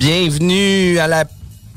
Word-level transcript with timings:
Bienvenue 0.00 0.98
à 0.98 1.06
la 1.06 1.24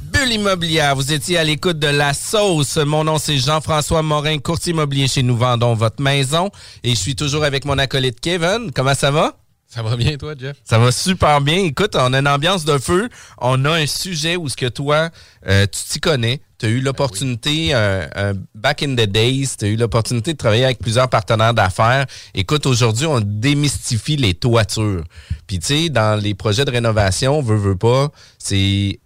bulle 0.01 0.31
immobilière. 0.31 0.95
Vous 0.95 1.11
étiez 1.11 1.37
à 1.37 1.43
l'écoute 1.43 1.77
de 1.77 1.89
la 1.89 2.13
sauce. 2.13 2.77
Mon 2.77 3.03
nom, 3.03 3.17
c'est 3.17 3.37
Jean-François 3.37 4.01
Morin, 4.01 4.37
courtier 4.37 4.71
immobilier 4.71 5.09
chez 5.09 5.23
Nous 5.23 5.35
Vendons 5.35 5.73
Votre 5.73 6.01
Maison. 6.01 6.49
Et 6.85 6.91
je 6.91 6.95
suis 6.95 7.17
toujours 7.17 7.43
avec 7.43 7.65
mon 7.65 7.77
acolyte 7.77 8.21
Kevin. 8.21 8.71
Comment 8.73 8.95
ça 8.95 9.11
va? 9.11 9.35
Ça 9.73 9.81
va 9.81 9.95
bien, 9.95 10.17
toi, 10.17 10.35
Jeff? 10.37 10.57
Ça 10.63 10.77
va 10.77 10.91
super 10.91 11.41
bien. 11.41 11.57
Écoute, 11.63 11.95
on 11.95 12.13
a 12.13 12.19
une 12.19 12.27
ambiance 12.27 12.63
de 12.63 12.77
feu. 12.77 13.09
On 13.39 13.65
a 13.65 13.71
un 13.71 13.87
sujet 13.87 14.35
où 14.35 14.47
ce 14.47 14.55
que 14.55 14.67
toi, 14.67 15.09
euh, 15.47 15.65
tu 15.65 15.83
t'y 15.89 15.99
connais. 15.99 16.41
Tu 16.59 16.67
as 16.67 16.69
eu 16.69 16.79
l'opportunité, 16.79 17.73
euh, 17.73 18.05
euh, 18.15 18.35
back 18.53 18.83
in 18.83 18.93
the 18.93 19.09
days, 19.09 19.55
tu 19.57 19.65
as 19.65 19.69
eu 19.69 19.75
l'opportunité 19.75 20.33
de 20.33 20.37
travailler 20.37 20.65
avec 20.65 20.77
plusieurs 20.77 21.09
partenaires 21.09 21.55
d'affaires. 21.55 22.05
Écoute, 22.35 22.67
aujourd'hui, 22.67 23.07
on 23.07 23.19
démystifie 23.19 24.15
les 24.15 24.35
toitures. 24.35 25.05
Puis, 25.47 25.57
tu 25.57 25.65
sais, 25.65 25.89
dans 25.89 26.21
les 26.21 26.35
projets 26.35 26.65
de 26.65 26.71
rénovation, 26.71 27.41
veut, 27.41 27.57
veut 27.57 27.75
pas, 27.75 28.11
c'est 28.37 28.99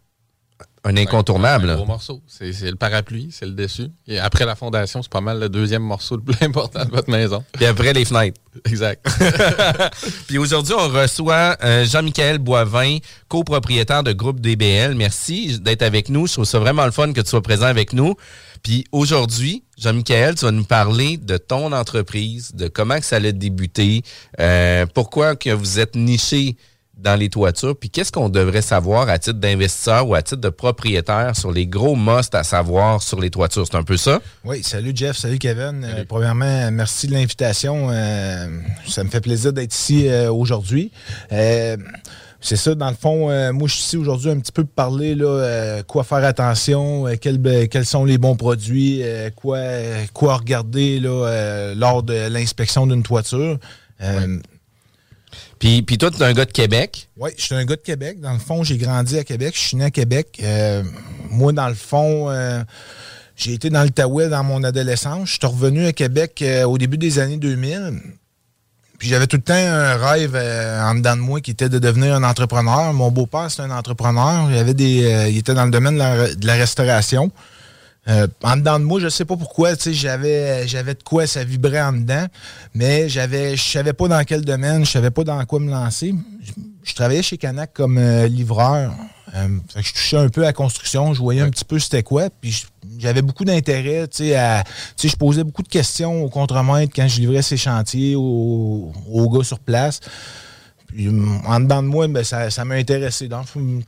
un 0.88 0.96
incontournable. 0.96 1.70
Un 1.70 1.76
gros 1.76 1.86
morceau. 1.86 2.22
C'est 2.28 2.54
c'est 2.54 2.70
le 2.70 2.78
parapluie, 2.78 3.30
c'est 3.32 3.46
le 3.46 3.52
dessus. 3.52 3.90
Et 4.08 4.20
après 4.20 4.46
la 4.46 4.56
fondation, 4.56 5.02
c'est 5.02 5.12
pas 5.12 5.22
mal 5.22 5.40
le 5.40 5.50
deuxième 5.50 5.84
morceau 5.84 6.16
le 6.16 6.22
plus 6.22 6.38
important 6.46 6.86
de 6.86 6.92
votre 6.92 7.10
maison. 7.10 7.44
Puis 7.52 7.66
après, 7.66 7.94
les 7.94 8.06
fenêtres. 8.06 8.40
Exact. 8.66 9.06
Puis 10.28 10.38
aujourd'hui, 10.38 10.74
on 10.78 10.88
reçoit 10.88 11.58
euh, 11.64 11.86
Jean-Michel 11.86 12.38
Boivin, 12.40 12.98
copropriétaire 13.28 14.02
de 14.02 14.14
groupe 14.14 14.40
DBL. 14.40 14.96
Merci 14.96 15.60
d'être 15.60 15.84
avec 15.84 16.10
nous. 16.10 16.26
Je 16.26 16.34
trouve 16.34 16.46
ça 16.46 16.60
vraiment 16.60 16.86
le 16.86 16.92
fun 16.92 17.12
que 17.12 17.22
tu 17.22 17.30
sois 17.30 17.42
présent 17.42 17.68
avec 17.68 17.92
nous. 17.94 18.16
Puis 18.64 18.86
aujourd'hui, 18.92 19.64
Jean-Michel, 19.78 20.36
tu 20.36 20.46
vas 20.46 20.52
nous 20.52 20.64
parler 20.64 21.18
de 21.18 21.38
ton 21.38 21.72
entreprise, 21.74 22.56
de 22.56 22.68
comment 22.68 22.98
que 22.98 23.06
ça 23.06 23.18
a 23.18 23.32
débuté, 23.32 24.04
euh, 24.40 24.86
pourquoi 24.94 25.36
que 25.36 25.50
vous 25.50 25.80
êtes 25.80 25.96
niché 25.96 26.56
dans 26.98 27.16
les 27.16 27.30
toitures, 27.30 27.78
puis 27.78 27.90
qu'est-ce 27.90 28.12
qu'on 28.12 28.30
devrait 28.30 28.62
savoir 28.62 29.08
à 29.10 29.20
titre 29.20 29.40
d'investisseur 29.40 30.08
ou 30.08 30.16
à 30.16 30.22
titre 30.22 30.42
de 30.42 30.50
propriétaire 30.50 31.36
sur 31.36 31.52
les 31.52 31.68
gros 31.68 31.96
musts 31.96 32.36
à 32.36 32.44
savoir 32.44 33.02
sur 33.04 33.20
les 33.20 33.30
toitures? 33.30 33.66
C'est 33.70 33.78
un 33.78 33.84
peu 33.84 33.98
ça? 33.98 34.20
Oui, 34.44 34.64
salut 34.64 34.92
Jeff, 34.96 35.18
salut 35.18 35.38
Kevin. 35.38 35.84
Euh, 35.84 36.04
premièrement, 36.08 36.72
merci 36.72 37.08
de 37.08 37.14
l'invitation. 37.14 37.90
Euh, 37.92 38.48
ça 38.88 39.04
me 39.04 39.10
fait 39.10 39.22
plaisir 39.22 39.54
d'être 39.54 39.74
ici 39.74 40.08
euh, 40.08 40.32
aujourd'hui. 40.32 40.92
C'est 42.40 42.56
ça, 42.56 42.76
dans 42.76 42.90
le 42.90 42.96
fond, 42.96 43.32
euh, 43.32 43.52
moi 43.52 43.68
je 43.68 43.74
suis 43.74 43.84
ici 43.84 43.98
aujourd'hui 43.98 44.30
un 44.30 44.40
petit 44.40 44.52
peu 44.52 44.64
pour 44.64 44.74
parler 44.74 45.16
là, 45.16 45.26
euh, 45.26 45.84
quoi 45.84 46.04
faire 46.04 46.24
attention, 46.24 47.08
euh, 47.08 47.16
quels, 47.20 47.68
quels 47.68 47.86
sont 47.86 48.06
les 48.06 48.20
bons 48.20 48.36
produits, 48.36 49.04
quoi, 49.36 49.60
quoi 50.14 50.38
regarder 50.38 51.00
là, 51.00 51.74
lors 51.76 52.04
de 52.04 52.28
l'inspection 52.30 52.86
d'une 52.86 53.04
toiture. 53.04 53.58
Puis, 55.60 55.98
toi, 55.98 56.12
tu 56.12 56.18
es 56.18 56.24
un 56.24 56.34
gars 56.34 56.46
de 56.46 56.52
Québec. 56.52 57.08
Oui, 57.18 57.32
je 57.38 57.44
suis 57.44 57.56
un 57.56 57.66
gars 57.66 57.76
de 57.76 57.82
Québec. 57.82 58.20
Dans 58.20 58.34
le 58.34 58.40
fond, 58.40 58.64
j'ai 58.64 58.78
grandi 58.78 59.18
à 59.18 59.24
Québec. 59.24 59.54
Je 59.56 59.68
suis 59.68 59.78
né 59.78 59.86
à 59.86 59.92
Québec. 59.92 60.40
Euh, 60.44 60.84
moi, 61.30 61.52
dans 61.52 61.68
le 61.68 61.74
fond, 61.74 62.30
euh, 62.30 62.64
j'ai 63.36 63.54
été 63.54 63.70
dans 63.70 63.84
l'Outaouais 63.84 64.30
dans 64.30 64.44
mon 64.44 64.64
adolescence. 64.64 65.30
Je 65.30 65.34
suis 65.34 65.48
revenu 65.48 65.86
à 65.86 65.94
Québec 65.94 66.42
euh, 66.42 66.64
au 66.66 66.78
début 66.78 66.98
des 66.98 67.20
années 67.20 67.38
2000. 67.38 68.02
Puis 69.00 69.10
j'avais 69.10 69.28
tout 69.28 69.38
le 69.38 69.44
temps 69.44 69.54
un 69.54 69.96
rêve 69.96 70.36
en 70.36 70.96
dedans 70.96 71.16
de 71.16 71.22
moi 71.22 71.40
qui 71.40 71.52
était 71.52 71.70
de 71.70 71.78
devenir 71.78 72.16
un 72.16 72.24
entrepreneur. 72.24 72.94
Mon 72.94 73.12
beau-père, 73.12 73.52
c'est 73.52 73.62
un 73.62 73.70
entrepreneur. 73.70 74.50
Il, 74.50 74.58
avait 74.58 74.74
des, 74.74 75.28
il 75.30 75.38
était 75.38 75.54
dans 75.54 75.66
le 75.66 75.72
domaine 75.72 75.98
de 75.98 76.48
la 76.48 76.54
restauration. 76.56 77.32
Euh, 78.10 78.28
en 78.42 78.56
dedans 78.56 78.80
de 78.80 78.86
moi, 78.86 79.00
je 79.02 79.10
sais 79.10 79.26
pas 79.26 79.36
pourquoi, 79.36 79.76
tu 79.76 79.84
sais, 79.84 79.94
j'avais, 79.94 80.68
j'avais 80.68 80.94
de 80.94 81.04
quoi 81.04 81.28
ça 81.28 81.44
vibrait 81.44 81.82
en 81.82 81.92
dedans, 81.92 82.26
mais 82.74 83.10
j'avais, 83.10 83.58
je 83.58 83.64
savais 83.64 83.94
pas 83.94 84.08
dans 84.08 84.24
quel 84.24 84.46
domaine, 84.46 84.86
je 84.86 84.92
savais 84.92 85.12
pas 85.12 85.26
dans 85.26 85.44
quoi 85.46 85.60
me 85.60 85.70
lancer. 85.70 86.14
Je, 86.42 86.54
je 86.84 86.96
travaillais 86.96 87.22
chez 87.22 87.38
Canac 87.38 87.74
comme 87.74 87.98
euh, 87.98 88.28
livreur. 88.28 88.94
Euh, 89.36 89.48
je 89.76 89.92
touchais 89.92 90.16
un 90.16 90.30
peu 90.30 90.44
à 90.44 90.46
la 90.46 90.54
construction, 90.54 91.14
je 91.14 91.20
voyais 91.20 91.42
un 91.42 91.50
petit 91.50 91.66
peu 91.66 91.80
c'était 91.80 92.02
quoi, 92.02 92.30
puis 92.30 92.66
j'avais 92.98 93.22
beaucoup 93.22 93.44
d'intérêt, 93.44 94.08
tu 94.08 94.18
sais, 94.24 94.36
à, 94.36 94.64
tu 94.64 94.72
sais, 94.96 95.10
je 95.10 95.18
posais 95.18 95.44
beaucoup 95.44 95.64
de 95.64 95.68
questions 95.68 96.24
au 96.24 96.30
contremaître 96.30 96.94
quand 96.96 97.10
je 97.10 97.20
livrais 97.20 97.42
ces 97.42 97.58
chantiers 97.58 98.16
aux, 98.16 98.94
aux 99.12 99.30
gars 99.30 99.44
sur 99.44 99.60
place. 99.60 100.00
Puis, 100.88 101.10
hum, 101.10 101.42
en 101.46 101.60
dedans 101.60 101.84
de 101.84 101.88
moi, 101.90 102.08
ben, 102.08 102.24
ça, 102.24 102.50
ça 102.50 102.64
sais, 103.12 103.30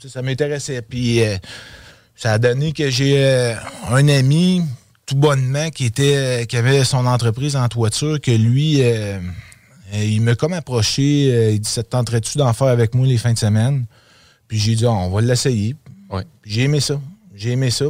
ça 0.09 0.21
m'intéressait. 0.21 0.81
Puis, 0.81 1.21
ça 2.19 2.33
a 2.33 2.37
donné 2.37 2.73
que 2.73 2.89
j'ai 2.89 3.23
euh, 3.23 3.55
un 3.89 4.05
ami, 4.09 4.61
tout 5.05 5.15
bonnement, 5.15 5.69
qui 5.69 5.85
était 5.85 6.45
qui 6.49 6.57
avait 6.57 6.83
son 6.83 7.05
entreprise 7.05 7.55
en 7.55 7.69
toiture, 7.69 8.19
que 8.19 8.31
lui, 8.31 8.81
euh, 8.81 9.19
euh, 9.93 10.03
il 10.03 10.21
m'a 10.21 10.35
comme 10.35 10.51
approché. 10.51 11.31
euh, 11.31 11.51
il 11.51 11.61
dit 11.61 11.69
Ça 11.69 11.81
te 11.81 11.87
tenterait-tu 11.87 12.37
d'en 12.37 12.51
faire 12.51 12.67
avec 12.67 12.93
moi 12.93 13.07
les 13.07 13.17
fins 13.17 13.31
de 13.31 13.37
semaine? 13.37 13.85
Puis 14.49 14.59
j'ai 14.59 14.75
dit 14.75 14.85
Ah, 14.85 14.91
On 14.91 15.09
va 15.09 15.21
l'essayer. 15.21 15.77
Ouais. 16.09 16.25
J'ai 16.43 16.63
aimé 16.63 16.81
ça. 16.81 16.99
J'ai 17.35 17.51
aimé 17.51 17.71
ça. 17.71 17.85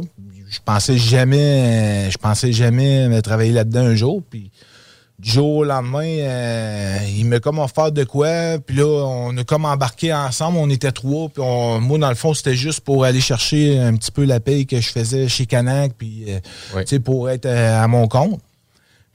Je 0.48 0.58
pensais 0.64 0.96
jamais, 0.96 2.08
je 2.10 2.18
pensais 2.18 2.52
jamais 2.52 3.08
me 3.08 3.22
travailler 3.22 3.52
là-dedans 3.52 3.84
un 3.84 3.94
jour. 3.96 4.22
Puis 4.30 4.52
du 5.20 5.30
jour 5.30 5.56
au 5.56 5.64
lendemain, 5.64 6.02
euh, 6.06 6.98
il 7.14 7.24
m'a 7.26 7.40
comme 7.40 7.58
offert 7.58 7.92
de 7.92 8.04
quoi. 8.04 8.58
Puis 8.64 8.76
là, 8.76 8.86
on 8.86 9.36
a 9.36 9.44
comme 9.44 9.64
embarqué 9.66 10.12
ensemble. 10.14 10.56
On 10.58 10.70
était 10.70 10.92
trois. 10.92 11.28
Puis 11.28 11.42
on- 11.44 11.80
moi, 11.80 11.98
dans 11.98 12.08
le 12.08 12.14
fond, 12.14 12.32
c'était 12.32 12.54
juste 12.54 12.80
pour 12.80 13.04
aller 13.04 13.20
chercher 13.20 13.78
un 13.78 13.94
petit 13.96 14.10
peu 14.10 14.24
la 14.24 14.40
paye 14.40 14.66
que 14.66 14.80
je 14.80 14.88
faisais 14.90 15.28
chez 15.28 15.44
Canac. 15.46 15.92
Puis, 15.98 16.24
euh, 16.28 16.38
tu 16.84 16.88
sais, 16.96 17.00
pour 17.00 17.28
être 17.28 17.46
euh, 17.46 17.82
à 17.82 17.86
mon 17.86 18.08
compte. 18.08 18.40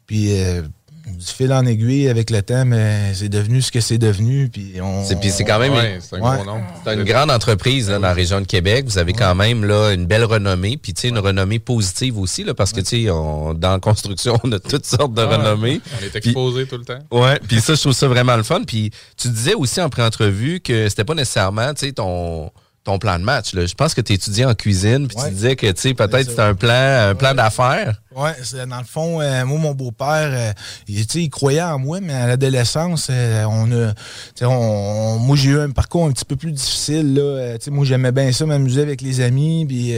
Puis 0.05 0.39
euh, 0.39 0.61
du 1.07 1.25
fil 1.25 1.53
en 1.53 1.65
aiguille 1.65 2.09
avec 2.09 2.29
le 2.29 2.41
temps, 2.41 2.65
mais 2.65 3.13
c'est 3.13 3.29
devenu 3.29 3.61
ce 3.61 3.71
que 3.71 3.79
c'est 3.79 3.97
devenu. 3.97 4.49
Puis 4.49 4.73
c'est, 5.03 5.19
puis 5.19 5.29
c'est 5.29 5.43
quand 5.43 5.59
même 5.59 5.73
Ouais, 5.73 5.99
c'est 6.01 6.15
un 6.15 6.19
Ouais. 6.21 6.37
gros 6.37 6.45
nom. 6.45 6.61
C'est 6.83 6.93
une 6.95 7.03
grande 7.03 7.29
entreprise 7.31 7.89
là, 7.89 7.95
dans 7.95 8.01
la 8.07 8.13
région 8.13 8.41
de 8.41 8.45
Québec. 8.45 8.85
Vous 8.87 8.97
avez 8.97 9.13
quand 9.13 9.35
même 9.35 9.63
là, 9.65 9.91
une 9.91 10.05
belle 10.07 10.23
renommée, 10.25 10.77
puis 10.77 10.93
tu 10.93 11.01
sais, 11.01 11.07
une 11.09 11.19
renommée 11.19 11.59
positive 11.59 12.17
aussi, 12.17 12.43
là, 12.43 12.53
parce 12.53 12.71
que 12.73 12.81
tu 12.81 13.03
sais, 13.05 13.09
on- 13.11 13.53
dans 13.53 13.73
la 13.73 13.79
construction, 13.79 14.37
on 14.43 14.51
a 14.51 14.59
toutes 14.59 14.85
sortes 14.85 15.13
de 15.13 15.21
renommées. 15.21 15.81
On 16.01 16.05
est 16.05 16.15
exposé 16.15 16.65
tout 16.65 16.77
le 16.77 16.85
temps. 16.85 16.99
Ouais, 17.11 17.39
puis 17.47 17.61
ça, 17.61 17.75
je 17.75 17.81
trouve 17.81 17.93
ça 17.93 18.07
vraiment 18.07 18.35
le 18.35 18.43
fun. 18.43 18.61
Puis 18.65 18.91
tu 19.17 19.29
disais 19.29 19.53
aussi 19.53 19.79
en 19.81 19.89
pré-entrevue 19.89 20.59
que 20.59 20.89
c'était 20.89 21.03
pas 21.03 21.13
nécessairement, 21.15 21.73
tu 21.73 21.85
sais, 21.87 21.91
ton 21.93 22.51
ton 22.85 22.97
plan 22.99 23.19
de 23.19 23.23
match. 23.25 23.53
Là. 23.53 23.65
Je 23.65 23.73
pense 23.73 23.93
que 23.93 23.99
tu 24.01 24.13
étudiais 24.13 24.45
en 24.45 24.53
cuisine, 24.53 25.07
puis 25.07 25.17
Ouais. 25.17 25.27
tu 25.29 25.33
disais 25.35 25.55
que, 25.57 25.67
tu 25.71 25.81
sais, 25.81 25.93
peut-être 25.93 26.29
c'était 26.29 26.41
un 26.41 26.53
plan, 26.55 27.09
un 27.09 27.15
plan 27.15 27.33
d'affaires. 27.33 27.99
Ouais, 28.15 28.31
c'est- 28.43 28.65
dans 28.65 28.77
le 28.77 28.85
fond, 28.85 29.19
euh, 29.19 29.43
moi, 29.43 29.57
mon 29.59 29.73
beau-père, 29.73 30.29
euh, 30.31 30.53
il, 30.87 31.05
il 31.15 31.29
croyait 31.29 31.61
en 31.63 31.77
moi, 31.79 31.99
mais 31.99 32.13
à 32.13 32.27
l'adolescence, 32.27 33.07
euh, 33.09 33.43
on 33.49 33.69
a. 33.71 33.91
tu 33.93 33.99
sais, 34.35 34.45
on- 34.45 35.15
on- 35.15 35.19
moi, 35.19 35.35
j'ai 35.35 35.49
eu 35.49 35.59
un 35.59 35.71
parcours 35.71 36.05
un 36.05 36.11
petit 36.11 36.23
peu 36.23 36.35
plus 36.37 36.51
difficile. 36.53 37.15
Là. 37.15 37.21
Euh, 37.21 37.57
tu 37.57 37.65
sais, 37.65 37.71
moi, 37.71 37.83
j'aimais 37.85 38.11
bien 38.13 38.31
ça, 38.31 38.45
m'amuser 38.45 38.81
avec 38.83 39.01
les 39.01 39.19
amis. 39.19 39.65
Puis, 39.67 39.93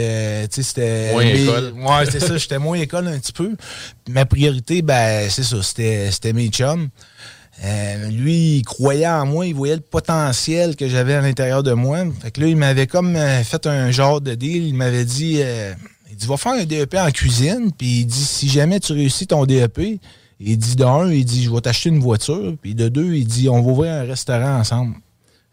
c'était. 0.50 1.12
Moins 1.12 1.22
école. 1.24 1.74
Ouais, 1.76 2.06
c'est 2.10 2.20
ça, 2.22 2.38
j'étais 2.38 2.58
moins 2.58 2.78
école 2.80 3.08
un 3.10 3.20
petit 3.20 3.34
peu. 3.34 3.52
Ma 4.10 4.26
priorité, 4.26 4.82
ben, 4.82 5.30
c'est 5.30 5.44
ça, 5.44 5.62
c'était 5.62 6.10
c'était 6.10 6.34
mes 6.34 6.48
chums. 6.48 6.88
Euh, 7.64 8.10
lui, 8.10 8.58
il 8.58 8.64
croyait 8.64 9.08
en 9.08 9.26
moi, 9.26 9.48
il 9.48 9.56
voyait 9.56 9.76
le 9.76 9.82
potentiel 9.82 10.76
que 10.76 10.88
j'avais 10.88 11.16
à 11.16 11.22
l'intérieur 11.22 11.64
de 11.64 11.74
moi. 11.74 12.00
Fait 12.22 12.32
que 12.32 12.42
là, 12.42 12.48
il 12.48 12.56
m'avait 12.56 12.88
comme 12.88 13.16
euh, 13.16 13.44
fait 13.44 13.66
un 13.66 13.90
genre 13.92 14.22
de 14.22 14.36
deal. 14.36 14.68
Il 14.68 14.76
m'avait 14.76 15.06
dit, 15.06 15.40
euh, 15.42 15.74
il 16.10 16.16
dit, 16.16 16.28
va 16.28 16.38
faire 16.38 16.54
un 16.54 16.66
DEP 16.66 16.94
en 16.96 17.10
cuisine. 17.12 17.72
Puis 17.78 18.02
il 18.02 18.06
dit, 18.06 18.24
si 18.24 18.48
jamais 18.48 18.80
tu 18.80 18.94
réussis 18.94 19.26
ton 19.28 19.46
DEP, 19.46 20.00
il 20.40 20.58
dit, 20.58 20.76
d'un, 20.76 21.10
il 21.12 21.26
dit, 21.26 21.44
je 21.46 21.50
vais 21.50 21.62
t'acheter 21.62 21.90
une 21.90 22.00
voiture. 22.00 22.54
Puis 22.62 22.76
de 22.76 22.90
deux, 22.90 23.14
il 23.16 23.26
dit, 23.26 23.50
on 23.50 23.62
va 23.62 23.72
ouvrir 23.72 23.94
un 23.94 24.04
restaurant 24.04 24.60
ensemble. 24.60 24.96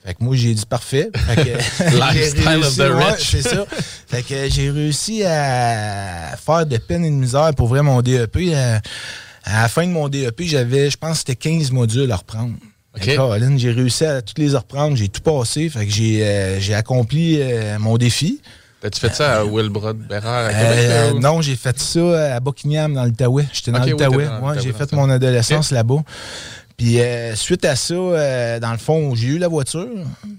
Fait 0.05 0.13
que 0.13 0.23
moi, 0.23 0.37
j'ai 0.37 0.53
dit 0.53 0.67
parfait. 0.67 1.09
Fait 1.17 1.37
que, 1.37 1.43
j'ai 1.91 1.97
Lifestyle 1.97 2.47
of 2.59 2.65
réussi, 2.65 2.77
the 2.77 2.81
ouais, 2.81 3.13
rich. 3.13 3.31
c'est 3.31 3.43
ça. 3.43 3.65
Fait 4.07 4.23
que 4.23 4.51
j'ai 4.51 4.71
réussi 4.71 5.25
à 5.25 6.37
faire 6.37 6.67
de 6.67 6.77
peine 6.77 7.07
et 7.07 7.11
de 7.11 7.15
misère 7.15 7.55
pour 7.57 7.65
ouvrir 7.65 7.85
mon 7.85 8.03
DEP. 8.03 8.37
Euh, 8.37 8.79
À 9.45 9.63
la 9.63 9.69
fin 9.69 9.87
de 9.87 9.93
mon 9.93 10.09
DEP, 10.09 10.43
j'avais, 10.43 10.91
je 10.91 10.97
pense, 10.97 11.19
c'était 11.19 11.37
15 11.37 11.71
modules 11.71 12.11
à 12.11 12.17
reprendre. 12.17 12.55
OK. 12.97 13.07
Et 13.09 13.15
Caroline, 13.17 13.59
j'ai 13.59 13.73
réussi 13.73 14.05
à 14.05 14.23
toutes 14.23 14.39
les 14.39 14.55
reprendre. 14.55 14.97
J'ai 14.97 15.09
tout 15.09 15.21
passé. 15.21 15.69
Fait 15.69 15.85
que 15.85 15.93
j'ai 15.93 16.25
euh, 16.25 16.61
j'ai 16.61 16.75
accompli 16.75 17.39
euh, 17.41 17.79
mon 17.79 17.97
défi. 17.99 18.41
T'as-tu 18.81 19.01
fait 19.01 19.15
ça 19.15 19.41
à 19.41 19.45
Wilbrod 19.45 19.97
Bérard 19.99 20.45
à 20.47 20.53
Québec? 20.53 20.79
Euh, 20.79 21.13
ou- 21.15 21.19
non, 21.19 21.41
j'ai 21.41 21.57
fait 21.57 21.79
ça 21.79 22.35
à 22.37 22.41
Buckingham, 22.41 22.93
dans 22.95 23.05
l'Outaouais. 23.05 23.47
J'étais 23.53 23.71
dans 23.73 23.79
Ok, 23.79 23.85
oui, 23.87 23.91
l'Outaouais. 23.93 24.27
Ouais, 24.43 24.61
j'ai 24.63 24.73
fait 24.73 24.93
mon 24.93 25.09
adolescence 25.11 25.71
là-bas. 25.71 26.03
Puis 26.77 27.01
euh, 27.01 27.37
suite 27.37 27.65
à 27.65 27.77
ça, 27.77 27.95
euh, 27.95 28.59
dans 28.59 28.73
le 28.73 28.79
fond, 28.79 29.15
j'ai 29.15 29.29
eu 29.29 29.39
la 29.39 29.47
voiture. 29.47 29.89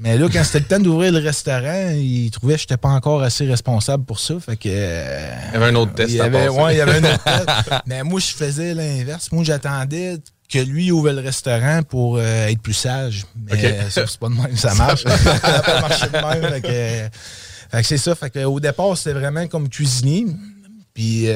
Mais 0.01 0.17
là, 0.17 0.27
quand 0.31 0.43
c'était 0.43 0.59
le 0.59 0.65
temps 0.65 0.79
d'ouvrir 0.79 1.13
le 1.13 1.19
restaurant, 1.19 1.91
ils 1.95 2.29
trouvaient 2.29 2.55
que 2.55 2.59
je 2.59 2.63
n'étais 2.65 2.77
pas 2.77 2.89
encore 2.89 3.23
assez 3.23 3.45
responsable 3.45 4.03
pour 4.03 4.19
ça. 4.19 4.35
Fait 4.41 4.57
que. 4.57 4.67
euh, 4.69 5.33
Il 5.49 5.53
y 5.53 5.57
avait 5.57 5.65
un 5.67 5.75
autre 5.75 5.93
test 5.93 6.09
il 6.09 6.17
y 6.17 6.21
avait, 6.21 6.49
ouais, 6.49 6.75
il 6.75 6.77
y 6.77 6.81
avait 6.81 6.97
un 6.97 7.13
autre 7.13 7.23
test. 7.23 7.47
Mais 7.85 8.03
moi, 8.03 8.19
je 8.19 8.33
faisais 8.33 8.73
l'inverse. 8.73 9.31
Moi, 9.31 9.45
j'attendais 9.45 10.17
que 10.51 10.59
lui 10.59 10.91
ouvre 10.91 11.09
le 11.11 11.21
restaurant 11.21 11.83
pour 11.83 12.21
être 12.21 12.61
plus 12.61 12.73
sage. 12.73 13.25
Mais 13.49 13.89
ça, 13.89 14.05
c'est 14.05 14.19
pas 14.19 14.27
de 14.27 14.33
même 14.35 14.57
ça 14.57 14.75
marche. 14.75 15.03
ça 15.41 15.51
n'a 15.51 15.59
pas 15.61 15.81
marché 15.81 16.05
de 16.07 16.11
même. 16.41 16.61
Fait 17.71 17.81
que, 17.81 17.87
c'est 17.87 17.97
ça. 17.97 18.13
Fait 18.13 18.29
que, 18.29 18.43
au 18.43 18.59
départ, 18.59 18.97
c'était 18.97 19.17
vraiment 19.17 19.47
comme 19.47 19.69
cuisinier. 19.69 20.25
Puis 20.93 21.27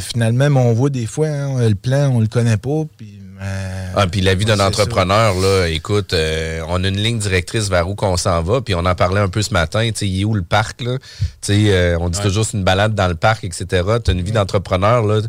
finalement, 0.00 0.46
on 0.62 0.72
voit 0.72 0.90
des 0.90 1.06
fois, 1.06 1.28
hein, 1.28 1.68
le 1.68 1.74
plan, 1.74 2.08
on 2.14 2.20
le 2.20 2.26
connaît 2.28 2.56
pas. 2.56 2.82
Puis, 2.96 3.20
euh, 3.40 3.92
Ah, 3.96 4.06
puis 4.06 4.20
la 4.20 4.34
vie 4.34 4.44
d'un 4.44 4.56
ça. 4.56 4.66
entrepreneur, 4.66 5.34
là, 5.34 5.66
écoute, 5.68 6.12
euh, 6.12 6.62
on 6.68 6.82
a 6.84 6.88
une 6.88 6.96
ligne 7.00 7.18
directrice 7.18 7.68
vers 7.68 7.88
où 7.88 7.94
qu'on 7.94 8.16
s'en 8.16 8.42
va, 8.42 8.60
puis 8.60 8.74
on 8.74 8.84
en 8.84 8.94
parlait 8.94 9.20
un 9.20 9.28
peu 9.28 9.42
ce 9.42 9.52
matin, 9.52 9.88
tu 9.90 9.98
sais, 10.00 10.08
il 10.08 10.20
est 10.20 10.24
où 10.24 10.34
le 10.34 10.42
parc, 10.42 10.80
là? 10.82 10.98
Tu 10.98 11.26
sais, 11.42 11.72
euh, 11.72 11.98
on 12.00 12.08
dit 12.08 12.20
toujours 12.20 12.44
c'est 12.44 12.56
une 12.56 12.64
balade 12.64 12.94
dans 12.94 13.08
le 13.08 13.14
parc, 13.14 13.44
etc. 13.44 13.66
Tu 14.04 14.10
as 14.10 14.14
une 14.14 14.22
vie 14.22 14.32
d'entrepreneur, 14.32 15.02
là, 15.04 15.20
tu 15.22 15.28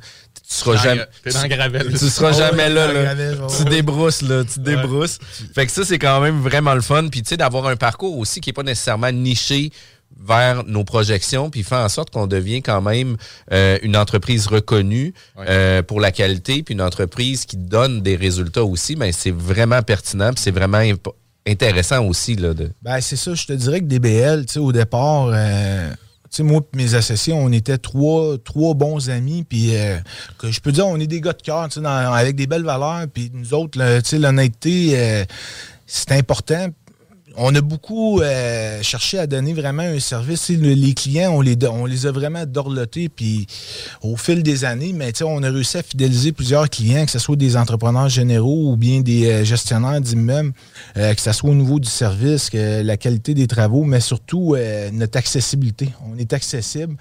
seras 0.55 0.73
Dans 0.75 0.81
jamais... 0.81 1.05
Dans 1.31 1.47
Gravel. 1.47 1.89
Tu 1.99 2.09
seras 2.09 2.31
Oh, 2.33 2.37
jamais 2.37 2.69
là, 2.69 2.91
là. 2.91 3.03
Gravel, 3.03 3.41
ouais, 3.41 3.47
Tu 3.57 3.63
débrousses, 3.65 4.21
là, 4.23 4.43
tu 4.51 4.59
débrousses. 4.59 5.19
Fait 5.53 5.65
que 5.67 5.71
ça, 5.71 5.85
c'est 5.85 5.99
quand 5.99 6.19
même 6.21 6.41
vraiment 6.41 6.73
le 6.73 6.81
fun. 6.81 7.07
Puis, 7.09 7.21
tu 7.21 7.29
sais, 7.29 7.37
d'avoir 7.37 7.67
un 7.67 7.75
parcours 7.75 8.17
aussi 8.17 8.41
qui 8.41 8.49
est 8.49 8.53
pas 8.53 8.63
nécessairement 8.63 9.11
niché 9.11 9.71
vers 10.21 10.63
nos 10.65 10.83
projections, 10.83 11.49
puis 11.49 11.63
faire 11.63 11.79
en 11.79 11.89
sorte 11.89 12.09
qu'on 12.09 12.27
devient 12.27 12.61
quand 12.61 12.81
même 12.81 13.15
euh, 13.53 13.77
une 13.83 13.95
entreprise 13.95 14.47
reconnue 14.47 15.13
euh, 15.39 15.81
pour 15.81 15.99
la 16.01 16.11
qualité, 16.11 16.61
puis 16.61 16.73
une 16.73 16.81
entreprise 16.81 17.45
qui 17.45 17.55
donne 17.57 18.01
des 18.01 18.15
résultats 18.17 18.63
aussi, 18.65 18.95
mais 18.97 19.11
c'est 19.13 19.31
vraiment 19.31 19.81
pertinent, 19.81 20.31
puis 20.33 20.41
c'est 20.43 20.51
vraiment 20.51 20.81
intéressant 21.47 22.05
aussi. 22.05 22.35
Là, 22.35 22.53
de... 22.53 22.69
Ben, 22.81 22.99
c'est 23.01 23.15
ça, 23.15 23.33
je 23.33 23.45
te 23.45 23.53
dirais 23.53 23.79
que 23.79 23.85
DBL, 23.85 24.45
tu 24.45 24.53
sais, 24.53 24.59
au 24.59 24.71
départ, 24.73 25.29
euh, 25.33 25.89
moi 26.39 26.61
et 26.73 26.77
mes 26.77 26.93
associés, 26.95 27.33
on 27.33 27.51
était 27.51 27.77
trois, 27.77 28.37
trois 28.43 28.73
bons 28.73 29.09
amis, 29.09 29.43
puis 29.47 29.71
que 30.37 30.51
je 30.51 30.59
peux 30.59 30.71
dire, 30.71 30.85
on 30.85 30.99
est 30.99 31.07
des 31.07 31.21
gars 31.21 31.33
de 31.33 31.41
cœur, 31.41 31.67
tu 31.69 31.75
sais, 31.75 31.81
dans- 31.81 31.89
avec 32.13 32.35
des 32.35 32.45
belles 32.45 32.65
valeurs, 32.65 33.05
puis 33.13 33.31
nous 33.33 33.53
autres, 33.53 33.79
là, 33.79 34.01
tu 34.01 34.09
sais, 34.09 34.19
l'honnêteté, 34.19 35.25
c'est 35.91 36.11
important. 36.11 36.67
On 37.41 37.55
a 37.55 37.61
beaucoup 37.61 38.19
euh, 38.21 38.79
cherché 38.81 39.17
à 39.17 39.25
donner 39.25 39.53
vraiment 39.53 39.83
un 39.83 39.99
service. 39.99 40.49
Le- 40.49 40.73
les 40.73 40.93
clients, 40.93 41.31
on 41.31 41.39
les, 41.41 41.55
do- 41.55 41.69
on 41.71 41.85
les 41.85 42.05
a 42.05 42.11
vraiment 42.11 42.45
dorlotés, 42.45 43.07
puis 43.07 43.47
au 44.01 44.17
fil 44.17 44.43
des 44.43 44.65
années, 44.65 44.91
mais 44.93 45.13
on 45.23 45.41
a 45.43 45.49
réussi 45.49 45.77
à 45.77 45.83
fidéliser 45.83 46.33
plusieurs 46.33 46.69
clients, 46.69 47.05
que 47.05 47.11
ce 47.11 47.19
soit 47.19 47.37
des 47.37 47.55
entrepreneurs 47.55 48.09
généraux 48.09 48.71
ou 48.73 48.75
bien 48.75 48.99
des 48.99 49.27
euh, 49.29 49.43
gestionnaires 49.45 50.01
d'immeubles, 50.01 50.51
euh, 50.97 51.13
que 51.13 51.21
ce 51.21 51.31
soit 51.31 51.49
au 51.49 51.55
niveau 51.55 51.79
du 51.79 51.87
service, 51.89 52.49
que 52.49 52.81
la 52.81 52.97
qualité 52.97 53.33
des 53.33 53.47
travaux, 53.47 53.85
mais 53.85 54.01
surtout 54.01 54.55
notre 54.91 55.17
accessibilité. 55.17 55.89
On 56.11 56.17
est 56.17 56.33
accessible. 56.33 56.97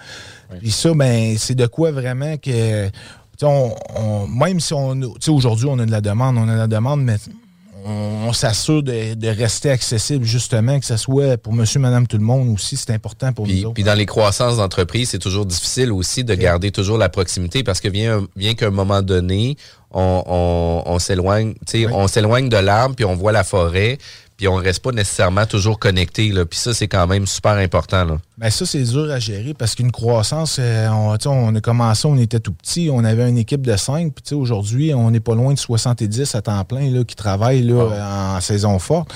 Puis 0.60 0.70
ça, 0.70 0.92
ben, 0.94 1.36
c'est 1.36 1.54
de 1.56 1.66
quoi 1.66 1.90
vraiment 1.90 2.36
que. 2.36 2.88
On, 3.42 3.74
on- 3.96 4.26
même 4.28 4.60
si 4.60 4.72
on. 4.72 5.00
Aujourd'hui, 5.28 5.66
on 5.68 5.78
a 5.80 5.86
de 5.86 5.90
la 5.90 6.00
demande, 6.00 6.36
on 6.38 6.48
a 6.48 6.52
de 6.54 6.58
la 6.58 6.66
demande, 6.68 7.02
mais 7.02 7.16
on, 7.84 8.28
on 8.28 8.32
s'assure 8.32 8.82
de, 8.82 9.14
de 9.14 9.28
rester 9.28 9.70
accessible, 9.70 10.24
justement, 10.24 10.78
que 10.80 10.86
ce 10.86 10.96
soit 10.96 11.36
pour 11.38 11.52
monsieur, 11.52 11.80
madame, 11.80 12.06
tout 12.06 12.18
le 12.18 12.24
monde 12.24 12.48
aussi. 12.50 12.76
C'est 12.76 12.92
important 12.92 13.32
pour 13.32 13.44
Puis, 13.46 13.60
nous 13.60 13.64
autres. 13.66 13.74
puis 13.74 13.84
dans 13.84 13.94
les 13.94 14.06
croissances 14.06 14.56
d'entreprise, 14.58 15.10
c'est 15.10 15.18
toujours 15.18 15.46
difficile 15.46 15.92
aussi 15.92 16.24
de 16.24 16.34
garder 16.34 16.70
toujours 16.70 16.98
la 16.98 17.08
proximité 17.08 17.62
parce 17.62 17.80
que 17.80 17.88
vient, 17.88 18.26
vient 18.36 18.54
qu'à 18.54 18.66
un 18.66 18.70
moment 18.70 19.02
donné, 19.02 19.56
on, 19.90 20.22
on, 20.26 20.82
on 20.86 20.98
s'éloigne, 20.98 21.54
tu 21.66 21.80
sais, 21.82 21.86
Oui. 21.86 21.92
on 21.94 22.08
s'éloigne 22.08 22.48
de 22.48 22.56
l'arbre, 22.58 22.94
puis 22.94 23.04
on 23.04 23.14
voit 23.14 23.32
la 23.32 23.44
forêt, 23.44 23.98
puis 24.38 24.46
on 24.46 24.54
reste 24.54 24.82
pas 24.84 24.92
nécessairement 24.92 25.46
toujours 25.46 25.80
connecté. 25.80 26.32
Puis 26.48 26.58
ça, 26.60 26.72
c'est 26.72 26.86
quand 26.86 27.08
même 27.08 27.26
super 27.26 27.54
important. 27.56 28.04
Là. 28.04 28.18
Ben 28.38 28.50
ça, 28.50 28.64
c'est 28.64 28.84
dur 28.84 29.10
à 29.10 29.18
gérer 29.18 29.52
parce 29.52 29.74
qu'une 29.74 29.90
croissance, 29.90 30.58
euh, 30.60 30.88
on, 30.88 31.54
a 31.56 31.60
commencé, 31.60 32.06
on 32.06 32.16
était 32.16 32.38
tout 32.38 32.52
petit, 32.52 32.88
on 32.90 33.02
avait 33.04 33.28
une 33.28 33.36
équipe 33.36 33.66
de 33.66 33.76
5, 33.76 34.12
puis 34.14 34.34
aujourd'hui, 34.36 34.94
on 34.94 35.10
n'est 35.10 35.18
pas 35.18 35.34
loin 35.34 35.52
de 35.54 35.58
70 35.58 36.36
à 36.36 36.40
temps 36.42 36.64
plein 36.64 36.88
là, 36.88 37.02
qui 37.02 37.16
travaillent 37.16 37.64
là, 37.64 38.36
en 38.36 38.40
saison 38.40 38.78
forte. 38.78 39.12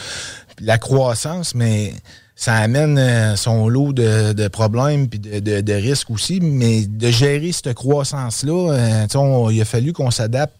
La 0.61 0.77
croissance, 0.79 1.55
mais 1.55 1.95
ça 2.35 2.55
amène 2.57 2.99
euh, 2.99 3.37
son 3.37 3.69
lot 3.69 3.93
de, 3.93 4.33
de 4.33 4.49
problèmes 4.49 5.07
puis 5.09 5.21
de, 5.21 5.39
de- 5.39 5.61
de 5.61 5.73
risques 5.73 6.11
aussi, 6.11 6.41
mais 6.41 6.85
de 6.85 7.11
gérer 7.11 7.53
cette 7.53 7.75
croissance-là, 7.75 8.73
euh, 8.73 9.51
il 9.53 9.61
a 9.61 9.65
fallu 9.65 9.93
qu'on 9.93 10.11
s'adapte. 10.11 10.57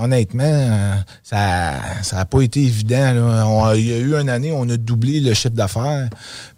Honnêtement, 0.00 0.44
euh, 0.44 0.94
ça 1.22 1.80
n'a 2.12 2.24
pas 2.24 2.40
été 2.42 2.60
évident. 2.62 3.12
là. 3.14 3.46
On- 3.46 3.74
il 3.74 3.86
y 3.88 3.92
a 3.92 3.98
eu 3.98 4.14
une 4.14 4.28
année, 4.28 4.52
on 4.52 4.68
a 4.68 4.76
doublé 4.76 5.20
le 5.20 5.34
chiffre 5.34 5.54
d'affaires. 5.54 6.08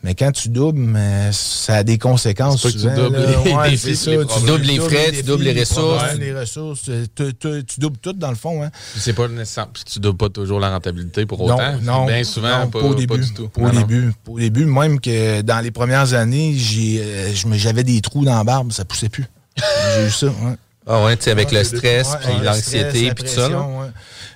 Mais 0.03 0.15
quand 0.15 0.31
tu 0.33 0.49
doubles, 0.51 0.79
mais 0.81 1.31
ça 1.33 1.77
a 1.77 1.83
des 1.83 1.97
conséquences. 1.99 2.63
Pas 2.63 2.69
que 2.71 2.75
tu 2.79 2.83
doubles 2.95 3.17
les 3.45 3.53
Ouais, 3.53 3.71
défis, 3.71 3.97
c'est 3.97 4.11
les 4.11 4.19
ça. 4.19 4.25
problèmes. 4.27 4.29
Tu 4.47 4.47
doubles 4.47 4.65
les 4.65 4.79
frais, 4.81 5.13
tu 5.13 5.23
doubles 5.23 5.45
les 5.45 5.61
ressources. 5.61 5.97
problèmes, 6.05 6.19
les 6.21 6.39
ressources. 6.39 6.83
Tu, 6.85 7.35
tu- 7.35 7.65
tu 7.65 7.81
doubles 7.81 7.99
tout 7.99 8.13
dans 8.13 8.31
le 8.31 8.37
fond. 8.37 8.63
Hein. 8.63 8.71
C'est 8.97 9.13
pas 9.15 9.29
nécessaire. 9.29 9.69
Puis 9.73 9.85
tu 9.85 9.99
dois 10.01 10.17
pas 10.17 10.29
toujours 10.29 10.61
la 10.61 10.71
rentabilité 10.71 11.25
pour 11.27 11.39
Non, 11.47 11.55
autant. 11.55 11.73
non, 11.83 12.07
Bien 12.07 12.25
souvent, 12.25 12.61
non, 12.61 12.69
pas, 12.71 12.81
pas 12.81 12.87
au 12.87 12.91
pas 12.95 12.99
début. 13.01 13.19
du 13.21 13.33
tout. 13.35 13.49
Pas 13.49 13.61
au 13.63 13.65
Non, 13.67 13.73
non. 13.73 13.81
début. 13.81 14.13
Pas 14.25 14.33
au 14.33 14.39
début. 14.39 14.65
Même 14.67 15.01
que 15.01 15.41
dans 15.43 15.61
les 15.61 15.71
premières 15.71 16.15
années, 16.15 16.55
j'ai, 16.57 17.01
euh, 17.03 17.35
je 17.35 17.47
me- 17.47 17.57
j'avais 17.57 17.85
des 17.85 18.01
trous 18.01 18.25
dans 18.25 18.37
la 18.37 18.45
barbe, 18.45 18.73
ça 18.73 18.85
poussait 18.85 19.09
plus. 19.09 19.27
j'ai 19.97 20.07
eu 20.07 20.11
ça. 20.11 20.27
Ouais. 20.27 20.57
Ah 20.93 21.05
ouais, 21.05 21.17
tu 21.17 21.23
sais, 21.25 21.31
avec 21.31 21.53
Ouais, 21.53 21.59
le 21.59 21.65
stress, 21.65 22.17
puis 22.21 22.45
l'anxiété, 22.45 23.13
puis 23.15 23.25
tout 23.25 23.31
ça. 23.31 23.49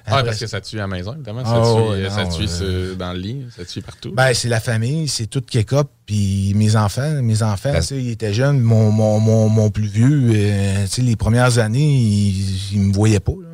Après 0.07 0.23
parce 0.25 0.39
que 0.39 0.47
ça 0.47 0.61
tue 0.61 0.77
à 0.77 0.83
la 0.83 0.87
maison, 0.87 1.15
évidemment. 1.15 1.43
Ça 1.45 1.53
Ah, 1.55 1.63
tue, 1.65 1.91
ouais, 2.03 2.11
ça 2.11 2.25
non, 2.25 2.29
tue 2.37 2.45
euh, 2.45 2.89
sur- 2.91 2.97
dans 2.97 3.13
le 3.15 3.19
lit, 3.19 3.47
ça 3.57 3.65
tue 3.65 3.81
partout? 3.81 4.13
Ben, 4.15 4.35
c'est 4.35 4.49
la 4.51 4.61
famille, 4.61 5.09
c'est 5.09 5.27
tout 5.27 5.41
kick-up. 5.41 5.89
Puis 6.05 6.53
mes 6.55 6.77
enfants, 6.77 7.23
mes 7.23 7.43
enfants, 7.43 7.73
Ben- 7.73 7.81
tu 7.81 7.87
sais, 7.87 7.97
ils 8.03 8.11
étaient 8.11 8.35
jeunes. 8.35 8.61
Mon, 8.61 8.91
mon, 8.91 9.19
mon, 9.19 9.49
mon 9.49 9.71
plus 9.71 9.87
vieux, 9.87 10.31
euh, 10.35 10.85
tu 10.85 10.91
sais, 10.91 11.03
les 11.03 11.17
premières 11.17 11.59
années, 11.59 11.81
ils, 11.97 12.75
ils 12.75 12.81
me 12.81 12.93
voyaient 12.93 13.19
pas. 13.21 13.33
là. 13.33 13.49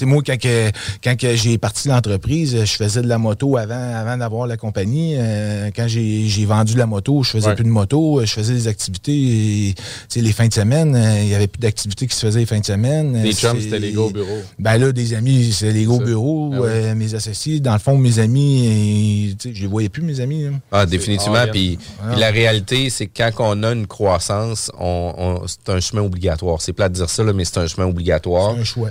Tu 0.00 0.06
sais, 0.06 0.10
moi, 0.10 0.22
quand, 0.26 0.38
que- 0.40 0.70
quand 1.04 1.14
que 1.14 1.36
j'ai 1.36 1.58
parti 1.58 1.88
l'entreprise, 1.88 2.56
je 2.64 2.72
faisais 2.76 3.02
de 3.02 3.06
la 3.06 3.18
moto 3.18 3.58
avant, 3.58 3.74
avant 3.94 4.16
d'avoir 4.16 4.46
la 4.46 4.56
compagnie. 4.56 5.14
Euh, 5.18 5.68
quand 5.76 5.88
j'ai 5.88 6.26
j'ai 6.26 6.46
vendu 6.46 6.74
la 6.74 6.86
moto, 6.86 7.22
je 7.22 7.30
faisais 7.32 7.48
Ouais. 7.48 7.54
plus 7.54 7.64
de 7.64 7.68
moto. 7.68 8.22
Je 8.24 8.32
faisais 8.32 8.54
des 8.54 8.66
activités. 8.66 9.12
et, 9.12 9.74
les 10.22 10.32
fins 10.32 10.48
de 10.48 10.54
semaine, 10.54 10.94
euh, 10.96 11.20
il 11.22 11.28
y 11.28 11.34
avait 11.34 11.48
plus 11.48 11.60
d'activités 11.60 12.06
qui 12.06 12.14
se 12.16 12.24
faisaient 12.24 12.38
les 12.40 12.46
fins 12.46 12.60
de 12.60 12.64
semaine. 12.64 13.22
Les 13.22 13.30
Euh, 13.30 13.32
chums, 13.32 13.60
c'était 13.60 13.78
les 13.78 13.92
gars 13.92 14.00
au 14.00 14.10
bureau. 14.10 14.38
Ben 14.58 14.78
là, 14.78 14.90
des 14.92 15.12
amis, 15.12 15.52
c'est 15.52 15.70
les 15.72 15.84
gros 15.84 15.98
bureaux, 15.98 16.50
Ah 16.54 16.58
euh, 16.62 16.94
mes 16.94 17.14
associés. 17.14 17.60
Dans 17.60 17.74
le 17.74 17.78
fond, 17.78 17.98
mes 17.98 18.18
amis, 18.20 19.36
je 19.44 19.60
les 19.60 19.66
voyais 19.66 19.88
plus, 19.90 20.02
mes 20.02 20.20
amis. 20.20 20.44
là. 20.44 20.50
Ah, 20.72 20.86
définitivement. 20.86 21.44
Puis, 21.52 21.78
Ah. 22.02 22.10
puis 22.12 22.20
la 22.20 22.30
réalité, 22.30 22.88
c'est 22.88 23.06
que 23.06 23.18
quand 23.18 23.30
on 23.38 23.62
a 23.64 23.72
une 23.72 23.86
croissance, 23.86 24.70
on, 24.78 25.12
on- 25.18 25.46
c'est 25.46 25.68
un 25.70 25.80
chemin 25.80 26.02
obligatoire. 26.02 26.62
C'est 26.62 26.72
plat 26.72 26.88
de 26.88 26.94
dire 26.94 27.10
ça, 27.10 27.22
là, 27.22 27.32
mais 27.34 27.44
c'est 27.44 27.58
un 27.58 27.66
chemin 27.66 27.86
obligatoire. 27.86 28.54
C'est 28.54 28.60
un 28.60 28.64
choix. 28.64 28.90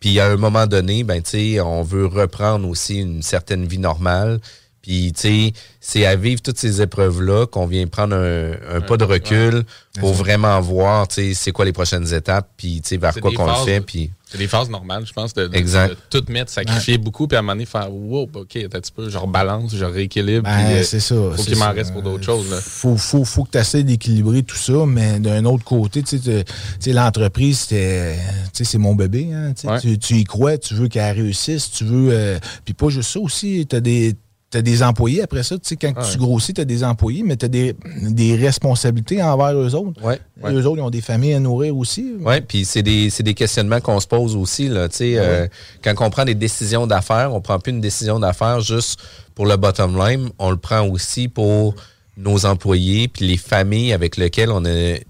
Puis, 0.00 0.20
à 0.20 0.26
un 0.26 0.36
moment 0.36 0.66
donné, 0.66 1.04
ben, 1.04 1.22
on 1.64 1.82
veut 1.82 2.06
reprendre 2.06 2.68
aussi 2.68 3.00
une 3.00 3.22
certaine 3.22 3.66
vie 3.66 3.78
normale. 3.78 4.40
Puis, 4.86 5.12
tu 5.12 5.20
sais, 5.22 5.52
c'est 5.80 6.06
à 6.06 6.14
vivre 6.14 6.40
toutes 6.40 6.58
ces 6.58 6.80
épreuves-là 6.80 7.46
qu'on 7.46 7.66
vient 7.66 7.88
prendre 7.88 8.14
un, 8.14 8.52
un 8.76 8.80
pas 8.80 8.96
de 8.96 9.02
recul 9.02 9.64
pour 9.98 10.12
vraiment 10.12 10.60
voir, 10.60 11.08
tu 11.08 11.14
sais, 11.16 11.34
c'est 11.34 11.50
quoi 11.50 11.64
les 11.64 11.72
prochaines 11.72 12.14
étapes, 12.14 12.48
puis, 12.56 12.80
tu 12.82 12.90
sais, 12.90 12.96
vers 12.96 13.12
quoi 13.14 13.32
qu'on 13.32 13.46
le 13.46 13.64
fait, 13.64 13.80
puis... 13.80 14.12
C'est 14.30 14.38
des 14.38 14.46
phases 14.48 14.68
normales, 14.70 15.04
je 15.06 15.12
pense, 15.12 15.34
de, 15.34 15.46
de- 15.48 15.56
Exact. 15.56 15.90
de 15.90 15.96
tout 16.20 16.32
mettre, 16.32 16.50
sacrifier 16.52 16.98
beaucoup, 16.98 17.26
puis 17.26 17.36
à 17.36 17.40
un 17.40 17.42
moment 17.42 17.54
donné, 17.54 17.64
faire 17.66 17.92
wow, 17.92 18.28
OK, 18.34 18.56
un 18.56 18.68
petit 18.68 18.92
peu, 18.92 19.08
je 19.08 19.18
rebalance, 19.18 19.74
je 19.74 19.84
rééquilibre. 19.84 20.42
Ben, 20.44 20.64
puis, 20.66 20.74
euh, 20.74 20.82
c'est 20.84 21.00
ça. 21.00 21.14
Faut 21.36 21.42
qu'il 21.42 21.56
m'en 21.56 21.72
reste 21.72 21.92
pour 21.92 22.02
d'autres 22.02 22.24
choses. 22.24 22.48
Là. 22.50 22.58
Faut, 22.60 22.96
faut, 22.96 23.24
faut 23.24 23.44
que 23.44 23.50
tu 23.52 23.58
essaies 23.58 23.82
d'équilibrer 23.84 24.42
tout 24.44 24.56
ça, 24.56 24.84
mais 24.86 25.18
d'un 25.20 25.44
autre 25.46 25.64
côté, 25.64 26.02
tu 26.02 26.18
sais, 26.18 26.22
tu- 26.22 26.44
tu 26.44 26.52
sais, 26.80 26.92
l'entreprise, 26.92 27.60
c'était- 27.60 28.16
tu 28.52 28.64
sais, 28.64 28.64
c'est 28.64 28.78
mon 28.78 28.94
bébé. 28.94 29.30
Hein, 29.32 29.52
Ouais. 29.64 29.80
tu, 29.80 29.96
tu 29.98 30.14
y 30.14 30.24
crois, 30.24 30.58
tu 30.58 30.74
veux 30.74 30.88
qu'elle 30.88 31.16
réussisse, 31.16 31.70
tu 31.72 31.84
veux. 31.84 32.10
euh, 32.12 32.38
Puis 32.64 32.74
pas 32.74 32.88
juste 32.88 33.10
ça 33.12 33.20
aussi, 33.20 33.64
tu 33.68 33.74
as 33.76 33.80
des. 33.80 34.14
T'as 34.48 34.62
des 34.62 34.80
employés 34.84 35.22
après 35.22 35.42
ça, 35.42 35.56
tu 35.56 35.62
sais, 35.64 35.76
quand 35.76 35.88
Ouais. 35.88 36.08
tu 36.12 36.18
grossis, 36.18 36.54
tu 36.54 36.60
as 36.60 36.64
des 36.64 36.84
employés, 36.84 37.24
mais 37.24 37.36
tu 37.36 37.46
as 37.46 37.48
des, 37.48 37.74
des 38.02 38.36
responsabilités 38.36 39.20
envers 39.20 39.52
eux 39.54 39.74
autres. 39.74 40.00
Ouais, 40.04 40.20
ouais. 40.42 40.52
Eux 40.52 40.66
autres, 40.66 40.78
ils 40.78 40.82
ont 40.82 40.90
des 40.90 41.00
familles 41.00 41.34
à 41.34 41.40
nourrir 41.40 41.76
aussi. 41.76 42.14
Oui, 42.20 42.40
puis 42.42 42.64
c'est 42.64 42.82
des, 42.84 43.08
des 43.18 43.34
questionnements 43.34 43.80
qu'on 43.80 43.98
se 43.98 44.06
pose 44.06 44.36
aussi. 44.36 44.68
Là, 44.68 44.88
tu 44.88 44.98
sais, 44.98 45.14
euh, 45.18 45.48
quand 45.82 45.94
on 45.98 46.10
prend 46.10 46.24
des 46.24 46.36
décisions 46.36 46.86
d'affaires, 46.86 47.34
on 47.34 47.40
prend 47.40 47.58
plus 47.58 47.72
une 47.72 47.80
décision 47.80 48.20
d'affaires 48.20 48.60
juste 48.60 49.00
pour 49.34 49.46
le 49.46 49.56
bottom 49.56 49.98
line, 49.98 50.30
on 50.38 50.50
le 50.52 50.56
prend 50.56 50.86
aussi 50.86 51.26
pour 51.26 51.74
nos 52.16 52.46
employés 52.46 53.08
puis 53.08 53.26
les 53.26 53.36
familles 53.36 53.92
avec 53.92 54.16
lesquelles 54.16 54.50
on 54.52 54.64
a 54.64 54.70
tu 54.94 55.04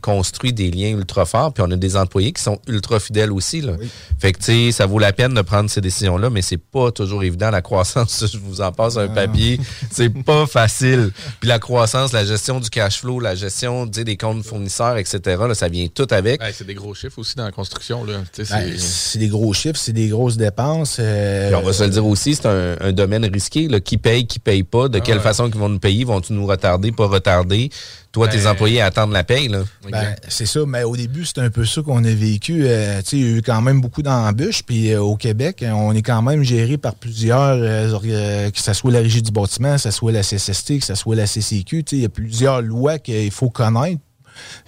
construit 0.00 0.52
des 0.52 0.70
liens 0.70 0.90
ultra 0.90 1.24
forts, 1.26 1.52
puis 1.52 1.62
on 1.66 1.70
a 1.70 1.76
des 1.76 1.96
employés 1.96 2.32
qui 2.32 2.42
sont 2.42 2.58
ultra 2.68 3.00
fidèles 3.00 3.32
aussi. 3.32 3.60
Là. 3.60 3.72
Fait 4.18 4.32
que 4.32 4.38
tu 4.38 4.44
sais, 4.44 4.72
ça 4.72 4.86
vaut 4.86 4.98
la 4.98 5.12
peine 5.12 5.34
de 5.34 5.42
prendre 5.42 5.68
ces 5.68 5.80
décisions-là, 5.80 6.30
mais 6.30 6.42
c'est 6.42 6.56
pas 6.56 6.90
toujours 6.92 7.22
évident. 7.24 7.50
La 7.50 7.62
croissance, 7.62 8.24
je 8.32 8.38
vous 8.38 8.60
en 8.60 8.72
passe 8.72 8.96
un 8.96 9.08
papier, 9.08 9.60
c'est 9.90 10.08
pas 10.10 10.46
facile. 10.46 11.10
Puis 11.40 11.48
la 11.48 11.58
croissance, 11.58 12.12
la 12.12 12.24
gestion 12.24 12.60
du 12.60 12.70
cash 12.70 13.00
flow, 13.00 13.20
la 13.20 13.34
gestion 13.34 13.86
des 13.86 14.16
comptes 14.16 14.44
fournisseurs, 14.44 14.96
etc., 14.98 15.20
là, 15.48 15.54
ça 15.54 15.68
vient 15.68 15.86
tout 15.88 16.06
avec. 16.10 16.40
Ouais, 16.42 16.52
c'est 16.52 16.66
des 16.66 16.74
gros 16.74 16.94
chiffres 16.94 17.18
aussi 17.18 17.34
dans 17.36 17.44
la 17.44 17.52
construction. 17.52 18.04
Ben, 18.04 18.24
c'est- 18.32 18.78
c'est 18.78 19.18
des 19.18 19.28
gros 19.28 19.52
chiffres, 19.52 19.78
c'est 19.78 19.92
des 19.92 20.08
grosses 20.08 20.36
dépenses. 20.36 20.98
euh, 21.00 21.48
Puis 21.48 21.56
on 21.56 21.62
va 21.62 21.72
se 21.72 21.82
le 21.84 21.90
dire 21.90 22.06
aussi, 22.06 22.34
c'est 22.34 22.46
un, 22.46 22.76
un 22.80 22.92
domaine 22.92 23.24
risqué. 23.24 23.68
Là. 23.68 23.80
Qui 23.80 23.98
paye, 23.98 24.26
qui 24.26 24.38
paye 24.38 24.62
pas, 24.62 24.88
de 24.88 24.98
quelle 24.98 25.16
ouais. 25.18 25.22
façon 25.22 25.46
ils 25.48 25.54
vont 25.58 25.68
nous 25.68 25.78
payer, 25.78 26.04
vont-ils 26.04 26.34
nous 26.36 26.46
retarder, 26.46 26.92
pas 26.92 27.06
retarder? 27.06 27.70
Toi, 28.16 28.28
tes 28.28 28.38
Ben, 28.38 28.46
employés 28.46 28.80
attendent 28.80 29.12
la 29.12 29.24
paye. 29.24 29.48
Là. 29.48 29.64
Ben, 29.92 30.16
c'est 30.26 30.46
ça, 30.46 30.60
mais 30.66 30.84
au 30.84 30.96
début, 30.96 31.26
c'était 31.26 31.42
un 31.42 31.50
peu 31.50 31.66
ça 31.66 31.82
qu'on 31.82 32.02
a 32.02 32.10
vécu. 32.10 32.62
Euh, 32.64 33.02
tu 33.02 33.08
sais, 33.10 33.16
il 33.18 33.22
y 33.22 33.34
a 33.34 33.36
eu 33.36 33.42
quand 33.42 33.60
même 33.60 33.82
beaucoup 33.82 34.00
d'embûches. 34.00 34.62
Puis 34.62 34.90
euh, 34.90 35.02
au 35.02 35.16
Québec, 35.16 35.62
on 35.70 35.94
est 35.94 36.00
quand 36.00 36.22
même 36.22 36.42
géré 36.42 36.78
par 36.78 36.94
plusieurs, 36.94 37.58
euh, 37.58 37.98
euh, 38.06 38.50
que 38.50 38.58
ce 38.58 38.72
soit 38.72 38.90
la 38.90 39.00
Régie 39.00 39.20
du 39.20 39.32
bâtiment, 39.32 39.74
que 39.74 39.82
ce 39.82 39.90
soit 39.90 40.12
la 40.12 40.22
CSST, 40.22 40.78
que 40.78 40.86
ce 40.86 40.94
soit 40.94 41.14
la 41.14 41.26
CCQ. 41.26 41.84
Tu 41.84 41.90
sais, 41.90 41.96
il 41.96 42.02
y 42.04 42.06
a 42.06 42.08
plusieurs 42.08 42.62
lois 42.62 42.98
qu'il 42.98 43.30
faut 43.30 43.50
connaître. 43.50 44.00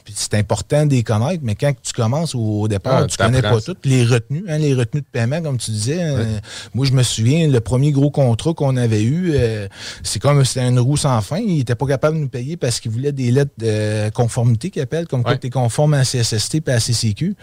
Puis 0.04 0.14
c'est 0.16 0.34
important 0.34 0.86
de 0.86 0.92
les 0.94 1.02
connaître, 1.02 1.40
mais 1.42 1.54
quand 1.54 1.72
tu 1.82 1.92
commences 1.92 2.34
au, 2.34 2.60
au 2.62 2.68
départ, 2.68 3.02
Ah, 3.02 3.06
tu 3.06 3.16
connais 3.16 3.42
pas 3.42 3.60
toutes 3.60 3.84
les 3.86 4.04
retenues, 4.04 4.44
hein, 4.48 4.58
les 4.58 4.74
retenues 4.74 5.02
de 5.02 5.06
paiement, 5.10 5.40
comme 5.42 5.58
tu 5.58 5.70
disais. 5.70 5.98
euh, 6.02 6.38
moi, 6.74 6.86
je 6.86 6.92
me 6.92 7.02
souviens, 7.02 7.48
le 7.48 7.60
premier 7.60 7.92
gros 7.92 8.10
contrat 8.10 8.54
qu'on 8.54 8.76
avait 8.76 9.02
eu, 9.02 9.32
euh, 9.34 9.68
c'est 10.02 10.18
comme 10.20 10.44
c'était 10.44 10.66
une 10.68 10.78
roue 10.78 10.96
sans 10.96 11.20
fin. 11.20 11.38
Il 11.38 11.60
était 11.60 11.74
pas 11.74 11.86
capable 11.86 12.16
de 12.16 12.22
nous 12.22 12.28
payer 12.28 12.56
parce 12.56 12.80
qu'il 12.80 12.90
voulait 12.90 13.12
des 13.12 13.30
lettres 13.30 13.52
de 13.58 14.10
conformité 14.10 14.70
qu'ils 14.70 14.82
appellent, 14.82 15.06
comme 15.06 15.22
quoi 15.22 15.32
Ouais. 15.32 15.38
tu 15.38 15.46
es 15.48 15.50
conforme 15.50 15.94
à 15.94 16.02
CSST 16.04 16.62
et 16.66 16.70
à 16.72 16.80
CCQ. 16.80 17.34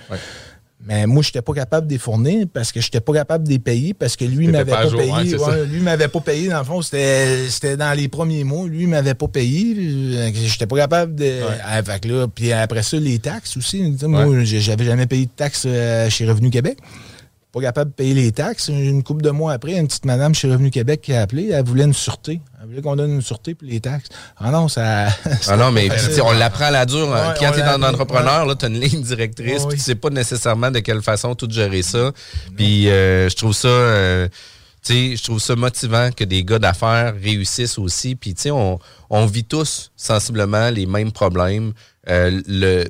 Mais 0.87 1.07
moi, 1.07 1.23
je 1.23 1.29
n'étais 1.29 1.41
pas 1.41 1.53
capable 1.53 1.87
de 1.87 1.93
les 1.93 1.97
fournir 1.97 2.45
parce 2.53 2.71
que 2.71 2.79
je 2.79 2.85
n'étais 2.87 2.99
pas 3.01 3.11
capable 3.13 3.43
de 3.45 3.49
les 3.49 3.57
payer 3.59 3.93
parce 3.95 4.15
que 4.15 4.23
lui 4.25 4.47
m'avait 4.47 4.71
pas 4.71 4.79
à 4.79 4.83
pas, 4.83 4.89
jour, 4.89 4.99
payé. 4.99 5.11
ouais, 5.11 5.29
ça. 5.37 5.49
Ouais, 5.49 5.65
lui 5.65 5.79
m'avait 5.79 6.07
pas 6.07 6.19
payé. 6.19 6.49
Dans 6.49 6.59
le 6.59 6.63
fond, 6.63 6.81
c'était 6.83 7.75
dans 7.75 7.97
les 7.97 8.07
premiers 8.07 8.43
mois. 8.43 8.67
Lui, 8.67 8.83
il 8.83 8.87
m'avait 8.87 9.15
pas 9.15 9.27
payé. 9.27 9.75
Euh, 9.77 10.29
J'étais 10.33 10.67
pas 10.67 10.75
capable 10.77 11.15
de. 11.15 11.39
Ah, 11.65 11.81
fait 11.81 11.99
que 12.01 12.07
là, 12.09 12.27
puis 12.27 12.51
après 12.51 12.83
ça, 12.83 12.97
les 12.97 13.17
taxes 13.19 13.57
aussi. 13.57 13.81
Moi, 14.03 14.43
j'ai- 14.43 14.61
j'avais 14.61 14.85
jamais 14.85 15.07
payé 15.07 15.25
de 15.25 15.31
taxes 15.35 15.63
euh, 15.65 16.09
chez 16.09 16.27
Revenu 16.27 16.49
Québec. 16.51 16.77
Pas 17.51 17.61
capable 17.61 17.91
de 17.91 17.95
payer 17.95 18.13
les 18.13 18.31
taxes. 18.31 18.67
Une 18.67 19.01
couple 19.01 19.23
de 19.23 19.29
mois 19.31 19.53
après, 19.53 19.77
une 19.77 19.87
petite 19.87 20.05
madame 20.05 20.35
chez 20.35 20.49
Revenu 20.51 20.69
Québec 20.71 20.99
qui 21.01 21.13
a 21.13 21.21
appelé, 21.21 21.49
elle 21.53 21.63
voulait 21.65 21.85
une 21.85 21.93
sûreté. 21.93 22.41
Voulait 22.65 22.81
qu'on 22.81 22.95
donne 22.95 23.11
une 23.13 23.21
sûreté 23.21 23.55
pour 23.55 23.67
les 23.67 23.79
taxes. 23.79 24.09
Ah 24.37 24.51
non, 24.51 24.67
ça. 24.67 25.07
Ah 25.47 25.57
non, 25.57 25.71
mais 25.71 25.87
puis, 25.89 26.21
on 26.21 26.31
l'apprend 26.31 26.65
à 26.65 26.71
la 26.71 26.85
dure. 26.85 27.13
hein. 27.15 27.29
Ouais, 27.29 27.35
Quand 27.39 27.51
tu 27.51 27.59
es 27.59 27.61
appris, 27.61 27.81
l'entrepreneur, 27.81 28.45
là, 28.45 28.55
tu 28.55 28.65
as 28.65 28.67
une 28.67 28.79
ligne 28.79 29.01
directrice, 29.01 29.47
Ouais, 29.47 29.57
puis 29.57 29.65
oui. 29.69 29.75
tu 29.77 29.81
sais 29.83 29.95
pas 29.95 30.09
nécessairement 30.09 30.71
de 30.71 30.79
quelle 30.79 31.01
façon 31.01 31.35
tout 31.35 31.47
gérer 31.49 31.81
ça. 31.81 32.11
Puis 32.55 32.89
euh, 32.89 33.29
je 33.29 33.35
trouve 33.35 33.53
ça. 33.53 33.67
euh, 33.67 34.27
je 34.87 35.23
trouve 35.23 35.39
ça 35.39 35.55
motivant 35.55 36.09
que 36.15 36.23
des 36.23 36.43
gars 36.43 36.59
d'affaires 36.59 37.15
réussissent 37.21 37.79
aussi. 37.79 38.15
Puis, 38.15 38.35
tu 38.35 38.43
sais, 38.43 38.51
on, 38.51 38.77
on 39.09 39.25
vit 39.25 39.43
tous 39.43 39.91
sensiblement 39.95 40.69
les 40.69 40.85
mêmes 40.85 41.11
problèmes. 41.11 41.73
Euh, 42.07 42.39
le, 42.47 42.85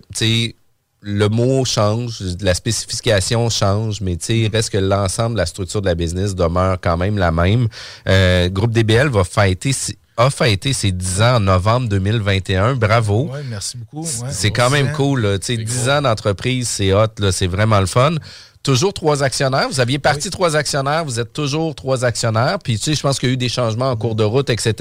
le 1.07 1.29
mot 1.29 1.63
change, 1.65 2.19
la 2.41 2.55
spécification 2.55 3.47
change, 3.51 4.01
mais 4.01 4.15
tu 4.17 4.25
sais, 4.25 4.38
il 4.39 4.47
reste 4.51 4.71
que 4.71 4.79
l'ensemble 4.79 5.35
de 5.35 5.39
la 5.39 5.45
structure 5.45 5.79
de 5.79 5.85
la 5.85 5.93
business 5.93 6.33
demeure 6.33 6.79
quand 6.81 6.97
même 6.97 7.19
la 7.19 7.31
même. 7.31 7.67
Euh, 8.07 8.50
Groupe 8.50 8.71
DBL 8.71 9.09
va 9.09 9.24
fêter, 9.24 9.69
a 10.17 10.31
fêté 10.31 10.74
ses 10.74 10.91
10 10.91 11.21
ans 11.21 11.35
en 11.35 11.39
novembre 11.41 11.89
2021. 11.89 12.74
Bravo. 12.74 13.29
Ouais, 13.31 13.43
merci 13.47 13.77
beaucoup. 13.77 14.01
Ouais, 14.03 14.29
C'est 14.31 14.50
quand 14.50 14.71
même 14.71 14.93
cool. 14.93 15.21
là. 15.21 15.38
Tu 15.38 15.55
sais, 15.55 15.57
10 15.63 15.89
ans 15.89 16.01
d'entreprise, 16.01 16.67
c'est 16.67 16.91
hot, 16.91 17.05
là, 17.19 17.31
c'est 17.31 17.45
vraiment 17.47 17.79
le 17.79 17.85
fun. 17.85 18.15
Toujours 18.63 18.95
trois 18.95 19.21
actionnaires. 19.21 19.67
Vous 19.69 19.79
aviez 19.79 20.00
parti 20.00 20.31
trois 20.31 20.55
actionnaires, 20.55 21.05
vous 21.05 21.19
êtes 21.19 21.33
toujours 21.33 21.75
trois 21.75 22.03
actionnaires. 22.03 22.57
Puis, 22.63 22.79
tu 22.79 22.85
sais, 22.85 22.95
je 22.95 23.01
pense 23.01 23.19
qu'il 23.19 23.29
y 23.29 23.31
a 23.31 23.33
eu 23.33 23.38
des 23.38 23.47
changements 23.47 23.91
en 23.91 23.95
cours 23.95 24.15
de 24.15 24.24
route, 24.24 24.50
etc. 24.50 24.74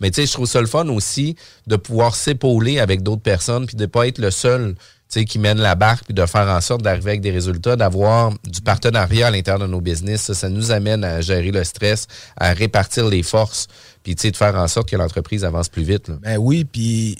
Mais, 0.00 0.10
tu 0.10 0.22
sais, 0.22 0.26
je 0.26 0.32
trouve 0.32 0.46
ça 0.46 0.62
le 0.62 0.66
fun 0.66 0.88
aussi 0.88 1.36
de 1.66 1.76
pouvoir 1.76 2.14
s'épauler 2.14 2.78
avec 2.80 3.02
d'autres 3.02 3.20
personnes, 3.20 3.66
puis 3.66 3.76
de 3.76 3.84
pas 3.84 4.06
être 4.06 4.16
le 4.16 4.30
seul, 4.30 4.74
qui 5.18 5.38
mène 5.38 5.58
la 5.58 5.74
barque, 5.74 6.04
puis 6.04 6.14
de 6.14 6.24
faire 6.26 6.48
en 6.48 6.60
sorte 6.60 6.82
d'arriver 6.82 7.10
avec 7.10 7.20
des 7.20 7.30
résultats, 7.30 7.76
d'avoir 7.76 8.32
du 8.44 8.60
partenariat 8.60 9.26
à 9.26 9.30
l'intérieur 9.30 9.60
de 9.60 9.66
nos 9.66 9.80
business. 9.80 10.32
Ça, 10.32 10.48
nous 10.48 10.70
amène 10.70 11.04
à 11.04 11.20
gérer 11.20 11.50
le 11.50 11.64
stress, 11.64 12.06
à 12.36 12.52
répartir 12.52 13.08
les 13.08 13.22
forces, 13.22 13.66
puis, 14.02 14.14
de 14.14 14.36
faire 14.36 14.54
en 14.54 14.68
sorte 14.68 14.88
que 14.88 14.96
l'entreprise 14.96 15.44
avance 15.44 15.68
plus 15.68 15.82
vite. 15.82 16.08
là. 16.08 16.14
Ben 16.22 16.38
oui, 16.38 16.64
puis 16.64 17.18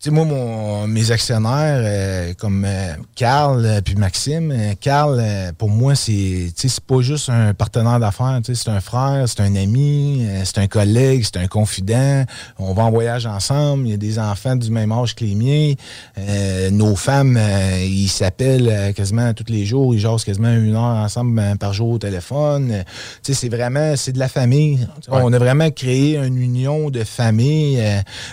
sais, 0.00 0.10
moi, 0.10 0.24
mon, 0.24 0.86
mes 0.86 1.10
actionnaires, 1.10 1.80
euh, 1.84 2.32
comme 2.38 2.64
euh, 2.66 2.94
Carl 3.14 3.64
euh, 3.64 3.80
puis 3.82 3.96
Maxime, 3.96 4.50
euh, 4.50 4.72
Carl, 4.80 5.18
euh, 5.20 5.52
pour 5.56 5.68
moi, 5.68 5.94
c'est 5.94 6.12
tu 6.12 6.52
sais, 6.56 6.68
c'est 6.68 6.84
pas 6.84 7.00
juste 7.00 7.28
un 7.28 7.52
partenaire 7.52 8.00
d'affaires, 8.00 8.40
tu 8.44 8.54
sais, 8.54 8.62
c'est 8.64 8.70
un 8.70 8.80
frère, 8.80 9.28
c'est 9.28 9.40
un 9.40 9.54
ami, 9.56 10.24
euh, 10.26 10.42
c'est 10.44 10.58
un 10.58 10.66
collègue, 10.68 11.22
c'est 11.24 11.38
un 11.38 11.46
confident. 11.48 12.24
On 12.58 12.72
va 12.72 12.84
en 12.84 12.90
voyage 12.90 13.26
ensemble, 13.26 13.86
il 13.86 13.90
y 13.90 13.94
a 13.94 13.98
des 13.98 14.18
enfants 14.18 14.56
du 14.56 14.70
même 14.70 14.90
âge 14.92 15.14
que 15.14 15.24
les 15.24 15.34
miens. 15.34 15.74
Euh, 16.18 16.70
nos 16.70 16.96
femmes, 16.96 17.36
euh, 17.36 17.84
ils 17.84 18.08
s'appellent 18.08 18.94
quasiment 18.94 19.34
tous 19.34 19.52
les 19.52 19.66
jours, 19.66 19.94
ils 19.94 20.00
jasent 20.00 20.24
quasiment 20.24 20.52
une 20.52 20.74
heure 20.74 20.82
ensemble 20.82 21.42
par 21.58 21.72
jour 21.74 21.90
au 21.90 21.98
téléphone. 21.98 22.84
Tu 23.22 23.34
sais, 23.34 23.34
c'est 23.34 23.48
vraiment, 23.48 23.94
c'est 23.96 24.12
de 24.12 24.18
la 24.18 24.28
famille. 24.28 24.86
On 25.08 25.32
a 25.32 25.38
vraiment 25.38 25.70
créé 25.70 26.16
une 26.16 26.40
union 26.40 26.90
de 26.90 27.04
famille 27.04 27.82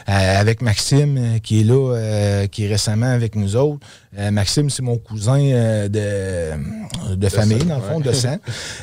avec 0.06 0.62
Maxime, 0.62 1.18
euh, 1.18 1.40
qui 1.58 1.62
est 1.62 1.64
là, 1.64 1.96
euh, 1.96 2.48
qui 2.48 2.66
est 2.66 2.68
récemment 2.68 3.12
avec 3.12 3.36
nous 3.36 3.56
autres. 3.56 3.80
Euh, 4.18 4.32
Maxime, 4.32 4.70
c'est 4.70 4.82
mon 4.82 4.98
cousin 4.98 5.40
euh, 5.40 5.88
de, 5.88 7.16
de, 7.16 7.30
famille, 7.30 7.64
dans 7.66 7.78
le 7.78 7.82
fond, 7.82 8.00
de 8.00 8.12
sang. 8.12 8.38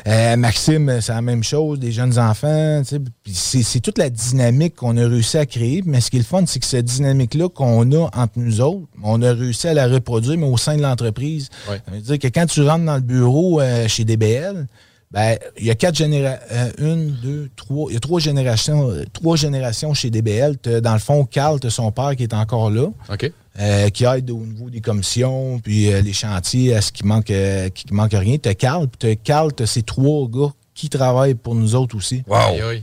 Maxime, 0.37 0.99
c'est 1.00 1.12
la 1.12 1.23
même 1.23 1.45
chose, 1.45 1.78
des 1.78 1.93
jeunes 1.93 2.19
enfants. 2.19 2.83
C'est 2.85 3.00
c'est 3.26 3.81
toute 3.81 3.99
la 3.99 4.11
dynamique 4.11 4.76
qu'on 4.76 4.97
a 4.97 5.07
réussi 5.07 5.38
à 5.38 5.47
créer. 5.47 5.83
Mais 5.87 6.00
ce 6.00 6.11
qui 6.11 6.16
est 6.16 6.21
le 6.21 6.25
fun, 6.25 6.45
c'est 6.47 6.59
que 6.59 6.66
cette 6.66 6.85
dynamique-là 6.85 7.49
qu'on 7.49 7.90
a 7.93 8.11
entre 8.14 8.37
nous 8.38 8.61
autres, 8.61 8.87
on 9.02 9.23
a 9.23 9.33
réussi 9.33 9.69
à 9.69 9.75
la 9.75 9.87
reproduire, 9.87 10.38
mais 10.38 10.47
au 10.47 10.57
sein 10.57 10.76
de 10.76 10.83
l'entreprise. 10.83 11.49
Ouais. 11.69 11.81
Ça 11.85 11.93
veut 11.93 12.00
dire 12.00 12.19
que 12.19 12.28
quand 12.28 12.47
tu 12.47 12.62
rentres 12.62 12.85
dans 12.85 12.97
le 12.97 13.00
bureau 13.00 13.61
chez 13.87 14.04
DBL, 14.04 14.66
Ben, 15.14 15.38
il 15.59 15.64
y 15.66 15.71
a 15.71 15.75
quatre 15.76 15.94
générations. 15.94 16.44
une, 16.78 17.12
deux, 17.23 17.49
trois. 17.56 17.90
Il 17.90 17.94
y 17.94 17.97
a 17.97 18.00
trois 18.00 18.21
générations, 18.21 18.90
euh, 18.90 19.04
trois 19.12 19.37
générations 19.37 19.94
chez 19.94 20.11
DBL. 20.11 20.56
Dans 20.83 20.92
le 20.92 20.99
fond, 20.99 21.25
Carl, 21.25 21.59
son 21.71 21.92
père 21.92 22.16
qui 22.16 22.25
est 22.25 22.35
encore 22.35 22.71
là. 22.71 22.88
OK. 23.12 23.30
euh, 23.61 23.88
qui 23.90 24.04
aide 24.04 24.30
au 24.33 24.44
niveau 24.44 24.68
des 24.68 24.80
commissions, 24.80 25.61
puis 25.61 25.92
euh, 25.92 26.00
les 26.00 26.12
chantiers, 26.12 26.75
à 26.75 26.80
ce 26.80 26.90
qui 26.90 27.06
manque, 27.06 27.30
euh, 27.30 27.68
qui 27.68 27.85
manque 27.94 28.11
rien. 28.12 28.37
T'as 28.38 28.54
Carl, 28.54 28.88
puis 28.88 28.99
t'as 28.99 29.14
Carl, 29.14 29.52
t'as 29.52 29.66
ces 29.66 29.83
trois 29.83 30.28
gars 30.28 30.52
qui 30.75 30.88
travaillent 30.88 31.37
pour 31.37 31.54
nous 31.54 31.76
autres 31.76 31.97
aussi. 31.97 32.25
Wow! 32.26 32.38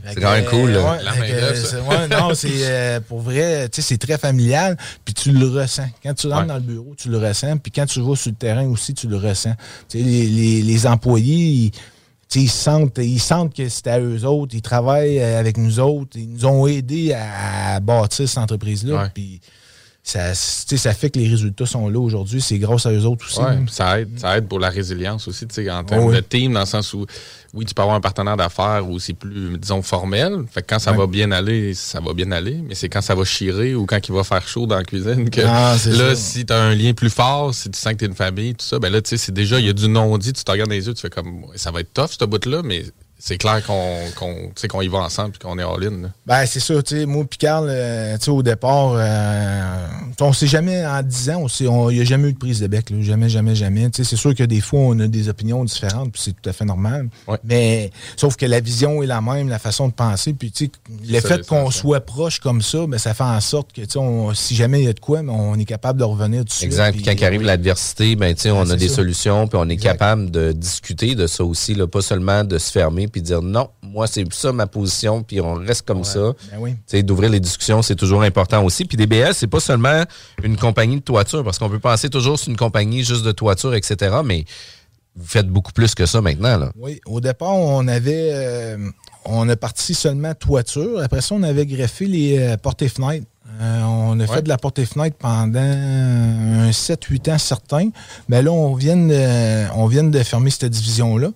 C'est 0.08 0.18
quand 0.18 0.32
même 0.32 0.46
cool. 0.46 0.70
là. 0.70 0.92
Ouais, 0.92 1.02
La 1.04 1.12
fait 1.12 1.26
que, 1.28 1.32
main-d'œuvre, 1.34 1.56
ça. 1.56 1.66
c'est- 1.76 1.76
ouais, 1.76 2.08
non, 2.08 2.34
c'est 2.34 2.48
euh, 2.62 3.00
pour 3.00 3.20
vrai, 3.20 3.68
tu 3.68 3.82
sais, 3.82 3.88
c'est 3.88 3.98
très 3.98 4.16
familial, 4.16 4.78
puis 5.04 5.12
tu 5.12 5.30
le 5.30 5.46
ressens. 5.46 5.88
Quand 6.02 6.14
tu 6.14 6.26
rentres 6.28 6.40
Ouais. 6.40 6.46
dans 6.46 6.54
le 6.54 6.60
bureau, 6.62 6.94
tu 6.96 7.10
le 7.10 7.18
ressens, 7.18 7.58
puis 7.58 7.70
quand 7.70 7.84
tu 7.84 8.00
vas 8.00 8.16
sur 8.16 8.30
le 8.30 8.36
terrain 8.36 8.66
aussi, 8.66 8.94
tu 8.94 9.08
le 9.08 9.18
ressens. 9.18 9.52
Tu 9.90 9.98
sais, 9.98 10.04
les, 10.04 10.26
les, 10.26 10.62
les 10.62 10.86
employés, 10.86 11.36
ils, 11.36 11.70
tu 11.70 11.78
ils 12.34 12.50
sentent, 12.50 12.98
ils 12.98 13.20
sentent 13.20 13.54
que 13.54 13.68
c'est 13.68 13.86
à 13.86 14.00
eux 14.00 14.24
autres, 14.24 14.54
ils 14.54 14.62
travaillent 14.62 15.20
euh, 15.20 15.38
avec 15.38 15.56
nous 15.56 15.80
autres, 15.80 16.16
ils 16.16 16.28
nous 16.28 16.46
ont 16.46 16.66
aidés 16.66 17.12
à, 17.12 17.80
bâtir 17.80 18.28
cette 18.28 18.38
entreprise-là, 18.38 19.10
puis 19.12 19.40
ça, 20.04 20.32
tu 20.32 20.36
sais, 20.36 20.76
ça 20.78 20.92
fait 20.94 21.10
que 21.10 21.18
les 21.20 21.28
résultats 21.28 21.64
sont 21.64 21.88
là 21.88 22.00
aujourd'hui, 22.00 22.40
c'est 22.40 22.58
grâce 22.58 22.86
à 22.86 22.92
eux 22.92 23.04
autres 23.06 23.24
aussi. 23.24 23.38
Ouais, 23.38 23.56
ça 23.68 24.00
aide, 24.00 24.18
ça 24.18 24.36
aide 24.36 24.48
pour 24.48 24.58
la 24.58 24.68
résilience 24.68 25.28
aussi, 25.28 25.46
tu 25.46 25.54
sais, 25.54 25.70
en 25.70 25.84
termes 25.84 26.12
de 26.12 26.18
team, 26.20 26.52
dans 26.54 26.60
le 26.60 26.66
sens 26.66 26.92
où, 26.92 27.06
oui, 27.54 27.64
tu 27.64 27.72
peux 27.72 27.82
avoir 27.82 27.96
un 27.96 28.00
partenaire 28.00 28.36
d'affaires 28.36 28.88
où 28.88 28.98
c'est 28.98 29.12
plus, 29.12 29.56
disons, 29.58 29.80
formel. 29.80 30.38
Fait 30.50 30.60
que 30.62 30.66
quand 30.70 30.80
ça 30.80 30.90
Ouais. 30.90 30.98
va 30.98 31.06
bien 31.06 31.30
aller, 31.30 31.72
ça 31.74 32.00
va 32.00 32.14
bien 32.14 32.32
aller. 32.32 32.58
Mais 32.66 32.74
c'est 32.74 32.88
quand 32.88 33.00
ça 33.00 33.14
va 33.14 33.24
chirer 33.24 33.74
ou 33.76 33.86
quand 33.86 34.00
il 34.08 34.12
va 34.12 34.24
faire 34.24 34.46
chaud 34.48 34.66
dans 34.66 34.76
la 34.76 34.82
cuisine 34.84 35.30
que 35.30 35.40
Ah, 35.42 35.76
là, 35.86 36.14
ça. 36.14 36.16
si 36.16 36.44
tu 36.46 36.52
as 36.52 36.60
un 36.60 36.74
lien 36.74 36.94
plus 36.94 37.10
fort, 37.10 37.54
si 37.54 37.70
tu 37.70 37.78
sens 37.78 37.92
que 37.92 37.98
tu 37.98 38.04
es 38.04 38.08
une 38.08 38.14
famille, 38.14 38.54
tout 38.54 38.64
ça, 38.66 38.78
ben 38.80 38.90
là, 38.92 39.00
tu 39.02 39.10
sais, 39.10 39.16
c'est 39.18 39.32
déjà, 39.32 39.60
il 39.60 39.66
y 39.66 39.68
a 39.68 39.72
du 39.72 39.86
non-dit, 39.88 40.32
tu 40.32 40.42
te 40.42 40.50
regardes 40.50 40.70
dans 40.70 40.74
les 40.74 40.86
yeux, 40.86 40.94
tu 40.94 41.00
fais 41.00 41.10
comme, 41.10 41.46
ça 41.54 41.70
va 41.70 41.80
être 41.80 41.92
tough, 41.94 42.08
ce 42.18 42.24
bout-là, 42.24 42.62
mais 42.64 42.84
c'est 43.24 43.38
clair 43.38 43.64
qu'on 43.64 44.82
y 44.82 44.88
va 44.88 44.98
ensemble 44.98 45.30
puis 45.30 45.38
qu'on 45.38 45.56
est 45.56 45.62
all-in. 45.62 46.10
Ben, 46.26 46.44
c'est 46.44 46.58
tu 46.58 46.96
sais, 46.96 47.06
moi 47.06 47.24
puis 47.28 47.38
Carl, 47.38 47.68
euh, 47.70 48.16
au 48.26 48.42
départ, 48.42 48.94
euh, 48.96 49.86
on 50.20 50.32
sait 50.32 50.48
jamais, 50.48 50.84
en 50.84 51.02
10 51.02 51.30
ans, 51.30 51.46
il 51.60 51.94
n'y 51.94 52.00
a 52.00 52.04
jamais 52.04 52.30
eu 52.30 52.32
de 52.32 52.38
prise 52.38 52.58
de 52.60 52.66
bec, 52.66 52.90
là, 52.90 52.96
jamais, 53.00 53.28
jamais, 53.28 53.54
jamais. 53.54 53.88
C'est 53.92 54.16
sûr 54.16 54.34
que 54.34 54.42
des 54.42 54.60
fois, 54.60 54.80
on 54.80 54.98
a 54.98 55.06
des 55.06 55.28
opinions 55.28 55.64
différentes, 55.64 56.10
puis 56.12 56.20
c'est 56.24 56.32
tout 56.32 56.48
à 56.50 56.52
fait 56.52 56.64
normal. 56.64 57.08
Ouais. 57.28 57.38
Mais, 57.44 57.90
sauf 58.16 58.34
que 58.34 58.44
la 58.46 58.58
vision 58.58 59.02
est 59.04 59.06
la 59.06 59.20
même, 59.20 59.48
la 59.48 59.60
façon 59.60 59.86
de 59.86 59.92
penser, 59.92 60.32
puis 60.32 60.52
le 61.08 61.20
Ça, 61.20 61.28
fait 61.28 61.46
qu'on 61.46 61.70
soit 61.70 62.00
proche 62.00 62.40
comme 62.40 62.60
ça, 62.60 62.86
ben, 62.88 62.98
ça 62.98 63.14
fait 63.14 63.22
en 63.22 63.40
sorte 63.40 63.72
que, 63.72 63.82
on- 63.98 64.34
si 64.34 64.56
jamais 64.56 64.80
il 64.80 64.84
y 64.86 64.88
a 64.88 64.92
de 64.94 65.00
quoi, 65.00 65.22
ben, 65.22 65.30
on 65.30 65.56
est 65.60 65.64
capable 65.64 66.00
de 66.00 66.04
revenir 66.04 66.40
tout 66.40 66.46
de 66.46 66.50
suite. 66.50 66.64
Exact. 66.64 66.92
Puis 66.94 67.04
quand 67.04 67.12
il 67.12 67.24
arrive 67.24 67.42
l'adversité, 67.42 68.16
ben, 68.16 68.34
on 68.46 68.68
a 68.68 68.76
des 68.76 68.88
ça. 68.88 68.96
solutions, 68.96 69.46
puis 69.46 69.58
on 69.62 69.68
est 69.68 69.74
Exact. 69.74 69.92
capable 69.92 70.30
de 70.32 70.50
discuter 70.50 71.14
de 71.14 71.28
ça 71.28 71.44
aussi, 71.44 71.74
là, 71.74 71.86
pas 71.86 72.02
seulement 72.02 72.42
de 72.42 72.58
se 72.58 72.70
fermer 72.72 73.06
puis 73.12 73.22
dire 73.22 73.42
non, 73.42 73.68
moi 73.82 74.06
c'est 74.06 74.24
ça 74.32 74.52
ma 74.52 74.66
position, 74.66 75.22
puis 75.22 75.40
on 75.40 75.54
reste 75.54 75.86
comme 75.86 76.02
ça. 76.04 76.32
Ben 76.50 76.58
oui. 76.58 76.72
Tu 76.72 76.78
sais, 76.86 77.02
d'ouvrir 77.02 77.30
les 77.30 77.40
discussions, 77.40 77.82
c'est 77.82 77.94
toujours 77.96 78.22
important 78.22 78.64
aussi. 78.64 78.84
Puis 78.84 78.96
DBL, 78.96 79.34
c'est 79.34 79.46
pas 79.46 79.60
seulement 79.60 80.02
une 80.42 80.56
compagnie 80.56 80.96
de 80.96 81.02
toiture, 81.02 81.44
parce 81.44 81.58
qu'on 81.58 81.68
peut 81.70 81.78
penser 81.78 82.08
toujours 82.08 82.38
c'est 82.38 82.50
une 82.50 82.56
compagnie 82.56 83.04
juste 83.04 83.24
de 83.24 83.32
toiture, 83.32 83.74
etc. 83.74 84.16
Mais 84.24 84.44
vous 85.14 85.26
faites 85.26 85.48
beaucoup 85.48 85.72
plus 85.72 85.94
que 85.94 86.06
ça 86.06 86.20
maintenant. 86.22 86.56
Là. 86.56 86.72
Oui, 86.78 87.00
au 87.06 87.20
départ, 87.20 87.54
on 87.54 87.86
avait. 87.86 88.30
euh, 88.32 88.78
on 89.24 89.48
a 89.48 89.56
parti 89.56 89.94
seulement 89.94 90.34
toiture. 90.34 91.00
Après 91.00 91.20
ça, 91.20 91.34
on 91.34 91.42
avait 91.42 91.66
greffé 91.66 92.06
les 92.06 92.38
euh, 92.38 92.56
portes 92.56 92.82
et 92.82 92.88
fenêtres. 92.88 93.26
Euh, 93.60 93.82
on 93.82 94.18
a 94.18 94.26
fait 94.26 94.42
de 94.42 94.48
la 94.48 94.56
porte 94.56 94.78
et 94.78 94.86
fenêtre 94.86 95.16
pendant 95.18 95.60
un 95.60 96.70
7-8 96.70 97.34
ans 97.34 97.38
certains. 97.38 97.90
Mais 98.28 98.42
là, 98.42 98.50
on 98.50 98.74
vient 98.74 98.96
de, 98.96 99.70
on 99.76 99.86
vient 99.86 100.04
de 100.04 100.18
fermer 100.22 100.50
cette 100.50 100.70
division-là. 100.70 101.28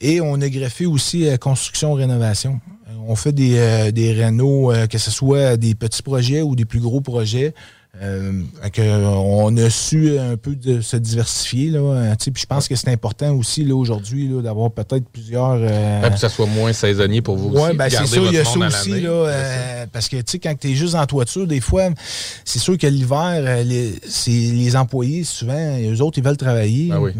Et 0.00 0.20
on 0.20 0.40
a 0.40 0.48
greffé 0.48 0.86
aussi 0.86 1.28
euh, 1.28 1.36
construction-rénovation. 1.36 2.60
Euh, 2.88 2.92
On 3.08 3.16
fait 3.16 3.32
des, 3.32 3.54
euh, 3.56 3.90
des 3.90 4.12
rénaux, 4.12 4.72
que 4.90 4.98
ce 4.98 5.10
soit 5.10 5.56
des 5.56 5.74
petits 5.74 6.02
projets 6.02 6.42
ou 6.42 6.54
des 6.56 6.64
plus 6.64 6.80
gros 6.80 7.00
projets. 7.00 7.54
Euh, 8.00 8.42
que, 8.72 8.82
on 8.82 9.56
a 9.56 9.70
su 9.70 10.16
un 10.18 10.36
peu 10.36 10.54
de 10.54 10.80
se 10.80 10.96
diversifier. 10.96 11.70
Là, 11.70 12.14
sais, 12.20 12.30
puis 12.30 12.42
je 12.42 12.46
pense 12.46 12.68
que 12.68 12.76
c'est 12.76 12.90
important 12.92 13.34
aussi 13.34 13.64
là, 13.64 13.74
aujourd'hui 13.74 14.28
là, 14.28 14.40
d'avoir 14.40 14.70
peut-être 14.70 15.08
plusieurs. 15.08 15.56
euh, 15.60 16.02
Ouais, 16.02 16.10
que 16.10 16.18
ça 16.18 16.28
soit 16.28 16.46
moins 16.46 16.72
saisonnier 16.72 17.22
pour 17.22 17.36
vous 17.36 17.48
oui, 17.48 17.60
aussi. 17.62 17.76
ben 17.76 17.90
c'est 17.90 18.06
ça, 18.06 18.20
il 18.20 18.32
y 18.32 18.38
a 18.38 18.44
ça 18.44 18.58
aussi, 18.58 19.00
là, 19.00 19.10
euh, 19.10 19.86
parce 19.92 20.08
que, 20.08 20.16
quand 20.36 20.54
tu 20.60 20.70
es 20.70 20.74
juste 20.74 20.94
en 20.94 21.06
toiture, 21.06 21.46
des 21.46 21.60
fois, 21.60 21.88
c'est 22.44 22.60
sûr 22.60 22.78
que 22.78 22.86
l'hiver, 22.86 23.64
les, 23.64 23.94
c'est 24.06 24.30
les 24.30 24.76
employés, 24.76 25.24
souvent, 25.24 25.78
eux 25.80 26.00
autres, 26.00 26.18
ils 26.18 26.24
veulent 26.24 26.36
travailler. 26.36 26.90
Ben 26.90 27.00
oui. 27.00 27.12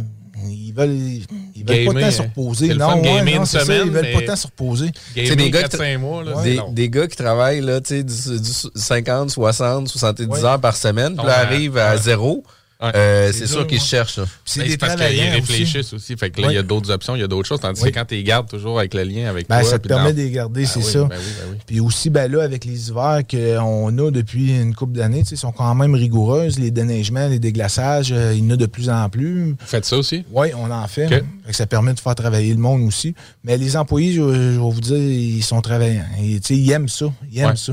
Ils 0.46 0.72
veulent, 0.72 0.90
ils 0.90 1.64
veulent 1.66 1.84
pas 1.86 1.92
Gamer, 1.92 2.00
tant 2.04 2.10
se 2.10 2.22
reposer. 2.22 2.68
c'est 2.68 2.74
Non, 2.74 3.00
ouais, 3.02 3.22
non, 3.22 3.26
une 3.40 3.46
c'est 3.46 3.58
ça, 3.58 3.64
semaine, 3.64 3.82
ils 3.86 3.90
veulent 3.92 4.12
pas 4.12 4.22
tant 4.22 4.36
se 4.36 4.46
reposer. 4.46 4.90
Gamer 5.16 5.36
des 5.36 5.50
gars 5.50 5.62
qui 5.64 5.76
4-5 5.76 5.98
mois, 5.98 6.22
là, 6.24 6.36
Ouais. 6.36 6.42
c'est 6.66 6.74
Des, 6.74 6.88
gars 6.90 7.06
qui 7.08 7.16
travaillent 7.16 7.60
là, 7.60 7.80
tu 7.80 7.88
sais, 7.96 8.02
du, 8.04 8.40
du 8.40 8.50
50, 8.74 9.30
60, 9.30 9.88
70 9.88 10.26
Ouais. 10.28 10.44
heures 10.44 10.60
par 10.60 10.76
semaine, 10.76 11.16
puis 11.16 11.26
là, 11.26 11.38
arrivent 11.40 11.78
à 11.78 11.92
Ouais. 11.92 11.98
zéro. 12.00 12.44
Ouais. 12.80 12.92
Euh, 12.94 13.32
C'est 13.32 13.48
sûr 13.48 13.66
qu'ils 13.66 13.80
se 13.80 13.88
cherchent. 13.88 14.20
C'est 14.44 14.60
Ben, 14.60 14.68
des 14.68 14.76
parce 14.76 14.94
qu'ils 14.94 15.20
réfléchissent 15.30 15.92
aussi. 15.92 16.16
Fait 16.16 16.30
que 16.30 16.40
là, 16.40 16.52
il 16.52 16.54
y 16.54 16.58
a 16.58 16.62
d'autres 16.62 16.92
options, 16.92 17.16
il 17.16 17.20
y 17.20 17.24
a 17.24 17.26
d'autres 17.26 17.48
choses. 17.48 17.58
Tandis 17.58 17.82
que 17.82 17.88
quand 17.88 18.04
tu 18.04 18.14
les 18.14 18.22
gardes 18.22 18.48
toujours 18.48 18.78
avec 18.78 18.94
le 18.94 19.02
lien 19.02 19.28
avec 19.28 19.48
Ben, 19.48 19.62
toi. 19.62 19.68
ça 19.70 19.78
te 19.80 19.88
permet 19.88 20.10
dans- 20.12 20.16
de 20.18 20.22
les 20.22 20.30
garder, 20.30 20.60
Ben 20.60 20.66
c'est 20.68 20.78
oui, 20.78 20.84
ça. 20.84 21.04
Ben 21.04 21.16
oui, 21.18 21.32
ben 21.40 21.46
oui. 21.52 21.56
Puis 21.66 21.80
aussi, 21.80 22.08
ben 22.08 22.30
là, 22.30 22.44
avec 22.44 22.64
les 22.64 22.88
hivers 22.88 23.22
qu'on 23.28 23.98
a 23.98 24.10
depuis 24.12 24.52
une 24.60 24.76
couple 24.76 24.92
d'années, 24.92 25.22
tu 25.24 25.30
sais, 25.30 25.36
sont 25.36 25.50
quand 25.50 25.74
même 25.74 25.94
rigoureuses. 25.96 26.60
Les 26.60 26.70
déneigements, 26.70 27.26
les 27.26 27.40
déglaçages, 27.40 28.12
euh, 28.12 28.32
il 28.36 28.44
y 28.44 28.46
en 28.46 28.50
a 28.50 28.56
de 28.56 28.66
plus 28.66 28.88
en 28.90 29.08
plus. 29.08 29.50
Vous 29.50 29.56
faites 29.66 29.84
ça 29.84 29.96
aussi? 29.96 30.24
Oui, 30.30 30.48
on 30.56 30.70
en 30.70 30.86
fait. 30.86 31.06
OK. 31.06 31.10
Fait 31.10 31.24
que 31.50 31.56
ça 31.56 31.66
permet 31.66 31.94
de 31.94 32.00
faire 32.00 32.14
travailler 32.14 32.52
le 32.54 32.60
monde 32.60 32.82
aussi. 32.86 33.12
Mais 33.42 33.56
les 33.56 33.76
employés, 33.76 34.12
je, 34.12 34.20
je 34.22 34.50
vais 34.60 34.70
vous 34.70 34.80
dire, 34.80 34.96
ils 34.98 35.42
sont 35.42 35.60
travaillants. 35.62 36.04
Ils 36.22 36.70
aiment 36.70 36.88
ça. 36.88 37.06
Ils 37.32 37.40
aiment 37.40 37.56
ça. 37.56 37.72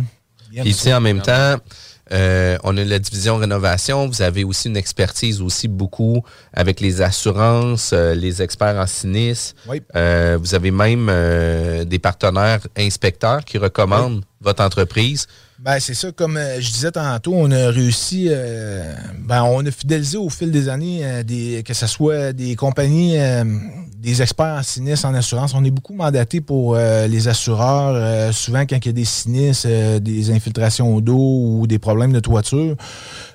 Ils 0.51 0.57
aiment 0.57 0.63
Puis, 0.63 0.73
tu 0.73 0.79
ça. 0.79 0.83
sais, 0.85 0.93
en 0.95 1.01
même 1.01 1.21
temps, 1.21 1.57
euh, 2.11 2.57
on 2.63 2.77
a 2.77 2.83
la 2.83 2.99
division 2.99 3.37
rénovation. 3.37 4.07
Vous 4.07 4.21
avez 4.21 4.43
aussi 4.43 4.67
une 4.67 4.77
expertise 4.77 5.41
aussi 5.41 5.67
beaucoup 5.67 6.23
avec 6.53 6.79
les 6.79 7.01
assurances, 7.01 7.91
euh, 7.93 8.13
les 8.13 8.41
experts 8.41 8.77
en 8.77 8.85
sinistre. 8.85 9.55
Oui. 9.67 9.81
Euh, 9.95 10.37
vous 10.39 10.53
avez 10.53 10.71
même 10.71 11.11
des 11.85 11.99
partenaires 11.99 12.61
inspecteurs 12.77 13.43
qui 13.43 13.57
recommandent 13.57 14.23
votre 14.41 14.63
entreprise. 14.63 15.27
Ben, 15.57 15.79
c'est 15.79 15.93
ça, 15.93 16.11
comme 16.11 16.37
je 16.59 16.71
disais 16.71 16.91
tantôt, 16.91 17.33
on 17.33 17.49
a 17.49 17.69
réussi, 17.71 18.29
ben, 19.19 19.43
on 19.43 19.65
a 19.65 19.71
fidélisé 19.71 20.17
au 20.17 20.29
fil 20.29 20.51
des 20.51 20.69
années, 20.69 21.23
des, 21.23 21.63
que 21.65 21.73
ce 21.73 21.87
soit 21.87 22.33
des 22.33 22.55
compagnies, 22.55 23.17
des 24.05 24.21
experts 24.21 24.57
en 24.59 24.63
sinistre, 24.63 25.07
en 25.07 25.15
assurance. 25.15 25.53
On 25.55 25.63
est 25.63 25.71
beaucoup 25.71 25.95
mandaté 25.95 26.39
pour 26.39 26.75
euh, 26.75 27.07
les 27.07 27.27
assureurs, 27.27 27.95
euh, 27.95 28.31
souvent 28.31 28.61
quand 28.61 28.77
il 28.77 28.85
y 28.85 28.89
a 28.89 28.93
des 28.93 29.03
sinistres, 29.03 29.67
euh, 29.67 29.99
des 29.99 30.29
infiltrations 30.29 30.99
d'eau 30.99 31.17
ou 31.59 31.65
des 31.65 31.79
problèmes 31.79 32.13
de 32.13 32.19
toiture. 32.19 32.75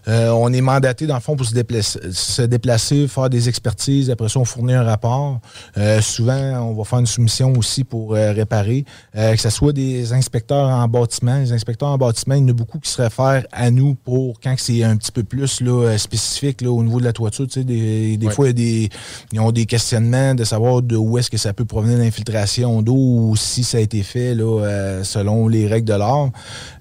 Euh, 0.08 0.30
on 0.30 0.52
est 0.52 0.60
mandaté, 0.60 1.06
dans 1.06 1.14
le 1.14 1.20
fond, 1.20 1.36
pour 1.36 1.46
se 1.46 1.54
déplacer, 1.54 1.98
se 2.12 2.42
déplacer, 2.42 3.06
faire 3.08 3.28
des 3.30 3.48
expertises. 3.48 4.10
Après 4.10 4.28
ça, 4.28 4.38
on 4.40 4.44
fournit 4.44 4.74
un 4.74 4.82
rapport. 4.84 5.40
Euh, 5.76 6.00
souvent, 6.00 6.68
on 6.68 6.74
va 6.74 6.84
faire 6.84 6.98
une 7.00 7.06
soumission 7.06 7.52
aussi 7.56 7.84
pour 7.84 8.14
euh, 8.14 8.32
réparer. 8.32 8.84
Que 9.14 9.36
ce 9.36 9.50
soit 9.50 9.72
des 9.72 10.12
inspecteurs 10.12 10.68
en 10.68 10.88
bâtiment. 10.88 11.38
Les 11.38 11.52
inspecteurs 11.52 11.88
en 11.90 11.98
bâtiment, 11.98 12.34
il 12.34 12.42
y 12.42 12.44
en 12.44 12.48
a 12.48 12.52
beaucoup 12.52 12.78
qui 12.78 12.90
se 12.90 13.00
réfèrent 13.02 13.44
à 13.52 13.70
nous 13.70 13.94
pour 13.94 14.40
quand 14.40 14.54
c'est 14.58 14.82
un 14.82 14.96
petit 14.96 15.12
peu 15.12 15.22
plus 15.22 15.60
là, 15.60 15.96
spécifique 15.98 16.60
là, 16.62 16.70
au 16.70 16.82
niveau 16.82 16.98
de 17.00 17.04
la 17.04 17.12
toiture. 17.12 17.46
Tu 17.46 17.52
sais, 17.60 17.64
des 17.64 18.16
des 18.16 18.26
Ouais. 18.26 18.32
fois, 18.32 18.46
il 18.46 18.48
y 18.48 18.50
a 18.50 18.52
des, 18.52 18.88
ils 19.32 19.40
ont 19.40 19.52
des 19.52 19.66
questionnements 19.66 20.34
de 20.34 20.44
savoir 20.44 20.82
de 20.82 20.96
où 20.96 21.18
est-ce 21.18 21.30
que 21.30 21.36
ça 21.38 21.52
peut 21.52 21.64
provenir 21.64 21.98
l'infiltration 21.98 22.82
d'eau 22.82 22.94
ou 22.96 23.36
si 23.36 23.64
ça 23.64 23.78
a 23.78 23.80
été 23.80 24.02
fait 24.02 24.34
là, 24.34 25.02
selon 25.04 25.48
les 25.48 25.66
règles 25.66 25.88
de 25.88 25.94
l'art. 25.94 26.30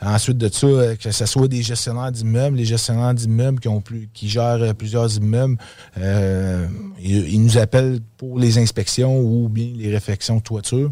Ensuite 0.02 0.38
de 0.38 0.50
ça, 0.52 0.68
que 1.02 1.12
ce 1.12 1.26
soit 1.26 1.48
des 1.48 1.62
gestionnaires 1.62 2.12
d'immeubles, 2.12 2.58
les 2.58 2.66
gestionnaires 2.66 3.09
d'immeubles 3.13 3.60
qui 3.60 3.67
ont 3.67 3.82
plus, 3.82 4.10
qui 4.13 4.30
gèrent 4.30 4.62
euh, 4.62 4.74
plusieurs 4.74 5.15
immeubles, 5.15 5.58
euh, 5.98 6.67
ils, 7.02 7.34
ils 7.34 7.43
nous 7.43 7.58
appellent 7.58 8.00
pour 8.17 8.39
les 8.39 8.58
inspections 8.58 9.19
ou 9.19 9.50
bien 9.50 9.72
les 9.76 9.91
réfections 9.91 10.38
de 10.38 10.41
toiture. 10.41 10.91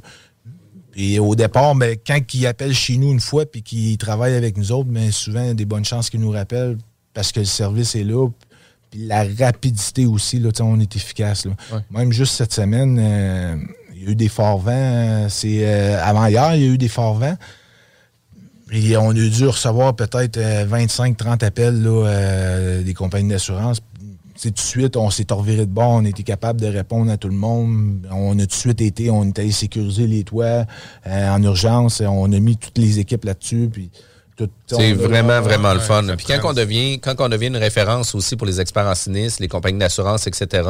Et 1.00 1.20
au 1.20 1.36
départ, 1.36 1.76
ben, 1.76 1.96
quand 2.06 2.20
ils 2.34 2.48
appellent 2.48 2.74
chez 2.74 2.98
nous 2.98 3.12
une 3.12 3.20
fois 3.20 3.46
puis 3.46 3.62
qu'ils 3.62 3.98
travaillent 4.00 4.36
avec 4.36 4.58
nous 4.58 4.72
autres, 4.72 4.90
ben, 4.90 5.12
souvent, 5.12 5.42
il 5.42 5.48
y 5.48 5.52
a 5.52 5.54
des 5.54 5.66
bonnes 5.66 5.86
chances 5.86 6.10
qu'ils 6.10 6.20
nous 6.20 6.32
rappellent 6.32 6.78
parce 7.14 7.32
que 7.32 7.40
le 7.40 7.46
service 7.46 7.96
est 7.96 8.04
là. 8.04 8.28
Puis 8.90 9.06
la 9.06 9.26
rapidité 9.40 10.08
aussi, 10.08 10.40
là, 10.40 10.50
on 10.62 10.80
est 10.80 10.96
efficace. 10.96 11.46
Là. 11.46 11.52
Ouais. 11.72 11.80
Même 11.92 12.12
juste 12.12 12.34
cette 12.34 12.54
semaine, 12.54 12.98
euh, 13.00 13.58
il 13.96 14.04
y 14.04 14.08
a 14.08 14.12
eu 14.12 14.16
des 14.16 14.28
forts 14.28 14.60
vents. 14.60 15.28
c'est, 15.30 15.68
euh, 15.68 16.04
avant 16.04 16.26
hier, 16.26 16.56
il 16.56 16.62
y 16.64 16.66
a 16.66 16.74
eu 16.74 16.78
des 16.78 16.88
forts 16.88 17.16
vents. 17.16 17.38
Et 18.72 18.98
on 18.98 19.12
a 19.12 19.14
dû 19.14 19.48
recevoir 19.48 19.96
peut-être 19.96 20.38
25-30 20.38 21.44
appels 21.44 21.82
là, 21.82 22.06
euh, 22.06 22.84
des 22.84 22.94
compagnies 22.94 23.30
d'assurance. 23.30 23.80
C'est 24.36 24.50
tout 24.50 24.56
de 24.56 24.60
suite, 24.60 24.98
on 24.98 25.10
s'est 25.10 25.26
reviré 25.32 25.66
de 25.66 25.72
bord, 25.72 25.90
on 25.90 26.06
était 26.06 26.24
capable 26.24 26.62
de 26.62 26.68
répondre 26.68 27.10
à 27.12 27.18
tout 27.18 27.30
le 27.30 27.36
monde. 27.36 28.06
On 28.12 28.38
a 28.38 28.42
tout 28.42 28.48
de 28.48 28.54
suite 28.54 28.82
été, 28.82 29.10
on 29.10 29.24
est 29.24 29.40
allé 29.40 29.52
sécuriser 29.52 30.06
les 30.06 30.24
toits 30.24 30.66
euh, 31.08 31.30
en 31.30 31.42
urgence. 31.42 32.02
On 32.06 32.32
a 32.32 32.40
mis 32.40 32.58
toutes 32.58 32.78
les 32.78 33.00
équipes 33.00 33.26
là-dessus. 33.26 33.70
Puis 33.72 33.90
C'est 34.68 34.94
vraiment, 34.94 35.42
vraiment 35.42 35.74
le 35.74 35.80
fun. 35.80 36.04
Puis 36.16 36.28
quand 36.28 36.52
on, 36.52 36.54
devient, 36.54 37.00
quand 37.00 37.16
on 37.20 37.30
devient 37.30 37.48
une 37.48 37.58
référence 37.58 38.14
aussi 38.14 38.36
pour 38.36 38.46
les 38.46 38.62
experts 38.62 38.86
en 38.86 38.96
sinistre, 38.96 39.42
les 39.42 39.48
compagnies 39.48 39.80
d'assurance, 39.80 40.28
etc., 40.28 40.62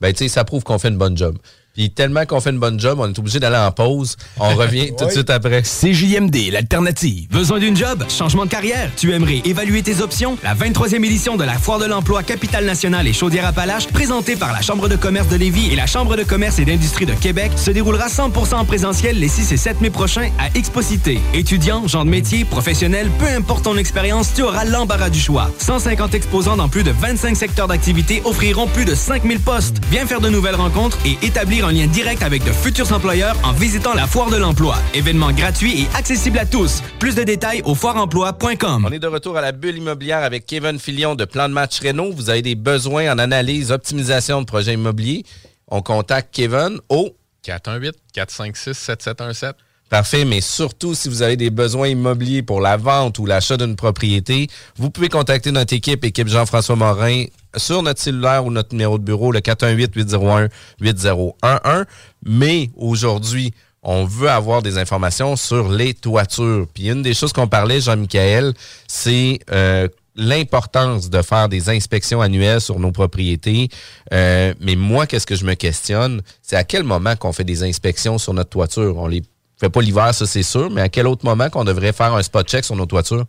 ben, 0.00 0.14
ça 0.28 0.44
prouve 0.44 0.62
qu'on 0.62 0.78
fait 0.78 0.88
une 0.88 0.98
bonne 0.98 1.16
job. 1.16 1.38
Puis 1.74 1.88
tellement 1.90 2.26
qu'on 2.26 2.38
fait 2.38 2.50
une 2.50 2.58
bonne 2.58 2.78
job, 2.78 2.98
on 3.00 3.08
est 3.08 3.18
obligé 3.18 3.40
d'aller 3.40 3.56
en 3.56 3.72
pause. 3.72 4.16
On 4.38 4.54
revient 4.54 4.92
tout 4.98 5.06
de 5.06 5.10
suite 5.10 5.30
après. 5.30 5.62
CJMD, 5.62 6.50
l'alternative. 6.52 7.28
Besoin 7.30 7.58
d'une 7.60 7.74
job? 7.74 8.04
Changement 8.10 8.44
de 8.44 8.50
carrière? 8.50 8.90
Tu 8.94 9.12
aimerais 9.14 9.40
évaluer 9.46 9.82
tes 9.82 10.02
options? 10.02 10.36
La 10.42 10.54
23e 10.54 10.96
édition 11.02 11.36
de 11.36 11.44
la 11.44 11.54
Foire 11.54 11.78
de 11.78 11.86
l'emploi 11.86 12.22
Capitale 12.22 12.66
Nationale 12.66 13.08
et 13.08 13.14
Chaudière-Appalaches, 13.14 13.88
présentée 13.88 14.36
par 14.36 14.52
la 14.52 14.60
Chambre 14.60 14.86
de 14.88 14.96
commerce 14.96 15.28
de 15.28 15.36
Lévis 15.36 15.72
et 15.72 15.76
la 15.76 15.86
Chambre 15.86 16.16
de 16.16 16.24
commerce 16.24 16.58
et 16.58 16.66
d'industrie 16.66 17.06
de 17.06 17.14
Québec, 17.14 17.52
se 17.56 17.70
déroulera 17.70 18.08
100% 18.08 18.54
en 18.54 18.64
présentiel 18.66 19.18
les 19.18 19.28
6 19.28 19.52
et 19.52 19.56
7 19.56 19.80
mai 19.80 19.88
prochains 19.88 20.28
à 20.38 20.54
Exposité. 20.54 21.20
Étudiants, 21.32 21.88
gens 21.88 22.04
de 22.04 22.10
métier, 22.10 22.44
professionnels, 22.44 23.08
peu 23.18 23.26
importe 23.34 23.64
ton 23.64 23.78
expérience, 23.78 24.34
tu 24.34 24.42
auras 24.42 24.64
l'embarras 24.64 25.08
du 25.08 25.20
choix. 25.20 25.50
150 25.56 26.14
exposants 26.14 26.56
dans 26.56 26.68
plus 26.68 26.82
de 26.82 26.90
25 26.90 27.34
secteurs 27.34 27.68
d'activité 27.68 28.20
offriront 28.26 28.66
plus 28.66 28.84
de 28.84 28.94
5000 28.94 29.40
postes. 29.40 29.78
Viens 29.90 30.06
faire 30.06 30.20
de 30.20 30.28
nouvelles 30.28 30.54
rencontres 30.56 30.98
et 31.06 31.16
établir 31.24 31.61
un 31.64 31.72
lien 31.72 31.86
direct 31.86 32.22
avec 32.22 32.44
de 32.44 32.52
futurs 32.52 32.92
employeurs 32.92 33.36
en 33.42 33.52
visitant 33.52 33.94
la 33.94 34.06
Foire 34.06 34.30
de 34.30 34.36
l'emploi. 34.36 34.76
Événement 34.94 35.32
gratuit 35.32 35.82
et 35.82 35.96
accessible 35.96 36.38
à 36.38 36.46
tous. 36.46 36.82
Plus 36.98 37.14
de 37.14 37.22
détails 37.22 37.62
au 37.64 37.74
foireemploi.com. 37.74 38.86
On 38.88 38.92
est 38.92 38.98
de 38.98 39.06
retour 39.06 39.36
à 39.36 39.40
la 39.40 39.52
bulle 39.52 39.76
immobilière 39.76 40.22
avec 40.22 40.46
Kevin 40.46 40.78
Filion 40.78 41.14
de 41.14 41.24
Plan 41.24 41.48
de 41.48 41.54
match 41.54 41.80
Renault. 41.80 42.12
Vous 42.12 42.30
avez 42.30 42.42
des 42.42 42.54
besoins 42.54 43.12
en 43.12 43.18
analyse, 43.18 43.70
optimisation 43.70 44.40
de 44.40 44.46
projets 44.46 44.74
immobiliers? 44.74 45.24
On 45.68 45.82
contacte 45.82 46.34
Kevin 46.34 46.78
au 46.88 47.10
418-456-7717. 47.46 49.52
Parfait, 49.88 50.24
mais 50.24 50.40
surtout 50.40 50.94
si 50.94 51.10
vous 51.10 51.22
avez 51.22 51.36
des 51.36 51.50
besoins 51.50 51.88
immobiliers 51.88 52.42
pour 52.42 52.62
la 52.62 52.78
vente 52.78 53.18
ou 53.18 53.26
l'achat 53.26 53.58
d'une 53.58 53.76
propriété, 53.76 54.48
vous 54.76 54.90
pouvez 54.90 55.10
contacter 55.10 55.52
notre 55.52 55.74
équipe, 55.74 56.02
équipe 56.04 56.28
Jean-François 56.28 56.76
Morin, 56.76 57.24
sur 57.56 57.82
notre 57.82 58.00
cellulaire 58.00 58.44
ou 58.44 58.50
notre 58.50 58.72
numéro 58.72 58.98
de 58.98 59.04
bureau, 59.04 59.32
le 59.32 59.40
418-801-8011. 59.40 61.86
Mais 62.24 62.70
aujourd'hui, 62.76 63.52
on 63.82 64.04
veut 64.04 64.30
avoir 64.30 64.62
des 64.62 64.78
informations 64.78 65.36
sur 65.36 65.68
les 65.68 65.94
toitures. 65.94 66.66
Puis 66.72 66.88
une 66.88 67.02
des 67.02 67.14
choses 67.14 67.32
qu'on 67.32 67.48
parlait, 67.48 67.80
Jean-Michel, 67.80 68.54
c'est 68.86 69.40
euh, 69.50 69.88
l'importance 70.14 71.10
de 71.10 71.20
faire 71.22 71.48
des 71.48 71.68
inspections 71.68 72.20
annuelles 72.20 72.60
sur 72.60 72.78
nos 72.78 72.92
propriétés. 72.92 73.68
Euh, 74.12 74.54
mais 74.60 74.76
moi, 74.76 75.06
qu'est-ce 75.06 75.26
que 75.26 75.34
je 75.34 75.44
me 75.44 75.54
questionne, 75.54 76.22
c'est 76.42 76.56
à 76.56 76.64
quel 76.64 76.84
moment 76.84 77.16
qu'on 77.16 77.32
fait 77.32 77.44
des 77.44 77.64
inspections 77.64 78.18
sur 78.18 78.34
notre 78.34 78.50
toiture? 78.50 78.96
On 78.98 79.08
les 79.08 79.22
fait 79.58 79.70
pas 79.70 79.80
l'hiver, 79.80 80.14
ça 80.14 80.26
c'est 80.26 80.42
sûr, 80.42 80.70
mais 80.70 80.80
à 80.80 80.88
quel 80.88 81.06
autre 81.06 81.24
moment 81.24 81.48
qu'on 81.50 81.64
devrait 81.64 81.92
faire 81.92 82.14
un 82.14 82.22
spot 82.22 82.48
check 82.48 82.64
sur 82.64 82.76
nos 82.76 82.86
toitures? 82.86 83.26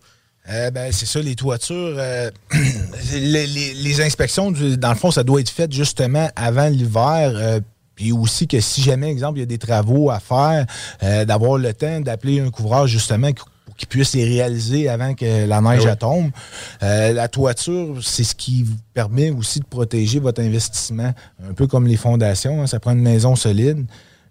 Euh, 0.49 0.71
ben, 0.71 0.91
c'est 0.91 1.05
ça, 1.05 1.21
les 1.21 1.35
toitures. 1.35 1.95
euh, 1.97 2.29
les, 3.13 3.47
les- 3.47 3.73
les 3.73 4.01
inspections, 4.01 4.51
du- 4.51 4.77
dans 4.77 4.89
le 4.89 4.95
fond, 4.97 5.09
ça 5.11 5.23
doit 5.23 5.39
être 5.39 5.49
fait 5.49 5.71
justement 5.71 6.29
avant 6.35 6.67
l'hiver. 6.67 7.31
euh, 7.35 7.59
puis 7.95 8.11
aussi 8.11 8.47
que 8.47 8.59
si 8.59 8.81
jamais, 8.81 9.09
exemple, 9.09 9.37
il 9.37 9.41
y 9.41 9.43
a 9.43 9.47
des 9.47 9.59
travaux 9.59 10.09
à 10.09 10.19
faire, 10.19 10.65
d'avoir 11.27 11.59
le 11.59 11.73
temps 11.75 12.01
d'appeler 12.01 12.39
un 12.39 12.49
couvreur 12.49 12.87
justement 12.87 13.31
pour 13.33 13.75
qu'il 13.77 13.87
puisse 13.87 14.13
les 14.15 14.25
réaliser 14.25 14.89
avant 14.89 15.13
que 15.13 15.45
la 15.45 15.61
neige 15.61 15.83
oui. 15.83 15.89
elle 15.91 15.97
tombe. 15.97 16.31
La 16.81 17.27
toiture, 17.27 17.99
c'est 18.01 18.23
ce 18.23 18.33
qui 18.33 18.63
vous 18.63 18.73
permet 18.95 19.29
aussi 19.29 19.59
de 19.59 19.65
protéger 19.65 20.17
votre 20.19 20.41
investissement. 20.41 21.13
Un 21.47 21.53
peu 21.53 21.67
comme 21.67 21.85
les 21.85 21.95
fondations, 21.95 22.63
hein, 22.63 22.67
ça 22.67 22.79
prend 22.79 22.93
une 22.93 23.01
maison 23.03 23.35
solide. 23.35 23.85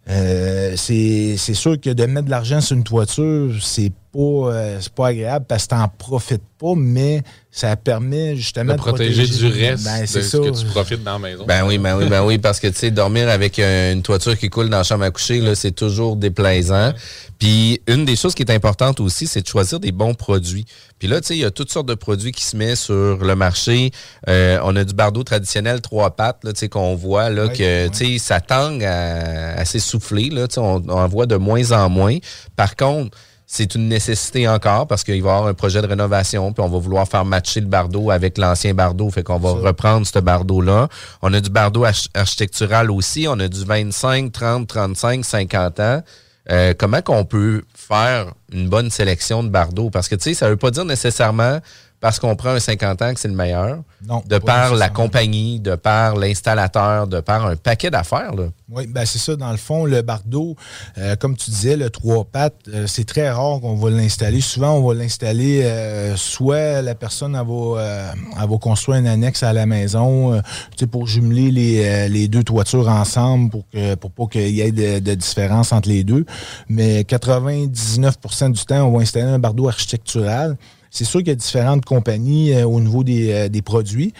C'est 0.08 1.36
c'est 1.38 1.54
sûr 1.54 1.80
que 1.80 1.90
de 1.90 2.04
mettre 2.06 2.26
de 2.26 2.30
l'argent 2.30 2.60
sur 2.60 2.76
une 2.76 2.84
toiture, 2.84 3.54
c'est 3.62 3.92
pas, 4.12 4.18
euh, 4.18 4.78
c'est 4.80 4.92
pas 4.92 5.08
agréable 5.08 5.46
parce 5.48 5.64
que 5.64 5.70
t'en 5.70 5.88
profites 5.88 6.42
pas, 6.58 6.74
mais 6.76 7.22
ça 7.50 7.74
permet 7.76 8.36
justement 8.36 8.72
De 8.74 8.78
protéger 8.78 9.26
du 9.26 9.46
reste 9.46 9.84
Ben, 9.84 10.02
de 10.02 10.06
c'est 10.06 10.22
ce 10.22 10.28
ça. 10.30 10.38
que 10.38 10.58
tu 10.58 10.66
profites 10.66 11.02
dans 11.02 11.14
la 11.14 11.18
maison. 11.18 11.44
Ben 11.46 11.64
oui, 11.66 11.78
ben 11.78 11.96
oui, 11.96 12.08
ben 12.08 12.24
oui, 12.24 12.38
parce 12.38 12.60
que 12.60 12.68
tu 12.68 12.74
sais, 12.74 12.90
dormir 12.90 13.28
avec 13.28 13.58
une 13.58 14.02
toiture 14.02 14.38
qui 14.38 14.48
coule 14.48 14.68
dans 14.70 14.78
la 14.78 14.82
chambre 14.84 15.04
à 15.04 15.10
coucher, 15.10 15.40
là, 15.40 15.54
c'est 15.54 15.72
toujours 15.72 16.16
déplaisant. 16.16 16.92
Puis 17.38 17.80
une 17.88 18.04
des 18.04 18.14
choses 18.16 18.34
qui 18.34 18.42
est 18.42 18.50
importante 18.52 19.00
aussi, 19.00 19.26
c'est 19.26 19.42
de 19.42 19.46
choisir 19.48 19.80
des 19.80 19.92
bons 19.92 20.14
produits. 20.14 20.64
Puis 20.98 21.08
là, 21.08 21.20
tu 21.20 21.28
sais, 21.28 21.36
il 21.36 21.40
y 21.40 21.44
a 21.44 21.50
toutes 21.50 21.72
sortes 21.72 21.88
de 21.88 21.94
produits 21.94 22.32
qui 22.32 22.44
se 22.44 22.56
mettent 22.56 22.76
sur 22.76 23.16
le 23.24 23.34
marché. 23.34 23.90
Euh, 24.28 24.58
on 24.62 24.76
a 24.76 24.84
du 24.84 24.94
bardeau 24.94 25.24
traditionnel 25.24 25.80
trois 25.80 26.14
pattes, 26.14 26.44
là, 26.44 26.52
tu 26.52 26.60
sais, 26.60 26.68
qu'on 26.68 26.94
voit 26.94 27.28
là 27.30 27.46
Ouais, 27.46 27.52
que 27.52 27.88
tu 27.88 28.12
sais, 28.14 28.18
ça 28.18 28.40
tangue 28.40 28.84
à, 28.84 29.54
à 29.58 29.64
s'essouffler. 29.64 30.30
Là, 30.30 30.46
tu 30.46 30.54
sais, 30.54 30.60
on, 30.60 30.76
on 30.76 30.90
en 30.90 31.08
voit 31.08 31.26
de 31.26 31.36
moins 31.36 31.72
en 31.72 31.88
moins. 31.90 32.16
Par 32.56 32.76
contre, 32.76 33.16
c'est 33.54 33.74
une 33.74 33.86
nécessité 33.86 34.48
encore 34.48 34.86
parce 34.86 35.04
qu'il 35.04 35.22
va 35.22 35.28
y 35.28 35.32
avoir 35.34 35.46
un 35.46 35.52
projet 35.52 35.82
de 35.82 35.86
rénovation, 35.86 36.54
puis 36.54 36.64
on 36.64 36.70
va 36.70 36.78
vouloir 36.78 37.06
faire 37.06 37.26
matcher 37.26 37.60
le 37.60 37.66
bardeau 37.66 38.10
avec 38.10 38.38
l'ancien 38.38 38.72
bardeau, 38.72 39.10
fait 39.10 39.22
qu'on 39.22 39.38
va 39.38 39.50
reprendre 39.50 40.06
ce 40.06 40.18
bardeau-là. 40.20 40.88
On 41.20 41.34
a 41.34 41.38
du 41.38 41.50
bardeau 41.50 41.84
arch- 41.84 42.08
architectural 42.14 42.90
aussi, 42.90 43.26
on 43.28 43.38
a 43.40 43.48
du 43.48 43.62
25, 43.62 44.32
30, 44.32 44.66
35, 44.66 45.22
50 45.22 45.80
ans. 45.80 46.02
Euh, 46.50 46.72
comment 46.76 47.02
qu'on 47.02 47.26
peut 47.26 47.62
faire 47.74 48.32
une 48.52 48.70
bonne 48.70 48.88
sélection 48.90 49.42
de 49.44 49.50
bardeaux? 49.50 49.90
Parce 49.90 50.08
que, 50.08 50.14
tu 50.14 50.22
sais, 50.22 50.34
ça 50.34 50.48
veut 50.48 50.56
pas 50.56 50.70
dire 50.70 50.86
nécessairement 50.86 51.58
parce 52.02 52.18
qu'on 52.18 52.34
prend 52.34 52.50
un 52.50 52.58
50 52.58 53.00
ans 53.00 53.14
que 53.14 53.20
c'est 53.20 53.28
le 53.28 53.34
meilleur. 53.34 53.78
Non, 54.04 54.24
de 54.26 54.38
par 54.38 54.74
la 54.74 54.88
compagnie, 54.88 55.60
de 55.60 55.76
par 55.76 56.16
l'installateur, 56.16 57.06
de 57.06 57.20
par 57.20 57.46
un 57.46 57.54
paquet 57.54 57.90
d'affaires, 57.90 58.34
là. 58.34 58.48
Oui, 58.68 58.88
ben 58.88 59.06
c'est 59.06 59.20
ça. 59.20 59.36
Dans 59.36 59.52
le 59.52 59.56
fond, 59.56 59.84
le 59.84 60.02
bardeau, 60.02 60.56
euh, 60.98 61.14
comme 61.14 61.36
tu 61.36 61.50
disais, 61.50 61.76
le 61.76 61.90
trois 61.90 62.24
pattes, 62.24 62.56
euh, 62.74 62.88
c'est 62.88 63.04
très 63.04 63.30
rare 63.30 63.60
qu'on 63.60 63.76
va 63.76 63.90
l'installer. 63.90 64.40
Souvent, 64.40 64.72
on 64.72 64.84
va 64.84 64.94
l'installer, 64.94 65.62
euh, 65.62 66.16
soit 66.16 66.82
la 66.82 66.96
personne 66.96 67.36
elle 67.36 67.46
va, 67.46 68.12
elle 68.42 68.50
va 68.50 68.58
construire 68.58 68.98
un 68.98 69.06
annexe 69.06 69.44
à 69.44 69.52
la 69.52 69.66
maison, 69.66 70.42
pour 70.90 71.06
jumeler 71.06 71.52
les, 71.52 72.08
les 72.08 72.26
deux 72.26 72.42
toitures 72.42 72.88
ensemble, 72.88 73.48
pour 73.50 73.68
que 73.72 73.94
pour 73.94 74.10
pas 74.10 74.26
qu'il 74.26 74.48
y 74.48 74.60
ait 74.60 74.72
de, 74.72 74.98
de 74.98 75.14
différence 75.14 75.72
entre 75.72 75.88
les 75.88 76.02
deux. 76.02 76.26
Mais 76.68 77.02
99% 77.02 78.50
du 78.50 78.64
temps, 78.64 78.88
on 78.88 78.96
va 78.96 79.02
installer 79.02 79.26
un 79.26 79.38
bardeau 79.38 79.68
architectural. 79.68 80.56
C'est 80.94 81.04
sûr 81.06 81.20
qu'il 81.20 81.28
y 81.28 81.32
a 81.32 81.34
différentes 81.36 81.86
compagnies 81.86 82.52
euh, 82.52 82.66
au 82.66 82.78
niveau 82.78 83.02
des, 83.02 83.32
euh, 83.32 83.48
des 83.48 83.62
produits, 83.62 84.12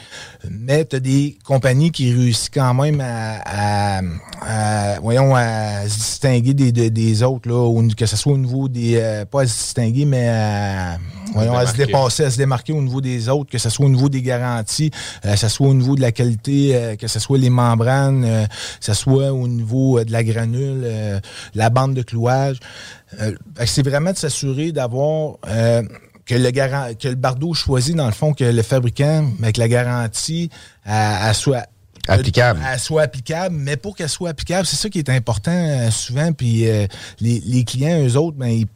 mais 0.48 0.86
tu 0.86 0.96
as 0.96 1.00
des 1.00 1.36
compagnies 1.44 1.90
qui 1.90 2.10
réussissent 2.14 2.48
quand 2.48 2.72
même 2.72 2.98
à, 3.02 3.98
à- 3.98 4.00
à- 4.40 5.00
voyons, 5.00 5.34
à 5.36 5.86
se 5.86 5.98
distinguer 5.98 6.54
des, 6.54 6.72
des- 6.72 6.88
des 6.88 7.22
autres, 7.22 7.46
là, 7.50 7.56
au- 7.58 7.86
que 7.94 8.06
ce 8.06 8.16
soit 8.16 8.32
au 8.32 8.38
niveau 8.38 8.70
des... 8.70 8.96
euh, 8.96 9.26
pas 9.26 9.42
à 9.42 9.46
se 9.46 9.52
distinguer, 9.52 10.06
mais 10.06 10.28
à, 10.30 10.96
voyons, 11.34 11.52
à 11.58 11.66
se 11.66 11.76
dépasser, 11.76 12.24
à 12.24 12.30
se 12.30 12.38
démarquer 12.38 12.72
au 12.72 12.80
niveau 12.80 13.02
des 13.02 13.28
autres, 13.28 13.50
que 13.50 13.58
ce 13.58 13.68
soit 13.68 13.84
au 13.84 13.90
niveau 13.90 14.08
des 14.08 14.22
garanties, 14.22 14.90
que 15.22 15.36
ce 15.36 15.48
soit 15.48 15.68
au 15.68 15.74
niveau 15.74 15.94
de 15.94 16.00
la 16.00 16.10
qualité, 16.10 16.96
que 16.98 17.06
ce 17.06 17.20
soit 17.20 17.36
les 17.36 17.50
membranes, 17.50 18.22
que 18.24 18.84
ce 18.86 18.94
soit 18.94 19.30
au 19.30 19.46
niveau 19.46 20.02
de 20.02 20.10
la 20.10 20.24
granule, 20.24 20.86
la 21.54 21.68
bande 21.68 21.92
de 21.92 22.02
clouage. 22.02 22.56
Euh, 23.20 23.32
c'est 23.66 23.84
vraiment 23.86 24.12
de 24.12 24.16
s'assurer 24.16 24.72
d'avoir... 24.72 25.34
euh, 25.48 25.82
que 26.26 26.34
le, 26.34 26.50
garan- 26.50 26.94
que 26.94 27.08
le 27.08 27.14
bardeau 27.14 27.54
choisi, 27.54 27.94
dans 27.94 28.06
le 28.06 28.12
fond, 28.12 28.32
que 28.32 28.44
le 28.44 28.62
fabricant, 28.62 29.26
avec 29.42 29.56
la 29.56 29.68
garantie, 29.68 30.50
elle- 30.84 30.92
elle 31.28 31.34
soit 31.34 31.66
Applicable. 32.08 32.60
Elle 32.68 32.80
soit 32.80 33.02
applicable, 33.02 33.54
mais 33.56 33.76
pour 33.76 33.94
qu'elle 33.94 34.08
soit 34.08 34.30
applicable, 34.30 34.66
c'est 34.66 34.74
ça 34.74 34.88
qui 34.88 34.98
est 34.98 35.08
important 35.08 35.52
euh, 35.52 35.88
souvent. 35.92 36.32
Puis 36.32 36.68
euh, 36.68 36.88
les, 37.20 37.38
les 37.46 37.62
clients, 37.62 38.04
eux 38.04 38.16
autres, 38.16 38.36
ben, 38.36 38.48
ils 38.48 38.66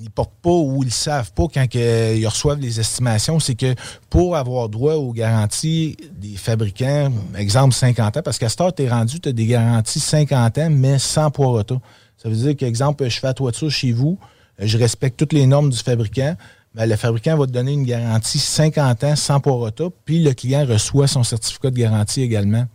ils 0.00 0.08
portent 0.08 0.38
pas 0.40 0.50
ou 0.50 0.84
ils 0.84 0.92
savent 0.92 1.32
pas 1.32 1.46
quand 1.52 1.68
que, 1.68 2.16
ils 2.16 2.26
reçoivent 2.28 2.60
les 2.60 2.78
estimations, 2.78 3.40
c'est 3.40 3.56
que 3.56 3.74
pour 4.08 4.36
avoir 4.36 4.68
droit 4.68 4.94
aux 4.94 5.12
garanties 5.12 5.96
des 6.16 6.36
fabricants, 6.36 7.12
exemple 7.36 7.74
50 7.74 8.18
ans, 8.18 8.22
parce 8.24 8.38
qu'à 8.38 8.48
ce 8.48 8.62
heure, 8.62 8.72
tu 8.72 8.84
es 8.84 8.88
rendu, 8.88 9.18
tu 9.18 9.28
as 9.28 9.32
des 9.32 9.46
garanties 9.46 9.98
50 9.98 10.58
ans, 10.58 10.68
mais 10.70 11.00
sans 11.00 11.32
poids 11.32 11.48
auto. 11.50 11.80
Ça 12.22 12.28
veut 12.28 12.36
dire 12.36 12.56
qu'exemple, 12.56 13.08
je 13.08 13.18
fais 13.18 13.26
la 13.26 13.34
toiture 13.34 13.68
chez 13.68 13.90
vous, 13.90 14.16
euh, 14.60 14.64
je 14.64 14.78
respecte 14.78 15.18
toutes 15.18 15.32
les 15.32 15.46
normes 15.46 15.70
du 15.70 15.78
fabricant, 15.78 16.36
ben, 16.74 16.86
le 16.86 16.96
fabricant 16.96 17.36
va 17.36 17.46
te 17.46 17.52
donner 17.52 17.72
une 17.72 17.84
garantie 17.84 18.38
50 18.38 19.04
ans 19.04 19.16
sans 19.16 19.40
auto, 19.44 19.92
puis 20.04 20.22
le 20.22 20.32
client 20.34 20.64
reçoit 20.66 21.06
son 21.06 21.24
certificat 21.24 21.70
de 21.70 21.76
garantie 21.76 22.22
également. 22.22 22.66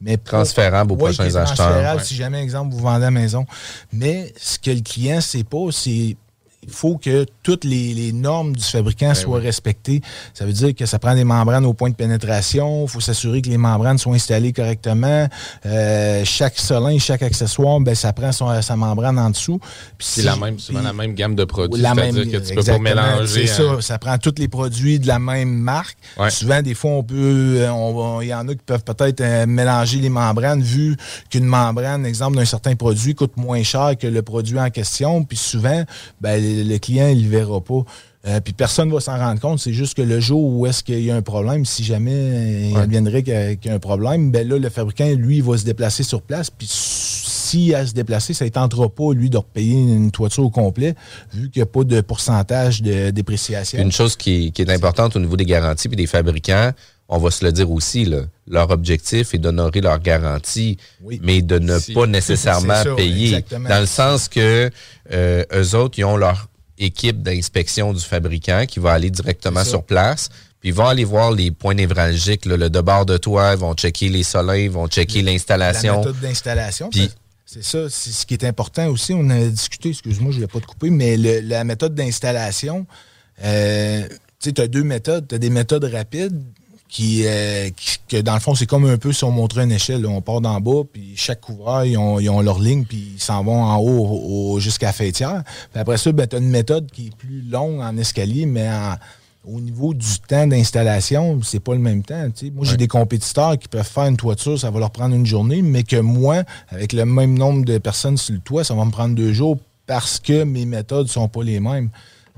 Mais 0.00 0.16
Transférable 0.16 0.92
aux 0.92 0.96
Ouais, 0.96 1.12
prochains 1.14 1.34
acheteurs, 1.36 1.54
transférable 1.56 1.98
ouais. 1.98 2.04
Si 2.04 2.14
jamais, 2.14 2.42
exemple, 2.42 2.74
vous 2.74 2.80
vendez 2.80 3.04
la 3.04 3.10
maison. 3.10 3.46
Mais 3.92 4.32
ce 4.36 4.58
que 4.58 4.70
le 4.70 4.80
client 4.80 5.16
ne 5.16 5.20
sait 5.20 5.44
pas, 5.44 5.70
c'est 5.70 6.16
il 6.66 6.72
faut 6.72 6.96
que 6.96 7.26
toutes 7.42 7.64
les, 7.64 7.94
les 7.94 8.12
normes 8.12 8.54
du 8.56 8.62
fabricant 8.64 9.08
Ben 9.08 9.14
soient 9.14 9.38
respectées. 9.40 10.00
Ça 10.32 10.44
veut 10.44 10.52
dire 10.52 10.74
que 10.74 10.86
ça 10.86 10.98
prend 10.98 11.14
des 11.14 11.24
membranes 11.24 11.64
au 11.66 11.74
point 11.74 11.90
de 11.90 11.94
pénétration. 11.94 12.84
Il 12.84 12.88
faut 12.88 13.00
s'assurer 13.00 13.42
que 13.42 13.48
les 13.50 13.58
membranes 13.58 13.98
soient 13.98 14.14
installées 14.14 14.52
correctement. 14.52 15.28
Euh, 15.66 16.22
chaque 16.24 16.58
solin, 16.58 16.98
chaque 16.98 17.22
accessoire, 17.22 17.80
ben, 17.80 17.94
ça 17.94 18.12
prend 18.12 18.32
son- 18.32 18.60
sa 18.62 18.76
membrane 18.76 19.18
en 19.18 19.30
dessous. 19.30 19.60
C'est 19.98 20.20
si- 20.22 20.26
la 20.26 20.36
même, 20.36 20.58
souvent 20.58 20.80
la 20.82 20.92
même 20.92 21.14
gamme 21.14 21.34
de 21.34 21.44
produits. 21.44 21.82
C'est-à-dire 21.82 22.30
que 22.40 22.46
tu 22.48 22.54
peux 22.54 22.62
pas 22.62 22.78
mélanger. 22.78 23.46
C'est 23.46 23.62
hein. 23.62 23.76
ça. 23.76 23.82
Ça 23.82 23.98
prend 23.98 24.16
tous 24.18 24.34
les 24.38 24.48
produits 24.48 24.98
de 24.98 25.06
la 25.06 25.18
même 25.18 25.50
marque. 25.52 25.96
Ouais. 26.18 26.30
Souvent, 26.30 26.62
des 26.62 26.74
fois, 26.74 26.90
on 26.92 27.02
peut. 27.02 27.14
euh, 27.16 27.70
Il 28.22 28.28
y 28.28 28.34
en 28.34 28.46
a 28.48 28.52
qui 28.54 28.60
peuvent 28.64 28.84
peut-être 28.84 29.20
euh, 29.20 29.46
mélanger 29.46 29.98
les 29.98 30.08
membranes, 30.08 30.62
vu 30.62 30.96
qu'une 31.30 31.44
membrane, 31.44 32.06
exemple, 32.06 32.36
d'un 32.36 32.44
certain 32.44 32.74
produit 32.76 33.14
coûte 33.14 33.36
moins 33.36 33.62
cher 33.62 33.92
que 34.00 34.06
le 34.06 34.22
produit 34.22 34.58
en 34.58 34.70
question. 34.70 35.24
Puis 35.24 35.36
souvent, 35.36 35.84
ben, 36.20 36.40
le, 36.62 36.78
client, 36.78 37.08
il 37.08 37.18
ne 37.18 37.22
le 37.24 37.28
verra 37.30 37.60
pas. 37.60 37.84
Euh, 38.26 38.40
puis 38.40 38.54
personne 38.54 38.88
ne 38.88 38.94
va 38.94 39.00
s'en 39.00 39.18
rendre 39.18 39.40
compte. 39.40 39.58
C'est 39.58 39.72
juste 39.72 39.94
que 39.94 40.02
le 40.02 40.18
jour 40.20 40.42
où 40.42 40.66
est-ce 40.66 40.82
qu'il 40.82 41.02
y 41.02 41.10
a 41.10 41.16
un 41.16 41.22
problème, 41.22 41.64
si 41.64 41.84
jamais 41.84 42.70
il 42.70 42.76
adviendrait 42.76 43.22
qu'il 43.22 43.34
y 43.34 43.68
a, 43.68 43.72
a 43.72 43.74
un 43.74 43.78
problème, 43.78 44.30
ben 44.30 44.48
là, 44.48 44.58
le 44.58 44.70
fabricant, 44.70 45.08
lui, 45.14 45.38
il 45.38 45.42
va 45.42 45.58
se 45.58 45.64
déplacer 45.64 46.02
sur 46.02 46.22
place. 46.22 46.48
Puis 46.48 46.66
si 46.70 47.74
à 47.74 47.86
se 47.86 47.92
déplacer, 47.92 48.34
ça 48.34 48.44
ne 48.44 48.50
tentera 48.50 48.88
pas, 48.88 49.12
lui, 49.12 49.30
de 49.30 49.36
repayer 49.36 49.74
une 49.74 50.10
toiture 50.10 50.44
au 50.44 50.50
complet, 50.50 50.94
vu 51.32 51.50
qu'il 51.50 51.60
n'y 51.60 51.62
a 51.62 51.66
pas 51.66 51.84
de 51.84 52.00
pourcentage 52.00 52.82
de 52.82 53.10
dépréciation. 53.10 53.80
Une 53.80 53.92
chose 53.92 54.16
qui, 54.16 54.50
qui 54.52 54.62
est 54.62 54.70
importante 54.70 55.14
au 55.16 55.20
niveau 55.20 55.36
des 55.36 55.44
garanties 55.44 55.88
et 55.90 55.96
des 55.96 56.06
fabricants, 56.06 56.72
on 57.08 57.18
va 57.18 57.30
se 57.30 57.44
le 57.44 57.52
dire 57.52 57.70
aussi, 57.70 58.04
là, 58.04 58.22
leur 58.48 58.70
objectif 58.70 59.34
est 59.34 59.38
d'honorer 59.38 59.80
leur 59.80 59.98
garantie, 59.98 60.78
mais 61.22 61.42
de 61.42 61.58
ne 61.58 61.78
Si. 61.78 61.92
pas 61.92 62.06
nécessairement 62.18 62.82
ça, 62.82 62.94
payer. 62.94 63.26
exactement. 63.28 63.68
Dans 63.68 63.80
le 63.80 63.86
sens 63.86 64.28
que 64.28 64.70
euh, 65.12 65.44
eux 65.54 65.74
autres, 65.76 65.98
ils 65.98 66.04
ont 66.04 66.16
leur 66.16 66.48
équipe 66.78 67.22
d'inspection 67.22 67.92
du 67.92 68.00
fabricant 68.00 68.64
qui 68.66 68.80
va 68.80 68.92
aller 68.92 69.10
directement 69.10 69.64
sur 69.64 69.84
place. 69.84 70.28
Puis 70.60 70.70
ils 70.70 70.74
vont 70.74 70.86
aller 70.86 71.04
voir 71.04 71.30
les 71.30 71.50
points 71.50 71.74
névralgiques, 71.74 72.46
là, 72.46 72.56
le 72.56 72.70
debord 72.70 73.04
de 73.06 73.16
toit, 73.18 73.52
ils 73.52 73.58
vont 73.58 73.74
checker 73.74 74.08
les 74.08 74.22
soleils, 74.22 74.64
ils 74.64 74.70
vont 74.70 74.88
checker 74.88 75.20
La 75.22 75.32
l'installation. 75.32 75.98
méthode 75.98 76.20
d'installation. 76.20 76.88
Puis- 76.90 77.10
C'est 77.46 77.62
ça, 77.62 77.90
c'est 77.90 78.10
ce 78.10 78.24
qui 78.26 78.32
est 78.34 78.44
important 78.44 78.88
aussi. 78.88 79.12
On 79.12 79.28
a 79.28 79.38
discuté, 79.46 79.90
excuse-moi, 79.90 80.32
je 80.32 80.38
ne 80.38 80.46
voulais 80.46 80.52
pas 80.52 80.60
te 80.60 80.66
couper, 80.66 80.88
mais 80.90 81.16
le- 81.18 81.40
la 81.40 81.62
méthode 81.64 81.94
d'installation, 81.94 82.86
euh, 83.44 84.08
tu 84.08 84.16
sais, 84.40 84.52
tu 84.52 84.62
as 84.62 84.66
deux 84.66 84.82
méthodes. 84.82 85.28
Tu 85.28 85.34
as 85.34 85.38
des 85.38 85.50
méthodes 85.50 85.84
rapides 85.84 86.42
qui, 86.94 87.22
euh, 87.26 87.70
qui- 87.76 87.98
que 88.08 88.20
dans 88.22 88.34
le 88.34 88.40
fond, 88.40 88.54
c'est 88.54 88.66
comme 88.66 88.84
un 88.86 88.98
peu 88.98 89.12
si 89.12 89.24
on 89.24 89.32
montrait 89.32 89.64
une 89.64 89.72
échelle. 89.72 90.02
là. 90.02 90.08
On 90.10 90.20
part 90.22 90.40
d'en 90.40 90.60
bas, 90.60 90.82
puis 90.92 91.14
chaque 91.16 91.40
couvreur, 91.40 91.84
ils 91.84 91.98
ont, 91.98 92.20
ils 92.20 92.30
ont 92.30 92.40
leur 92.40 92.60
ligne, 92.60 92.84
puis 92.84 93.14
ils 93.16 93.20
s'en 93.20 93.42
vont 93.42 93.60
en 93.64 93.76
haut 93.78 94.06
au- 94.06 94.52
au- 94.52 94.60
jusqu'à 94.60 94.86
la 94.86 94.92
fêtière. 94.92 95.42
Puis 95.72 95.80
après 95.80 95.96
ça, 95.96 96.12
ben, 96.12 96.24
tu 96.28 96.36
as 96.36 96.38
une 96.38 96.50
méthode 96.50 96.88
qui 96.92 97.08
est 97.08 97.16
plus 97.16 97.42
longue 97.50 97.80
en 97.80 97.96
escalier, 97.96 98.46
mais 98.46 98.68
en- 98.68 98.94
au 99.44 99.60
niveau 99.60 99.92
du 99.92 100.06
temps 100.28 100.46
d'installation, 100.46 101.40
c'est 101.42 101.58
pas 101.58 101.72
le 101.74 101.80
même 101.80 102.04
temps. 102.04 102.30
tu 102.30 102.46
sais. 102.46 102.52
Moi, 102.54 102.64
j'ai 102.64 102.76
des 102.76 102.86
compétiteurs 102.86 103.58
qui 103.58 103.66
peuvent 103.66 103.82
faire 103.86 104.04
une 104.06 104.16
toiture, 104.16 104.56
ça 104.58 104.70
va 104.70 104.78
leur 104.78 104.90
prendre 104.92 105.16
une 105.16 105.26
journée, 105.26 105.62
mais 105.62 105.82
que 105.82 105.96
moi, 105.96 106.44
avec 106.68 106.92
le 106.92 107.04
même 107.04 107.36
nombre 107.36 107.64
de 107.64 107.76
personnes 107.78 108.16
sur 108.16 108.34
le 108.34 108.40
toit, 108.40 108.62
ça 108.62 108.72
va 108.74 108.84
me 108.84 108.92
prendre 108.92 109.16
deux 109.16 109.32
jours 109.32 109.58
parce 109.86 110.20
que 110.20 110.44
mes 110.44 110.64
méthodes 110.64 111.08
sont 111.08 111.26
pas 111.28 111.42
les 111.42 111.58
mêmes. 111.58 111.90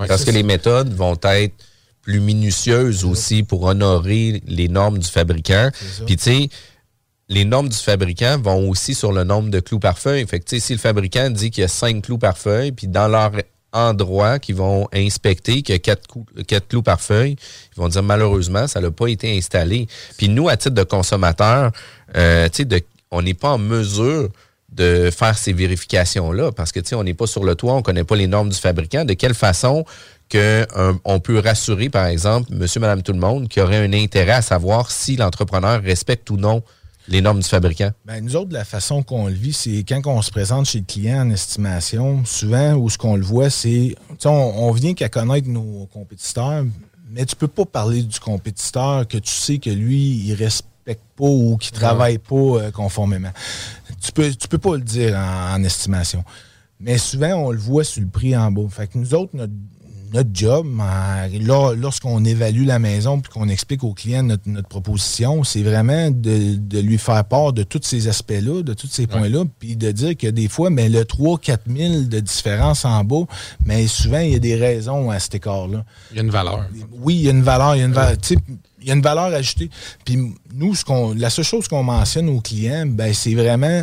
Parce 0.09 0.25
que 0.25 0.31
les 0.31 0.42
méthodes 0.42 0.92
vont 0.95 1.16
être 1.25 1.55
plus 2.07 2.21
minutieuses 2.21 3.05
aussi 3.05 3.42
pour 3.42 3.64
honorer 3.64 4.40
les 4.47 4.69
normes 4.69 4.99
du 5.01 5.09
fabricant. 5.09 5.71
Puis 6.07 6.16
tu 6.16 6.23
sais, 6.23 6.49
les 7.29 7.45
normes 7.45 7.69
du 7.69 7.77
fabricant 7.77 8.38
vont 8.38 8.71
aussi 8.71 8.95
sur 8.95 9.11
le 9.11 9.25
nombre 9.25 9.51
de 9.51 9.59
clous 9.59 9.81
par 9.81 9.99
feuille. 9.99 10.25
Fait 10.29 10.38
que 10.38 10.61
si 10.61 10.73
le 10.73 10.79
fabricant 10.79 11.31
dit 11.31 11.51
qu'il 11.51 11.62
y 11.62 11.64
a 11.64 11.69
cinq 11.69 12.03
clous 12.05 12.16
par 12.19 12.38
feuille, 12.38 12.71
puis 12.71 12.87
dans 12.87 13.09
leur 13.09 13.33
endroit 13.73 14.38
qu'ils 14.38 14.55
vont 14.55 14.87
inspecter 14.95 15.62
qu'il 15.62 15.75
y 15.75 15.77
a 15.77 15.81
quatre, 15.81 16.07
clous- 16.07 16.27
quatre 16.47 16.69
clous 16.69 16.83
par 16.83 17.01
feuille, 17.01 17.33
ils 17.75 17.81
vont 17.81 17.88
dire 17.88 18.05
malheureusement, 18.05 18.69
ça 18.69 18.81
n'a 18.81 18.92
pas 18.92 19.09
été 19.09 19.37
installé. 19.37 19.88
Puis 20.16 20.29
nous, 20.29 20.49
à 20.49 20.57
titre 20.57 20.77
de 20.77 20.85
consommateur, 20.85 21.73
euh, 22.16 22.49
tu 22.51 22.59
sais, 22.59 22.64
de- 22.64 22.81
on 23.11 23.21
n'est 23.23 23.35
pas 23.35 23.51
en 23.51 23.59
mesure 23.59 24.29
de 24.73 25.11
faire 25.11 25.37
ces 25.37 25.53
vérifications-là 25.53 26.53
parce 26.53 26.71
que, 26.71 26.79
tu 26.79 26.90
sais, 26.90 26.95
on 26.95 27.03
n'est 27.03 27.14
pas 27.14 27.27
sur 27.27 27.42
le 27.42 27.57
toit, 27.57 27.73
on 27.73 27.79
ne 27.79 27.83
connaît 27.83 28.05
pas 28.05 28.14
les 28.14 28.29
normes 28.29 28.51
du 28.51 28.59
fabricant. 28.59 29.05
De 29.05 29.14
quelle 29.14 29.35
façon 29.35 29.85
que 30.29 30.67
un- 30.75 30.99
on 31.05 31.21
peut 31.21 31.39
rassurer, 31.39 31.89
par 31.89 32.07
exemple, 32.07 32.53
monsieur, 32.53 32.81
madame, 32.81 33.03
tout 33.03 33.12
le 33.12 33.19
monde, 33.19 33.49
qui 33.49 33.61
aurait 33.61 33.85
un 33.87 33.93
intérêt 33.93 34.33
à 34.33 34.43
savoir 34.43 34.91
si 34.91 35.17
l'entrepreneur 35.17 35.83
respecte 35.83 36.29
ou 36.31 36.37
non 36.37 36.62
les 37.09 37.21
normes 37.21 37.39
du 37.41 37.49
fabricant? 37.49 37.91
Ben, 38.05 38.25
nous 38.25 38.35
autres, 38.35 38.53
la 38.53 38.65
façon 38.65 39.05
qu'on 39.05 39.29
le 39.29 39.33
vit, 39.35 39.53
c'est 39.53 39.85
quand 39.89 40.01
on 40.07 40.23
se 40.23 40.31
présente 40.33 40.67
chez 40.67 40.81
le 40.81 40.85
client 40.85 41.21
en 41.21 41.31
estimation, 41.31 42.25
souvent, 42.25 42.75
où 42.75 42.91
ce 42.91 42.99
qu'on 42.99 43.15
le 43.17 43.23
voit, 43.23 43.49
c'est. 43.51 43.95
On, 44.25 44.29
on 44.31 44.73
vient 44.73 44.95
qu'à 44.95 45.09
connaître 45.09 45.47
nos 45.49 45.87
compétiteurs, 45.93 46.65
mais 47.11 47.25
tu 47.25 47.37
peux 47.37 47.47
pas 47.49 47.65
parler 47.65 48.03
du 48.03 48.19
compétiteur 48.19 49.07
que 49.07 49.19
tu 49.19 49.31
sais 49.31 49.59
que 49.59 49.71
lui, 49.71 50.25
il 50.27 50.35
respecte 50.35 51.03
pas 51.17 51.25
ou 51.25 51.57
qu'il 51.57 51.71
travaille 51.73 52.19
pas 52.19 52.35
euh, 52.35 52.71
conformément. 52.73 53.31
Tu 54.03 54.11
peux, 54.11 54.29
tu 54.35 54.49
peux 54.49 54.59
pas 54.59 54.75
le 54.75 54.83
dire 54.83 55.17
en, 55.17 55.55
en 55.55 55.62
estimation. 55.65 56.25
Mais 56.81 56.99
souvent, 56.99 57.35
on 57.37 57.51
le 57.53 57.59
voit 57.59 57.85
sur 57.85 58.03
le 58.03 58.09
prix 58.09 58.37
en 58.37 58.51
bas. 58.51 58.69
Fait 58.69 58.87
que 58.87 58.99
nous 58.99 59.15
autres, 59.15 59.31
notre, 59.35 59.53
notre 60.16 60.31
job, 60.33 60.66
lorsqu'on 61.79 62.24
évalue 62.24 62.64
la 62.64 62.79
maison 62.79 63.20
puis 63.20 63.31
qu'on 63.31 63.48
explique 63.48 63.85
au 63.85 63.92
client 63.92 64.22
notre, 64.22 64.48
notre 64.48 64.68
proposition, 64.68 65.44
c'est 65.44 65.62
vraiment 65.62 66.11
de, 66.11 66.57
de 66.57 66.79
lui 66.81 66.96
faire 66.96 67.24
part 67.24 67.52
de 67.52 67.62
tous 67.62 67.81
ces 67.83 68.09
aspects-là, 68.09 68.62
de 68.62 68.72
tous 68.72 68.87
ces 68.87 69.07
points-là, 69.07 69.44
puis 69.59 69.76
de 69.76 69.90
dire 69.92 70.16
que 70.16 70.26
des 70.26 70.48
fois, 70.48 70.70
mais 70.70 70.88
le 70.88 71.02
3-4 71.02 71.59
000 71.66 72.02
de 72.05 72.20
différence 72.20 72.85
en 72.87 73.05
bas, 73.05 73.24
mais 73.66 73.87
souvent, 73.87 74.20
il 74.20 74.33
y 74.33 74.37
a 74.37 74.38
des 74.38 74.57
raisons 74.57 75.11
à 75.11 75.18
cet 75.18 75.35
écart-là. 75.35 75.85
Il 76.12 76.16
y 76.16 76.20
a 76.20 76.22
une 76.22 76.31
valeur. 76.31 76.66
Oui, 76.92 77.16
il 77.16 77.22
y 77.22 77.29
a 77.29 77.33
une 77.33 77.42
valeur, 77.42 77.76
il 77.76 77.81
y 77.81 77.83
a 77.83 77.87
une 77.87 77.92
valeur, 77.92 78.16
il 78.81 78.88
y 78.88 78.90
a 78.90 78.94
une 78.94 79.02
valeur 79.02 79.26
ajoutée. 79.26 79.68
Puis 80.05 80.18
nous, 80.55 80.74
ce 80.74 80.85
qu'on, 80.85 81.12
la 81.14 81.29
seule 81.29 81.44
chose 81.44 81.68
qu'on 81.68 81.83
mentionne 81.83 82.31
aux 82.31 82.40
clients, 82.40 82.87
ben, 82.87 83.12
c'est 83.12 83.35
vraiment 83.35 83.83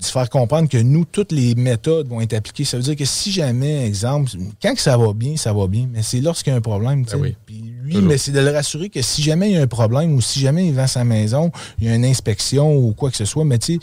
de 0.00 0.04
se 0.04 0.12
faire 0.12 0.28
comprendre 0.30 0.68
que 0.68 0.78
nous, 0.78 1.04
toutes 1.04 1.30
les 1.30 1.54
méthodes 1.54 2.08
vont 2.08 2.20
être 2.20 2.32
appliquées. 2.32 2.64
Ça 2.64 2.78
veut 2.78 2.82
dire 2.82 2.96
que 2.96 3.04
si 3.04 3.30
jamais, 3.30 3.86
exemple, 3.86 4.30
quand 4.62 4.74
que 4.74 4.80
ça 4.80 4.96
va 4.96 5.12
bien, 5.12 5.36
ça 5.36 5.52
va 5.52 5.66
bien, 5.66 5.88
mais 5.92 6.02
c'est 6.02 6.20
lorsqu'il 6.20 6.52
y 6.52 6.54
a 6.54 6.56
un 6.56 6.62
problème. 6.62 7.04
Ben 7.04 7.18
oui. 7.20 7.36
Puis 7.44 7.62
lui, 7.90 7.96
Toujours. 7.96 8.08
mais 8.10 8.18
c'est 8.18 8.32
de 8.32 8.40
le 8.40 8.50
rassurer 8.50 8.88
que 8.88 9.02
si 9.02 9.22
jamais 9.22 9.50
il 9.50 9.54
y 9.54 9.58
a 9.58 9.62
un 9.62 9.66
problème 9.66 10.14
ou 10.14 10.20
si 10.20 10.40
jamais 10.40 10.66
il 10.66 10.74
vend 10.74 10.86
sa 10.86 11.04
maison, 11.04 11.50
il 11.80 11.88
y 11.88 11.90
a 11.90 11.94
une 11.94 12.04
inspection 12.04 12.74
ou 12.76 12.92
quoi 12.92 13.10
que 13.10 13.16
ce 13.16 13.24
soit, 13.24 13.44
mais 13.44 13.58
tu 13.58 13.74
sais, 13.74 13.78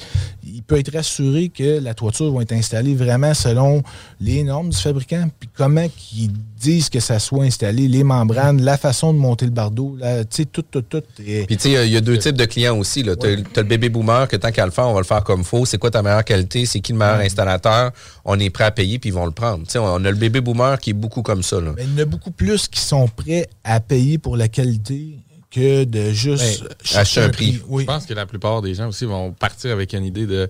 il 0.46 0.64
peut 0.64 0.78
être 0.80 0.94
rassuré 0.94 1.50
que 1.50 1.80
la 1.80 1.94
toiture 1.94 2.32
va 2.34 2.42
être 2.42 2.54
installée 2.54 2.96
vraiment 2.96 3.34
selon 3.34 3.84
les 4.22 4.44
normes 4.44 4.70
du 4.70 4.78
fabricant, 4.78 5.30
puis 5.40 5.50
comment 5.56 5.86
qu'ils 5.96 6.32
disent 6.60 6.90
que 6.90 7.00
ça 7.00 7.20
soit 7.20 7.44
installé, 7.44 7.88
les 7.88 8.04
membranes, 8.04 8.62
la 8.62 8.78
façon 8.78 9.14
de 9.14 9.20
monter 9.20 9.46
le 9.46 9.52
bardeau, 9.52 9.98
tu 10.00 10.06
sais, 10.30 10.46
tout, 10.46 10.64
tout, 10.64 10.82
tout. 10.82 11.04
Et- 11.26 11.46
Puis, 11.46 11.58
tu 11.58 11.70
sais, 11.72 11.86
il 11.88 11.94
y 11.94 11.98
a 11.98 12.02
deux 12.02 12.18
types 12.18 12.36
de 12.38 12.46
clients 12.46 12.78
aussi. 12.78 13.04
Tu 13.04 13.10
as, 13.10 13.14
le 13.62 13.64
bébé 13.64 13.90
boomer 13.90 14.28
que 14.28 14.36
tant 14.38 14.52
qu'à 14.52 14.66
le 14.66 14.72
faire, 14.72 14.88
on 14.88 14.94
va 14.94 15.00
le 15.02 15.06
faire 15.06 15.24
comme 15.24 15.44
faut. 15.44 15.66
C'est 15.66 15.78
quoi 15.78 15.92
ta 15.92 16.02
meilleure 16.02 16.24
qualité? 16.24 16.66
C'est 16.66 16.80
qui 16.80 16.94
le 16.94 16.98
meilleur 16.98 17.20
installateur? 17.20 17.92
On 18.26 18.40
est 18.40 18.50
prêt 18.50 18.64
à 18.64 18.72
payer, 18.72 18.98
puis 19.00 19.10
ils 19.10 19.14
vont 19.14 19.26
le 19.26 19.32
prendre. 19.32 19.66
Tu 19.66 19.72
sais, 19.74 19.80
on 19.80 19.96
a 20.04 20.10
le 20.10 20.16
bébé 20.16 20.42
boomer 20.42 20.80
qui 20.80 20.92
est 20.92 20.94
beaucoup 20.94 21.22
comme 21.22 21.44
ça. 21.44 21.60
Là. 21.62 21.74
Mais 21.76 21.84
il 21.84 21.92
y 21.94 22.00
en 22.00 22.04
a 22.04 22.06
beaucoup 22.06 22.32
plus 22.32 22.68
qui 22.68 22.80
sont 22.80 23.08
prêts 23.08 23.48
à 23.64 23.80
payer 23.80 23.97
pour 24.22 24.38
la 24.38 24.48
qualité 24.48 25.20
que 25.52 25.84
de 25.86 26.12
juste 26.12 26.44
Ouais, 26.44 26.68
chercher 26.84 26.98
acheter 27.00 27.22
un 27.22 27.30
prix. 27.30 27.62
Oui. 27.68 27.84
Je 27.84 27.88
pense 27.88 28.06
que 28.06 28.14
la 28.14 28.26
plupart 28.26 28.62
des 28.62 28.74
gens 28.74 28.88
aussi 28.90 29.06
vont 29.06 29.32
partir 29.32 29.72
avec 29.72 29.94
une 29.94 30.04
idée 30.04 30.26
de 30.26 30.50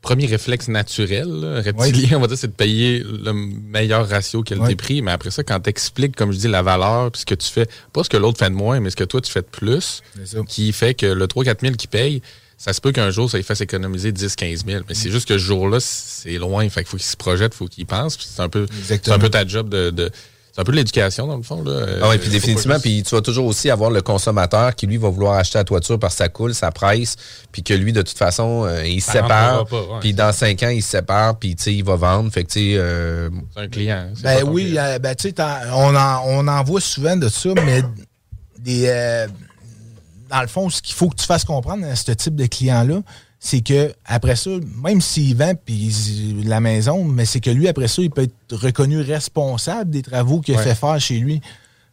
premier 0.00 0.26
réflexe 0.26 0.66
naturel, 0.66 1.28
là, 1.28 1.60
reptilien, 1.60 2.16
on 2.18 2.20
va 2.20 2.26
dire, 2.26 2.36
c'est 2.36 2.48
de 2.48 2.52
payer 2.52 3.04
le 3.04 3.32
meilleur 3.32 4.08
ratio 4.08 4.42
qualité-prix. 4.42 5.00
Mais 5.00 5.12
après 5.12 5.30
ça, 5.30 5.44
quand 5.44 5.60
tu 5.60 5.70
expliques, 5.70 6.16
comme 6.16 6.32
je 6.32 6.38
dis, 6.38 6.48
la 6.48 6.62
valeur, 6.62 7.12
puis 7.12 7.20
ce 7.20 7.26
que 7.26 7.36
tu 7.36 7.48
fais, 7.48 7.66
pas 7.92 8.02
ce 8.02 8.08
que 8.08 8.16
l'autre 8.16 8.38
fait 8.38 8.50
de 8.50 8.54
moins, 8.56 8.80
mais 8.80 8.90
ce 8.90 8.96
que 8.96 9.04
toi, 9.04 9.20
tu 9.20 9.30
fais 9.30 9.42
de 9.42 9.46
plus, 9.46 10.02
qui 10.48 10.72
fait 10.72 10.94
que 10.94 11.06
le 11.06 11.26
3-4 11.26 11.60
000 11.60 11.74
qui 11.76 11.86
paye, 11.86 12.20
ça 12.58 12.72
se 12.72 12.80
peut 12.80 12.90
qu'un 12.92 13.10
jour, 13.10 13.30
ça 13.30 13.36
lui 13.38 13.44
fasse 13.44 13.60
économiser 13.60 14.10
10-15 14.12 14.64
000. 14.66 14.84
Mais 14.88 14.94
c'est 14.94 15.10
juste 15.10 15.28
que 15.28 15.38
ce 15.38 15.42
jour-là, 15.44 15.78
c'est 15.80 16.38
loin. 16.38 16.68
Fait 16.68 16.80
qu'il 16.82 16.90
faut 16.90 16.96
qu'il 16.96 17.06
se 17.06 17.16
projette, 17.16 17.54
il 17.54 17.56
faut 17.58 17.66
qu'il 17.66 17.86
pense. 17.86 18.16
Puis 18.16 18.26
C'est 18.28 18.42
un 18.42 18.48
peu, 18.48 18.66
un 19.06 19.18
peu 19.20 19.28
ta 19.30 19.46
job 19.46 19.68
de. 19.68 19.90
de- 19.90 20.10
c'est 20.52 20.60
un 20.60 20.64
peu 20.64 20.72
de 20.72 20.76
l'éducation, 20.76 21.26
dans 21.26 21.36
le 21.38 21.42
fond. 21.42 21.62
Là. 21.64 21.72
Ah 22.02 22.08
oui, 22.10 22.16
Euh, 22.16 22.18
puis 22.18 22.26
faut 22.26 22.32
définitivement, 22.32 22.78
puis 22.78 23.02
tu 23.02 23.14
vas 23.14 23.22
toujours 23.22 23.46
aussi 23.46 23.70
avoir 23.70 23.90
le 23.90 24.02
consommateur 24.02 24.74
qui, 24.74 24.86
lui, 24.86 24.98
va 24.98 25.08
vouloir 25.08 25.34
acheter 25.38 25.56
la 25.58 25.64
toiture 25.64 25.98
parce 25.98 26.14
que 26.14 26.18
ça 26.18 26.28
coule, 26.28 26.54
ça 26.54 26.70
presse, 26.70 27.16
puis 27.50 27.62
que 27.62 27.72
lui, 27.72 27.92
de 27.94 28.02
toute 28.02 28.18
façon, 28.18 28.66
euh, 28.66 28.86
il 28.86 29.00
se 29.00 29.06
Ça 29.06 29.22
sépare, 29.22 29.72
ouais. 29.72 29.78
puis 30.00 30.12
dans 30.12 30.32
cinq 30.32 30.62
ans, 30.62 30.68
il 30.68 30.82
se 30.82 30.90
sépare, 30.90 31.38
puis 31.38 31.56
tu 31.56 31.62
sais, 31.64 31.74
il 31.74 31.84
va 31.84 31.96
vendre. 31.96 32.30
Fait 32.30 32.44
que, 32.44 32.50
tu 32.52 32.60
sais, 32.60 32.76
euh, 32.76 33.30
C'est 33.54 33.60
un 33.62 33.68
client. 33.68 34.08
Ben 34.22 34.44
oui, 34.44 34.74
euh, 34.78 34.98
ben 34.98 35.14
tu 35.14 35.30
sais, 35.30 35.34
on 35.72 35.96
en, 35.96 36.22
on 36.26 36.46
en 36.46 36.62
voit 36.64 36.80
souvent 36.82 37.16
de 37.16 37.28
ça, 37.28 37.48
mais 37.64 37.82
des, 38.58 38.84
euh, 38.88 39.26
dans 40.30 40.40
le 40.42 40.48
fond, 40.48 40.68
ce 40.70 40.82
qu'il 40.82 40.94
faut 40.94 41.08
que 41.08 41.16
tu 41.16 41.26
fasses 41.26 41.44
comprendre 41.44 41.86
à 41.86 41.96
ce 41.96 42.12
type 42.12 42.36
de 42.36 42.46
client-là, 42.46 43.00
c'est 43.44 43.60
que 43.60 43.92
après 44.06 44.36
ça, 44.36 44.50
même 44.84 45.00
s'il 45.00 45.36
vend 45.36 45.52
puis 45.64 45.92
la 46.44 46.60
maison, 46.60 47.02
mais 47.04 47.24
c'est 47.24 47.40
que 47.40 47.50
lui, 47.50 47.66
après 47.66 47.88
ça, 47.88 48.00
il 48.00 48.10
peut 48.10 48.22
être 48.22 48.56
reconnu 48.56 49.00
responsable 49.00 49.90
des 49.90 50.02
travaux 50.02 50.40
qu'il 50.40 50.54
a 50.54 50.58
Ouais. 50.58 50.62
fait 50.64 50.74
faire 50.76 51.00
chez 51.00 51.18
lui. 51.18 51.40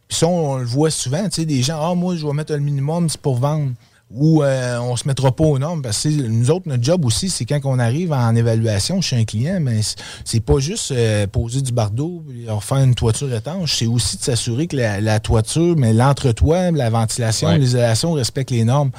Puis 0.06 0.16
ça, 0.18 0.28
on 0.28 0.58
le 0.58 0.64
voit 0.64 0.90
souvent, 0.90 1.24
tu 1.24 1.40
sais, 1.40 1.44
des 1.46 1.62
gens, 1.62 1.78
ah, 1.80 1.94
moi, 1.96 2.14
je 2.14 2.24
vais 2.24 2.32
mettre 2.32 2.52
le 2.52 2.60
minimum, 2.60 3.08
c'est 3.08 3.20
pour 3.20 3.36
vendre. 3.36 3.72
Ou 4.12 4.42
euh, 4.42 4.78
on 4.80 4.96
se 4.96 5.06
mettra 5.06 5.30
pas 5.30 5.44
aux 5.44 5.58
normes. 5.60 5.82
Parce 5.82 6.02
que 6.02 6.08
nous 6.08 6.50
autres, 6.50 6.66
notre 6.68 6.82
job 6.82 7.04
aussi, 7.04 7.30
c'est 7.30 7.44
quand 7.44 7.60
on 7.64 7.78
arrive 7.78 8.12
en 8.12 8.34
évaluation 8.34 9.00
chez 9.00 9.16
un 9.16 9.24
client, 9.24 9.58
mais 9.60 9.82
c'est- 9.82 9.98
c'est 10.24 10.40
pas 10.40 10.58
juste 10.58 10.90
euh, 10.90 11.28
poser 11.28 11.62
du 11.62 11.70
bardeau 11.70 12.24
et 12.36 12.50
refaire 12.50 12.78
une 12.78 12.96
toiture 12.96 13.32
étanche. 13.32 13.76
C'est 13.78 13.86
aussi 13.86 14.16
de 14.16 14.22
s'assurer 14.22 14.66
que 14.66 14.74
la, 14.76 15.00
la 15.00 15.20
toiture, 15.20 15.76
mais 15.76 15.92
l'entretoit, 15.92 16.72
la 16.72 16.90
ventilation, 16.90 17.48
Ouais. 17.48 17.58
l'isolation 17.58 18.12
respectent 18.14 18.50
les 18.50 18.64
normes. 18.64 18.90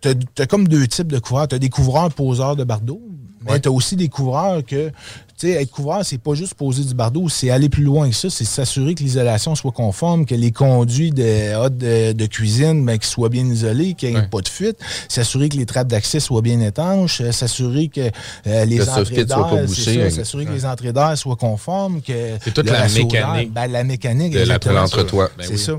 T'as 0.00 0.14
as 0.38 0.46
comme 0.46 0.66
deux 0.68 0.86
types 0.86 1.08
de 1.12 1.18
couvreurs. 1.18 1.48
Tu 1.48 1.54
as 1.54 1.58
des 1.58 1.68
couvreurs 1.68 2.10
poseurs 2.12 2.56
de 2.56 2.64
bardeau, 2.64 3.00
mais 3.44 3.52
Ouais. 3.52 3.60
tu 3.60 3.68
as 3.68 3.72
aussi 3.72 3.96
des 3.96 4.08
couvreurs 4.08 4.64
que, 4.64 4.88
tu 4.88 4.92
sais, 5.48 5.50
être 5.62 5.70
couvreur, 5.70 6.04
c'est 6.04 6.18
pas 6.18 6.34
juste 6.34 6.54
poser 6.54 6.84
du 6.84 6.92
bardeau, 6.94 7.28
c'est 7.30 7.48
aller 7.50 7.68
plus 7.70 7.82
loin 7.84 8.08
que 8.10 8.14
ça, 8.14 8.28
c'est 8.30 8.44
s'assurer 8.44 8.94
que 8.94 9.02
l'isolation 9.02 9.54
soit 9.54 9.72
conforme, 9.72 10.26
que 10.26 10.34
les 10.34 10.52
conduits 10.52 11.10
de, 11.10 11.68
de, 11.70 12.12
de 12.12 12.26
cuisine, 12.26 12.84
ben, 12.84 12.98
qu'ils 12.98 13.08
soient 13.08 13.30
bien 13.30 13.46
isolés, 13.46 13.94
qu'il 13.94 14.10
n'y 14.10 14.16
ait 14.16 14.20
Ouais. 14.20 14.28
pas 14.28 14.40
de 14.42 14.48
fuite, 14.48 14.76
s'assurer 15.08 15.48
que 15.48 15.56
les 15.56 15.64
trappes 15.66 15.88
d'accès 15.88 16.20
soient 16.20 16.42
bien 16.42 16.60
étanches, 16.60 17.20
euh, 17.22 17.32
s'assurer 17.32 17.88
que 17.88 18.00
euh, 18.46 18.64
les 18.66 18.76
Le 18.76 18.88
entrées 18.90 19.24
d'air, 19.24 19.38
hein. 19.38 19.66
s'assurer 20.10 20.44
que 20.46 20.52
les 20.52 20.66
entrées 20.66 20.92
d'air 20.92 21.16
soient 21.16 21.36
conformes, 21.36 22.02
que 22.02 22.12
C'est 22.44 22.52
toute 22.54 22.68
la 22.70 22.88
mécanique 22.88 23.52
ben, 23.52 23.66
la 23.70 23.84
mécanique, 23.84 24.32
de 24.34 24.70
l'entretoit. 24.70 25.30
Ben 25.38 25.44
c'est 25.46 25.52
oui. 25.52 25.58
ça. 25.58 25.72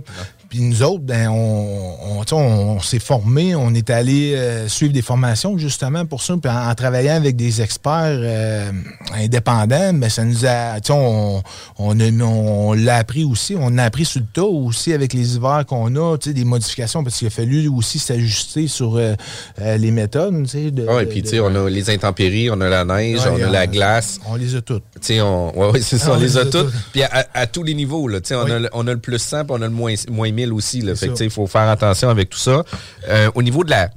Puis 0.51 0.59
nous 0.59 0.83
autres, 0.83 1.03
ben, 1.05 1.29
on, 1.29 2.25
on, 2.29 2.79
s'est 2.81 2.99
formés, 2.99 3.55
on 3.55 3.73
est 3.73 3.89
allé 3.89 4.35
euh, 4.35 4.67
suivre 4.67 4.91
des 4.91 5.01
formations 5.01 5.57
justement 5.57 6.05
pour 6.05 6.21
ça. 6.21 6.35
Puis 6.35 6.51
en, 6.51 6.75
travaillant 6.75 7.15
avec 7.15 7.37
des 7.37 7.61
experts 7.61 8.19
euh, 8.19 8.69
indépendants, 9.13 9.93
ben, 9.93 10.09
ça 10.09 10.25
nous 10.25 10.45
a. 10.45 10.75
On, 10.89 11.41
on, 11.79 12.21
on 12.21 12.73
l'a 12.73 12.97
appris 12.97 13.23
aussi. 13.23 13.55
On 13.57 13.77
a 13.77 13.85
appris 13.85 14.03
sur 14.03 14.19
le 14.19 14.25
tas 14.25 14.43
aussi 14.43 14.91
avec 14.91 15.13
les 15.13 15.37
hivers 15.37 15.65
qu'on 15.65 15.95
a, 15.95 16.17
des 16.17 16.43
modifications, 16.43 17.01
parce 17.01 17.15
qu'il 17.15 17.27
a 17.27 17.31
fallu 17.31 17.69
aussi 17.69 17.97
s'ajuster 17.97 18.67
sur 18.67 18.97
euh, 18.97 19.15
les 19.57 19.91
méthodes. 19.91 20.43
De, 20.43 20.85
ah, 20.89 21.01
et 21.01 21.05
puis 21.05 21.23
on 21.39 21.55
a 21.55 21.69
les 21.69 21.89
intempéries, 21.89 22.49
on 22.49 22.59
a 22.59 22.67
la 22.67 22.83
neige, 22.83 23.21
on 23.25 23.41
a 23.41 23.49
la 23.49 23.67
glace. 23.67 24.19
On 24.27 24.35
les 24.35 24.53
a 24.55 24.61
toutes. 24.61 24.83
On, 25.11 25.53
ouais, 25.55 25.79
c'est 25.79 25.97
ça, 25.97 26.09
ah, 26.09 26.17
on, 26.17 26.19
les 26.19 26.37
a, 26.37 26.43
toutes. 26.43 26.73
Puis 26.91 27.03
à, 27.03 27.47
tous 27.47 27.63
les 27.63 27.73
niveaux, 27.73 28.09
là, 28.09 28.19
on, 28.31 28.51
a, 28.51 28.69
on 28.73 28.87
a 28.87 28.91
le 28.91 28.99
plus 28.99 29.17
100 29.17 29.45
puis 29.45 29.55
on 29.57 29.61
a 29.61 29.67
le 29.67 29.69
moins, 29.69 29.93
moins 30.09 30.29
1000 30.29 30.40
aussi. 30.49 30.79
il 30.79 31.29
faut 31.29 31.47
faire 31.47 31.69
attention 31.69 32.09
avec 32.09 32.29
tout 32.29 32.39
ça. 32.39 32.63
Euh, 33.07 33.29
au 33.35 33.43
niveau 33.43 33.63
de 33.63 33.69
la, 33.69 33.89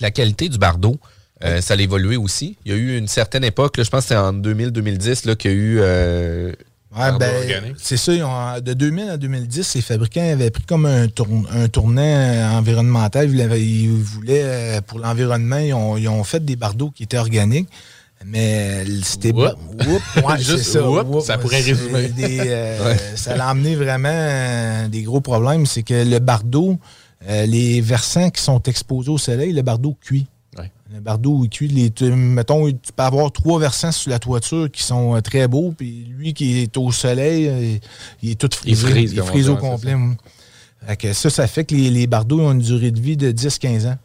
la 0.00 0.10
qualité 0.10 0.48
du 0.48 0.58
bardeau, 0.58 0.96
euh, 1.44 1.60
ça 1.60 1.74
a 1.74 1.76
évolué 1.76 2.16
aussi. 2.16 2.56
Il 2.64 2.72
y 2.72 2.74
a 2.74 2.78
eu 2.78 2.98
une 2.98 3.08
certaine 3.08 3.44
époque, 3.44 3.74
je 3.78 3.88
pense 3.88 4.04
que 4.04 4.08
c'était 4.08 4.20
en 4.20 4.32
2000-2010 4.32 5.36
qu'il 5.36 5.50
y 5.50 5.54
a 5.54 5.56
eu... 5.56 5.78
Euh, 5.80 6.52
ben, 6.98 7.74
c'est 7.76 7.98
ça. 7.98 8.60
de 8.60 8.72
2000 8.72 9.10
à 9.10 9.16
2010, 9.18 9.74
les 9.74 9.82
fabricants 9.82 10.32
avaient 10.32 10.50
pris 10.50 10.62
comme 10.62 10.86
un, 10.86 11.08
un 11.50 11.68
tournant 11.68 12.56
environnemental. 12.56 13.28
Ils, 13.28 13.90
voulaient, 13.90 14.80
pour 14.86 14.98
l'environnement, 15.00 15.58
ils 15.58 15.74
ont, 16.08 16.24
fait 16.24 16.42
des 16.42 16.56
bardeaux 16.56 16.90
qui 16.90 17.02
étaient 17.02 17.18
organiques. 17.18 17.68
Mais 18.28 18.84
c'était 19.02 19.32
ouais, 19.32 19.50
ça. 20.38 20.58
ça 20.58 21.38
pourrait 21.38 21.60
résumer. 21.60 22.10
Ça 23.14 23.34
a 23.34 23.50
amené 23.50 23.76
vraiment 23.76 24.88
des 24.88 25.02
gros 25.02 25.20
problèmes. 25.20 25.64
C'est 25.64 25.82
que 25.82 25.94
le 25.94 26.18
bardeau, 26.18 26.78
euh, 27.28 27.46
les 27.46 27.80
versants 27.80 28.30
qui 28.30 28.42
sont 28.42 28.60
exposés 28.62 29.10
au 29.10 29.18
soleil, 29.18 29.52
le 29.52 29.62
bardeau 29.62 29.96
cuit. 30.00 30.26
Le 30.94 31.00
bardeau 31.00 31.40
il 31.42 31.50
cuit. 31.50 31.68
Les, 31.68 31.90
mettons, 32.10 32.70
tu 32.70 32.92
peux 32.94 33.02
avoir 33.02 33.32
trois 33.32 33.58
versants 33.58 33.90
sur 33.90 34.10
la 34.10 34.20
toiture 34.20 34.70
qui 34.70 34.84
sont 34.84 35.16
euh, 35.16 35.20
très 35.20 35.48
beaux, 35.48 35.74
puis 35.76 36.06
lui 36.16 36.32
qui 36.32 36.60
est 36.60 36.76
au 36.76 36.92
soleil, 36.92 37.48
euh, 37.48 37.76
il 38.22 38.30
est 38.30 38.34
tout 38.40 38.48
frisé. 38.52 39.02
Il 39.02 39.22
frise, 39.22 39.48
au 39.48 39.56
complet. 39.56 39.96
ça, 41.12 41.30
ça 41.30 41.46
fait 41.48 41.64
que 41.64 41.74
les, 41.74 41.90
les 41.90 42.06
bardeaux 42.06 42.40
ont 42.40 42.52
une 42.52 42.60
durée 42.60 42.92
de 42.92 43.00
vie 43.00 43.16
de 43.16 43.32
10-15 43.32 43.88
ans. 43.88 43.98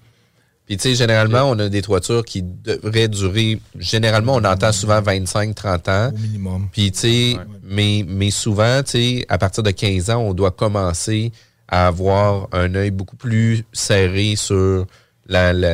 Puis, 0.71 0.77
tu 0.77 0.83
sais, 0.83 0.95
généralement, 0.95 1.49
on 1.49 1.59
a 1.59 1.67
des 1.67 1.81
toitures 1.81 2.23
qui 2.23 2.43
devraient 2.43 3.09
durer. 3.09 3.59
Généralement, 3.77 4.35
on 4.35 4.45
entend 4.45 4.71
souvent 4.71 5.01
25-30 5.01 5.89
ans. 5.89 6.13
Au 6.13 6.17
minimum. 6.17 6.69
Puis, 6.71 6.93
tu 6.93 6.99
sais, 6.99 7.37
mais, 7.61 8.05
mais 8.07 8.31
souvent, 8.31 8.81
tu 8.81 8.91
sais, 8.91 9.25
à 9.27 9.37
partir 9.37 9.63
de 9.63 9.71
15 9.71 10.09
ans, 10.11 10.21
on 10.21 10.33
doit 10.33 10.51
commencer 10.51 11.33
à 11.67 11.87
avoir 11.87 12.47
un 12.53 12.73
œil 12.75 12.91
beaucoup 12.91 13.17
plus 13.17 13.65
serré 13.73 14.37
sur 14.37 14.85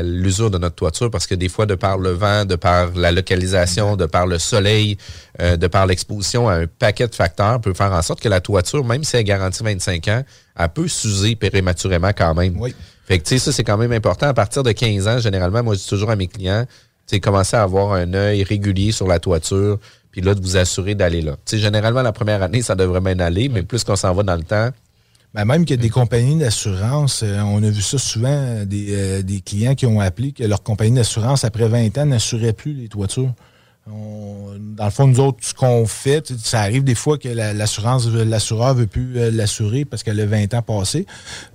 l'usure 0.03 0.51
de 0.51 0.57
notre 0.57 0.75
toiture 0.75 1.09
parce 1.11 1.27
que 1.27 1.35
des 1.35 1.49
fois, 1.49 1.65
de 1.65 1.75
par 1.75 1.97
le 1.97 2.11
vent, 2.11 2.45
de 2.45 2.55
par 2.55 2.91
la 2.95 3.11
localisation, 3.11 3.95
de 3.95 4.05
par 4.05 4.27
le 4.27 4.37
soleil, 4.37 4.97
euh, 5.41 5.57
de 5.57 5.67
par 5.67 5.85
l'exposition 5.85 6.47
à 6.47 6.55
un 6.55 6.67
paquet 6.67 7.07
de 7.07 7.15
facteurs, 7.15 7.59
peut 7.59 7.73
faire 7.73 7.91
en 7.91 8.01
sorte 8.01 8.21
que 8.21 8.29
la 8.29 8.41
toiture, 8.41 8.85
même 8.85 9.03
si 9.03 9.17
elle 9.17 9.23
garantit 9.23 9.63
25 9.63 10.07
ans, 10.09 10.23
elle 10.57 10.69
peut 10.69 10.87
s'user 10.87 11.35
prématurément 11.35 12.11
quand 12.15 12.33
même. 12.35 12.59
Oui. 12.59 12.75
Fait 13.07 13.19
que, 13.19 13.23
tu 13.23 13.29
sais, 13.29 13.39
ça, 13.39 13.51
c'est 13.51 13.63
quand 13.63 13.77
même 13.77 13.93
important. 13.93 14.27
À 14.27 14.33
partir 14.33 14.63
de 14.63 14.71
15 14.71 15.07
ans, 15.07 15.19
généralement, 15.19 15.63
moi, 15.63 15.75
je 15.75 15.79
dis 15.79 15.87
toujours 15.87 16.09
à 16.09 16.15
mes 16.15 16.27
clients, 16.27 16.65
tu 17.07 17.15
sais, 17.15 17.19
commencez 17.19 17.55
à 17.55 17.63
avoir 17.63 17.93
un 17.93 18.13
œil 18.13 18.43
régulier 18.43 18.91
sur 18.91 19.07
la 19.07 19.19
toiture, 19.19 19.79
puis 20.11 20.21
là, 20.21 20.35
de 20.35 20.41
vous 20.41 20.57
assurer 20.57 20.93
d'aller 20.93 21.21
là. 21.21 21.37
Tu 21.45 21.55
sais, 21.55 21.57
généralement, 21.59 22.01
la 22.01 22.11
première 22.11 22.43
année, 22.43 22.61
ça 22.61 22.75
devrait 22.75 22.99
bien 22.99 23.19
aller, 23.19 23.49
mais 23.49 23.63
plus 23.63 23.83
qu'on 23.83 23.95
s'en 23.95 24.13
va 24.13 24.23
dans 24.23 24.35
le 24.35 24.43
temps, 24.43 24.71
ben 25.33 25.45
même 25.45 25.65
a 25.73 25.75
des 25.75 25.89
compagnies 25.89 26.37
d'assurance, 26.37 27.21
euh, 27.23 27.39
on 27.41 27.61
a 27.61 27.69
vu 27.69 27.81
ça 27.81 27.97
souvent, 27.97 28.65
des, 28.65 28.95
euh, 28.95 29.21
des, 29.21 29.41
clients 29.41 29.75
qui 29.75 29.85
ont 29.85 29.99
appelé 29.99 30.31
que 30.31 30.43
leur 30.43 30.63
compagnie 30.63 30.95
d'assurance, 30.95 31.43
après 31.43 31.67
20 31.67 31.97
ans, 31.97 32.05
n'assurait 32.05 32.53
plus 32.53 32.73
les 32.73 32.87
toitures 32.87 33.33
dans 33.89 34.85
le 34.85 34.91
fond, 34.91 35.07
nous 35.07 35.19
autres, 35.19 35.39
ce 35.41 35.53
qu'on 35.53 35.85
fait, 35.87 36.31
ça 36.37 36.61
arrive 36.61 36.83
des 36.83 36.95
fois 36.95 37.17
que 37.17 37.29
l'assurance, 37.29 38.07
l'assureur 38.07 38.75
veut 38.75 38.87
plus 38.87 39.17
euh, 39.17 39.31
l'assurer 39.31 39.85
parce 39.85 40.03
qu'elle 40.03 40.19
a 40.19 40.25
20 40.25 40.53
ans 40.53 40.61
passé, 40.61 41.05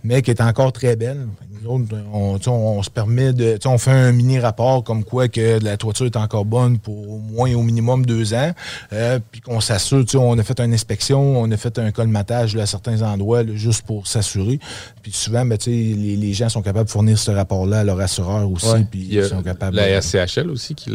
mais 0.02 0.22
qu'elle 0.22 0.36
est 0.36 0.42
encore 0.42 0.72
très 0.72 0.96
belle. 0.96 1.26
Nous 1.62 1.70
autres, 1.70 1.94
on, 2.12 2.82
se 2.82 2.90
permet 2.90 3.32
de. 3.32 3.58
On 3.64 3.78
fait 3.78 3.92
un 3.92 4.10
mini 4.10 4.40
rapport 4.40 4.82
comme 4.82 5.04
quoi 5.04 5.28
que 5.28 5.62
la 5.62 5.76
toiture 5.76 6.06
est 6.06 6.16
encore 6.16 6.44
bonne 6.44 6.78
pour 6.78 7.08
au 7.08 7.18
moins 7.18 7.54
au 7.54 7.62
minimum 7.62 8.04
deux 8.04 8.34
ans. 8.34 8.50
Euh, 8.92 9.20
puis 9.30 9.40
qu'on 9.40 9.60
s'assure, 9.60 10.04
on 10.14 10.36
a 10.38 10.42
fait 10.42 10.58
une 10.58 10.74
inspection, 10.74 11.40
on 11.40 11.50
a 11.50 11.56
fait 11.56 11.78
un 11.78 11.92
colmatage 11.92 12.56
à 12.56 12.66
certains 12.66 13.02
endroits 13.02 13.44
juste 13.54 13.82
pour 13.82 14.08
s'assurer. 14.08 14.58
Puis 15.02 15.12
souvent, 15.12 15.44
ben, 15.44 15.58
les, 15.66 16.16
les, 16.16 16.32
gens 16.32 16.48
sont 16.48 16.62
capables 16.62 16.86
de 16.86 16.90
fournir 16.90 17.18
ce 17.18 17.30
rapport-là 17.30 17.80
à 17.80 17.84
leur 17.84 18.00
assureur 18.00 18.50
aussi. 18.50 18.84
puis 18.90 19.08
ils 19.12 19.24
sont 19.24 19.42
capables 19.42 19.76
la 19.76 20.00
SCHL 20.02 20.50
aussi 20.50 20.74
qui 20.74 20.90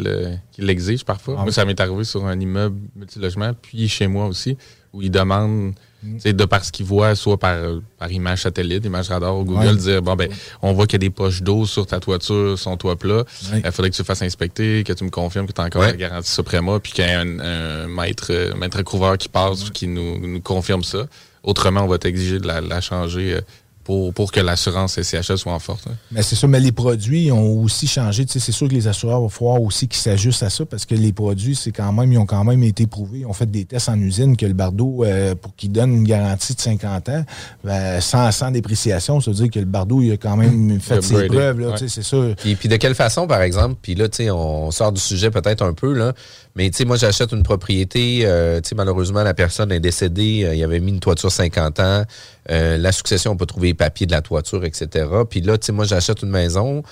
l'exige 0.58 1.04
parfois. 1.04 1.27
Ah 1.36 1.42
Moi, 1.42 1.52
ça 1.52 1.64
m'est 1.64 1.80
arrivé 1.80 2.04
sur 2.04 2.24
un 2.26 2.38
immeuble 2.38 2.78
multilogement, 2.96 3.52
puis 3.60 3.88
chez 3.88 4.06
moi 4.06 4.26
aussi, 4.26 4.56
où 4.92 5.02
ils 5.02 5.10
demandent, 5.10 5.74
mm. 6.02 6.32
de 6.32 6.44
par 6.44 6.64
ce 6.64 6.72
qu'ils 6.72 6.86
voient, 6.86 7.14
soit 7.14 7.36
par, 7.38 7.56
par 7.98 8.10
image 8.10 8.42
satellite, 8.42 8.84
image 8.84 9.08
radar 9.08 9.36
ou 9.36 9.44
Google, 9.44 9.76
dire 9.76 10.02
bon, 10.02 10.16
ben, 10.16 10.30
on 10.62 10.72
voit 10.72 10.86
qu'il 10.86 10.94
y 10.94 11.04
a 11.04 11.08
des 11.08 11.10
poches 11.10 11.42
d'eau 11.42 11.66
sur 11.66 11.86
ta 11.86 12.00
toiture, 12.00 12.58
son 12.58 12.76
toit 12.76 12.96
plat. 12.96 13.24
Il 13.52 13.70
faudrait 13.72 13.90
que 13.90 13.96
tu 13.96 14.04
fasses 14.04 14.22
inspecter, 14.22 14.84
que 14.84 14.92
tu 14.92 15.04
me 15.04 15.10
confirmes 15.10 15.46
que 15.46 15.52
tu 15.52 15.60
as 15.60 15.64
encore 15.64 15.82
la 15.82 15.92
garantie 15.92 16.30
suprêma, 16.30 16.80
puis 16.80 16.92
qu'il 16.92 17.04
y 17.04 17.08
ait 17.08 17.14
un, 17.14 17.86
maître, 17.88 18.32
maître 18.56 18.82
couvreur 18.82 19.18
qui 19.18 19.28
passe, 19.28 19.70
qui 19.70 19.86
nous, 19.86 20.40
confirme 20.40 20.84
ça. 20.84 21.06
Autrement, 21.42 21.82
on 21.82 21.86
va 21.86 21.98
t'exiger 21.98 22.38
de 22.40 22.46
la, 22.46 22.80
changer. 22.80 23.34
Euh, 23.34 23.40
pour, 23.88 24.32
que 24.32 24.40
l'assurance 24.40 25.00
SCHL 25.00 25.38
soit 25.38 25.52
en 25.52 25.58
forte. 25.58 25.86
Hein. 25.88 25.94
Mais 26.12 26.22
c'est 26.22 26.36
ça, 26.36 26.46
mais 26.46 26.60
les 26.60 26.72
produits 26.72 27.32
ont 27.32 27.62
aussi 27.62 27.86
changé. 27.86 28.26
c'est 28.28 28.52
sûr 28.52 28.68
que 28.68 28.74
les 28.74 28.86
assureurs 28.86 29.20
vont 29.20 29.30
falloir 29.30 29.62
aussi 29.62 29.88
qu'ils 29.88 30.02
s'ajustent 30.02 30.42
à 30.42 30.50
ça 30.50 30.66
parce 30.66 30.84
que 30.84 30.94
les 30.94 31.14
produits, 31.14 31.54
c'est 31.54 31.72
quand 31.72 31.90
même, 31.92 32.12
ils 32.12 32.18
ont 32.18 32.26
quand 32.26 32.44
même 32.44 32.62
été 32.62 32.86
prouvés. 32.86 33.20
Ils 33.20 33.26
ont 33.26 33.32
fait 33.32 33.50
des 33.50 33.64
tests 33.64 33.88
en 33.88 33.98
usine 33.98 34.36
que 34.36 34.44
le 34.44 34.52
Bardo, 34.52 35.04
euh, 35.04 35.34
pour 35.34 35.56
qu'il 35.56 35.72
donne 35.72 35.94
une 35.94 36.04
garantie 36.04 36.54
de 36.54 36.60
50 36.60 37.08
ans, 37.08 37.24
ben, 37.64 38.00
sans, 38.02 38.30
sans 38.30 38.50
dépréciation, 38.50 39.20
ça 39.22 39.30
veut 39.30 39.36
dire 39.36 39.50
que 39.50 39.58
le 39.58 39.64
Bardo, 39.64 40.02
il 40.02 40.12
a 40.12 40.16
quand 40.18 40.36
même 40.36 40.74
mmh. 40.74 40.80
fait 40.80 41.02
ses 41.02 41.26
preuves. 41.26 41.74
C'est 41.78 42.02
ça. 42.02 42.18
Puis, 42.36 42.56
puis 42.56 42.68
de 42.68 42.76
quelle 42.76 42.94
façon, 42.94 43.26
par 43.26 43.40
exemple, 43.40 43.76
puis 43.80 43.94
là, 43.94 44.06
on 44.34 44.70
sort 44.70 44.92
du 44.92 45.00
sujet 45.00 45.30
peut-être 45.30 45.62
un 45.62 45.72
peu, 45.72 45.94
là, 45.94 46.12
mais 46.58 46.70
tu 46.70 46.78
sais, 46.78 46.84
moi, 46.84 46.96
j'achète 46.96 47.30
une 47.30 47.44
propriété. 47.44 48.22
Euh, 48.24 48.60
tu 48.60 48.70
sais, 48.70 48.74
malheureusement, 48.74 49.22
la 49.22 49.32
personne 49.32 49.70
est 49.70 49.78
décédée. 49.78 50.42
Euh, 50.44 50.56
il 50.56 50.64
avait 50.64 50.80
mis 50.80 50.90
une 50.90 50.98
toiture 50.98 51.30
50 51.30 51.78
ans. 51.78 52.02
Euh, 52.50 52.78
la 52.78 52.92
succession, 52.92 53.32
on 53.32 53.36
peut 53.36 53.46
trouver 53.46 53.68
les 53.68 53.74
papiers 53.74 54.06
de 54.06 54.12
la 54.12 54.22
toiture, 54.22 54.64
etc. 54.64 55.06
Puis 55.28 55.40
là, 55.40 55.58
tu 55.58 55.66
sais, 55.66 55.72
moi, 55.72 55.84
j'achète 55.84 56.22
une 56.22 56.30
maison. 56.30 56.82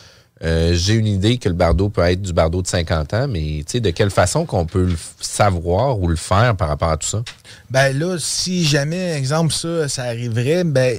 J'ai 0.43 0.93
une 0.93 1.07
idée 1.07 1.39
que 1.39 1.49
le 1.49 1.55
bardeau 1.55 1.89
peut 1.89 2.03
être 2.03 2.21
du 2.21 2.35
bardeau 2.35 2.61
de 2.61 2.67
50 2.67 3.15
ans, 3.15 3.27
mais 3.27 3.63
de 3.63 3.91
quelle 3.91 4.11
façon 4.11 4.45
qu'on 4.45 4.67
peut 4.67 4.85
le 4.85 4.97
savoir 5.19 5.99
ou 5.99 6.09
le 6.09 6.17
faire 6.17 6.55
par 6.57 6.69
rapport 6.69 6.91
à 6.91 6.99
tout 6.99 7.07
ça? 7.07 7.23
Ben 7.71 7.99
là, 7.99 8.19
si 8.19 8.63
jamais, 8.63 9.15
exemple, 9.15 9.51
ça, 9.51 9.89
ça 9.89 10.03
arriverait, 10.03 10.65
ben 10.65 10.99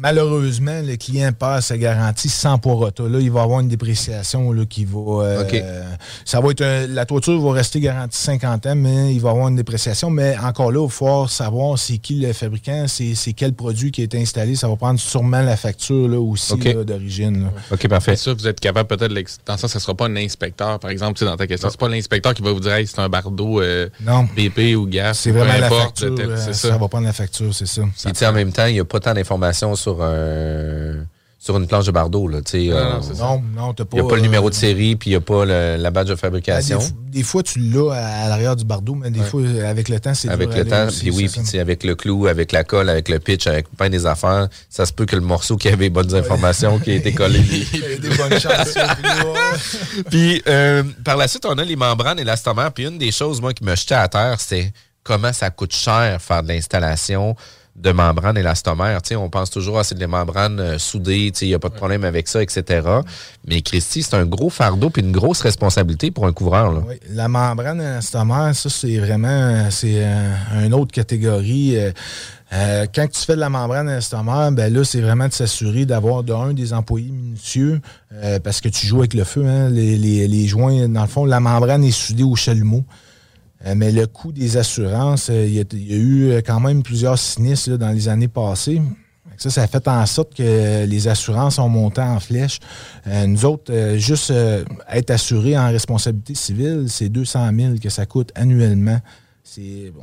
malheureusement, 0.00 0.80
le 0.82 0.96
client 0.96 1.30
passe 1.32 1.66
sa 1.66 1.78
garantie 1.78 2.28
sans 2.28 2.58
rota. 2.62 3.04
Là, 3.04 3.20
il 3.20 3.30
va 3.30 3.42
avoir 3.42 3.60
une 3.60 3.68
dépréciation 3.68 4.52
là, 4.52 4.64
qui 4.64 4.84
va. 4.84 5.24
Euh, 5.24 5.84
ça 6.24 6.40
va 6.40 6.50
être 6.50 6.64
la 6.88 7.04
toiture 7.06 7.40
va 7.40 7.52
rester 7.52 7.80
garantie 7.80 8.18
50 8.18 8.66
ans, 8.66 8.74
mais 8.74 9.14
il 9.14 9.20
va 9.20 9.30
avoir 9.30 9.48
une 9.48 9.56
dépréciation. 9.56 10.10
Mais 10.10 10.36
encore 10.38 10.72
là, 10.72 10.80
il 10.80 10.86
va 10.86 10.88
falloir 10.88 11.30
savoir 11.30 11.78
c'est 11.78 11.98
qui 11.98 12.14
le 12.14 12.32
fabricant, 12.32 12.86
c'est 12.88 13.32
quel 13.34 13.52
produit 13.52 13.90
qui 13.90 14.02
est 14.02 14.14
installé. 14.14 14.56
Ça 14.56 14.68
va 14.68 14.76
prendre 14.76 14.98
sûrement 14.98 15.42
la 15.42 15.56
facture 15.56 16.08
là, 16.08 16.18
aussi 16.18 16.56
d'origine. 16.56 17.50
OK, 17.70 17.88
parfait. 17.88 18.16
Ça, 18.16 18.32
vous 18.32 18.46
êtes 18.46 18.60
capable 18.60 18.88
peut-être 18.88 19.12
dans 19.46 19.56
ça, 19.56 19.68
ça 19.68 19.78
ne 19.78 19.82
sera 19.82 19.94
pas 19.94 20.06
un 20.06 20.16
inspecteur, 20.16 20.78
par 20.78 20.90
exemple, 20.90 21.22
dans 21.24 21.36
ta 21.36 21.46
question. 21.46 21.68
C'est 21.70 21.80
pas 21.80 21.88
l'inspecteur 21.88 22.34
qui 22.34 22.42
va 22.42 22.52
vous 22.52 22.60
dire 22.60 22.76
c'est 22.86 22.98
un 22.98 23.08
bardeau 23.08 23.60
euh, 23.60 23.88
BP 24.36 24.76
ou 24.76 24.86
gaz. 24.86 25.18
C'est 25.18 25.30
vraiment 25.30 25.58
la 25.58 25.68
facture. 25.68 26.14
Euh, 26.18 26.52
ça. 26.52 26.76
va 26.76 26.88
prendre 26.88 27.06
la 27.06 27.12
facture, 27.12 27.54
c'est 27.54 27.66
ça. 27.66 27.82
en 27.82 28.32
même 28.32 28.52
temps, 28.52 28.66
il 28.66 28.74
n'y 28.74 28.80
a 28.80 28.84
pas 28.84 29.00
tant 29.00 29.14
d'informations 29.14 29.74
sur 29.74 29.89
sur 31.40 31.56
une 31.56 31.66
planche 31.66 31.86
de 31.86 31.90
bardeau. 31.90 32.28
Là, 32.28 32.40
euh, 32.54 33.00
non, 33.18 33.42
non, 33.56 33.72
pas. 33.72 33.84
Il 33.92 34.00
n'y 34.00 34.06
a 34.06 34.08
pas 34.08 34.16
le 34.16 34.22
numéro 34.22 34.50
de 34.50 34.54
série, 34.54 34.94
puis 34.94 35.08
il 35.08 35.12
n'y 35.14 35.16
a 35.16 35.22
pas 35.22 35.46
la 35.46 35.90
badge 35.90 36.08
de 36.08 36.14
fabrication. 36.14 36.78
Ben, 36.78 37.10
des, 37.10 37.22
fois, 37.22 37.42
tu 37.42 37.58
l'as 37.58 37.92
à, 37.92 38.28
l'arrière 38.28 38.56
du 38.56 38.64
bardeau, 38.66 38.94
mais 38.94 39.10
des 39.10 39.22
fois, 39.22 39.40
avec 39.66 39.88
le 39.88 39.98
temps, 39.98 40.12
c'est 40.12 40.28
Avec 40.28 40.54
le 40.54 40.66
temps, 40.66 40.86
puis 40.88 41.10
oui, 41.10 41.28
puis 41.28 41.58
avec 41.58 41.82
le 41.82 41.94
clou, 41.94 42.26
avec 42.26 42.52
la 42.52 42.62
colle, 42.62 42.90
avec 42.90 43.08
le 43.08 43.18
pitch, 43.18 43.46
avec 43.46 43.74
plein 43.74 43.88
des 43.88 44.04
affaires, 44.04 44.48
ça 44.68 44.84
se 44.84 44.92
peut 44.92 45.06
que 45.06 45.16
le 45.16 45.22
morceau 45.22 45.56
qui 45.56 45.68
avait 45.68 45.88
bonnes 45.88 46.14
informations, 46.14 46.78
qui 46.78 46.90
a 46.90 46.94
été 46.94 47.12
collé. 47.14 47.38
il 47.72 47.80
y 47.80 47.94
a 47.94 47.96
des 47.96 48.16
bonnes 48.16 48.38
chances. 48.38 48.74
puis 50.10 50.42
euh, 50.46 50.82
par 51.04 51.16
la 51.16 51.26
suite, 51.26 51.46
on 51.46 51.56
a 51.56 51.64
les 51.64 51.76
membranes 51.76 52.18
et 52.18 52.24
l'astomère. 52.24 52.70
Puis 52.72 52.86
une 52.86 52.98
des 52.98 53.12
choses, 53.12 53.40
moi, 53.40 53.54
qui 53.54 53.64
me 53.64 53.74
jetait 53.74 53.94
à 53.94 54.08
terre, 54.08 54.36
c'est 54.40 54.74
comment 55.02 55.32
ça 55.32 55.48
coûte 55.48 55.74
cher 55.74 56.20
faire 56.20 56.42
de 56.42 56.48
l'installation 56.48 57.34
de 57.76 57.92
membrane 57.92 58.36
élastomère. 58.36 59.00
on 59.16 59.30
pense 59.30 59.50
toujours 59.50 59.78
à 59.78 59.80
ah, 59.80 59.84
c'est 59.84 59.96
des 59.96 60.06
membranes 60.06 60.60
euh, 60.60 60.78
soudées, 60.78 61.32
il 61.40 61.48
n'y 61.48 61.54
a 61.54 61.58
pas 61.58 61.68
de 61.68 61.74
problème 61.74 62.04
avec 62.04 62.28
ça, 62.28 62.42
etc. 62.42 62.86
Mais 63.46 63.62
Christy, 63.62 64.02
c'est 64.02 64.14
un 64.14 64.26
gros 64.26 64.50
fardeau 64.50 64.90
et 64.96 65.00
une 65.00 65.12
grosse 65.12 65.40
responsabilité 65.40 66.10
pour 66.10 66.26
un 66.26 66.32
couvreur. 66.32 66.82
Oui, 66.86 66.96
la 67.10 67.28
membrane 67.28 67.80
élastomère, 67.80 68.54
ça, 68.54 68.68
c'est 68.68 68.98
vraiment 68.98 69.70
c'est 69.70 70.04
euh, 70.04 70.66
une 70.66 70.74
autre 70.74 70.92
catégorie. 70.92 71.78
Euh, 72.52 72.86
quand 72.92 73.06
tu 73.08 73.20
fais 73.20 73.36
de 73.36 73.40
la 73.40 73.48
membrane 73.48 73.88
elastomer, 73.88 74.48
ben 74.52 74.72
là, 74.72 74.82
c'est 74.82 75.00
vraiment 75.00 75.28
de 75.28 75.32
s'assurer 75.32 75.86
d'avoir 75.86 76.24
d'un 76.24 76.52
des 76.52 76.72
employés 76.72 77.10
minutieux 77.10 77.80
euh, 78.12 78.40
parce 78.40 78.60
que 78.60 78.68
tu 78.68 78.86
joues 78.86 78.98
avec 78.98 79.14
le 79.14 79.22
feu. 79.24 79.44
Hein, 79.46 79.70
les, 79.70 80.46
joints, 80.46 80.88
dans 80.88 81.02
le 81.02 81.08
fond, 81.08 81.24
la 81.24 81.38
membrane 81.38 81.84
est 81.84 81.92
soudée 81.92 82.24
au 82.24 82.34
chalumeau. 82.34 82.84
Euh, 83.66 83.74
mais 83.76 83.92
le 83.92 84.06
coût 84.06 84.32
des 84.32 84.56
assurances, 84.56 85.28
il 85.28 85.54
y, 85.54 85.60
a, 85.60 85.64
eu 85.72 86.36
quand 86.46 86.60
même 86.60 86.82
plusieurs 86.82 87.18
sinistres 87.18 87.76
dans 87.78 87.90
les 87.90 88.08
années 88.08 88.28
passées. 88.28 88.80
Ça, 89.36 89.50
ça 89.50 89.62
a 89.62 89.66
fait 89.66 89.86
en 89.88 90.04
sorte 90.04 90.34
que 90.34 90.84
les 90.84 91.08
assurances 91.08 91.58
ont 91.58 91.68
monté 91.68 92.00
en 92.02 92.20
flèche. 92.20 92.58
nous 93.06 93.44
autres, 93.46 93.72
juste 93.96 94.32
être 94.90 95.10
assurés 95.10 95.56
en 95.56 95.68
responsabilité 95.68 96.34
civile, 96.34 96.86
c'est 96.88 97.08
200 97.08 97.50
000 97.54 97.74
que 97.82 97.88
ça 97.88 98.04
coûte 98.04 98.32
annuellement 98.34 99.00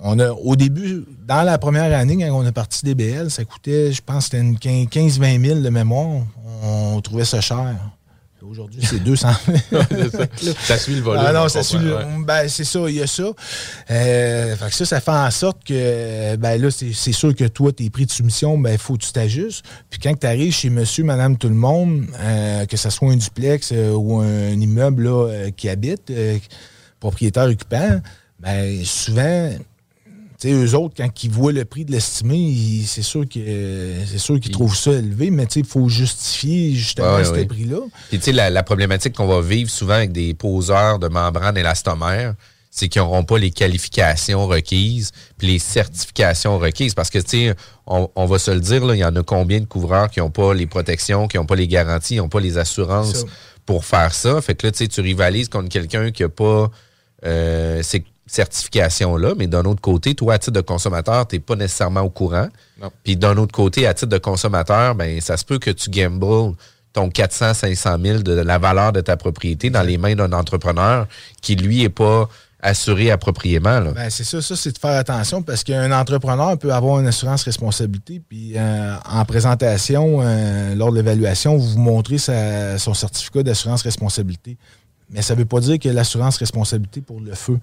on 0.03 0.20
a, 0.20 0.32
au 0.32 0.55
début, 0.55 1.05
dans 1.26 1.43
la 1.43 1.58
première 1.58 1.97
année, 1.97 2.18
quand 2.18 2.38
on 2.38 2.45
a 2.45 2.51
parti 2.51 2.86
DBL, 2.86 3.30
ça 3.30 3.45
coûtait, 3.45 3.91
je 3.91 4.01
pense, 4.01 4.26
c'était 4.26 4.41
15-20 4.41 5.45
000 5.45 5.60
de 5.62 5.70
mémoire. 5.70 6.24
On 6.64 6.99
trouvait 7.01 7.26
ça 7.26 7.41
cher. 7.41 7.76
Aujourd'hui, 8.44 8.82
c'est 8.84 9.04
200 9.04 9.30
000. 9.72 9.84
ça. 10.60 10.78
suit 10.78 10.96
le 10.96 11.02
volume. 11.02 11.24
Ah 11.26 11.34
non, 11.34 11.50
ça 11.50 11.64
suit 11.64 11.80
le, 11.80 11.98
ben, 12.24 12.48
c'est 12.48 12.64
ça, 12.64 12.82
il 12.88 12.96
y 12.96 13.02
a 13.02 13.08
ça. 13.08 13.32
Euh, 13.90 14.56
ça, 14.70 14.86
ça 14.86 15.02
fait 15.02 15.12
en 15.12 15.32
sorte 15.32 15.64
que, 15.64 16.36
ben 16.36 16.62
là, 16.62 16.70
c'est 16.70 17.12
sûr 17.12 17.36
que 17.36 17.46
toi, 17.46 17.72
tes 17.72 17.90
prix 17.90 18.06
de 18.06 18.12
soumission, 18.12 18.58
ben, 18.58 18.74
il 18.74 18.78
faut 18.78 18.94
que 18.94 19.04
tu 19.04 19.12
t'ajustes. 19.12 19.66
Puis 19.90 20.00
quand 20.00 20.14
tu 20.20 20.28
arrives 20.28 20.54
chez 20.54 20.70
monsieur, 20.70 21.04
madame, 21.04 21.38
tout 21.38 21.50
le 21.50 21.56
monde, 21.56 22.06
euh, 22.20 22.66
que 22.68 22.78
ce 22.78 22.90
soit 22.92 23.12
un 23.12 23.16
duplex 23.16 23.72
euh, 23.74 23.94
ou 23.94 24.20
un, 24.20 24.52
immeuble 24.52 25.10
qui 25.56 25.68
habite, 25.68 26.12
propriétaire 27.00 27.46
occupant, 27.46 28.02
ben, 28.40 28.86
souvent, 28.86 29.50
sais, 30.38 30.52
eux 30.52 30.76
autres, 30.76 30.94
quand 30.96 31.24
ils 31.24 31.32
voient 31.32 31.52
le 31.52 31.66
prix 31.66 31.86
de 31.86 31.92
l'estimé, 31.92 32.84
c'est 32.86 33.02
sûr 33.02 33.26
c'est 33.34 34.18
sûr 34.18 34.40
qu'ils 34.40 34.52
trouvent 34.52 34.76
ça 34.76 34.92
élevé, 34.92 35.32
mais 35.32 35.46
il 35.56 35.66
faut 35.66 35.90
justifier 35.90 36.74
justement 36.74 37.24
ce 37.24 37.44
prix-là. 37.44 37.80
Puis 38.10 38.20
tu 38.20 38.26
sais, 38.26 38.32
la, 38.32 38.64
problématique 38.64 39.16
qu'on 39.16 39.28
va 39.28 39.42
vivre 39.42 39.70
souvent 39.70 39.96
avec 39.96 40.12
des 40.12 40.34
poseurs 40.34 41.00
de 41.00 41.08
membrane 41.08 41.58
élastomère, 41.58 42.36
c'est 42.70 42.90
qu'ils 42.90 43.02
n'auront 43.02 43.24
pas 43.24 43.40
les 43.40 43.50
qualifications 43.50 44.46
requises, 44.46 45.12
puis 45.38 45.48
les 45.48 45.60
certifications 45.60 46.60
requises. 46.60 46.94
Parce 46.94 47.10
que, 47.10 47.18
tu 47.18 47.48
sais, 47.48 47.56
on, 47.88 48.26
va 48.26 48.38
se 48.38 48.52
le 48.52 48.60
dire, 48.60 48.84
il 48.94 49.00
y 49.00 49.06
en 49.06 49.16
a 49.16 49.24
combien 49.24 49.60
de 49.60 49.66
couvreurs 49.66 50.10
qui 50.12 50.20
n'ont 50.20 50.30
pas 50.30 50.54
les 50.54 50.68
protections, 50.68 51.28
qui 51.28 51.38
n'ont 51.38 51.46
pas 51.46 51.56
les 51.56 51.68
garanties, 51.68 52.16
qui 52.16 52.18
n'ont 52.18 52.30
pas 52.30 52.40
les 52.40 52.60
assurances 52.60 53.26
pour 53.66 53.86
faire 53.86 54.14
ça? 54.14 54.40
Fait 54.42 54.54
que 54.54 54.68
là, 54.68 54.72
tu 54.72 54.80
sais, 54.80 54.88
tu 54.88 55.02
rivalises 55.02 55.50
contre 55.50 55.70
quelqu'un 55.70 56.12
qui 56.12 56.22
n'a 56.22 56.30
pas 56.30 56.70
euh, 57.26 57.82
certification-là, 58.28 59.34
mais 59.38 59.47
d'un 59.47 59.63
autre 59.63 59.82
côté, 59.82 60.15
toi, 60.15 60.36
à 60.36 60.39
titre 60.39 60.53
de 60.53 60.61
consommateur, 60.61 61.28
tu 61.28 61.36
n'es 61.36 61.39
pas 61.39 61.55
nécessairement 61.55 62.01
au 62.01 62.09
courant. 62.09 62.47
Puis 63.03 63.15
d'un 63.15 63.38
autre 63.38 63.53
côté, 63.53 63.88
à 63.88 63.93
titre 63.93 64.11
de 64.11 64.17
consommateur, 64.17 64.95
ben 64.95 65.19
ça 65.21 65.38
se 65.38 65.45
peut 65.45 65.59
que 65.59 65.71
tu 65.71 65.89
gambles 65.89 66.55
ton 66.93 67.09
400, 67.09 67.53
500 67.53 67.97
000 68.01 68.19
de 68.19 68.34
la 68.34 68.57
valeur 68.57 68.91
de 68.91 69.01
ta 69.01 69.17
propriété 69.17 69.69
dans 69.69 69.84
les 69.84 69.97
mains 69.97 70.15
d'un 70.15 70.32
entrepreneur 70.34 71.07
qui, 71.41 71.55
lui, 71.55 71.82
n'est 71.82 71.89
pas 71.89 72.28
assuré 72.59 73.11
appropriément. 73.11 73.82
Ben, 73.93 74.09
c'est 74.09 74.23
ça, 74.23 74.41
ça 74.41 74.55
c'est 74.55 74.71
de 74.71 74.78
faire 74.78 74.97
attention 74.97 75.43
parce 75.43 75.63
qu'un 75.63 75.91
entrepreneur 75.91 76.57
peut 76.57 76.73
avoir 76.73 76.99
une 76.99 77.07
assurance 77.07 77.43
responsabilité, 77.43 78.19
puis 78.28 78.53
euh, 78.55 78.95
en 79.05 79.23
présentation, 79.25 80.21
euh, 80.21 80.73
lors 80.75 80.91
de 80.91 80.97
l'évaluation, 80.97 81.55
vous 81.55 81.73
vous 81.73 81.80
montrez 81.80 82.17
son 82.17 82.93
certificat 82.93 83.43
d'assurance 83.43 83.84
responsabilité. 83.84 84.57
Mais 85.09 85.21
ça 85.21 85.36
ne 85.36 85.39
veut 85.39 85.45
pas 85.45 85.59
dire 85.59 85.80
que 85.80 85.89
l'assurance 85.89 86.38
responsabilité 86.38 87.01
pour 87.01 87.21
le 87.21 87.34
feu 87.34 87.59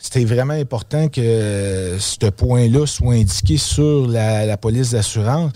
c'était 0.00 0.24
vraiment 0.24 0.54
important 0.54 1.08
que 1.08 1.96
ce 1.98 2.30
point-là 2.30 2.86
soit 2.86 3.14
indiqué 3.14 3.58
sur 3.58 4.08
la, 4.08 4.56
police 4.56 4.92
d'assurance. 4.92 5.52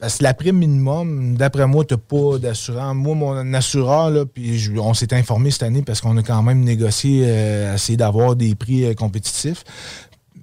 Parce 0.00 0.18
que 0.18 0.24
la 0.24 0.34
prime 0.34 0.58
minimum, 0.58 1.36
d'après 1.36 1.66
moi, 1.66 1.84
tu 1.84 1.94
n'as 1.94 1.98
pas 1.98 2.38
d'assurance. 2.38 2.94
Moi, 2.94 3.14
mon 3.14 3.54
assureur, 3.54 4.10
là, 4.10 4.26
puis 4.26 4.68
on 4.78 4.94
s'est 4.94 5.12
informé 5.14 5.50
cette 5.50 5.62
année 5.64 5.82
parce 5.82 6.00
qu'on 6.00 6.16
a 6.16 6.22
quand 6.22 6.42
même 6.42 6.60
négocié, 6.60 7.22
euh, 7.26 7.74
essayé 7.74 7.96
d'avoir 7.96 8.36
des 8.36 8.54
prix 8.54 8.84
euh, 8.84 8.94
compétitifs. 8.94 9.64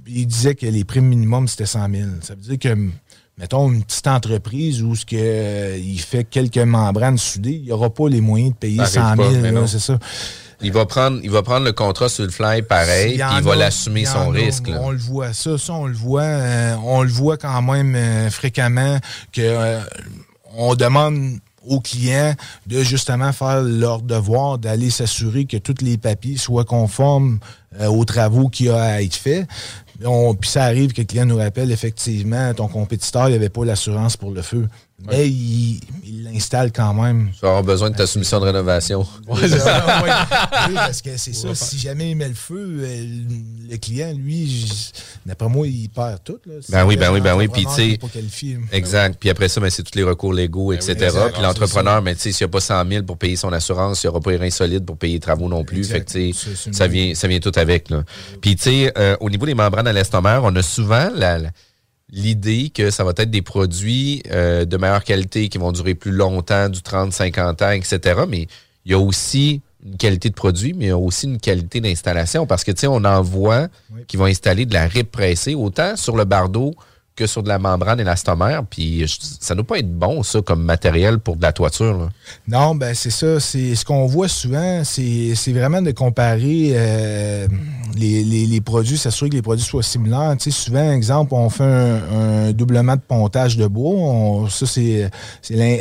Il 0.07 0.27
disait 0.27 0.55
que 0.55 0.65
les 0.65 0.83
primes 0.83 1.07
minimum, 1.07 1.47
c'était 1.47 1.65
100 1.65 1.89
000. 1.89 2.09
Ça 2.21 2.35
veut 2.35 2.41
dire 2.55 2.59
que, 2.59 2.77
mettons, 3.37 3.71
une 3.71 3.83
petite 3.83 4.07
entreprise 4.07 4.83
où 4.83 4.93
ce 4.93 5.05
que, 5.05 5.15
euh, 5.17 5.77
il 5.77 5.99
fait 5.99 6.25
quelques 6.25 6.57
membranes 6.57 7.17
soudées, 7.17 7.53
il 7.53 7.63
n'y 7.63 7.71
aura 7.71 7.89
pas 7.89 8.09
les 8.09 8.21
moyens 8.21 8.51
de 8.51 8.57
payer 8.57 8.85
100 8.85 9.15
000. 9.15 9.67
C'est 9.67 9.79
ça. 9.79 9.97
Il 10.61 10.71
va 10.71 10.85
prendre, 10.85 11.19
il 11.23 11.29
va 11.29 11.43
prendre 11.43 11.65
le 11.65 11.73
contrat 11.73 12.09
sur 12.09 12.23
le 12.23 12.31
fly 12.31 12.61
pareil, 12.61 13.17
puis 13.17 13.37
il 13.37 13.43
va 13.43 13.55
l'assumer 13.55 14.05
son 14.05 14.29
risque. 14.29 14.69
On 14.79 14.91
le 14.91 14.97
voit, 14.97 15.33
ça, 15.33 15.57
ça 15.57 15.73
on 15.73 15.87
le 15.87 15.93
voit, 15.93 16.21
euh, 16.21 16.75
on 16.83 17.03
le 17.03 17.09
voit 17.09 17.37
quand 17.37 17.61
même 17.61 17.95
euh, 17.95 18.29
fréquemment 18.29 18.97
que 19.31 19.41
euh, 19.41 19.81
on 20.55 20.75
demande 20.75 21.39
aux 21.67 21.79
clients 21.79 22.35
de 22.67 22.83
justement 22.83 23.33
faire 23.33 23.61
leur 23.63 24.01
devoir 24.01 24.59
d'aller 24.59 24.91
s'assurer 24.91 25.45
que 25.45 25.57
tous 25.57 25.81
les 25.81 25.97
papiers 25.97 26.37
soient 26.37 26.63
conformes 26.63 27.39
aux 27.81 28.05
travaux 28.05 28.49
qui 28.49 28.69
a 28.69 28.79
à 28.79 29.01
être 29.01 29.15
faits. 29.15 29.47
puis 29.99 30.49
ça 30.49 30.63
arrive 30.63 30.93
que 30.93 31.01
le 31.01 31.07
client 31.07 31.25
nous 31.25 31.37
rappelle 31.37 31.71
effectivement, 31.71 32.53
ton 32.53 32.67
compétiteur, 32.67 33.29
il 33.29 33.35
avait 33.35 33.49
pas 33.49 33.65
l'assurance 33.65 34.15
pour 34.15 34.29
le 34.29 34.43
feu. 34.43 34.69
Mais 34.99 35.29
il 35.29 35.79
l'installe 36.23 36.71
quand 36.71 36.93
même. 36.93 37.29
Tu 37.33 37.41
vas 37.41 37.49
avoir 37.49 37.63
besoin 37.63 37.89
de 37.89 37.95
ta 37.95 38.07
soumission 38.07 38.39
de 38.39 38.45
rénovation. 38.45 39.05
Oui, 39.27 40.73
parce 40.73 41.01
que 41.01 41.17
c'est 41.17 41.33
ça. 41.33 41.53
Si 41.53 41.77
jamais 41.77 42.11
il 42.11 42.15
met 42.15 42.27
le 42.27 42.33
feu, 42.33 42.79
euh, 42.81 43.05
le 43.69 43.77
client, 43.77 44.13
lui, 44.15 44.65
d'après 45.25 45.47
moi, 45.47 45.67
il 45.67 45.89
perd 45.89 46.23
tout. 46.23 46.39
Ben 46.69 46.85
oui, 46.85 46.97
ben 46.97 47.11
oui, 47.11 47.21
ben 47.21 47.35
oui. 47.35 47.47
Puis, 47.47 47.65
tu 47.65 47.71
sais. 47.71 47.99
Exact. 48.71 49.17
Puis 49.19 49.29
après 49.29 49.47
ça, 49.47 49.59
ben, 49.61 49.69
c'est 49.69 49.83
tous 49.83 49.95
les 49.95 50.03
recours 50.03 50.33
légaux, 50.33 50.69
ben 50.69 50.75
etc. 50.75 51.15
Puis 51.33 51.41
l'entrepreneur, 51.41 52.01
mais 52.01 52.15
tu 52.15 52.21
sais, 52.21 52.31
s'il 52.31 52.45
n'y 52.45 52.49
a 52.49 52.51
pas 52.51 52.61
100 52.61 52.87
000 52.89 53.03
pour 53.03 53.17
payer 53.17 53.35
son 53.35 53.51
assurance, 53.53 54.03
il 54.03 54.07
n'y 54.07 54.09
aura 54.09 54.21
pas 54.21 54.31
les 54.31 54.37
reins 54.37 54.49
solides 54.49 54.85
pour 54.85 54.97
payer 54.97 55.15
les 55.15 55.19
travaux 55.19 55.49
non 55.49 55.63
plus. 55.63 55.83
Fait 55.83 56.01
que, 56.01 56.11
tu 56.11 56.33
sais, 56.33 56.71
ça 56.71 56.87
vient, 56.87 57.13
ça 57.13 57.27
vient 57.27 57.39
tout 57.39 57.51
avec. 57.55 57.89
Là. 57.89 58.03
Puis, 58.41 58.55
tu 58.55 58.63
sais, 58.63 58.93
euh, 58.97 59.15
au 59.19 59.29
niveau 59.29 59.45
des 59.45 59.55
membranes 59.55 59.87
à 59.87 59.93
l'estomac, 59.93 60.41
on 60.43 60.55
a 60.55 60.61
souvent 60.61 61.09
la 61.13 61.39
l'idée 62.11 62.71
que 62.73 62.91
ça 62.91 63.03
va 63.03 63.11
être 63.17 63.31
des 63.31 63.41
produits 63.41 64.23
euh, 64.31 64.65
de 64.65 64.77
meilleure 64.77 65.03
qualité 65.03 65.49
qui 65.49 65.57
vont 65.57 65.71
durer 65.71 65.95
plus 65.95 66.11
longtemps, 66.11 66.69
du 66.69 66.81
30, 66.81 67.11
50 67.11 67.61
ans, 67.61 67.71
etc. 67.71 68.21
Mais 68.27 68.47
il 68.85 68.91
y 68.91 68.93
a 68.93 68.99
aussi 68.99 69.61
une 69.83 69.97
qualité 69.97 70.29
de 70.29 70.35
produit, 70.35 70.73
mais 70.73 70.85
il 70.85 70.87
y 70.89 70.91
a 70.91 70.97
aussi 70.97 71.25
une 71.25 71.39
qualité 71.39 71.81
d'installation 71.81 72.45
parce 72.45 72.63
que, 72.63 72.71
tu 72.71 72.81
sais, 72.81 72.87
on 72.87 73.03
en 73.03 73.21
voit 73.21 73.67
qui 74.07 74.17
vont 74.17 74.25
installer 74.25 74.65
de 74.65 74.73
la 74.73 74.87
rip 74.87 75.11
pressée, 75.11 75.55
autant 75.55 75.95
sur 75.95 76.15
le 76.15 76.25
bardeau 76.25 76.73
que 77.15 77.27
sur 77.27 77.43
de 77.43 77.47
la 77.47 77.59
membrane 77.59 77.99
élastomère. 77.99 78.63
Puis 78.65 79.05
ça 79.39 79.53
ne 79.53 79.61
doit 79.61 79.67
pas 79.67 79.79
être 79.79 79.91
bon, 79.91 80.23
ça, 80.23 80.41
comme 80.41 80.63
matériel 80.63 81.19
pour 81.19 81.37
de 81.37 81.41
la 81.41 81.53
toiture. 81.53 82.09
Non, 82.47 82.75
ben 82.75 82.93
c'est 82.93 83.11
ça. 83.11 83.39
Ce 83.39 83.85
qu'on 83.85 84.05
voit 84.05 84.27
souvent, 84.27 84.83
c'est 84.83 85.53
vraiment 85.53 85.81
de 85.81 85.91
comparer 85.91 86.71
euh, 86.73 87.47
les, 87.95 88.61
produits, 88.61 88.97
s'assurer 88.97 89.29
que 89.29 89.35
les 89.35 89.41
produits 89.41 89.65
soient 89.65 89.83
similaires. 89.83 90.35
Tu 90.37 90.51
souvent, 90.51 90.91
exemple, 90.91 91.33
on 91.33 91.49
fait 91.49 91.63
un, 91.63 92.51
doublement 92.51 92.95
de 92.95 93.01
pontage 93.01 93.57
de 93.57 93.67
bois. 93.67 94.49
ça, 94.49 94.65
c'est 94.65 95.09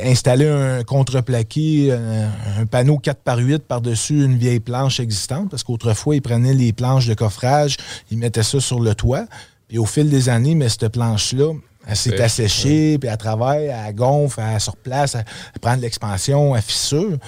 installer 0.04 0.48
un 0.48 0.84
contreplaqué, 0.84 1.92
un, 1.92 2.62
un 2.62 2.66
panneau 2.66 2.98
4 2.98 3.20
par 3.22 3.38
8 3.38 3.64
par-dessus 3.64 4.24
une 4.24 4.36
vieille 4.36 4.60
planche 4.60 5.00
existante, 5.00 5.50
parce 5.50 5.64
qu'autrefois, 5.64 6.16
ils 6.16 6.22
prenaient 6.22 6.54
les 6.54 6.72
planches 6.72 7.06
de 7.06 7.14
coffrage, 7.14 7.76
ils 8.10 8.18
mettaient 8.18 8.42
ça 8.42 8.60
sur 8.60 8.80
le 8.80 8.94
toit. 8.94 9.26
Puis 9.68 9.78
au 9.78 9.86
fil 9.86 10.10
des 10.10 10.28
années, 10.28 10.54
mais 10.54 10.68
cette 10.68 10.88
planche-là, 10.88 11.52
elle 11.86 11.96
s'est 11.96 12.20
asséchée, 12.20 12.98
puis 12.98 13.08
elle 13.10 13.16
travaille, 13.18 13.66
elle 13.66 13.94
gonfle, 13.94 14.40
elle 14.40 14.60
surplace, 14.60 15.14
elle, 15.14 15.24
elle 15.54 15.60
prend 15.60 15.76
de 15.76 15.82
l'expansion, 15.82 16.56
elle 16.56 16.62
fissure. 16.62 17.18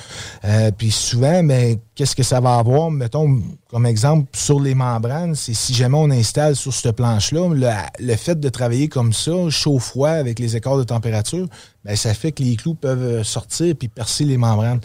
Euh, 0.45 0.70
puis 0.76 0.91
souvent, 0.91 1.43
mais 1.43 1.78
qu'est-ce 1.95 2.16
que 2.16 2.22
ça 2.22 2.41
va 2.41 2.57
avoir, 2.57 2.91
mettons, 2.91 3.43
comme 3.68 3.87
exemple, 3.87 4.30
sur 4.34 4.61
les 4.61 4.74
membranes, 4.74 5.34
c'est 5.34 5.55
si 5.55 5.74
jamais 5.74 5.99
on 5.99 6.11
installe 6.11 6.57
sur 6.57 6.72
cette 6.72 6.97
planche-là, 6.97 7.84
le, 7.99 8.16
fait 8.16 8.41
de 8.41 8.49
travailler 8.49 8.89
comme 8.89 9.12
ça, 9.12 9.32
chaud-froid, 9.51 10.11
avec 10.11 10.39
les 10.39 10.57
écarts 10.57 10.78
de 10.78 10.84
température, 10.84 11.47
bien, 11.84 11.97
ça 11.97 12.14
fait 12.14 12.32
que 12.32 12.43
les 12.43 12.57
clous 12.57 12.74
peuvent 12.74 13.22
sortir 13.24 13.74
puis 13.76 13.89
percer 13.89 14.24
les 14.24 14.39
membranes. 14.39 14.80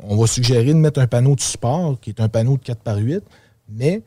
on 0.00 0.16
va 0.16 0.26
suggérer 0.26 0.74
de 0.74 0.78
mettre 0.78 1.00
un 1.00 1.06
panneau 1.06 1.34
de 1.34 1.40
support, 1.40 1.98
qui 2.00 2.10
est 2.10 2.20
un 2.20 2.28
panneau 2.28 2.58
de 2.58 2.62
4 2.62 2.80
par 2.80 2.98
8, 2.98 3.22
mais 3.70 4.02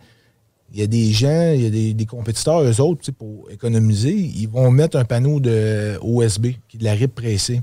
il 0.73 0.79
y 0.79 0.83
a 0.83 0.87
des 0.87 1.11
gens, 1.11 1.51
il 1.53 1.61
y 1.61 1.67
a 1.67 1.93
des, 1.93 2.05
compétiteurs, 2.05 2.63
eux 2.63 2.81
autres, 2.81 3.11
pour 3.11 3.49
économiser, 3.51 4.13
ils 4.15 4.49
vont 4.49 4.71
mettre 4.71 4.97
un 4.97 5.05
panneau 5.05 5.39
de 5.39 5.99
OSB, 6.01 6.47
qui 6.67 6.79
de 6.79 6.83
la 6.83 6.93
RIP 6.93 7.13
pressée. 7.13 7.61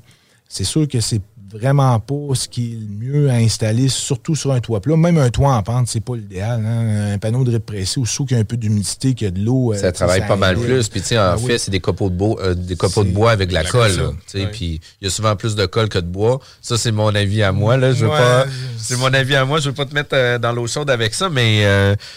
C'est 0.48 0.64
sûr 0.64 0.86
que 0.86 1.00
c'est 1.00 1.20
vraiment 1.52 1.98
pas 1.98 2.34
ce 2.34 2.48
qui 2.48 2.72
est 2.72 2.76
le 2.76 3.06
mieux 3.06 3.30
à 3.30 3.34
installer, 3.34 3.88
surtout 3.88 4.36
sur 4.36 4.52
un 4.52 4.60
toit 4.60 4.80
plat. 4.80 4.96
Même 4.96 5.18
un 5.18 5.30
toit 5.30 5.52
en 5.52 5.62
pente, 5.62 5.88
c'est 5.88 6.00
pas 6.00 6.14
l'idéal. 6.14 6.64
Hein. 6.64 7.14
Un 7.14 7.18
panneau 7.18 7.44
de 7.44 7.52
répressé 7.52 7.98
ou 7.98 8.06
sous 8.06 8.24
qu'il 8.24 8.36
y 8.36 8.38
a 8.38 8.40
un 8.40 8.44
peu 8.44 8.56
d'humidité, 8.56 9.14
qu'il 9.14 9.26
y 9.26 9.28
a 9.28 9.30
de 9.30 9.40
l'eau. 9.40 9.74
Ça 9.74 9.92
travaille 9.92 10.26
pas 10.26 10.36
mal 10.36 10.56
plus. 10.56 10.88
Puis, 10.88 11.00
tu 11.00 11.08
sais, 11.08 11.18
en 11.18 11.36
ben 11.36 11.38
fait, 11.38 11.58
c'est 11.58 11.70
des 11.70 11.80
copeaux 11.80 12.10
de 12.10 12.14
bois, 12.14 12.54
des 12.54 12.76
copeaux 12.76 13.04
de 13.04 13.10
bois 13.10 13.32
avec 13.32 13.48
de 13.48 13.54
la, 13.54 13.64
colle. 13.64 14.14
Puis, 14.52 14.80
il 15.00 15.04
y 15.04 15.06
a 15.06 15.10
souvent 15.10 15.36
plus 15.36 15.54
de 15.54 15.66
colle 15.66 15.88
que 15.88 15.98
de 15.98 16.06
bois. 16.06 16.40
Ça, 16.60 16.78
c'est 16.78 16.92
mon 16.92 17.14
avis 17.14 17.42
à 17.42 17.52
moi. 17.52 17.76
Là. 17.76 17.92
Je 17.92 18.04
veux 18.04 18.10
pas. 18.10 18.46
C'est 18.78 18.96
mon 18.96 19.12
avis 19.12 19.34
à 19.34 19.44
moi. 19.44 19.60
Je 19.60 19.68
veux 19.68 19.74
pas 19.74 19.86
te 19.86 19.94
mettre 19.94 20.38
dans 20.38 20.52
l'eau 20.52 20.66
chaude 20.66 20.90
avec 20.90 21.14
ça, 21.14 21.28
mais 21.28 21.66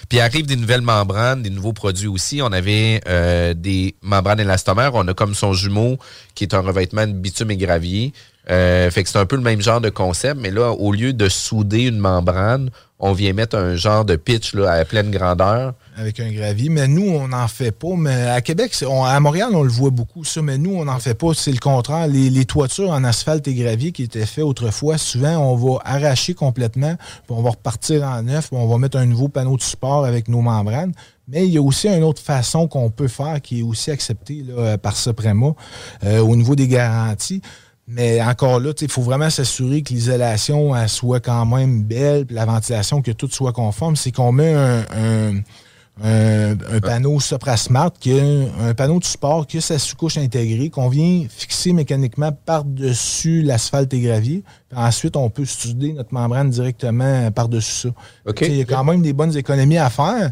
puis 0.10 0.20
arrive 0.20 0.46
des 0.46 0.56
nouvelles 0.56 0.82
membranes, 0.82 1.42
des 1.42 1.50
nouveaux 1.50 1.74
produits 1.74 2.08
aussi. 2.08 2.42
On 2.42 2.52
avait 2.52 3.02
des 3.56 3.96
membranes 4.02 4.40
élastomères. 4.40 4.92
On 4.94 5.08
a 5.08 5.14
comme 5.14 5.34
son 5.34 5.54
jumeau 5.54 5.98
qui 6.36 6.44
est 6.44 6.54
un 6.54 6.62
revêtement 6.62 7.06
de 7.08 7.14
bitume 7.14 7.52
et 7.52 7.58
gravier. 7.58 8.14
Euh, 8.50 8.90
c'est 8.94 9.16
un 9.16 9.26
peu 9.26 9.38
le 9.38 9.42
même 9.42 9.62
genre 9.62 9.80
de 9.80 9.90
concept, 9.90 10.40
mais 10.40 10.52
là, 10.52 10.72
au 10.72 10.92
lieu 10.92 11.14
de 11.14 11.30
souder 11.30 11.84
une 11.84 11.98
membrane, 11.98 12.70
on 13.00 13.14
vient 13.14 13.34
mettre 13.34 13.58
un 13.58 13.76
genre 13.76 14.06
de 14.06 14.16
pitch 14.16 14.56
à 14.56 14.84
pleine 14.86 15.12
grandeur. 15.12 15.74
Avec 15.98 16.20
un 16.20 16.32
gravier. 16.32 16.70
Mais 16.70 16.88
nous, 16.88 17.10
on 17.10 17.28
n'en 17.28 17.48
fait 17.50 17.72
pas. 17.72 17.96
Mais 17.98 18.30
à 18.30 18.42
Québec, 18.42 18.74
à 18.82 19.20
Montréal, 19.20 19.50
on 19.54 19.64
le 19.64 19.70
voit 19.70 19.90
beaucoup, 19.90 20.24
ça. 20.24 20.42
Mais 20.42 20.58
nous, 20.58 20.74
on 20.76 20.86
n'en 20.86 21.00
fait 21.00 21.14
pas. 21.14 21.34
C'est 21.34 21.52
le 21.52 21.60
contraire. 21.60 22.08
Les, 22.08 22.46
toitures 22.46 22.92
en 22.92 23.04
asphalte 23.04 23.48
et 23.48 23.56
gravier 23.56 23.92
qui 23.92 24.04
étaient 24.04 24.26
faites 24.26 24.44
autrefois, 24.44 24.98
souvent, 24.98 25.38
on 25.38 25.56
va 25.56 25.80
arracher 25.84 26.34
complètement, 26.34 26.96
puis 26.96 27.32
on 27.36 27.42
va 27.42 27.52
repartir 27.52 28.04
en 28.04 28.24
neuf, 28.24 28.50
puis 28.50 28.58
on 28.58 28.68
va 28.68 28.78
mettre 28.78 28.98
un 28.98 29.06
nouveau 29.06 29.28
panneau 29.28 29.58
de 29.58 29.62
support 29.62 30.06
avec 30.06 30.28
nos 30.28 30.42
membranes. 30.42 30.94
Mais 31.28 31.46
il 31.46 31.54
y 31.54 31.58
a 31.58 31.62
aussi 31.62 31.88
une 31.88 32.04
autre 32.04 32.22
façon 32.22 32.68
qu'on 32.68 32.90
peut 32.90 33.08
faire 33.08 33.42
qui 33.42 33.60
est 33.60 33.64
aussi 33.64 33.92
acceptée 33.92 34.46
par 34.82 34.96
Suprema 34.96 35.54
euh, 36.04 36.20
au 36.20 36.36
niveau 36.36 36.56
des 36.56 36.68
garanties. 36.68 37.42
Mais 37.96 38.22
encore 38.22 38.60
là, 38.60 38.72
il 38.82 38.90
faut 38.90 39.02
vraiment 39.02 39.30
s'assurer 39.30 39.84
que 39.84 39.94
l'isolation 39.94 40.74
soit 40.88 41.20
quand 41.20 41.46
même 41.46 41.84
belle, 41.84 42.26
puis 42.26 42.36
la 42.36 42.46
ventilation, 42.46 43.02
que 43.02 43.12
tout 43.12 43.30
soit 43.30 43.54
conforme. 43.54 43.96
C'est 43.96 44.12
qu'on 44.12 44.32
met 44.32 44.54
un, 44.54 45.44
panneau 46.82 47.20
Sopra 47.20 47.56
Smart, 47.56 47.92
qui 48.00 48.20
un 48.20 48.74
panneau 48.74 49.00
de 49.00 49.06
support, 49.06 49.46
qui 49.46 49.60
a 49.60 49.62
sa 49.62 49.78
sous-couche 49.78 50.18
intégrée, 50.18 50.70
qu'on 50.70 50.90
vient 50.90 51.26
fixer 51.30 51.72
mécaniquement 51.72 52.32
par-dessus 52.32 53.44
l'asphalte 53.44 53.94
et 53.94 54.00
gravier. 54.00 54.44
ensuite, 54.76 55.16
on 55.16 55.30
peut 55.30 55.46
studer 55.46 55.94
notre 55.94 56.14
membrane 56.14 56.50
directement 56.50 57.32
par-dessus 57.32 57.90
ça. 57.90 57.90
Il 58.42 58.56
y 58.56 58.62
a 58.62 58.66
quand 58.66 58.84
même 58.84 59.04
des 59.04 59.14
bonnes 59.14 59.38
économies 59.38 59.78
à 59.78 59.92
faire. 59.92 60.32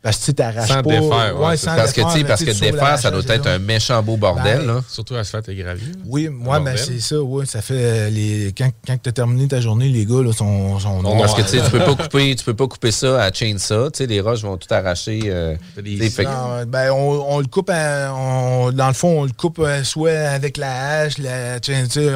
Parce 0.00 0.18
que 0.18 0.24
tu 0.26 0.34
t'arraches 0.34 0.68
pas. 0.68 0.82
Défaire, 0.82 1.40
ouais, 1.40 1.56
sans 1.56 1.74
parce 1.74 1.92
défaire, 1.92 2.14
que, 2.14 2.26
parce 2.26 2.44
que 2.44 2.60
défaire, 2.60 2.98
ça 3.00 3.10
doit 3.10 3.22
être 3.26 3.48
un 3.48 3.58
méchant 3.58 4.00
beau 4.00 4.16
bordel. 4.16 4.58
Ben, 4.58 4.66
là. 4.66 4.80
Surtout 4.88 5.16
asphalte 5.16 5.48
et 5.48 5.56
gravier. 5.56 5.92
Oui, 6.06 6.28
moi, 6.28 6.60
ben, 6.60 6.76
c'est 6.76 7.00
ça. 7.00 7.20
Ouais, 7.20 7.46
ça 7.46 7.62
fait 7.62 7.74
euh, 7.74 8.10
les 8.10 8.54
quand, 8.56 8.70
quand 8.86 8.96
tu 9.02 9.08
as 9.08 9.12
terminé 9.12 9.48
ta 9.48 9.60
journée, 9.60 9.88
les 9.88 10.06
gars 10.06 10.22
là, 10.22 10.32
sont, 10.32 10.78
sont 10.78 11.02
non, 11.02 11.18
Parce 11.18 11.34
que 11.34 11.42
tu 11.42 11.70
peux 11.70 11.80
pas 11.80 11.94
couper, 12.02 12.36
tu 12.36 12.44
peux 12.44 12.54
pas 12.54 12.68
couper 12.68 12.92
ça 12.92 13.22
à 13.22 13.32
chainsaw. 13.32 13.90
Tu 13.90 13.98
sais, 13.98 14.06
les 14.06 14.20
roches 14.20 14.42
vont 14.42 14.56
tout 14.56 14.72
arracher. 14.72 15.20
Euh, 15.26 15.56
non, 15.76 16.64
ben, 16.68 16.92
on, 16.92 17.34
on, 17.34 17.40
le 17.40 17.46
coupe, 17.46 17.70
on, 17.72 18.70
dans 18.72 18.88
le 18.88 18.94
fond, 18.94 19.22
on 19.22 19.24
le 19.24 19.32
coupe 19.36 19.58
euh, 19.58 19.82
soit 19.82 20.10
avec 20.10 20.58
la 20.58 21.00
hache, 21.00 21.18
la, 21.18 21.58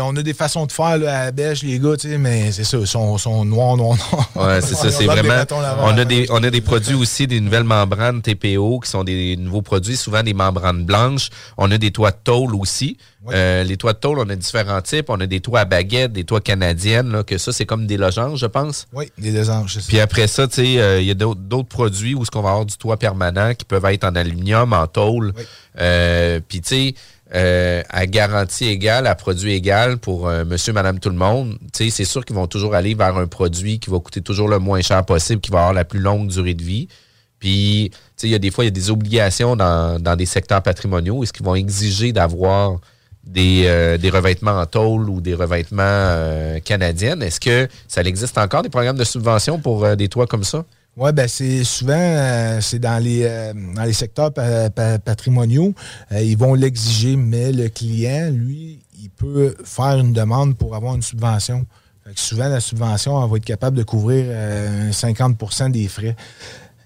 on 0.05 0.17
a 0.17 0.23
des 0.23 0.35
façons 0.35 0.67
de 0.67 0.73
faire 0.73 0.99
là, 0.99 1.19
à 1.19 1.25
la 1.27 1.31
bêche, 1.33 1.65
les 1.65 1.81
gars, 1.81 1.95
mais 2.19 2.53
c'est 2.53 2.65
ça, 2.65 2.79
ils 2.79 2.87
sont, 2.87 3.19
sont 3.19 3.45
noirs, 3.45 3.77
noirs, 3.77 3.97
noirs. 3.97 4.31
Ouais, 4.37 4.61
c'est 4.61 4.77
ça, 4.77 4.91
c'est 4.93 5.07
vraiment. 5.07 5.45
On 5.83 5.99
a, 5.99 6.05
des, 6.05 6.27
on 6.31 6.43
a 6.45 6.51
des 6.51 6.61
produits 6.61 6.95
aussi, 6.95 7.27
des 7.27 7.41
nouvelles 7.41 7.65
membranes 7.73 8.23
TPO 8.23 8.81
qui 8.81 8.91
sont 8.91 9.05
des 9.05 9.37
nouveaux 9.37 9.63
produits, 9.63 9.97
souvent 9.97 10.23
des 10.23 10.35
membranes 10.35 10.85
blanches. 10.85 11.31
On 11.57 11.71
a 11.71 11.79
des 11.79 11.91
toits 11.91 12.11
de 12.11 12.19
tôle 12.23 12.55
aussi. 12.55 12.99
Euh, 13.31 13.63
les 13.63 13.77
toits 13.77 13.93
de 13.93 13.99
tôle, 13.99 14.19
on 14.19 14.29
a 14.29 14.37
différents 14.37 14.83
types. 14.83 15.09
On 15.09 15.21
a 15.21 15.27
des 15.27 15.41
toits 15.41 15.61
à 15.61 15.65
baguettes, 15.65 16.13
des 16.13 16.25
toits 16.25 16.41
canadiennes, 16.41 17.23
que 17.25 17.39
ça, 17.39 17.53
c'est 17.53 17.67
comme 17.67 17.87
des 17.87 17.97
losanges, 17.97 18.41
je 18.41 18.47
pense. 18.47 18.87
Oui, 18.93 19.11
des 19.17 19.31
losanges. 19.31 19.79
Puis 19.89 20.01
après 20.01 20.27
ça, 20.27 20.49
tu 20.49 20.57
sais, 20.57 20.81
euh, 20.81 21.01
il 21.01 21.07
y 21.07 21.11
a 21.11 21.15
d'autres 21.15 21.69
produits 21.69 22.15
où 22.15 22.25
ce 22.25 22.31
qu'on 22.31 22.43
va 22.43 22.51
avoir 22.51 22.67
du 22.67 22.77
toit 22.77 22.99
permanent 22.99 23.55
qui 23.55 23.65
peuvent 23.65 23.85
être 23.87 24.05
en 24.05 24.15
aluminium, 24.15 24.73
en 24.73 24.87
tôle. 24.87 25.33
Euh, 25.79 26.41
puis 26.47 26.61
tu 26.61 26.95
sais, 27.33 27.85
à 27.89 28.07
garantie 28.07 28.67
égale, 28.67 29.07
à 29.07 29.15
produit 29.15 29.53
égal 29.55 29.97
pour 29.97 30.29
monsieur, 30.29 30.75
madame, 30.75 30.99
tout 30.99 31.09
le 31.09 31.17
monde, 31.17 31.59
c'est 31.73 31.91
sûr 32.05 32.25
qu'ils 32.27 32.37
vont 32.37 32.47
toujours 32.47 32.75
aller 32.75 32.95
vers 32.95 33.17
un 33.17 33.27
produit 33.27 33.79
qui 33.79 33.89
va 33.89 33.99
coûter 34.01 34.21
toujours 34.21 34.49
le 34.49 34.59
moins 34.59 34.83
cher 34.83 35.03
possible, 35.07 35.41
qui 35.41 35.51
va 35.51 35.61
avoir 35.61 35.73
la 35.73 35.87
plus 35.87 36.01
longue 36.01 36.29
durée 36.29 36.53
de 36.53 36.63
vie. 36.63 36.89
Puis, 37.43 37.91
il 38.23 38.31
y 38.31 38.37
a 38.37 38.39
des 38.39 38.53
fois, 38.53 38.63
il 38.63 38.69
y 38.69 38.69
a 38.69 38.71
des 38.71 38.89
obligations 38.89 39.57
dans, 39.57 40.17
des 40.17 40.27
secteurs 40.27 40.63
patrimoniaux. 40.63 41.25
Est-ce 41.25 41.33
qu'ils 41.33 41.45
vont 41.45 41.57
exiger 41.57 42.13
d'avoir 42.13 42.79
des, 43.25 43.65
euh, 43.67 43.99
revêtements 44.13 44.61
en 44.61 44.65
tôle 44.65 45.11
ou 45.11 45.21
des 45.21 45.35
revêtements 45.35 45.83
euh, 45.83 46.61
canadiens? 46.61 47.19
Est-ce 47.19 47.41
que 47.41 47.67
ça 47.89 48.03
existe 48.03 48.39
encore, 48.39 48.63
des 48.63 48.69
programmes 48.69 48.97
de 48.97 49.03
subvention 49.03 49.59
pour 49.59 49.85
euh, 49.85 49.97
des 49.97 50.09
toits 50.09 50.29
comme 50.29 50.45
ça? 50.45 50.65
Oui, 50.97 51.11
ben 51.13 51.27
c'est 51.27 51.65
souvent 51.65 52.59
c'est 52.61 52.79
dans 52.79 53.03
les 53.03 53.27
dans 53.75 53.83
les 53.83 53.95
secteurs 53.95 54.31
patrimoniaux, 54.31 55.75
ils 56.13 56.37
vont 56.37 56.53
l'exiger, 56.53 57.17
mais 57.17 57.51
le 57.51 57.71
client, 57.71 58.31
lui, 58.31 58.79
il 59.01 59.09
peut 59.09 59.57
faire 59.65 59.99
une 59.99 60.13
demande 60.13 60.55
pour 60.55 60.77
avoir 60.77 60.95
une 60.95 61.01
subvention. 61.01 61.65
souvent, 62.15 62.47
la 62.47 62.61
subvention 62.61 63.27
va 63.27 63.37
être 63.39 63.45
capable 63.45 63.79
de 63.79 63.85
couvrir 63.85 64.27
50% 64.91 65.71
des 65.71 65.89
frais. 65.89 66.15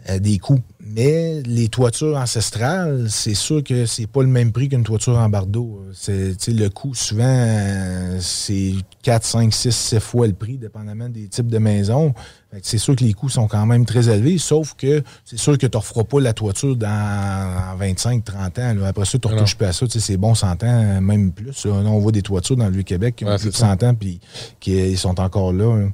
Euh, 0.08 0.20
des 0.20 0.38
coûts. 0.38 0.60
Mais 0.78 1.42
les 1.42 1.68
toitures 1.68 2.16
ancestrales, 2.16 3.06
c'est 3.10 3.34
sûr 3.34 3.64
que 3.64 3.86
c'est 3.86 4.06
pas 4.06 4.22
le 4.22 4.28
même 4.28 4.52
prix 4.52 4.68
qu'une 4.68 4.84
toiture 4.84 5.18
en 5.18 5.28
bardeau. 5.28 5.82
C'est, 5.92 6.36
le 6.48 6.68
coût, 6.68 6.94
souvent, 6.94 7.24
euh, 7.26 8.18
c'est 8.20 8.74
4, 9.02 9.24
5, 9.24 9.52
6, 9.52 9.74
7 9.74 10.00
fois 10.00 10.28
le 10.28 10.32
prix, 10.32 10.58
dépendamment 10.58 11.08
des 11.08 11.26
types 11.26 11.48
de 11.48 11.58
maisons. 11.58 12.14
C'est 12.62 12.78
sûr 12.78 12.94
que 12.94 13.02
les 13.02 13.14
coûts 13.14 13.28
sont 13.28 13.48
quand 13.48 13.66
même 13.66 13.84
très 13.84 14.08
élevés, 14.08 14.38
sauf 14.38 14.74
que 14.74 15.02
c'est 15.24 15.38
sûr 15.38 15.58
que 15.58 15.66
tu 15.66 15.76
ne 15.76 15.80
referas 15.80 16.04
pas 16.04 16.20
la 16.20 16.32
toiture 16.32 16.76
dans 16.76 17.76
25, 17.76 18.24
30 18.24 18.58
ans. 18.60 18.76
Après 18.84 19.04
ça, 19.06 19.18
tu 19.18 19.26
ne 19.26 19.32
retouches 19.32 19.56
pas 19.56 19.68
à 19.68 19.72
ça. 19.72 19.86
C'est 19.88 20.16
bon 20.16 20.36
100 20.36 20.62
ans, 20.62 21.00
même 21.00 21.32
plus. 21.32 21.66
on 21.66 21.98
voit 21.98 22.12
des 22.12 22.22
toitures 22.22 22.56
dans 22.56 22.66
le 22.66 22.72
Vieux-Québec 22.72 23.16
qui 23.16 23.24
ont 23.24 23.36
plus 23.36 23.50
de 23.50 23.56
100 23.56 23.82
ans 23.82 23.94
puis 23.94 24.20
qui 24.60 24.96
sont 24.96 25.18
encore 25.18 25.52
là. 25.52 25.88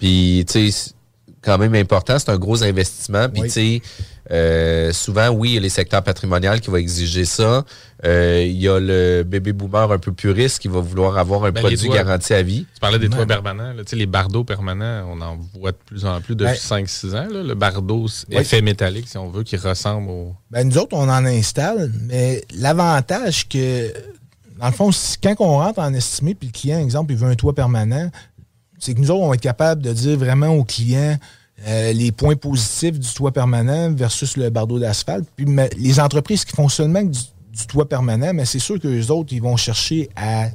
Puis, 0.00 0.44
tu 0.48 0.72
sais, 0.72 0.93
quand 1.44 1.58
même 1.58 1.74
important. 1.74 2.18
C'est 2.18 2.30
un 2.30 2.38
gros 2.38 2.62
investissement. 2.62 3.28
Puis, 3.28 3.42
tu 3.42 3.50
sais, 3.50 3.82
euh, 4.30 4.92
souvent, 4.92 5.28
oui, 5.28 5.50
il 5.50 5.54
y 5.54 5.58
a 5.58 5.60
les 5.60 5.68
secteurs 5.68 6.02
patrimoniaux 6.02 6.58
qui 6.60 6.70
vont 6.70 6.76
exiger 6.76 7.24
ça. 7.24 7.64
Euh, 8.04 8.42
il 8.46 8.60
y 8.60 8.68
a 8.68 8.80
le 8.80 9.22
bébé 9.22 9.52
boomer 9.52 9.90
un 9.90 9.98
peu 9.98 10.12
puriste 10.12 10.60
qui 10.60 10.68
va 10.68 10.80
vouloir 10.80 11.18
avoir 11.18 11.44
un 11.44 11.50
ben, 11.50 11.60
produit 11.60 11.88
garanti 11.88 12.32
à 12.32 12.42
vie. 12.42 12.66
Tu 12.74 12.80
parlais 12.80 12.98
des 12.98 13.08
toits 13.08 13.26
permanents. 13.26 13.74
sais 13.86 13.96
les 13.96 14.06
bardeaux 14.06 14.44
permanents, 14.44 15.06
on 15.10 15.20
en 15.20 15.38
voit 15.58 15.72
de 15.72 15.78
plus 15.84 16.04
en 16.04 16.20
plus 16.20 16.34
depuis 16.34 16.58
5-6 16.58 17.16
ans. 17.16 17.28
Le 17.30 17.54
bardeau 17.54 18.06
effet 18.30 18.62
métallique, 18.62 19.08
si 19.08 19.18
on 19.18 19.28
veut, 19.28 19.42
qui 19.42 19.56
ressemble 19.56 20.10
au... 20.10 20.34
Ben, 20.50 20.68
nous 20.68 20.78
autres, 20.78 20.96
on 20.96 21.08
en 21.08 21.24
installe, 21.26 21.90
mais 22.02 22.44
l'avantage 22.54 23.48
que, 23.48 23.92
dans 24.58 24.66
le 24.66 24.72
fond, 24.72 24.90
quand 25.22 25.34
on 25.40 25.58
rentre 25.58 25.80
en 25.80 25.92
estimé, 25.92 26.34
puis 26.34 26.48
le 26.48 26.52
client, 26.52 26.78
exemple, 26.78 27.12
il 27.12 27.18
veut 27.18 27.28
un 27.28 27.34
toit 27.34 27.54
permanent, 27.54 28.10
c'est 28.78 28.94
que 28.94 29.00
nous 29.00 29.10
autres, 29.10 29.22
on 29.22 29.28
va 29.28 29.34
être 29.34 29.40
capable 29.40 29.82
de 29.82 29.92
dire 29.92 30.18
vraiment 30.18 30.48
aux 30.48 30.64
clients 30.64 31.16
euh, 31.66 31.92
les 31.92 32.12
points 32.12 32.36
positifs 32.36 32.98
du 32.98 33.08
toit 33.08 33.32
permanent 33.32 33.92
versus 33.92 34.36
le 34.36 34.50
bardeau 34.50 34.78
d'asphalte. 34.78 35.26
Puis 35.36 35.46
les 35.78 36.00
entreprises 36.00 36.44
qui 36.44 36.54
font 36.54 36.68
seulement 36.68 37.02
du, 37.02 37.18
toit 37.68 37.88
permanent, 37.88 38.34
mais 38.34 38.44
c'est 38.44 38.58
sûr 38.58 38.80
que 38.80 38.88
les 38.88 39.12
autres, 39.12 39.32
ils 39.32 39.40
vont 39.40 39.56
chercher 39.56 40.10
à, 40.16 40.48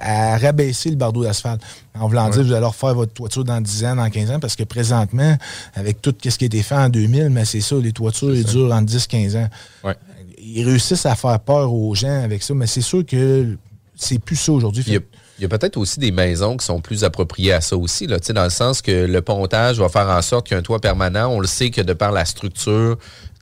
à 0.00 0.36
rabaisser 0.36 0.90
le 0.90 0.96
bardeau 0.96 1.22
d'asphalte. 1.22 1.62
En 1.94 2.08
voulant 2.08 2.28
dire, 2.28 2.42
vous 2.42 2.52
allez 2.52 2.66
refaire 2.66 2.94
votre 2.96 3.12
toiture 3.12 3.44
dans 3.44 3.60
10 3.60 3.84
ans, 3.84 3.96
dans 3.96 4.10
15 4.10 4.30
ans, 4.32 4.40
parce 4.40 4.56
que 4.56 4.64
présentement, 4.64 5.38
avec 5.74 6.02
tout 6.02 6.12
ce 6.20 6.36
qui 6.36 6.44
a 6.44 6.46
été 6.46 6.62
fait 6.64 6.74
en 6.74 6.88
2000, 6.88 7.30
mais 7.30 7.44
c'est 7.44 7.60
ça, 7.60 7.76
les 7.76 7.92
toitures, 7.92 8.34
ils 8.34 8.44
durent 8.44 8.72
en 8.72 8.82
10-15 8.82 9.44
ans. 9.44 9.48
Ils 10.38 10.64
réussissent 10.64 11.06
à 11.06 11.14
faire 11.14 11.38
peur 11.38 11.72
aux 11.72 11.94
gens 11.94 12.24
avec 12.24 12.42
ça, 12.42 12.52
mais 12.52 12.66
c'est 12.66 12.80
sûr 12.80 13.06
que 13.06 13.56
c'est 13.94 14.18
plus 14.18 14.36
ça 14.36 14.50
aujourd'hui. 14.50 14.82
Il 14.88 15.00
y 15.42 15.44
a 15.44 15.48
peut-être 15.48 15.76
aussi 15.76 15.98
des 16.00 16.12
maisons 16.12 16.56
qui 16.56 16.66
sont 16.66 16.80
plus 16.80 17.04
appropriées 17.04 17.52
à 17.52 17.60
ça 17.60 17.76
aussi, 17.76 18.06
là, 18.06 18.18
dans 18.18 18.44
le 18.44 18.50
sens 18.50 18.82
que 18.82 19.06
le 19.06 19.22
pontage 19.22 19.78
va 19.78 19.88
faire 19.88 20.08
en 20.08 20.22
sorte 20.22 20.48
qu'un 20.48 20.62
toit 20.62 20.80
permanent, 20.80 21.28
on 21.30 21.40
le 21.40 21.46
sait 21.46 21.70
que 21.70 21.80
de 21.80 21.92
par 21.92 22.12
la 22.12 22.24
structure 22.24 22.98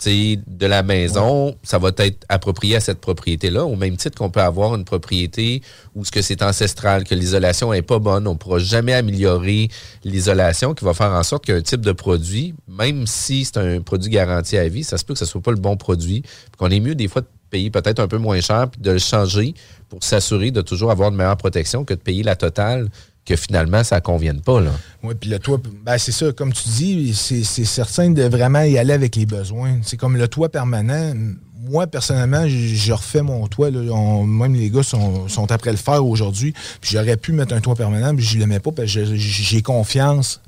de 0.06 0.66
la 0.66 0.84
maison, 0.84 1.56
ça 1.64 1.78
va 1.78 1.90
être 1.96 2.24
approprié 2.28 2.76
à 2.76 2.80
cette 2.80 3.00
propriété-là, 3.00 3.64
au 3.64 3.74
même 3.74 3.96
titre 3.96 4.16
qu'on 4.16 4.30
peut 4.30 4.40
avoir 4.40 4.76
une 4.76 4.84
propriété 4.84 5.60
où 5.96 6.04
ce 6.04 6.12
que 6.12 6.22
c'est 6.22 6.42
ancestral, 6.42 7.02
que 7.02 7.16
l'isolation 7.16 7.72
est 7.72 7.82
pas 7.82 7.98
bonne, 7.98 8.28
on 8.28 8.34
ne 8.34 8.38
pourra 8.38 8.60
jamais 8.60 8.94
améliorer 8.94 9.68
l'isolation, 10.04 10.74
qui 10.74 10.84
va 10.84 10.94
faire 10.94 11.10
en 11.10 11.22
sorte 11.24 11.46
qu'un 11.46 11.60
type 11.62 11.80
de 11.80 11.92
produit, 11.92 12.54
même 12.68 13.08
si 13.08 13.44
c'est 13.44 13.56
un 13.56 13.80
produit 13.80 14.10
garanti 14.10 14.56
à 14.56 14.68
vie, 14.68 14.84
ça 14.84 14.98
se 14.98 15.04
peut 15.04 15.14
que 15.14 15.18
ce 15.18 15.26
soit 15.26 15.40
pas 15.40 15.50
le 15.50 15.56
bon 15.56 15.76
produit, 15.76 16.22
qu'on 16.58 16.70
est 16.70 16.80
mieux 16.80 16.94
des 16.94 17.08
fois 17.08 17.22
de 17.22 17.26
payer 17.50 17.70
peut-être 17.70 18.00
un 18.00 18.08
peu 18.08 18.18
moins 18.18 18.40
cher, 18.40 18.68
puis 18.70 18.80
de 18.80 18.90
le 18.90 18.98
changer 18.98 19.54
pour 19.88 20.02
s'assurer 20.04 20.50
de 20.50 20.60
toujours 20.60 20.90
avoir 20.90 21.10
une 21.10 21.16
meilleure 21.16 21.36
protection 21.36 21.84
que 21.84 21.94
de 21.94 22.00
payer 22.00 22.22
la 22.22 22.36
totale 22.36 22.88
que 23.28 23.36
finalement, 23.36 23.84
ça 23.84 23.96
ne 23.96 24.00
convienne 24.00 24.40
pas. 24.40 24.60
Là. 24.60 24.70
Oui, 25.02 25.14
puis 25.20 25.28
le 25.28 25.38
toit, 25.38 25.60
ben 25.84 25.98
c'est 25.98 26.12
ça, 26.12 26.32
comme 26.32 26.52
tu 26.52 26.68
dis, 26.70 27.14
c'est 27.14 27.44
certain 27.44 28.10
de 28.10 28.22
vraiment 28.22 28.62
y 28.62 28.78
aller 28.78 28.94
avec 28.94 29.16
les 29.16 29.26
besoins. 29.26 29.78
C'est 29.82 29.98
comme 29.98 30.16
le 30.16 30.28
toit 30.28 30.48
permanent. 30.48 31.12
moi, 31.68 31.86
personnellement, 31.86 32.48
je 32.48 32.92
refais 32.92 33.20
mon 33.20 33.46
toit. 33.46 33.70
même 33.70 34.54
les 34.54 34.70
gars 34.70 34.82
sont, 34.82 35.26
après 35.50 35.72
le 35.72 35.76
faire 35.76 36.04
aujourd'hui. 36.06 36.54
J'aurais 36.80 37.18
pu 37.18 37.32
mettre 37.32 37.54
un 37.54 37.60
toit 37.60 37.74
permanent, 37.74 38.14
mais 38.14 38.22
je 38.22 38.36
ne 38.36 38.40
l'aimais 38.40 38.60
pas 38.60 38.72
parce 38.72 38.94
que 38.94 39.04
j'ai 39.14 39.60
confiance 39.60 40.40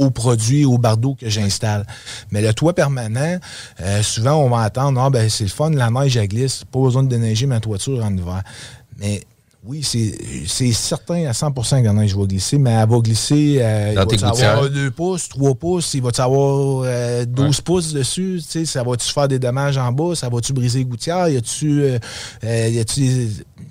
aux 0.00 0.10
produits, 0.10 0.64
aux 0.64 0.78
bardeaux 0.78 1.14
que 1.14 1.28
j'installe. 1.28 1.86
Mais 2.30 2.40
le 2.40 2.54
toit 2.54 2.72
permanent, 2.72 3.38
euh, 3.80 4.02
souvent, 4.02 4.36
on 4.36 4.48
va 4.48 4.62
attendre, 4.62 5.00
ah, 5.00 5.10
ben, 5.10 5.28
c'est 5.28 5.44
le 5.44 5.50
fun, 5.50 5.70
la 5.70 5.90
neige, 5.90 6.16
elle 6.16 6.26
glisse, 6.26 6.64
pas 6.64 6.80
besoin 6.80 7.02
de 7.02 7.08
déneiger 7.08 7.46
ma 7.46 7.60
toiture 7.60 8.02
en 8.02 8.16
hiver. 8.16 8.42
Mais 8.98 9.22
oui, 9.62 9.82
c'est 9.82 10.72
certain 10.72 11.26
à 11.26 11.34
100 11.34 11.52
que 11.52 11.84
la 11.84 11.92
neige 11.92 12.16
va 12.16 12.24
glisser, 12.24 12.56
mais 12.56 12.70
elle 12.70 12.88
va 12.88 12.98
glisser. 12.98 13.58
Euh, 13.60 13.94
Dans 13.94 14.06
il 14.06 14.18
va 14.18 14.28
avoir 14.28 14.70
2 14.70 14.90
pouces, 14.90 15.28
3 15.28 15.54
pouces, 15.54 15.92
il 15.92 16.02
va 16.02 16.10
avoir 16.16 17.26
12 17.26 17.60
pouces 17.60 17.92
dessus. 17.92 18.40
Ça 18.40 18.82
va-tu 18.82 19.12
faire 19.12 19.28
des 19.28 19.38
dommages 19.38 19.76
en 19.76 19.92
bas? 19.92 20.14
Ça 20.14 20.30
va-tu 20.30 20.54
briser 20.54 20.78
les 20.78 20.84
gouttières? 20.86 21.28
Y 21.28 21.36
a-tu. 21.36 21.82
Euh, 21.82 21.98
euh, 22.44 22.68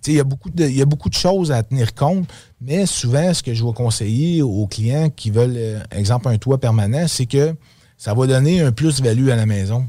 il 0.05 0.13
y, 0.13 0.19
a 0.19 0.23
beaucoup 0.23 0.49
de, 0.51 0.67
y 0.67 0.81
a 0.81 0.85
beaucoup 0.85 1.09
de 1.09 1.15
choses 1.15 1.51
à 1.51 1.63
tenir 1.63 1.95
compte, 1.95 2.27
mais 2.61 2.85
souvent, 2.85 3.33
ce 3.33 3.41
que 3.41 3.53
je 3.55 3.65
vais 3.65 3.73
conseiller 3.73 4.43
aux 4.43 4.67
clients 4.67 5.09
qui 5.09 5.31
veulent, 5.31 5.83
exemple, 5.91 6.27
un 6.29 6.37
toit 6.37 6.59
permanent, 6.59 7.07
c'est 7.07 7.25
que 7.25 7.55
ça 7.97 8.13
va 8.13 8.27
donner 8.27 8.61
un 8.61 8.71
plus-value 8.71 9.29
à 9.29 9.35
la 9.35 9.47
maison. 9.47 9.87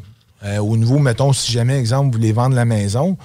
au 0.60 0.76
niveau, 0.78 0.98
mettons, 0.98 1.34
si 1.34 1.52
jamais, 1.52 1.78
exemple, 1.78 2.06
vous 2.06 2.18
voulez 2.18 2.32
vendre 2.32 2.56
la 2.56 2.64
maison, 2.64 3.18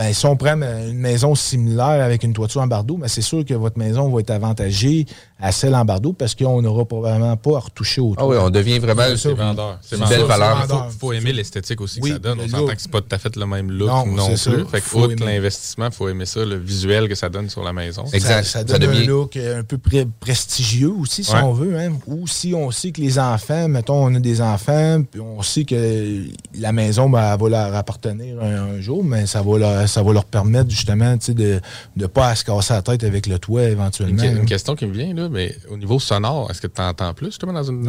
ben, 0.00 0.14
si 0.14 0.24
on 0.24 0.34
prend 0.34 0.54
une 0.54 0.94
maison 0.94 1.34
similaire 1.34 2.02
avec 2.02 2.22
une 2.22 2.32
toiture 2.32 2.62
en 2.62 2.66
bardeau, 2.66 2.96
ben, 2.96 3.06
c'est 3.06 3.20
sûr 3.20 3.44
que 3.44 3.52
votre 3.52 3.78
maison 3.78 4.08
va 4.08 4.20
être 4.20 4.30
avantagée 4.30 5.04
à 5.38 5.52
celle 5.52 5.74
en 5.74 5.84
bardeau 5.84 6.14
parce 6.14 6.34
qu'on 6.34 6.62
n'aura 6.62 6.86
probablement 6.86 7.36
pas 7.36 7.56
à 7.56 7.60
retoucher 7.60 8.00
au 8.00 8.14
Ah 8.16 8.26
oui, 8.26 8.38
on 8.40 8.48
devient 8.48 8.78
vraiment 8.78 9.02
c'est 9.14 9.34
vendeur. 9.34 9.78
C'est 9.82 9.98
une 9.98 10.08
belle 10.08 10.22
valeur. 10.22 10.66
Il 10.90 10.98
faut, 10.98 11.12
aimer 11.12 11.34
l'esthétique 11.34 11.82
aussi 11.82 12.00
que 12.00 12.08
ça 12.08 12.18
donne. 12.18 12.40
On 12.40 12.48
s'entend 12.48 12.74
que 12.74 12.80
c'est 12.80 12.90
pas 12.90 13.02
tout 13.02 13.14
à 13.14 13.18
fait 13.18 13.36
le 13.36 13.44
même 13.44 13.70
look 13.70 13.88
non, 13.88 14.06
non 14.06 14.26
plus. 14.28 14.64
Fait 14.70 14.80
que 14.80 15.22
l'investissement, 15.22 15.86
il 15.86 15.92
faut 15.92 16.08
aimer 16.08 16.24
ça, 16.24 16.46
le 16.46 16.56
visuel 16.56 17.06
que 17.06 17.14
ça 17.14 17.28
donne 17.28 17.50
sur 17.50 17.62
la 17.62 17.74
maison. 17.74 18.04
Exact. 18.10 18.44
Ça, 18.44 18.64
donne 18.64 18.84
un 18.84 19.04
look 19.04 19.36
un 19.36 19.64
peu 19.64 19.76
prestigieux 20.18 20.92
aussi, 20.98 21.24
si 21.24 21.34
on 21.34 21.52
veut. 21.52 21.78
Hein. 21.78 21.92
Ou 22.06 22.26
si 22.26 22.54
on 22.54 22.70
sait 22.70 22.90
que 22.90 23.02
les 23.02 23.18
enfants, 23.18 23.68
mettons, 23.68 24.02
on 24.06 24.14
a 24.14 24.18
des 24.18 24.40
enfants, 24.40 25.02
puis 25.02 25.20
on 25.20 25.42
sait 25.42 25.64
que 25.64 26.24
la 26.58 26.72
maison 26.72 27.10
ben, 27.10 27.36
va 27.36 27.48
leur 27.50 27.74
appartenir 27.74 28.42
un, 28.42 28.80
jour, 28.80 29.04
mais 29.04 29.26
ça 29.26 29.42
va 29.42 29.58
leur, 29.58 29.89
ça 29.90 30.02
va 30.02 30.12
leur 30.12 30.24
permettre 30.24 30.70
justement 30.70 31.16
de 31.28 31.60
ne 31.96 32.06
pas 32.06 32.34
se 32.34 32.44
casser 32.44 32.72
la 32.74 32.82
tête 32.82 33.04
avec 33.04 33.26
le 33.26 33.38
toit 33.38 33.64
éventuellement. 33.64 34.22
Une, 34.22 34.38
une 34.38 34.46
question 34.46 34.74
qui 34.74 34.86
me 34.86 34.92
vient, 34.92 35.12
là, 35.14 35.28
mais 35.28 35.54
au 35.70 35.76
niveau 35.76 35.98
sonore, 35.98 36.50
est-ce 36.50 36.60
que 36.60 36.66
tu 36.66 36.80
entends 36.80 37.12
plus 37.14 37.26
justement 37.26 37.52
dans 37.52 37.62
une. 37.62 37.88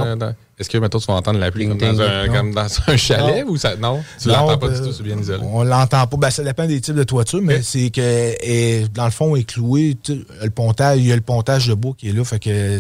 est-ce 0.60 0.70
que 0.70 0.78
maintenant 0.78 1.00
tu 1.00 1.08
vas 1.08 1.14
entendre 1.14 1.40
la 1.40 1.52
pluie 1.52 1.68
comme, 1.68 1.78
dans 1.78 2.02
un, 2.02 2.28
comme 2.28 2.54
dans 2.54 2.68
un 2.88 2.98
chalet 2.98 3.46
ou 3.48 3.58
ça. 3.58 3.76
Non? 3.76 4.04
Tu 4.22 4.28
l'entends 4.28 4.58
pas 4.58 4.70
du 4.70 4.80
tout, 4.80 4.92
c'est 4.92 5.04
bien 5.04 5.18
isolé. 5.18 5.44
On 5.44 5.64
l'entend 5.64 6.08
pas. 6.08 6.18
Ben, 6.18 6.30
ça 6.30 6.44
dépend 6.44 6.68
des 6.68 6.82
types 6.82 6.96
de 6.96 7.04
toitures, 7.04 7.42
mais 7.42 7.62
c'est 7.62 7.90
que 7.90 8.88
dans 8.88 9.06
le 9.06 9.12
fond, 9.12 9.36
est 9.36 9.44
cloué. 9.44 9.98
Le 10.08 10.50
pontage, 10.50 11.00
il 11.00 11.08
y 11.08 11.12
a 11.12 11.16
le 11.16 11.22
pontage 11.22 11.68
de 11.68 11.74
bois 11.74 11.94
qui 11.98 12.10
est 12.10 12.14
là. 12.14 12.24
Fait 12.24 12.40
que 12.40 12.80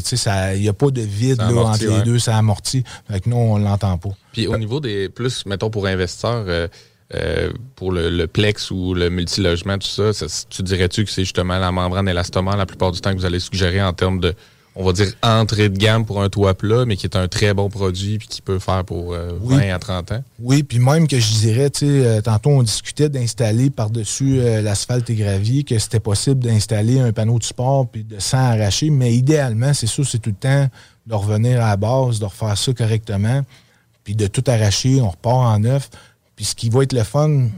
il 0.55 0.61
n'y 0.61 0.69
a 0.69 0.74
pas 0.74 0.91
de 0.91 1.01
vide 1.01 1.39
là, 1.39 1.61
entre 1.61 1.86
les 1.86 2.01
deux, 2.03 2.19
ça 2.19 2.38
amortit. 2.38 2.84
Fait 3.09 3.19
que 3.19 3.30
nous, 3.30 3.38
on 3.38 3.57
l'entend 3.57 3.97
pas. 3.97 4.09
Puis 4.32 4.47
au 4.47 4.57
niveau 4.57 4.80
des 4.80 5.09
plus, 5.09 5.45
mettons 5.45 5.69
pour 5.69 5.86
investisseurs, 5.88 6.45
euh, 6.47 6.67
euh, 7.14 7.51
pour 7.76 7.91
le, 7.91 8.26
plex 8.28 8.72
ou 8.72 8.93
le 8.93 9.09
multilogement, 9.09 9.78
tout 9.78 9.88
ça, 9.88 10.14
ça 10.14 10.26
tu 10.49 10.64
dirais-tu 10.64 11.05
que 11.05 11.12
c'est 11.12 11.24
justement 11.24 11.59
la 11.59 11.72
membrane 11.72 12.07
élastomère 12.07 12.57
la 12.57 12.66
plupart 12.66 12.91
du 12.91 13.01
temps 13.01 13.12
que 13.12 13.18
vous 13.18 13.26
allez 13.26 13.39
suggérer 13.39 13.82
en 13.82 13.93
termes 13.93 14.20
de 14.20 14.34
on 14.76 14.86
va 14.86 14.93
dire, 14.93 15.12
entrée 15.22 15.68
de 15.70 15.78
gamme 15.78 16.05
pour 16.05 16.22
un 16.22 16.30
toit 16.30 16.53
plat, 16.53 16.86
mais 16.86 16.95
qui 16.95 17.05
est 17.05 17.18
un 17.18 17.28
très 17.28 17.53
bon 17.53 17.70
produit 17.70 18.18
puis 18.18 18.28
qui 18.28 18.41
peut 18.41 18.59
faire 18.59 18.86
pour 18.86 19.12
20 19.12 19.18
euh, 19.18 19.76
à 19.76 19.80
30 19.80 20.12
ans? 20.14 20.24
Oui, 20.39 20.64
puis 20.64 20.80
même 20.80 21.07
que 21.07 21.20
je 21.20 21.34
dirais, 21.34 21.70
tu 21.70 21.80
sais, 21.80 21.86
euh, 21.86 22.22
tantôt 22.22 22.51
on 22.51 22.64
discutait 22.64 23.09
d'installer 23.09 23.70
par-dessus 23.70 24.39
euh, 24.39 24.62
l'asphalte 24.62 25.09
et 25.09 25.16
gravier, 25.16 25.64
que 25.64 25.78
c'était 25.78 25.99
possible 25.99 26.39
d'installer 26.39 26.99
un 26.99 27.12
panneau 27.12 27.38
de 27.38 27.43
sport 27.43 27.88
puis 27.89 28.03
de 28.03 28.20
s'arracher, 28.20 28.89
mais 28.89 29.14
idéalement, 29.14 29.74
c'est 29.74 29.88
sûr, 29.88 30.07
c'est 30.07 30.20
tout 30.20 30.30
le 30.30 30.36
temps 30.36 30.68
de 31.05 31.16
revenir 31.16 31.62
à 31.62 31.70
la 31.70 31.78
base, 31.78 32.20
de 32.20 32.26
refaire 32.26 32.57
ça 32.57 32.72
correctement, 32.74 33.41
puis 34.05 34.16
de 34.16 34.28
tout 34.28 34.43
arracher, 34.47 35.01
on 35.01 35.09
repart 35.09 35.36
en 35.36 35.59
neuf. 35.59 35.89
Puis 36.42 36.48
ce 36.48 36.56
qui 36.56 36.70
va 36.72 36.82
être 36.82 36.94
le 36.94 37.04
fun, 37.04 37.50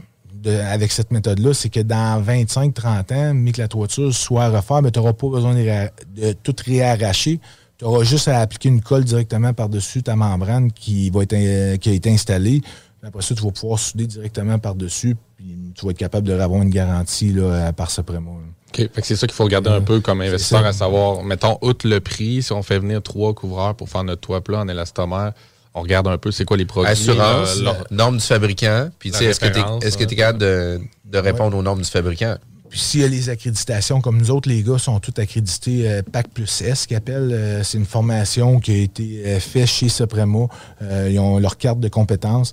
avec 0.46 0.92
cette 0.92 1.10
méthode-là, 1.10 1.54
c'est 1.54 1.70
que 1.70 1.80
dans 1.80 2.22
25-30 2.22 3.14
ans, 3.14 3.32
mais 3.32 3.52
que 3.52 3.62
la 3.62 3.66
toiture 3.66 4.12
soit 4.12 4.50
refaite, 4.50 4.82
mais 4.82 4.90
tu 4.90 4.98
n'auras 4.98 5.14
pas 5.14 5.26
besoin 5.26 5.54
de, 5.54 6.32
tout 6.42 6.54
réarracher. 6.66 7.40
Tu 7.78 7.84
auras 7.86 8.04
juste 8.04 8.28
à 8.28 8.40
appliquer 8.40 8.68
une 8.68 8.82
colle 8.82 9.04
directement 9.04 9.54
par-dessus 9.54 10.02
ta 10.02 10.16
membrane 10.16 10.70
qui, 10.70 11.08
va 11.08 11.22
être, 11.22 11.32
euh, 11.32 11.78
qui 11.78 11.88
a 11.88 11.92
été 11.94 12.10
installée. 12.10 12.60
Après 13.02 13.22
ça, 13.22 13.34
tu 13.34 13.42
vas 13.42 13.52
pouvoir 13.52 13.78
souder 13.78 14.06
directement 14.06 14.58
par-dessus, 14.58 15.16
puis 15.38 15.72
tu 15.74 15.86
vas 15.86 15.92
être 15.92 15.96
capable 15.96 16.28
de 16.28 16.34
avoir 16.38 16.60
une 16.60 16.68
garantie 16.68 17.32
là, 17.32 17.72
par 17.72 17.90
ce 17.90 18.02
prémo. 18.02 18.38
OK. 18.68 18.90
c'est 19.02 19.16
ça 19.16 19.26
qu'il 19.26 19.34
faut 19.34 19.44
regarder 19.44 19.70
un 19.70 19.80
peu 19.80 20.00
comme 20.00 20.20
investisseur, 20.20 20.66
à 20.66 20.74
savoir, 20.74 21.24
mettons, 21.24 21.56
outre 21.62 21.88
le 21.88 22.00
prix, 22.00 22.42
si 22.42 22.52
on 22.52 22.62
fait 22.62 22.80
venir 22.80 23.02
trois 23.02 23.32
couvreurs 23.32 23.76
pour 23.76 23.88
faire 23.88 24.04
notre 24.04 24.20
toit 24.20 24.42
plat 24.44 24.58
en 24.58 24.68
élastomère, 24.68 25.32
on 25.74 25.82
regarde 25.82 26.06
un 26.06 26.18
peu 26.18 26.30
c'est 26.30 26.44
quoi 26.44 26.56
les 26.56 26.64
produits. 26.64 26.90
Assurance, 26.90 27.60
normes 27.90 28.18
du 28.18 28.24
fabricant. 28.24 28.90
Puis, 28.98 29.10
est-ce 29.10 29.40
que 29.40 30.04
tu 30.04 30.14
es, 30.14 30.16
capable 30.16 30.38
de, 30.38 30.80
répondre 31.12 31.56
aux 31.56 31.62
normes 31.62 31.82
du 31.82 31.90
fabricant? 31.90 32.36
Puis 32.70 32.80
s'il 32.80 33.00
y 33.02 33.04
a 33.04 33.08
les 33.08 33.28
accréditations, 33.28 34.00
comme 34.00 34.18
nous 34.18 34.32
autres, 34.32 34.48
les 34.48 34.64
gars 34.64 34.78
sont 34.78 34.98
tous 34.98 35.20
accrédités 35.20 35.88
euh, 35.88 36.02
PAC 36.02 36.28
plus 36.30 36.62
S, 36.62 36.86
qu'ils 36.86 36.96
appellent. 36.96 37.30
Euh, 37.32 37.62
c'est 37.62 37.78
une 37.78 37.84
formation 37.84 38.58
qui 38.58 38.72
a 38.72 38.76
été 38.78 39.22
euh, 39.24 39.38
faite 39.38 39.66
chez 39.68 39.88
Supremo. 39.88 40.48
ils 40.80 41.18
ont 41.20 41.38
leur 41.38 41.56
carte 41.56 41.78
de 41.80 41.88
compétences. 41.88 42.52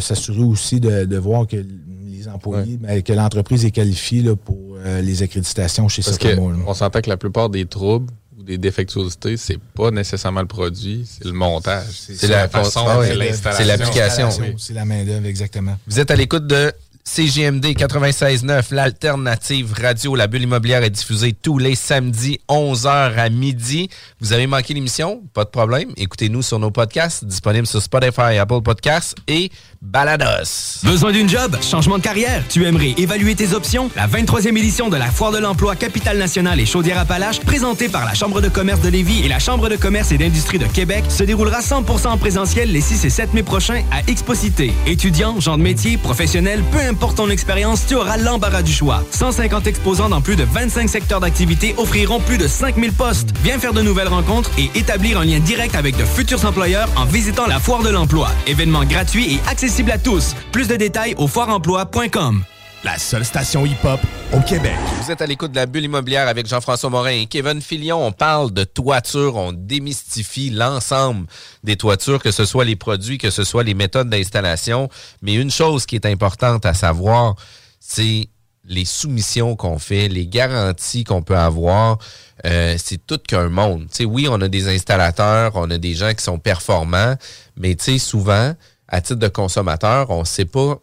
S'assurer 0.00 0.42
aussi 0.42 0.78
de, 0.78 1.16
voir 1.16 1.46
que 1.46 1.56
les 1.56 2.28
employés, 2.28 2.76
ben, 2.76 3.02
que 3.02 3.14
l'entreprise 3.14 3.64
est 3.64 3.70
qualifiée 3.70 4.22
pour 4.36 4.76
les 4.84 5.22
accréditations 5.22 5.88
chez 5.88 6.02
Parce 6.02 6.18
Supremo. 6.18 6.52
on 6.66 6.74
s'entend 6.74 7.00
que 7.00 7.08
la 7.08 7.16
plupart 7.16 7.48
des 7.48 7.64
troubles 7.64 8.12
des 8.44 8.58
défectuosités, 8.58 9.36
c'est 9.36 9.58
pas 9.58 9.90
nécessairement 9.90 10.40
le 10.40 10.46
produit, 10.46 11.06
c'est 11.06 11.24
le 11.24 11.32
montage. 11.32 11.84
C'est 11.90 12.28
la, 12.28 12.48
façon, 12.48 12.86
c'est 13.02 13.14
l'installation. 13.14 13.64
C'est 13.64 13.64
l'application. 13.64 14.28
C'est 14.58 14.74
la 14.74 14.84
main-d'œuvre, 14.84 15.26
exactement. 15.26 15.78
Vous 15.86 16.00
êtes 16.00 16.10
à 16.10 16.16
l'écoute 16.16 16.46
de 16.46 16.72
CGMD 17.12 17.74
96.9, 17.74 18.72
l'alternative 18.72 19.72
radio. 19.72 20.14
La 20.14 20.28
bulle 20.28 20.42
immobilière 20.42 20.84
est 20.84 20.90
diffusée 20.90 21.32
tous 21.32 21.58
les 21.58 21.74
samedis, 21.74 22.38
11h 22.48 23.16
à 23.16 23.28
midi. 23.30 23.90
Vous 24.20 24.32
avez 24.32 24.46
manqué 24.46 24.74
l'émission? 24.74 25.20
Pas 25.34 25.42
de 25.42 25.48
problème. 25.48 25.88
Écoutez-nous 25.96 26.42
sur 26.42 26.60
nos 26.60 26.70
podcasts, 26.70 27.24
disponibles 27.24 27.66
sur 27.66 27.82
Spotify, 27.82 28.38
Apple 28.38 28.62
Podcasts 28.62 29.16
et 29.26 29.50
Balados. 29.82 30.84
Besoin 30.84 31.10
d'une 31.10 31.28
job? 31.28 31.56
Changement 31.60 31.98
de 31.98 32.02
carrière? 32.04 32.44
Tu 32.48 32.64
aimerais 32.64 32.94
évaluer 32.96 33.34
tes 33.34 33.54
options? 33.54 33.90
La 33.96 34.06
23e 34.06 34.56
édition 34.56 34.88
de 34.88 34.96
la 34.96 35.10
Foire 35.10 35.32
de 35.32 35.38
l'emploi 35.38 35.74
Capitale 35.74 36.16
Nationale 36.16 36.60
et 36.60 36.66
Chaudière-Appalaches, 36.66 37.40
présentée 37.40 37.88
par 37.88 38.04
la 38.04 38.14
Chambre 38.14 38.40
de 38.40 38.48
commerce 38.48 38.82
de 38.82 38.88
Lévis 38.88 39.24
et 39.24 39.28
la 39.28 39.40
Chambre 39.40 39.68
de 39.68 39.74
commerce 39.74 40.12
et 40.12 40.18
d'industrie 40.18 40.60
de 40.60 40.66
Québec, 40.66 41.02
se 41.08 41.24
déroulera 41.24 41.58
100% 41.58 42.06
en 42.06 42.18
présentiel 42.18 42.70
les 42.70 42.80
6 42.80 43.04
et 43.04 43.10
7 43.10 43.34
mai 43.34 43.42
prochains 43.42 43.82
à 43.90 44.08
Exposité. 44.08 44.72
Étudiants, 44.86 45.40
gens 45.40 45.58
de 45.58 45.64
métier, 45.64 45.98
professionnels, 45.98 46.62
peu 46.70 46.78
importe 46.78 46.99
ton 47.08 47.30
expérience, 47.30 47.86
tu 47.86 47.94
auras 47.94 48.16
l'embarras 48.16 48.62
du 48.62 48.72
choix. 48.72 49.02
150 49.10 49.66
exposants 49.66 50.08
dans 50.08 50.20
plus 50.20 50.36
de 50.36 50.44
25 50.44 50.88
secteurs 50.88 51.20
d'activité 51.20 51.74
offriront 51.78 52.20
plus 52.20 52.38
de 52.38 52.46
5000 52.46 52.92
postes. 52.92 53.30
Viens 53.42 53.58
faire 53.58 53.72
de 53.72 53.82
nouvelles 53.82 54.08
rencontres 54.08 54.50
et 54.58 54.70
établir 54.78 55.18
un 55.18 55.24
lien 55.24 55.40
direct 55.40 55.74
avec 55.74 55.96
de 55.96 56.04
futurs 56.04 56.44
employeurs 56.44 56.88
en 56.96 57.04
visitant 57.04 57.46
la 57.46 57.58
Foire 57.58 57.82
de 57.82 57.90
l'emploi. 57.90 58.28
Événement 58.46 58.84
gratuit 58.84 59.34
et 59.34 59.50
accessible 59.50 59.90
à 59.90 59.98
tous. 59.98 60.34
Plus 60.52 60.68
de 60.68 60.76
détails 60.76 61.14
au 61.18 61.26
foireemploi.com. 61.26 62.44
La 62.82 62.96
seule 62.96 63.26
station 63.26 63.66
hip-hop 63.66 64.00
au 64.32 64.40
Québec. 64.40 64.72
Vous 65.02 65.10
êtes 65.10 65.20
à 65.20 65.26
l'écoute 65.26 65.50
de 65.50 65.56
la 65.56 65.66
bulle 65.66 65.84
immobilière 65.84 66.28
avec 66.28 66.46
Jean-François 66.46 66.88
Morin 66.88 67.10
et 67.10 67.26
Kevin 67.26 67.60
Filion. 67.60 68.02
On 68.02 68.10
parle 68.10 68.52
de 68.52 68.64
toiture, 68.64 69.36
on 69.36 69.52
démystifie 69.52 70.48
l'ensemble 70.48 71.26
des 71.62 71.76
toitures, 71.76 72.22
que 72.22 72.30
ce 72.30 72.46
soit 72.46 72.64
les 72.64 72.76
produits, 72.76 73.18
que 73.18 73.28
ce 73.28 73.44
soit 73.44 73.64
les 73.64 73.74
méthodes 73.74 74.08
d'installation. 74.08 74.88
Mais 75.20 75.34
une 75.34 75.50
chose 75.50 75.84
qui 75.84 75.94
est 75.94 76.06
importante 76.06 76.64
à 76.64 76.72
savoir, 76.72 77.34
c'est 77.80 78.30
les 78.64 78.86
soumissions 78.86 79.56
qu'on 79.56 79.78
fait, 79.78 80.08
les 80.08 80.26
garanties 80.26 81.04
qu'on 81.04 81.20
peut 81.20 81.36
avoir. 81.36 81.98
Euh, 82.46 82.76
c'est 82.78 83.06
tout 83.06 83.18
qu'un 83.18 83.50
monde. 83.50 83.88
sais, 83.90 84.06
oui, 84.06 84.26
on 84.30 84.40
a 84.40 84.48
des 84.48 84.74
installateurs, 84.74 85.52
on 85.54 85.70
a 85.70 85.76
des 85.76 85.92
gens 85.92 86.14
qui 86.14 86.24
sont 86.24 86.38
performants, 86.38 87.16
mais 87.56 87.76
souvent, 87.98 88.54
à 88.88 89.00
titre 89.02 89.20
de 89.20 89.28
consommateur, 89.28 90.08
on 90.08 90.20
ne 90.20 90.24
sait 90.24 90.46
pas 90.46 90.80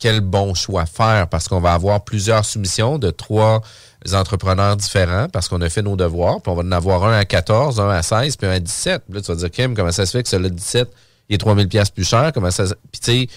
quel 0.00 0.20
bon 0.20 0.54
choix 0.54 0.86
faire 0.86 1.28
parce 1.28 1.46
qu'on 1.46 1.60
va 1.60 1.74
avoir 1.74 2.02
plusieurs 2.02 2.44
soumissions 2.44 2.98
de 2.98 3.10
trois 3.10 3.60
entrepreneurs 4.12 4.76
différents 4.76 5.28
parce 5.28 5.48
qu'on 5.48 5.60
a 5.60 5.68
fait 5.68 5.82
nos 5.82 5.94
devoirs, 5.94 6.40
puis 6.40 6.50
on 6.50 6.56
va 6.56 6.62
en 6.62 6.72
avoir 6.72 7.04
un 7.04 7.12
à 7.12 7.24
14, 7.24 7.78
un 7.78 7.90
à 7.90 8.02
16, 8.02 8.36
puis 8.36 8.48
un 8.48 8.52
à 8.52 8.58
17. 8.58 9.02
Puis 9.04 9.14
là, 9.14 9.20
tu 9.20 9.30
vas 9.30 9.36
dire, 9.36 9.50
Kim, 9.50 9.74
comment 9.76 9.92
ça 9.92 10.06
se 10.06 10.12
fait 10.12 10.22
que 10.22 10.28
celui-là 10.28 10.48
17 10.48 10.88
il 11.28 11.34
est 11.34 11.38
3000 11.38 11.68
pièces 11.68 11.90
plus 11.90 12.08
cher? 12.08 12.32
Comment 12.34 12.50
ça... 12.50 12.64
Puis 12.64 13.00
tu 13.00 13.12
sais, 13.12 13.28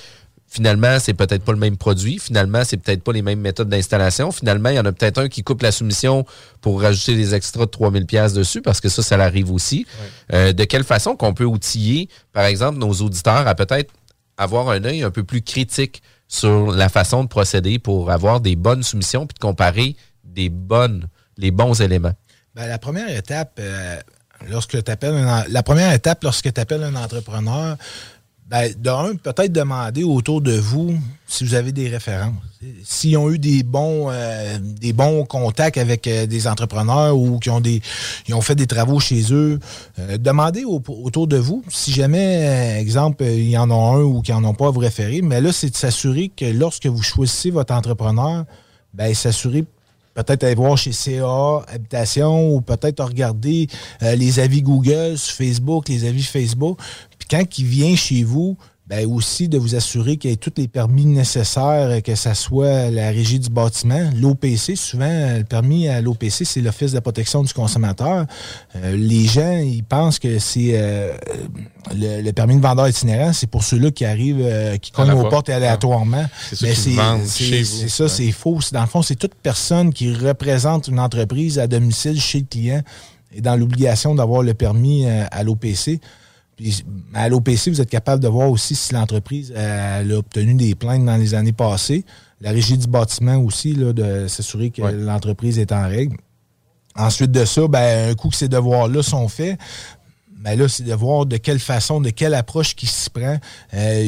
finalement, 0.48 0.98
c'est 1.00 1.14
peut-être 1.14 1.44
pas 1.44 1.52
le 1.52 1.60
même 1.60 1.78
produit. 1.78 2.18
Finalement, 2.20 2.64
c'est 2.64 2.78
peut-être 2.78 3.04
pas 3.04 3.14
les 3.14 3.22
mêmes 3.22 3.40
méthodes 3.40 3.70
d'installation. 3.70 4.32
Finalement, 4.32 4.70
il 4.70 4.76
y 4.76 4.80
en 4.80 4.86
a 4.86 4.92
peut-être 4.92 5.20
un 5.20 5.30
qui 5.30 5.44
coupe 5.44 5.62
la 5.62 5.72
soumission 5.72 6.26
pour 6.62 6.82
rajouter 6.82 7.16
des 7.16 7.36
extras 7.36 7.66
de 7.66 7.72
3000 7.72 8.06
pièces 8.06 8.34
dessus 8.34 8.62
parce 8.62 8.82
que 8.82 8.90
ça, 8.90 9.04
ça 9.04 9.16
l'arrive 9.16 9.52
aussi. 9.52 9.86
Euh, 10.34 10.54
de 10.54 10.64
quelle 10.64 10.84
façon 10.84 11.16
qu'on 11.16 11.34
peut 11.34 11.46
outiller, 11.46 12.10
par 12.34 12.46
exemple, 12.46 12.80
nos 12.80 12.94
auditeurs 12.94 13.48
à 13.48 13.54
peut-être 13.54 13.92
avoir 14.38 14.70
un 14.70 14.84
œil 14.84 15.04
un 15.04 15.12
peu 15.12 15.24
plus 15.24 15.42
critique 15.44 16.02
sur 16.34 16.72
la 16.72 16.90
façon 16.90 17.24
de 17.24 17.30
procéder 17.30 17.78
pour 17.78 18.10
avoir 18.10 18.42
des 18.42 18.56
bonnes 18.56 18.82
soumissions 18.82 19.28
puis 19.28 19.36
de 19.36 19.40
comparer 19.40 19.96
des 20.24 20.50
bonnes, 20.50 21.08
les 21.38 21.52
bons 21.52 21.80
éléments? 21.80 22.14
Ben, 22.56 22.68
la 22.68 22.80
première 22.80 23.08
étape, 23.16 23.60
euh, 23.60 24.00
lorsque 24.50 24.84
tu 24.84 24.92
appelles 24.92 25.24
la 25.48 25.64
première 25.64 25.94
étape 25.94 26.24
lorsque 26.24 26.52
tu 26.52 26.60
appelles 26.60 26.84
un 26.84 26.96
entrepreneur, 26.96 27.78
ben, 28.48 28.72
d'un, 28.78 29.16
peut-être 29.16 29.52
demander 29.52 30.04
autour 30.04 30.42
de 30.42 30.54
vous 30.54 30.98
si 31.28 31.44
vous 31.44 31.56
avez 31.56 31.72
des 31.72 31.88
références. 31.88 32.36
S'ils 32.84 33.18
ont 33.18 33.32
eu 33.32 33.40
des 33.40 33.64
bons, 33.64 34.10
euh, 34.12 34.60
des 34.62 34.94
bons 34.94 35.26
contacts 35.26 35.78
avec 35.78 36.06
euh, 36.08 36.26
des 36.26 36.48
entrepreneurs 36.48 37.18
ou 37.18 37.40
qui 37.40 37.50
ont 37.50 37.62
des, 37.62 37.82
ils 38.28 38.34
ont 38.36 38.42
fait 38.42 38.56
des 38.56 38.68
travaux 38.68 39.00
chez 39.00 39.34
eux, 39.34 39.60
euh, 40.00 40.18
demandez 40.18 40.66
autour 40.66 41.28
de 41.28 41.38
vous. 41.38 41.64
Si 41.70 41.92
jamais, 41.92 42.78
exemple, 42.80 43.24
il 43.24 43.50
y 43.50 43.58
en 43.58 43.72
a 43.72 43.74
un 43.74 44.02
ou 44.02 44.22
qu'ils 44.22 44.36
n'en 44.36 44.44
ont 44.50 44.54
pas 44.54 44.68
à 44.68 44.72
vous 44.72 44.82
référer, 44.82 45.22
mais 45.22 45.42
là, 45.42 45.52
c'est 45.52 45.70
de 45.70 45.76
s'assurer 45.76 46.30
que 46.30 46.46
lorsque 46.46 46.86
vous 46.86 47.02
choisissez 47.02 47.50
votre 47.50 47.74
entrepreneur, 47.74 48.46
ben, 48.94 49.14
s'assurer 49.14 49.66
peut-être 50.14 50.44
aller 50.44 50.54
voir 50.54 50.78
chez 50.78 50.92
CA 50.92 51.66
Habitation 51.74 52.54
ou 52.54 52.62
peut-être 52.62 53.04
regarder 53.04 53.68
les 54.00 54.40
avis 54.40 54.62
Google 54.62 55.18
sur 55.18 55.34
Facebook, 55.34 55.90
les 55.90 56.06
avis 56.06 56.22
Facebook, 56.22 56.78
quand 57.30 57.58
il 57.58 57.66
vient 57.66 57.96
chez 57.96 58.24
vous, 58.24 58.58
ben 58.86 59.08
aussi 59.10 59.48
de 59.48 59.58
vous 59.58 59.76
assurer 59.76 60.18
qu'il 60.18 60.30
y 60.30 60.34
ait 60.34 60.38
tous 60.38 60.52
les 60.58 60.68
permis 60.68 61.06
nécessaires, 61.06 62.04
que 62.04 62.16
ce 62.16 62.34
soit 62.34 62.90
la 62.90 63.12
régie 63.12 63.40
du 63.40 63.50
bâtiment, 63.50 64.10
l'OPC, 64.14 64.76
souvent 64.76 65.38
le 65.38 65.44
permis 65.44 65.88
à 65.88 66.02
l'OPC, 66.02 66.44
c'est 66.44 66.60
l'Office 66.60 66.92
de 66.92 66.96
la 66.96 67.02
protection 67.02 67.44
du 67.44 67.54
consommateur. 67.54 68.26
Euh, 68.76 68.98
les 68.98 69.26
gens, 69.26 69.58
ils 69.58 69.86
pensent 69.86 70.20
que 70.20 70.38
c'est 70.38 70.72
euh, 70.74 71.14
le, 71.96 72.30
permis 72.32 72.58
de 72.58 72.62
vendeur 72.62 72.90
itinérant, 72.90 73.32
c'est 73.32 73.48
pour 73.48 73.64
ceux-là 73.64 73.90
qui 73.92 74.04
arrivent, 74.04 74.42
euh, 74.42 74.76
qui 74.76 74.92
cognent 74.92 75.12
aux 75.12 75.30
portes 75.30 75.50
aléatoirement. 75.50 76.26
Mais 76.62 76.76
c'est 76.76 77.88
ça, 77.88 78.10
c'est 78.10 78.32
faux. 78.32 78.60
Dans 78.74 78.82
le 78.82 78.88
fond, 78.88 79.02
c'est 79.02 79.16
toute 79.16 79.36
personne 79.36 79.94
qui 79.94 80.14
représente 80.14 80.90
une 80.90 81.00
entreprise 81.00 81.58
à 81.58 81.68
domicile 81.68 82.20
chez 82.20 82.40
le 82.40 82.46
client 82.46 82.82
et 83.34 83.40
dans 83.40 83.56
l'obligation 83.56 84.14
d'avoir 84.14 84.44
le 84.44 84.54
permis 84.54 85.08
à 85.08 85.44
l'OPC 85.44 86.02
à 87.14 87.30
l'OPC, 87.30 87.70
vous 87.70 87.82
êtes 87.82 87.90
capable 87.90 88.22
de 88.22 88.28
voir 88.28 88.50
aussi 88.50 88.76
si 88.76 88.94
l'entreprise 88.94 89.54
a 89.56 90.02
obtenu 90.16 90.54
des 90.54 90.76
plaintes 90.76 91.06
dans 91.06 91.18
les 91.18 91.34
années 91.34 91.54
passées. 91.54 92.06
La 92.42 92.52
régie 92.52 92.78
du 92.78 92.88
bâtiment 92.88 93.38
aussi, 93.38 93.74
là, 93.74 93.94
de 93.94 94.28
s'assurer 94.28 94.70
que 94.70 94.82
l'entreprise 94.82 95.60
est 95.60 95.72
en 95.72 95.88
règle. 95.88 96.18
Ensuite 96.96 97.32
de 97.32 97.46
ça, 97.46 97.68
ben, 97.68 98.12
un 98.12 98.16
coup 98.16 98.30
que 98.30 98.36
ces 98.36 98.50
devoirs-là 98.50 99.02
sont 99.02 99.28
faits, 99.28 99.58
mais 100.44 100.58
là, 100.58 100.68
c'est 100.68 100.84
de 100.84 100.94
voir 100.94 101.26
de 101.26 101.38
quelle 101.38 101.60
façon, 101.60 102.02
de 102.02 102.10
quelle 102.10 102.34
approche 102.34 102.76
qui 102.76 102.86
s'y 102.86 103.10
prend. 103.10 103.38
Euh, 103.74 104.04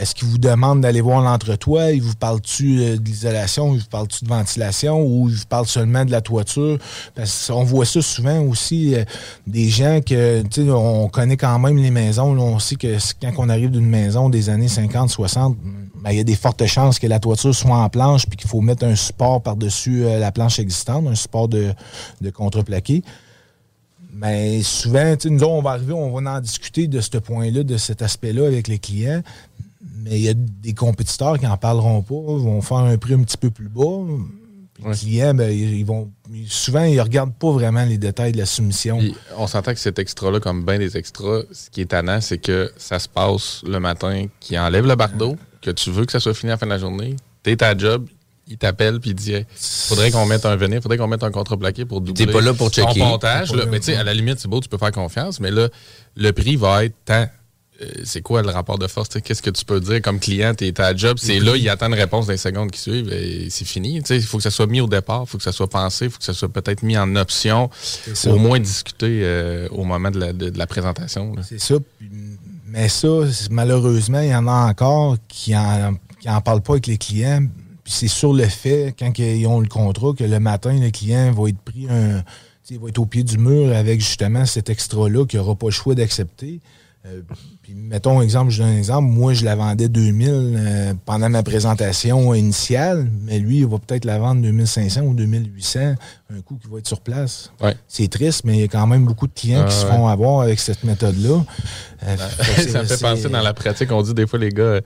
est-ce 0.00 0.12
qu'il 0.12 0.26
vous 0.26 0.38
demande 0.38 0.80
d'aller 0.80 1.00
voir 1.00 1.22
l'entretoit? 1.22 1.92
Il 1.92 2.02
vous 2.02 2.16
parle-tu 2.16 2.80
euh, 2.80 2.96
de 2.96 3.04
l'isolation? 3.04 3.74
Il 3.74 3.80
vous 3.80 3.88
parle-tu 3.88 4.24
de 4.24 4.28
ventilation? 4.28 5.00
Ou 5.00 5.28
il 5.28 5.36
vous 5.36 5.46
parle 5.48 5.66
seulement 5.66 6.04
de 6.04 6.10
la 6.10 6.20
toiture? 6.20 6.78
Parce 7.14 7.46
qu'on 7.46 7.62
voit 7.62 7.84
ça 7.84 8.02
souvent 8.02 8.40
aussi, 8.40 8.96
euh, 8.96 9.04
des 9.46 9.68
gens 9.68 10.00
que, 10.04 10.42
tu 10.42 10.64
sais, 10.64 10.70
on 10.70 11.08
connaît 11.08 11.36
quand 11.36 11.58
même 11.60 11.76
les 11.76 11.92
maisons. 11.92 12.36
on 12.36 12.58
sait 12.58 12.74
que 12.74 12.96
quand 13.22 13.32
on 13.38 13.48
arrive 13.48 13.70
d'une 13.70 13.88
maison 13.88 14.30
des 14.30 14.50
années 14.50 14.66
50, 14.66 15.10
60, 15.10 15.56
ben, 16.02 16.10
il 16.10 16.16
y 16.16 16.20
a 16.20 16.24
des 16.24 16.34
fortes 16.34 16.66
chances 16.66 16.98
que 16.98 17.06
la 17.06 17.20
toiture 17.20 17.54
soit 17.54 17.76
en 17.76 17.88
planche 17.88 18.26
puis 18.26 18.36
qu'il 18.36 18.50
faut 18.50 18.60
mettre 18.60 18.84
un 18.84 18.96
support 18.96 19.42
par-dessus 19.42 20.02
la 20.02 20.32
planche 20.32 20.58
existante, 20.58 21.06
un 21.06 21.14
support 21.14 21.48
de 21.48 21.74
contreplaqué. 22.32 23.04
Mais 24.20 24.62
souvent, 24.62 25.14
nous 25.26 25.44
on 25.44 25.62
va 25.62 25.70
arriver, 25.70 25.92
on 25.92 26.10
va 26.10 26.32
en 26.32 26.40
discuter 26.40 26.88
de 26.88 27.00
ce 27.00 27.18
point-là, 27.18 27.62
de 27.62 27.76
cet 27.76 28.02
aspect-là 28.02 28.46
avec 28.46 28.66
les 28.66 28.78
clients. 28.78 29.22
Mais 30.02 30.18
il 30.18 30.22
y 30.22 30.28
a 30.28 30.34
des 30.34 30.74
compétiteurs 30.74 31.38
qui 31.38 31.44
n'en 31.44 31.56
parleront 31.56 32.02
pas, 32.02 32.14
vont 32.14 32.60
faire 32.60 32.78
un 32.78 32.96
prix 32.98 33.14
un 33.14 33.22
petit 33.22 33.36
peu 33.36 33.50
plus 33.50 33.68
bas. 33.68 34.04
Les 34.84 34.96
clients, 34.96 35.34
ben, 35.34 35.50
ils 35.50 35.84
vont 35.84 36.10
souvent, 36.46 36.82
ils 36.82 36.96
ne 36.96 37.00
regardent 37.00 37.34
pas 37.34 37.50
vraiment 37.50 37.84
les 37.84 37.98
détails 37.98 38.32
de 38.32 38.38
la 38.38 38.46
soumission. 38.46 39.00
on 39.36 39.46
s'entend 39.46 39.72
que 39.72 39.80
cet 39.80 39.98
extra-là, 39.98 40.40
comme 40.40 40.64
bien 40.64 40.78
des 40.78 40.96
extras, 40.96 41.42
ce 41.52 41.70
qui 41.70 41.80
est 41.80 41.86
tannant, 41.86 42.20
c'est 42.20 42.38
que 42.38 42.72
ça 42.76 42.98
se 42.98 43.08
passe 43.08 43.62
le 43.66 43.78
matin, 43.80 44.26
qui 44.40 44.58
enlève 44.58 44.86
le 44.86 44.94
bardeau, 44.94 45.36
que 45.62 45.70
tu 45.70 45.90
veux 45.90 46.04
que 46.04 46.12
ça 46.12 46.20
soit 46.20 46.34
fini 46.34 46.50
à 46.50 46.54
la 46.54 46.58
fin 46.58 46.66
de 46.66 46.72
la 46.72 46.78
journée, 46.78 47.16
tu 47.42 47.50
es 47.50 47.56
ta 47.56 47.76
job, 47.76 48.06
il 48.48 48.56
t'appelle 48.58 49.00
puis 49.00 49.10
il 49.10 49.14
dit 49.14 49.34
faudrait 49.56 50.10
qu'on 50.10 50.26
mette 50.26 50.46
un 50.46 50.56
venir, 50.56 50.82
faudrait 50.82 50.98
qu'on 50.98 51.06
mette 51.06 51.22
un 51.22 51.30
contreplaqué 51.30 51.84
pour 51.84 52.00
doubler 52.00 52.26
T'es 52.26 52.32
pas 52.32 52.40
là 52.40 52.54
pour 52.54 52.70
checker. 52.70 52.98
montage. 53.00 53.52
mais 53.70 53.80
tu 53.80 53.86
sais, 53.86 53.96
à 53.96 54.04
la 54.04 54.14
limite, 54.14 54.38
c'est 54.40 54.48
beau, 54.48 54.60
tu 54.60 54.68
peux 54.68 54.78
faire 54.78 54.92
confiance, 54.92 55.40
mais 55.40 55.50
là, 55.50 55.68
le 56.16 56.32
prix 56.32 56.56
va 56.56 56.84
être 56.84 56.94
tant. 57.04 57.26
Euh, 57.80 57.86
c'est 58.02 58.22
quoi 58.22 58.42
le 58.42 58.50
rapport 58.50 58.76
de 58.76 58.88
force? 58.88 59.08
Qu'est-ce 59.22 59.40
que 59.40 59.50
tu 59.50 59.64
peux 59.64 59.78
dire 59.80 60.02
comme 60.02 60.18
client? 60.18 60.52
T'es 60.52 60.72
ta 60.72 60.96
job, 60.96 61.16
c'est 61.20 61.38
là, 61.38 61.54
il 61.56 61.68
attend 61.68 61.86
une 61.86 61.94
réponse 61.94 62.26
dans 62.26 62.32
les 62.32 62.38
secondes 62.38 62.72
qui 62.72 62.80
suivent 62.80 63.12
et 63.12 63.48
c'est 63.50 63.64
fini. 63.64 64.02
Il 64.10 64.22
faut 64.22 64.38
que 64.38 64.42
ça 64.42 64.50
soit 64.50 64.66
mis 64.66 64.80
au 64.80 64.88
départ, 64.88 65.22
il 65.26 65.30
faut 65.30 65.38
que 65.38 65.44
ça 65.44 65.52
soit 65.52 65.70
pensé, 65.70 66.06
il 66.06 66.10
faut 66.10 66.18
que 66.18 66.24
ça 66.24 66.32
soit 66.32 66.48
peut-être 66.48 66.82
mis 66.82 66.98
en 66.98 67.14
option, 67.14 67.70
au 68.26 68.36
moins 68.36 68.58
discuter 68.58 69.20
euh, 69.22 69.68
au 69.70 69.84
moment 69.84 70.10
de 70.10 70.18
la, 70.18 70.32
de, 70.32 70.58
la 70.58 70.66
présentation. 70.66 71.34
C'est 71.42 71.60
ça. 71.60 71.76
Mais 72.66 72.88
ça, 72.88 73.08
malheureusement, 73.50 74.20
il 74.20 74.30
y 74.30 74.34
en 74.34 74.48
a 74.48 74.68
encore 74.68 75.16
qui 75.28 75.56
en, 75.56 75.94
qui 76.20 76.28
en 76.28 76.40
parlent 76.40 76.62
pas 76.62 76.72
avec 76.74 76.88
les 76.88 76.98
clients 76.98 77.46
c'est 77.88 78.08
sur 78.08 78.32
le 78.32 78.44
fait, 78.44 78.94
quand 78.98 79.18
ils 79.18 79.46
ont 79.46 79.60
le 79.60 79.68
contrat, 79.68 80.12
que 80.16 80.24
le 80.24 80.40
matin, 80.40 80.78
le 80.78 80.90
client 80.90 81.32
va 81.32 81.48
être 81.48 81.60
pris 81.60 81.88
un. 81.88 82.22
Il 82.70 82.78
va 82.78 82.88
être 82.88 82.98
au 82.98 83.06
pied 83.06 83.24
du 83.24 83.38
mur 83.38 83.74
avec 83.74 84.00
justement 84.00 84.44
cet 84.44 84.68
extra-là 84.68 85.24
qu'il 85.24 85.40
n'aura 85.40 85.54
pas 85.54 85.68
le 85.68 85.72
choix 85.72 85.94
d'accepter. 85.94 86.60
Euh, 87.06 87.22
puis 87.62 87.74
mettons 87.74 88.20
exemple, 88.20 88.50
je 88.50 88.62
donne 88.62 88.72
un 88.72 88.76
exemple, 88.76 89.08
moi 89.08 89.32
je 89.32 89.44
la 89.44 89.54
vendais 89.54 89.88
2000 89.88 90.28
euh, 90.30 90.94
pendant 91.06 91.30
ma 91.30 91.42
présentation 91.42 92.34
initiale, 92.34 93.08
mais 93.22 93.38
lui 93.38 93.58
il 93.58 93.66
va 93.66 93.78
peut-être 93.78 94.04
la 94.04 94.18
vendre 94.18 94.42
2500 94.42 95.02
ou 95.02 95.14
2800 95.14 95.94
un 96.30 96.40
coup 96.42 96.58
qui 96.60 96.68
va 96.68 96.78
être 96.78 96.88
sur 96.88 97.00
place. 97.00 97.52
C'est 97.86 98.08
triste, 98.08 98.42
mais 98.44 98.56
il 98.56 98.60
y 98.60 98.64
a 98.64 98.68
quand 98.68 98.86
même 98.86 99.04
beaucoup 99.04 99.28
de 99.28 99.32
clients 99.32 99.64
qui 99.64 99.74
se 99.74 99.86
font 99.86 100.08
avoir 100.08 100.40
avec 100.40 100.58
cette 100.58 100.84
méthode-là. 100.84 101.44
Euh, 102.02 102.16
ça 102.68 102.82
me 102.82 102.86
fait 102.86 103.00
penser 103.00 103.28
dans 103.28 103.42
la 103.42 103.54
pratique, 103.54 103.90
on 103.92 104.02
dit 104.02 104.12
des 104.12 104.26
fois 104.26 104.38
les 104.38 104.50
gars 104.50 104.80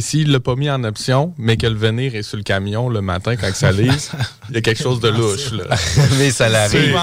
s'il 0.00 0.32
l'a 0.32 0.40
pas 0.40 0.56
mis 0.56 0.68
en 0.68 0.82
option, 0.84 1.34
mais 1.38 1.56
que 1.56 1.66
le 1.66 1.76
venir 1.76 2.14
est 2.14 2.22
sur 2.22 2.36
le 2.36 2.42
camion 2.42 2.88
le 2.88 3.00
matin 3.00 3.36
quand 3.36 3.54
ça 3.54 3.70
livre, 3.70 3.94
il 4.48 4.54
y 4.54 4.58
a 4.58 4.60
quelque 4.60 4.82
chose 4.82 5.00
de 5.00 5.08
louche. 5.08 5.52
Là. 5.52 5.64
mais 6.18 6.30
ça 6.30 6.48
l'arrive. 6.48 6.96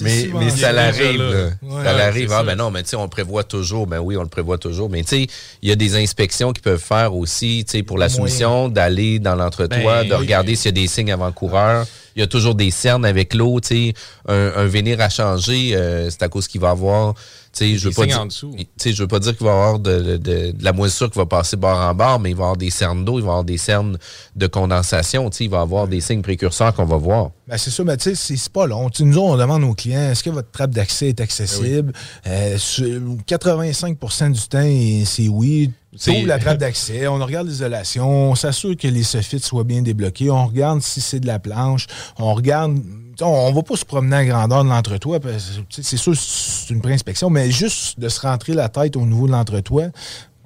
mais, 0.00 0.30
mais 0.34 0.50
ça 0.50 0.72
l'arrive. 0.72 1.52
ça 1.84 1.92
l'arrive. 1.92 2.32
Ah, 2.32 2.42
ben 2.42 2.56
non, 2.56 2.70
mais 2.70 2.82
tu 2.82 2.90
sais, 2.90 2.96
on 2.96 3.04
le 3.04 3.08
prévoit 3.08 3.44
toujours. 3.44 3.86
Ben 3.86 3.98
oui, 4.00 4.16
on 4.16 4.22
le 4.22 4.28
prévoit 4.28 4.58
toujours. 4.58 4.88
Mais 4.88 5.02
tu 5.02 5.08
sais, 5.08 5.26
il 5.62 5.68
y 5.68 5.72
a 5.72 5.76
des 5.76 5.96
inspections 5.96 6.52
qui 6.52 6.60
peuvent 6.60 6.82
faire 6.82 7.14
aussi, 7.14 7.64
tu 7.66 7.78
sais, 7.78 7.82
pour 7.82 7.98
la 7.98 8.08
soumission, 8.08 8.68
d'aller 8.68 9.18
dans 9.18 9.34
l'entretoit, 9.34 10.02
ben 10.02 10.08
de 10.08 10.14
regarder 10.14 10.56
s'il 10.56 10.66
y 10.66 10.80
a 10.80 10.82
des 10.82 10.86
signes 10.86 11.12
avant-coureurs. 11.12 11.86
Il 12.16 12.20
y 12.20 12.22
a 12.22 12.26
toujours 12.26 12.54
des 12.54 12.70
cernes 12.70 13.04
avec 13.04 13.34
l'eau, 13.34 13.60
tu 13.60 13.68
sais. 13.68 13.94
Un, 14.28 14.52
un, 14.56 14.66
venir 14.66 15.00
à 15.00 15.08
changer, 15.08 15.72
euh, 15.74 16.10
c'est 16.10 16.22
à 16.22 16.28
cause 16.28 16.48
qu'il 16.48 16.60
va 16.60 16.70
avoir 16.70 17.14
je 17.58 17.88
veux 17.88 17.94
pas 17.94 18.06
dire, 18.06 18.26
je 18.30 19.02
veux 19.02 19.08
pas 19.08 19.18
dire 19.18 19.36
qu'il 19.36 19.46
va 19.46 19.52
y 19.52 19.54
avoir 19.54 19.78
de, 19.78 20.54
la 20.60 20.72
moisissure 20.72 21.10
qui 21.10 21.18
va 21.18 21.26
passer 21.26 21.56
bord 21.56 21.78
en 21.78 21.94
bord, 21.94 22.20
mais 22.20 22.30
il 22.30 22.36
va 22.36 22.42
y 22.42 22.44
avoir 22.44 22.56
des 22.56 22.70
cernes 22.70 23.04
d'eau, 23.04 23.18
il 23.18 23.22
va 23.22 23.28
y 23.28 23.30
avoir 23.30 23.44
des 23.44 23.58
cernes 23.58 23.98
de 24.36 24.46
condensation, 24.46 25.28
il 25.28 25.50
va 25.50 25.58
y 25.58 25.60
avoir 25.60 25.88
des 25.88 26.00
signes 26.00 26.22
précurseurs 26.22 26.74
qu'on 26.74 26.84
va 26.84 26.96
voir. 26.96 27.30
Ben 27.48 27.58
c'est 27.58 27.70
ça, 27.70 27.82
mais 27.82 27.96
tu 27.96 28.14
sais, 28.14 28.36
c'est 28.36 28.52
pas 28.52 28.66
long. 28.66 28.88
nous, 29.00 29.18
on 29.18 29.36
demande 29.36 29.64
aux 29.64 29.74
clients, 29.74 30.10
est-ce 30.10 30.22
que 30.22 30.30
votre 30.30 30.50
trappe 30.50 30.70
d'accès 30.70 31.08
est 31.08 31.20
accessible? 31.20 31.92
85% 32.24 34.20
ben 34.20 34.26
euh, 34.26 34.30
du 34.30 34.48
temps, 34.48 35.04
c'est 35.06 35.28
oui. 35.28 35.70
On 36.06 36.24
la 36.24 36.38
trappe 36.38 36.58
d'accès, 36.58 37.08
on 37.08 37.18
regarde 37.18 37.48
l'isolation, 37.48 38.30
on 38.30 38.34
s'assure 38.36 38.76
que 38.76 38.86
les 38.86 39.02
soffites 39.02 39.44
soient 39.44 39.64
bien 39.64 39.82
débloqués, 39.82 40.30
on 40.30 40.46
regarde 40.46 40.82
si 40.82 41.00
c'est 41.00 41.18
de 41.18 41.26
la 41.26 41.40
planche, 41.40 41.88
on 42.16 42.32
regarde 42.32 42.78
on, 43.22 43.50
ne 43.50 43.54
va 43.54 43.62
pas 43.62 43.76
se 43.76 43.84
promener 43.84 44.16
à 44.16 44.24
grandeur 44.24 44.64
de 44.64 44.68
l'entretoit. 44.68 45.18
C'est 45.70 45.96
sûr, 45.96 46.14
c'est 46.16 46.72
une 46.72 46.80
pré-inspection, 46.80 47.30
mais 47.30 47.50
juste 47.50 47.98
de 47.98 48.08
se 48.08 48.20
rentrer 48.20 48.54
la 48.54 48.68
tête 48.68 48.96
au 48.96 49.06
niveau 49.06 49.26
de 49.26 49.32
l'entretoit, 49.32 49.88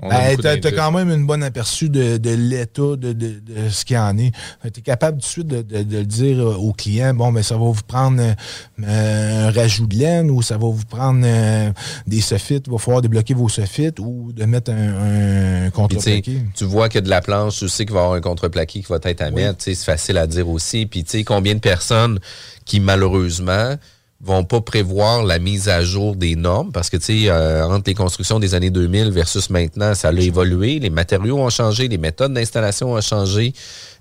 ben, 0.09 0.37
tu 0.37 0.67
as, 0.67 0.73
quand 0.73 0.93
même 0.93 1.11
une 1.11 1.27
bonne 1.27 1.43
aperçu 1.43 1.89
de, 1.89 2.19
l'état 2.35 2.97
de, 2.97 3.41
ce 3.71 3.85
qu'il 3.85 3.97
y 3.97 3.99
en 3.99 4.17
est. 4.19 4.33
Tu 4.73 4.81
es 4.81 4.83
capable 4.83 5.19
tout 5.19 5.27
de 5.27 5.27
suite 5.27 5.47
de, 5.49 5.79
le 5.79 6.05
dire 6.05 6.39
au 6.41 6.73
client, 6.73 7.15
bon, 7.15 7.33
ben, 7.33 7.43
ça 7.43 7.55
va 7.57 7.65
vous 7.65 7.83
prendre 7.87 8.21
euh, 8.21 9.49
un 9.49 9.51
rajout 9.51 9.87
de 9.87 9.97
laine 9.97 10.31
ou 10.31 10.43
ça 10.43 10.57
va 10.57 10.67
vous 10.67 10.85
prendre 10.85 11.23
euh, 11.25 11.73
des 12.07 12.21
soffites, 12.21 12.65
il 12.67 12.73
va 12.73 12.79
falloir 12.79 13.03
débloquer 13.03 13.35
vos 13.35 13.49
soffites 13.49 13.99
ou 13.99 14.33
de 14.33 14.45
mettre 14.45 14.71
un, 14.73 15.71
contreplaqué. 15.71 16.43
Tu 16.55 16.65
vois 16.65 16.89
a 16.95 17.01
de 17.01 17.09
la 17.09 17.21
planche, 17.21 17.59
tu 17.59 17.69
sais 17.69 17.85
qu'il 17.85 17.95
va 17.95 18.01
y 18.01 18.05
avoir 18.05 18.19
un 18.19 18.21
contreplaqué 18.21 18.81
qui 18.81 18.87
va 18.89 18.99
être 19.03 19.23
à 19.23 19.31
mettre. 19.31 19.57
C'est 19.59 19.75
facile 19.75 20.19
à 20.19 20.27
dire 20.27 20.49
aussi. 20.49 20.87
Puis, 20.87 21.05
tu 21.05 21.19
sais, 21.19 21.25
combien 21.25 21.55
de 21.55 21.61
personnes 21.61 22.19
qui, 22.65 22.81
malheureusement, 22.81 23.77
vont 24.25 24.45
pas 24.45 24.61
prévoir 24.61 25.23
la 25.23 25.39
mise 25.39 25.69
à 25.69 25.85
jour 25.85 26.17
des 26.17 26.35
normes 26.35 26.73
parce 26.73 26.89
que, 26.89 26.97
tu 26.97 27.25
sais, 27.25 27.31
euh, 27.31 27.67
entre 27.67 27.85
les 27.87 27.95
constructions 27.95 28.39
des 28.39 28.55
années 28.55 28.71
2000 28.71 29.11
versus 29.11 29.51
maintenant, 29.51 29.95
ça 29.95 30.09
a 30.09 30.13
évolué, 30.13 30.79
les 30.79 30.91
matériaux 30.91 31.39
ont 31.39 31.51
changé, 31.51 31.89
les 31.89 31.99
méthodes 31.99 32.33
d'installation 32.33 32.93
ont 32.93 33.01
changé, 33.03 33.53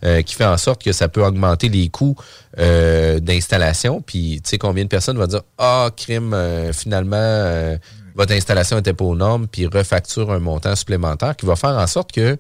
euh, 0.05 0.21
qui 0.21 0.36
fait 0.36 0.45
en 0.45 0.57
sorte 0.57 0.82
que 0.82 0.93
ça 0.93 1.09
peut 1.09 1.24
augmenter 1.24 1.67
les 1.67 1.89
coûts 1.89 2.15
euh, 2.57 3.19
d'installation. 3.19 4.01
Puis, 4.01 4.39
tu 4.43 4.51
sais, 4.51 4.57
combien 4.57 4.86
de 4.86 4.89
personnes 4.89 5.17
vont 5.17 5.28
dire, 5.28 5.41
ah, 5.57 5.89
crime, 5.95 6.36
finalement, 6.71 7.78
votre 8.15 8.34
installation 8.34 8.78
était 8.78 8.93
pas 8.93 9.05
aux 9.05 9.15
normes, 9.15 9.47
puis 9.47 9.65
refacture 9.67 10.32
un 10.32 10.39
montant 10.39 10.76
supplémentaire 10.76 11.36
qui 11.36 11.45
va 11.45 11.55
faire 11.55 11.78
en 11.78 11.88
sorte 11.88 12.11
que 12.11 12.38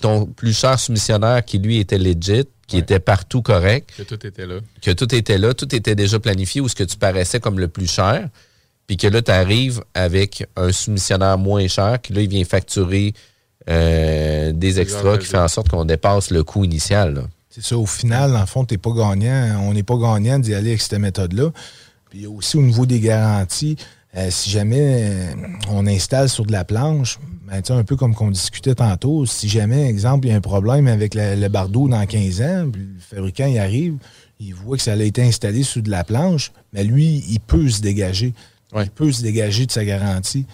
ton 0.00 0.26
plus 0.26 0.56
cher 0.56 0.78
soumissionnaire 0.78 1.44
qui, 1.44 1.58
lui, 1.58 1.78
était 1.78 1.98
legit, 1.98 2.44
qui 2.66 2.78
était 2.78 3.00
partout 3.00 3.42
correct, 3.42 3.90
Que 3.96 4.02
tout 4.02 4.26
était 4.26 4.46
là. 4.46 4.56
que 4.82 4.90
tout 4.90 5.14
était 5.14 5.38
là, 5.38 5.54
tout 5.54 5.74
était 5.74 5.94
déjà 5.94 6.18
planifié, 6.18 6.60
ou 6.60 6.68
ce 6.68 6.74
que 6.74 6.84
tu 6.84 6.96
paraissais 6.96 7.40
comme 7.40 7.58
le 7.58 7.68
plus 7.68 7.90
cher, 7.90 8.28
puis 8.86 8.96
que 8.96 9.06
là, 9.06 9.22
tu 9.22 9.30
arrives 9.30 9.82
avec 9.94 10.46
un 10.56 10.72
soumissionnaire 10.72 11.38
moins 11.38 11.66
cher, 11.68 12.00
qui 12.00 12.12
là, 12.12 12.22
il 12.22 12.28
vient 12.28 12.44
facturer 12.44 13.14
euh, 13.68 14.52
des 14.52 14.80
extras, 14.80 15.18
qui 15.18 15.26
fait 15.26 15.38
en 15.38 15.48
sorte 15.48 15.68
qu'on 15.68 15.84
dépasse 15.84 16.30
le 16.30 16.42
coût 16.44 16.64
initial. 16.64 17.14
là. 17.14 17.22
C'est 17.50 17.64
ça, 17.64 17.76
au 17.76 17.86
final, 17.86 18.32
dans 18.32 18.40
le 18.40 18.46
fond, 18.46 18.64
t'es 18.64 18.78
pas 18.78 18.92
gagnant. 18.92 19.60
On 19.62 19.72
n'est 19.74 19.82
pas 19.82 19.96
gagnant 19.96 20.38
d'y 20.38 20.54
aller 20.54 20.70
avec 20.70 20.80
cette 20.80 20.98
méthode-là. 20.98 21.50
Puis 22.08 22.26
aussi 22.26 22.56
au 22.56 22.62
niveau 22.62 22.86
des 22.86 23.00
garanties, 23.00 23.76
euh, 24.18 24.28
si 24.30 24.50
jamais 24.50 24.80
euh, 24.80 25.32
on 25.70 25.86
installe 25.86 26.28
sur 26.28 26.44
de 26.44 26.52
la 26.52 26.64
planche, 26.64 27.18
ben, 27.46 27.62
un 27.70 27.84
peu 27.84 27.96
comme 27.96 28.14
qu'on 28.14 28.30
discutait 28.30 28.74
tantôt, 28.74 29.24
si 29.26 29.48
jamais, 29.48 29.86
exemple, 29.88 30.26
il 30.26 30.30
y 30.30 30.32
a 30.34 30.36
un 30.36 30.40
problème 30.42 30.86
avec 30.86 31.14
la- 31.14 31.34
le 31.36 31.48
bardeau 31.48 31.88
dans 31.88 32.04
15 32.04 32.42
ans, 32.42 32.68
puis 32.70 32.82
le 32.82 33.00
fabricant 33.00 33.46
il 33.46 33.58
arrive, 33.58 33.94
il 34.40 34.52
voit 34.54 34.76
que 34.76 34.82
ça 34.82 34.92
a 34.92 34.96
été 35.02 35.22
installé 35.22 35.62
sur 35.62 35.82
de 35.82 35.90
la 35.90 36.04
planche, 36.04 36.52
mais 36.72 36.84
lui, 36.84 37.24
il 37.28 37.40
peut 37.40 37.68
se 37.68 37.80
dégager. 37.80 38.34
Il 38.84 38.90
peut 38.90 39.10
se 39.12 39.22
dégager 39.22 39.64
de 39.66 39.72
sa 39.72 39.84
garantie. 39.84 40.44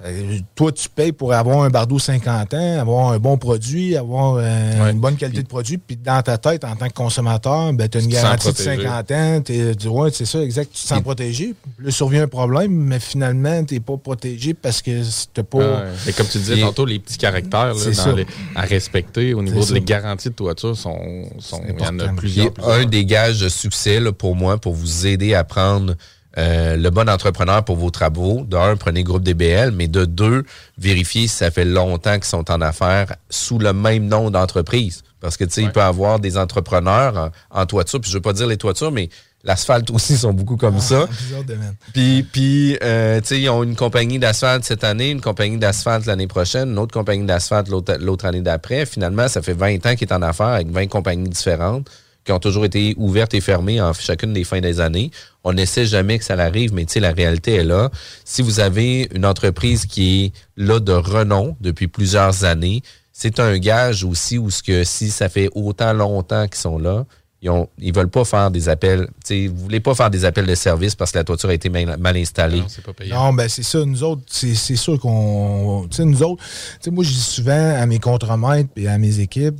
Que 0.00 0.40
Toi, 0.54 0.72
tu 0.72 0.88
payes 0.88 1.12
pour 1.12 1.32
avoir 1.32 1.62
un 1.64 1.70
bardeau 1.70 1.98
50 1.98 2.54
ans, 2.54 2.78
avoir 2.80 3.08
un 3.12 3.18
bon 3.18 3.36
produit, 3.36 3.96
avoir 3.96 4.36
euh, 4.38 4.90
une 4.90 5.00
bonne 5.00 5.16
qualité 5.16 5.42
de 5.42 5.48
produit, 5.48 5.76
puis 5.78 5.96
dans 5.96 6.22
ta 6.22 6.38
tête, 6.38 6.64
en 6.64 6.76
tant 6.76 6.88
que 6.88 6.92
consommateur, 6.94 7.72
ben, 7.72 7.88
tu 7.88 7.98
as 7.98 8.00
une 8.02 8.08
garantie 8.08 8.48
de 8.48 8.52
protégé. 8.52 8.82
50 8.84 9.10
ans, 9.10 9.40
t'es- 9.42 9.74
tu 9.74 9.88
vois, 9.88 10.10
c'est 10.12 10.24
ça, 10.24 10.40
exact, 10.40 10.70
tu 10.72 10.80
te 10.82 10.86
sens 10.86 11.00
protégé. 11.02 11.54
Là, 11.80 11.90
survient 11.90 12.22
un 12.22 12.28
problème, 12.28 12.70
mais 12.72 13.00
finalement, 13.00 13.64
tu 13.64 13.74
n'es 13.74 13.80
pas 13.80 13.96
protégé 13.96 14.54
parce 14.54 14.82
que 14.82 15.02
tu 15.34 15.42
pas. 15.42 15.58
Ah 15.60 15.80
ouais. 15.82 15.88
Mais 16.06 16.12
comme 16.12 16.26
tu 16.28 16.38
disais 16.38 16.60
tantôt, 16.60 16.86
les 16.86 16.98
petits 17.00 17.18
caractères 17.18 17.74
là, 17.74 17.90
dans 18.04 18.12
les- 18.14 18.26
à 18.54 18.62
respecter 18.62 19.34
au 19.34 19.42
niveau 19.42 19.64
des 19.64 19.80
garanties 19.80 20.28
de 20.28 20.34
toiture 20.34 20.76
sont, 20.76 20.98
sont 21.40 21.60
il 21.68 21.80
y 21.82 21.86
en 21.86 21.98
a 21.98 22.08
Puis, 22.08 22.16
plusieurs. 22.16 22.52
un 22.68 22.84
des 22.84 23.04
gages 23.04 23.40
de 23.40 23.48
succès 23.48 23.98
là, 24.00 24.12
pour 24.12 24.36
moi, 24.36 24.58
pour 24.58 24.74
vous 24.74 25.06
aider 25.06 25.34
à 25.34 25.44
prendre 25.44 25.94
euh, 26.36 26.76
le 26.76 26.90
bon 26.90 27.08
entrepreneur 27.08 27.64
pour 27.64 27.76
vos 27.76 27.90
travaux, 27.90 28.44
d'un, 28.44 28.76
prenez 28.76 29.02
groupe 29.02 29.22
DBL, 29.22 29.70
mais 29.70 29.88
de 29.88 30.04
deux, 30.04 30.44
vérifiez 30.76 31.26
si 31.26 31.36
ça 31.36 31.50
fait 31.50 31.64
longtemps 31.64 32.14
qu'ils 32.14 32.24
sont 32.24 32.50
en 32.50 32.60
affaires 32.60 33.14
sous 33.30 33.58
le 33.58 33.72
même 33.72 34.06
nom 34.06 34.30
d'entreprise. 34.30 35.02
Parce 35.20 35.36
que, 35.36 35.44
tu 35.44 35.54
sais, 35.54 35.62
il 35.62 35.72
peut 35.72 35.80
y 35.80 35.82
avoir 35.82 36.20
des 36.20 36.36
entrepreneurs 36.36 37.32
en, 37.50 37.62
en 37.62 37.66
toiture, 37.66 38.00
puis 38.00 38.10
je 38.10 38.16
veux 38.16 38.22
pas 38.22 38.34
dire 38.34 38.46
les 38.46 38.56
toitures, 38.56 38.92
mais 38.92 39.08
l'asphalte 39.42 39.90
aussi 39.94 40.16
sont 40.16 40.32
beaucoup 40.32 40.56
comme 40.56 40.80
ça. 40.80 41.06
Plusieurs 41.06 41.44
domaines. 41.44 41.74
Puis, 41.92 42.22
puis 42.22 42.78
euh, 42.82 43.20
tu 43.20 43.28
sais, 43.28 43.40
ils 43.40 43.48
ont 43.48 43.62
une 43.62 43.76
compagnie 43.76 44.18
d'asphalte 44.18 44.64
cette 44.64 44.84
année, 44.84 45.10
une 45.10 45.20
compagnie 45.20 45.58
d'asphalte 45.58 46.06
l'année 46.06 46.26
prochaine, 46.26 46.70
une 46.70 46.78
autre 46.78 46.92
compagnie 46.92 47.26
d'asphalte 47.26 47.68
l'autre 47.68 47.96
l'autre 47.98 48.26
année 48.26 48.42
d'après. 48.42 48.86
Finalement, 48.86 49.28
ça 49.28 49.42
fait 49.42 49.54
20 49.54 49.86
ans 49.86 49.94
qu'il 49.96 50.08
est 50.08 50.12
en 50.12 50.22
affaires 50.22 50.46
avec 50.46 50.68
20 50.68 50.86
compagnies 50.86 51.28
différentes 51.28 51.88
qui 52.28 52.32
ont 52.32 52.38
toujours 52.38 52.66
été 52.66 52.94
ouvertes 52.98 53.32
et 53.32 53.40
fermées 53.40 53.80
en 53.80 53.94
chacune 53.94 54.34
des 54.34 54.44
fins 54.44 54.60
des 54.60 54.82
années. 54.82 55.10
On 55.44 55.54
n'essaie 55.54 55.86
jamais 55.86 56.18
que 56.18 56.24
ça 56.26 56.36
l'arrive, 56.36 56.74
mais 56.74 56.84
tu 56.84 56.92
sais, 56.92 57.00
la 57.00 57.12
réalité 57.12 57.54
est 57.54 57.64
là. 57.64 57.88
Si 58.22 58.42
vous 58.42 58.60
avez 58.60 59.08
une 59.14 59.24
entreprise 59.24 59.86
qui 59.86 60.26
est 60.26 60.32
là 60.58 60.78
de 60.78 60.92
renom 60.92 61.56
depuis 61.62 61.88
plusieurs 61.88 62.44
années, 62.44 62.82
c'est 63.14 63.40
un 63.40 63.56
gage 63.56 64.04
aussi 64.04 64.36
où 64.36 64.50
ce 64.50 64.62
que 64.62 64.84
si 64.84 65.08
ça 65.08 65.30
fait 65.30 65.48
autant 65.54 65.94
longtemps 65.94 66.46
qu'ils 66.46 66.60
sont 66.60 66.76
là, 66.76 67.06
ils 67.40 67.48
ont, 67.48 67.70
ils 67.78 67.94
veulent 67.94 68.10
pas 68.10 68.26
faire 68.26 68.50
des 68.50 68.68
appels. 68.68 69.06
Tu 69.24 69.46
sais, 69.46 69.46
vous 69.46 69.62
voulez 69.62 69.80
pas 69.80 69.94
faire 69.94 70.10
des 70.10 70.26
appels 70.26 70.44
de 70.44 70.54
service 70.54 70.94
parce 70.94 71.12
que 71.12 71.18
la 71.18 71.24
toiture 71.24 71.48
a 71.48 71.54
été 71.54 71.70
mal, 71.70 71.96
mal 71.96 72.16
installée. 72.18 72.62
Non, 73.10 73.32
ben 73.32 73.48
c'est 73.48 73.62
ça. 73.62 73.82
Nous 73.86 74.02
autres, 74.02 74.22
c'est 74.26 74.54
c'est 74.54 74.76
sûr 74.76 75.00
qu'on. 75.00 75.86
Tu 75.90 75.96
sais, 75.96 76.04
nous 76.04 76.22
autres, 76.22 76.42
tu 76.44 76.76
sais, 76.80 76.90
moi, 76.90 77.04
je 77.04 77.10
dis 77.10 77.20
souvent 77.20 77.74
à 77.74 77.86
mes 77.86 78.00
contremaîtres 78.00 78.68
et 78.76 78.86
à 78.86 78.98
mes 78.98 79.20
équipes, 79.20 79.58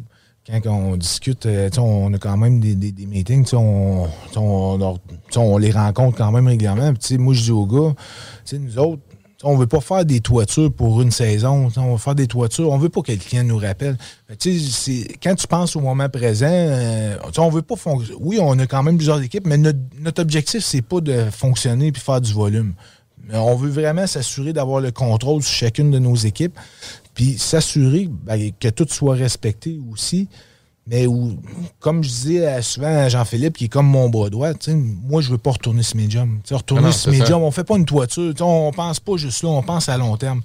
quand 0.49 0.61
on 0.66 0.96
discute, 0.96 1.46
euh, 1.46 1.68
on 1.78 2.12
a 2.14 2.18
quand 2.18 2.36
même 2.36 2.61
des, 2.61 3.07
meetings, 3.07 3.53
on, 3.55 4.09
les 5.59 5.70
rencontre 5.70 6.16
quand 6.16 6.32
même 6.32 6.46
régulièrement. 6.46 6.92
Puis, 6.94 7.18
moi, 7.18 7.34
je 7.34 7.42
dis 7.44 7.51
aux 7.51 7.66
gars, 7.66 7.94
nous 8.53 8.78
autres, 8.78 9.03
on 9.44 9.57
veut 9.57 9.66
pas 9.66 9.80
faire 9.80 10.05
des 10.05 10.20
toitures 10.20 10.72
pour 10.72 11.01
une 11.01 11.12
saison. 11.12 11.68
On 11.76 11.92
veut 11.92 11.99
faire 11.99 12.14
des 12.14 12.26
toitures. 12.26 12.70
On 12.72 12.78
veut 12.78 12.88
pas 12.88 13.03
que 13.03 13.12
client 13.12 13.44
nous 13.44 13.59
rappelle. 13.59 13.96
Quand 15.22 15.34
tu 15.34 15.46
penses 15.46 15.76
au 15.76 15.80
moment 15.80 16.09
présent, 16.09 16.46
euh, 16.51 17.16
on 17.36 17.49
veut 17.49 17.62
pas 17.62 17.76
fonctionner. 17.76 18.18
Oui, 18.20 18.38
on 18.40 18.59
a 18.59 18.66
quand 18.66 18.82
même 18.82 18.96
plusieurs 18.96 19.22
équipes, 19.22 19.46
mais 19.46 19.59
notre, 19.59 19.78
notre 20.01 20.22
objectif, 20.22 20.64
c'est 20.64 20.82
pas 20.82 21.01
de 21.01 21.26
fonctionner 21.30 21.92
puis 21.92 22.03
faire 22.03 22.20
du 22.20 22.32
volume. 22.32 22.74
On 23.32 23.55
veut 23.57 23.70
vraiment 23.70 24.07
s'assurer 24.07 24.53
d'avoir 24.53 24.80
le 24.80 24.90
contrôle 24.90 25.42
sur 25.42 25.53
chacune 25.53 25.90
de 25.90 25.99
nos 25.99 26.16
équipes, 26.16 26.59
puis 27.19 27.37
s'assurer 27.37 28.09
ben, 28.09 28.53
que 28.61 28.69
tout 28.69 28.87
soit 28.89 29.16
respecté 29.16 29.81
aussi. 29.91 30.29
Mais 30.87 31.09
où, 31.09 31.37
comme 31.81 32.05
je 32.05 32.09
disais 32.09 32.47
à- 32.47 32.62
souvent 32.62 32.87
à 32.87 33.09
Jean-Philippe, 33.09 33.57
qui 33.59 33.64
est 33.64 33.69
comme 33.69 33.89
mon 33.89 34.09
bras 34.09 34.31
droit, 34.31 34.51
moi, 35.05 35.21
je 35.21 35.31
veux 35.33 35.37
pas 35.37 35.51
retourner 35.51 35.83
sur 35.83 35.97
mes 35.97 36.09
jobs. 36.09 36.29
Tu 36.45 36.51
sais, 36.51 36.55
retourner 36.55 36.85
non, 36.85 36.93
sur 36.93 37.12
ça. 37.12 37.25
jobs, 37.25 37.43
on 37.43 37.51
fait 37.51 37.64
pas 37.64 37.77
une 37.77 37.85
toiture. 37.85 38.33
On 38.41 38.71
pense 38.73 39.01
pas 39.01 39.16
juste 39.16 39.43
là, 39.43 39.49
on 39.49 39.62
pense 39.64 39.89
à 39.89 39.99
long 39.99 40.16
terme. 40.16 40.43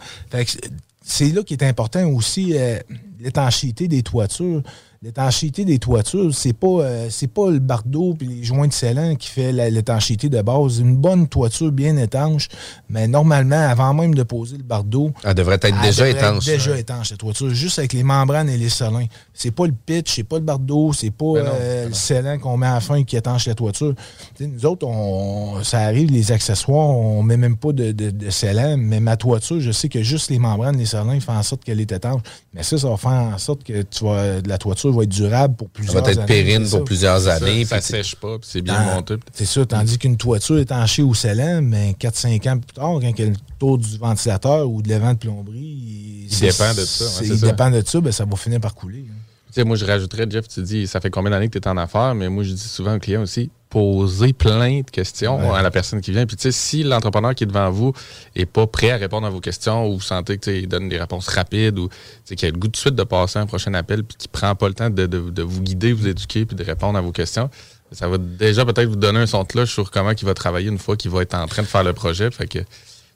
C'est 1.05 1.29
là 1.29 1.43
qui 1.43 1.53
est 1.53 1.63
important 1.63 2.07
aussi, 2.09 2.57
euh, 2.57 2.79
l'étanchéité 3.19 3.87
des 3.87 4.01
toitures. 4.01 4.63
L'étanchéité 5.03 5.65
des 5.65 5.79
toitures, 5.79 6.33
c'est 6.33 6.53
pas, 6.53 6.67
euh, 6.67 7.07
c'est 7.09 7.27
pas 7.27 7.51
le 7.51 7.59
bardeau 7.59 8.15
puis 8.17 8.25
les 8.25 8.41
joints 8.41 8.67
de 8.69 8.71
scellant 8.73 9.15
qui 9.15 9.27
fait 9.27 9.51
l'étanchéité 9.51 10.29
de 10.29 10.41
base. 10.41 10.79
Une 10.79 10.95
bonne 10.95 11.27
toiture 11.27 11.73
bien 11.73 11.97
étanche, 11.97 12.47
mais 12.87 13.05
normalement, 13.09 13.67
avant 13.67 13.93
même 13.93 14.15
de 14.15 14.23
poser 14.23 14.55
le 14.55 14.63
bardeau, 14.63 15.11
Elle 15.25 15.33
devrait 15.33 15.55
être 15.55 15.65
elle 15.65 15.81
déjà 15.81 16.05
devrait 16.05 16.11
étanche. 16.21 16.45
déjà 16.45 16.71
Ouais. 16.71 16.79
étanche, 16.79 17.11
la 17.11 17.17
toiture, 17.17 17.49
juste 17.49 17.79
avec 17.79 17.91
les 17.91 18.03
membranes 18.03 18.47
et 18.47 18.55
les 18.55 18.69
solins. 18.69 19.05
C'est 19.33 19.51
pas 19.51 19.65
le 19.65 19.73
pitch, 19.73 20.15
c'est 20.15 20.23
pas 20.23 20.37
le 20.37 20.43
bardeau, 20.43 20.93
c'est 20.93 21.11
pas 21.11 21.33
Ben 21.33 21.43
non, 21.43 21.51
euh, 21.53 21.87
le 21.89 21.93
scellant 21.93 22.39
qu'on 22.39 22.55
met 22.55 22.67
à 22.67 22.75
la 22.75 22.79
fin 22.79 23.03
qui 23.03 23.17
étanche 23.17 23.45
la 23.47 23.55
toiture. 23.55 23.93
Nous 24.39 24.65
autres, 24.65 24.87
on, 24.87 25.61
ça 25.63 25.79
arrive, 25.79 26.11
les 26.11 26.31
accessoires, 26.31 26.87
on 26.87 27.21
met 27.23 27.35
même 27.35 27.57
pas 27.57 27.73
de, 27.73 27.91
de, 27.91 28.09
de 28.09 28.29
scellant, 28.29 28.77
mais 28.77 29.01
ma 29.01 29.17
toiture, 29.17 29.59
je 29.59 29.71
sais 29.71 29.89
que 29.89 30.01
juste 30.01 30.29
les 30.29 30.39
membranes, 30.39 30.77
les 30.77 30.85
solins 30.85 31.19
font 31.19 31.33
en 31.33 31.43
sorte 31.43 31.65
qu'elle 31.65 31.81
est 31.81 31.91
étanche. 31.91 32.21
Mais 32.53 32.63
ça, 32.63 32.77
ça 32.77 32.87
va 32.87 32.95
faire 32.95 33.11
en 33.11 33.37
sorte 33.37 33.65
que 33.65 33.81
tu 33.81 34.05
vas, 34.05 34.39
la 34.45 34.57
toiture 34.57 34.92
va 34.93 35.03
être 35.03 35.09
durable 35.09 35.55
pour 35.55 35.67
Ça 35.67 35.71
plusieurs 35.73 36.03
va 36.03 36.11
être 36.11 36.19
années. 36.29 36.59
pour 36.59 36.67
ça. 36.67 36.79
plusieurs 36.81 37.19
Ça, 37.21 37.33
années. 37.35 37.65
ça 37.65 37.79
tu- 37.79 37.87
sèche 37.87 38.15
pas, 38.15 38.37
puis 38.39 38.49
c'est 38.51 38.61
bien 38.61 38.73
Dans- 38.85 38.95
monté. 38.95 39.15
C'est 39.33 39.45
ça, 39.45 39.65
tandis 39.65 39.97
qu'une 39.97 40.17
toiture 40.17 40.59
étanchée 40.59 41.01
au 41.03 41.13
scellant, 41.13 41.61
mais 41.61 41.95
4-5 41.99 42.45
ans 42.47 42.57
plus 42.59 42.73
tard, 42.73 42.91
quand 43.01 43.01
il 43.01 43.19
y 43.19 43.27
a 43.27 43.29
le 43.29 43.35
tour 43.59 43.77
du 43.77 43.97
ventilateur 43.97 44.69
ou 44.69 44.81
de 44.81 44.89
l'évent 44.89 45.13
de 45.13 45.17
plomberie, 45.19 46.27
Il 46.31 46.39
dépend 46.39 46.73
de 46.73 46.81
ça, 46.85 47.05
il 47.23 47.37
ça. 47.37 47.47
dépend 47.47 47.69
de 47.71 47.83
ça, 47.85 48.01
ben, 48.01 48.11
ça 48.11 48.25
va 48.25 48.35
finir 48.35 48.59
par 48.59 48.73
couler. 48.75 49.05
hein. 49.09 49.13
Tu 49.47 49.61
sais, 49.61 49.63
moi, 49.65 49.75
je 49.75 49.85
rajouterais, 49.85 50.25
Jeff, 50.27 50.47
tu 50.47 50.63
dis, 50.63 50.87
ça 50.87 50.99
fait 50.99 51.11
combien 51.11 51.29
d'années 51.29 51.47
que 51.47 51.59
tu 51.59 51.63
es 51.63 51.67
en 51.67 51.77
affaires, 51.77 52.15
mais 52.15 52.27
moi, 52.27 52.43
je 52.43 52.53
dis 52.53 52.59
souvent 52.59 52.95
aux 52.95 52.99
clients 52.99 53.21
aussi, 53.21 53.51
posez 53.73 54.33
plein 54.33 54.81
de 54.81 54.89
questions 54.91 55.39
Ouais. 55.51 55.57
à 55.57 55.63
la 55.63 55.71
personne 55.71 55.99
qui 55.99 56.11
vient. 56.11 56.27
Puis, 56.27 56.35
tu 56.37 56.43
sais, 56.43 56.51
si 56.51 56.83
l'entrepreneur 56.83 57.33
qui 57.33 57.43
est 57.43 57.47
devant 57.47 57.71
vous 57.71 57.91
est 58.35 58.45
pas 58.45 58.67
prêt 58.67 58.91
à 58.91 58.97
répondre 58.97 59.25
à 59.25 59.31
vos 59.31 59.39
questions 59.39 59.87
ou 59.87 59.93
vous 59.95 60.01
sentez 60.01 60.37
qu'il 60.37 60.67
donne 60.67 60.89
des 60.89 60.99
réponses 60.99 61.27
rapides 61.27 61.79
ou 61.79 61.89
qu'il 62.27 62.47
a 62.47 62.51
le 62.51 62.57
goût 62.59 62.67
de 62.67 62.77
suite 62.77 62.93
de 62.93 63.03
passer 63.03 63.39
un 63.39 63.47
prochain 63.47 63.73
appel 63.73 64.03
puis 64.03 64.15
qu'il 64.15 64.29
prend 64.29 64.53
pas 64.53 64.67
le 64.67 64.75
temps 64.75 64.91
de, 64.91 65.07
de- 65.07 65.31
de 65.31 65.41
vous 65.41 65.61
guider, 65.61 65.91
vous 65.91 66.07
éduquer 66.07 66.45
puis 66.45 66.55
de 66.55 66.63
répondre 66.63 66.99
à 66.99 67.01
vos 67.01 67.11
questions, 67.11 67.49
ça 67.91 68.07
va 68.07 68.19
déjà 68.19 68.63
peut-être 68.63 68.89
vous 68.89 68.95
donner 68.95 69.19
un 69.21 69.25
son 69.27 69.41
de 69.41 69.47
cloche 69.47 69.73
sur 69.73 69.89
comment 69.89 70.11
il 70.11 70.25
va 70.25 70.35
travailler 70.35 70.69
une 70.69 70.77
fois 70.77 70.95
qu'il 70.95 71.09
va 71.09 71.23
être 71.23 71.33
en 71.33 71.47
train 71.47 71.63
de 71.63 71.67
faire 71.67 71.83
le 71.83 71.93
projet. 71.93 72.29
Fait 72.29 72.45
que, 72.47 72.59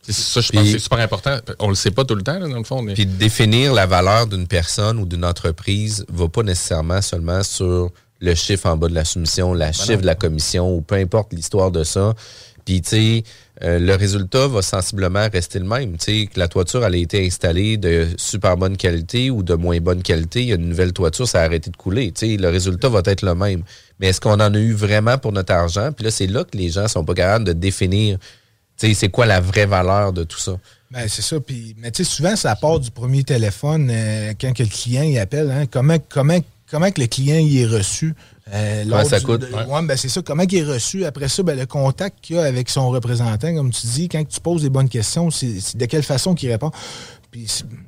ça, 0.09 0.41
je 0.41 0.49
pense 0.51 0.61
Puis- 0.61 0.71
que 0.71 0.77
c'est 0.77 0.79
super 0.83 0.99
important. 0.99 1.37
On 1.59 1.69
le 1.69 1.75
sait 1.75 1.91
pas 1.91 2.03
tout 2.03 2.15
le 2.15 2.23
temps, 2.23 2.39
là, 2.39 2.47
dans 2.47 2.57
le 2.57 2.63
fond. 2.63 2.83
Puis 2.93 3.05
définir 3.05 3.73
la 3.75 3.85
valeur 3.85 4.25
d'une 4.25 4.47
personne 4.47 4.97
ou 4.99 5.05
d'une 5.05 5.23
entreprise 5.25 6.03
va 6.11 6.27
pas 6.29 6.41
nécessairement 6.41 7.01
seulement 7.03 7.43
sur 7.43 7.91
le 8.19 8.33
chiffre 8.35 8.67
en 8.67 8.77
bas 8.77 8.87
de 8.87 8.95
la 8.95 9.05
soumission, 9.05 9.53
la 9.53 9.71
chiffre 9.71 10.01
de 10.01 10.05
la 10.05 10.15
commission 10.15 10.75
ou 10.75 10.81
peu 10.81 10.95
importe 10.95 11.33
l'histoire 11.33 11.71
de 11.71 11.83
ça. 11.83 12.13
Puis, 12.65 12.81
tu 12.81 12.89
sais, 12.89 13.23
euh, 13.63 13.79
le 13.79 13.95
résultat 13.95 14.47
va 14.47 14.61
sensiblement 14.61 15.25
rester 15.31 15.57
le 15.59 15.65
même. 15.65 15.97
Tu 15.97 16.21
sais, 16.21 16.27
que 16.27 16.37
la 16.37 16.49
toiture, 16.49 16.83
elle 16.85 16.95
a 16.95 16.97
été 16.97 17.25
installée 17.25 17.77
de 17.77 18.07
super 18.17 18.57
bonne 18.57 18.75
qualité 18.75 19.29
ou 19.31 19.41
de 19.41 19.53
moins 19.53 19.79
bonne 19.79 20.03
qualité. 20.03 20.41
Il 20.41 20.47
y 20.49 20.51
a 20.51 20.55
une 20.55 20.67
nouvelle 20.67 20.91
toiture, 20.91 21.27
ça 21.27 21.41
a 21.41 21.45
arrêté 21.45 21.69
de 21.69 21.77
couler. 21.77 22.11
Tu 22.11 22.31
sais, 22.31 22.37
le 22.37 22.49
résultat 22.49 22.89
va 22.89 23.01
être 23.05 23.21
le 23.21 23.35
même. 23.35 23.63
Mais 23.99 24.07
est-ce 24.07 24.19
qu'on 24.19 24.33
en 24.33 24.53
a 24.53 24.57
eu 24.59 24.73
vraiment 24.73 25.17
pour 25.17 25.31
notre 25.31 25.53
argent? 25.53 25.91
Puis 25.93 26.03
là, 26.03 26.11
c'est 26.11 26.27
là 26.27 26.43
que 26.43 26.57
les 26.57 26.69
gens 26.69 26.89
sont 26.89 27.05
pas 27.05 27.13
capables 27.13 27.45
de 27.45 27.53
définir, 27.53 28.17
tu 28.77 28.87
sais, 28.87 28.93
c'est 28.93 29.09
quoi 29.09 29.25
la 29.25 29.39
vraie 29.39 29.65
valeur 29.65 30.11
de 30.11 30.25
tout 30.25 30.39
ça. 30.39 30.57
Ben, 30.91 31.07
c'est 31.07 31.21
ça. 31.21 31.39
Puis, 31.39 31.73
mais 31.79 31.91
tu 31.91 32.03
sais, 32.03 32.09
souvent, 32.09 32.35
ça 32.35 32.53
part 32.57 32.79
du 32.81 32.91
premier 32.91 33.23
téléphone 33.23 33.89
euh, 33.91 34.33
quand 34.39 34.53
que 34.53 34.63
le 34.63 34.69
client 34.69 35.03
il 35.03 35.17
appelle. 35.19 35.49
hein. 35.51 35.65
comment, 35.71 35.97
comment, 36.09 36.37
comment 36.69 36.89
que 36.91 37.01
le 37.01 37.07
client 37.07 37.37
il 37.37 37.57
est 37.61 37.65
reçu? 37.65 38.13
euh, 38.53 38.85
lors 38.85 39.05
ça 39.05 39.19
du- 39.19 39.25
coûte? 39.25 39.41
de- 39.41 39.47
Ouais. 39.53 39.65
ouais, 39.65 39.81
ben, 39.85 39.97
c'est 39.97 40.07
ça. 40.09 40.21
Comment 40.21 40.43
il 40.43 40.55
est 40.55 40.63
reçu? 40.63 41.03
Après 41.05 41.27
ça, 41.27 41.43
ben, 41.43 41.57
le 41.57 41.65
contact 41.65 42.19
qu'il 42.21 42.37
a 42.37 42.43
avec 42.43 42.69
son 42.69 42.89
représentant, 42.89 43.53
comme 43.53 43.71
tu 43.71 43.87
dis, 43.87 44.07
quand 44.07 44.25
tu 44.27 44.39
poses 44.39 44.61
des 44.61 44.69
bonnes 44.69 44.87
questions, 44.89 45.29
c'est 45.31 45.75
de 45.77 45.85
quelle 45.85 46.03
façon 46.03 46.33
qu'il 46.33 46.49
répond. 46.51 46.71
Puis, 47.31 47.45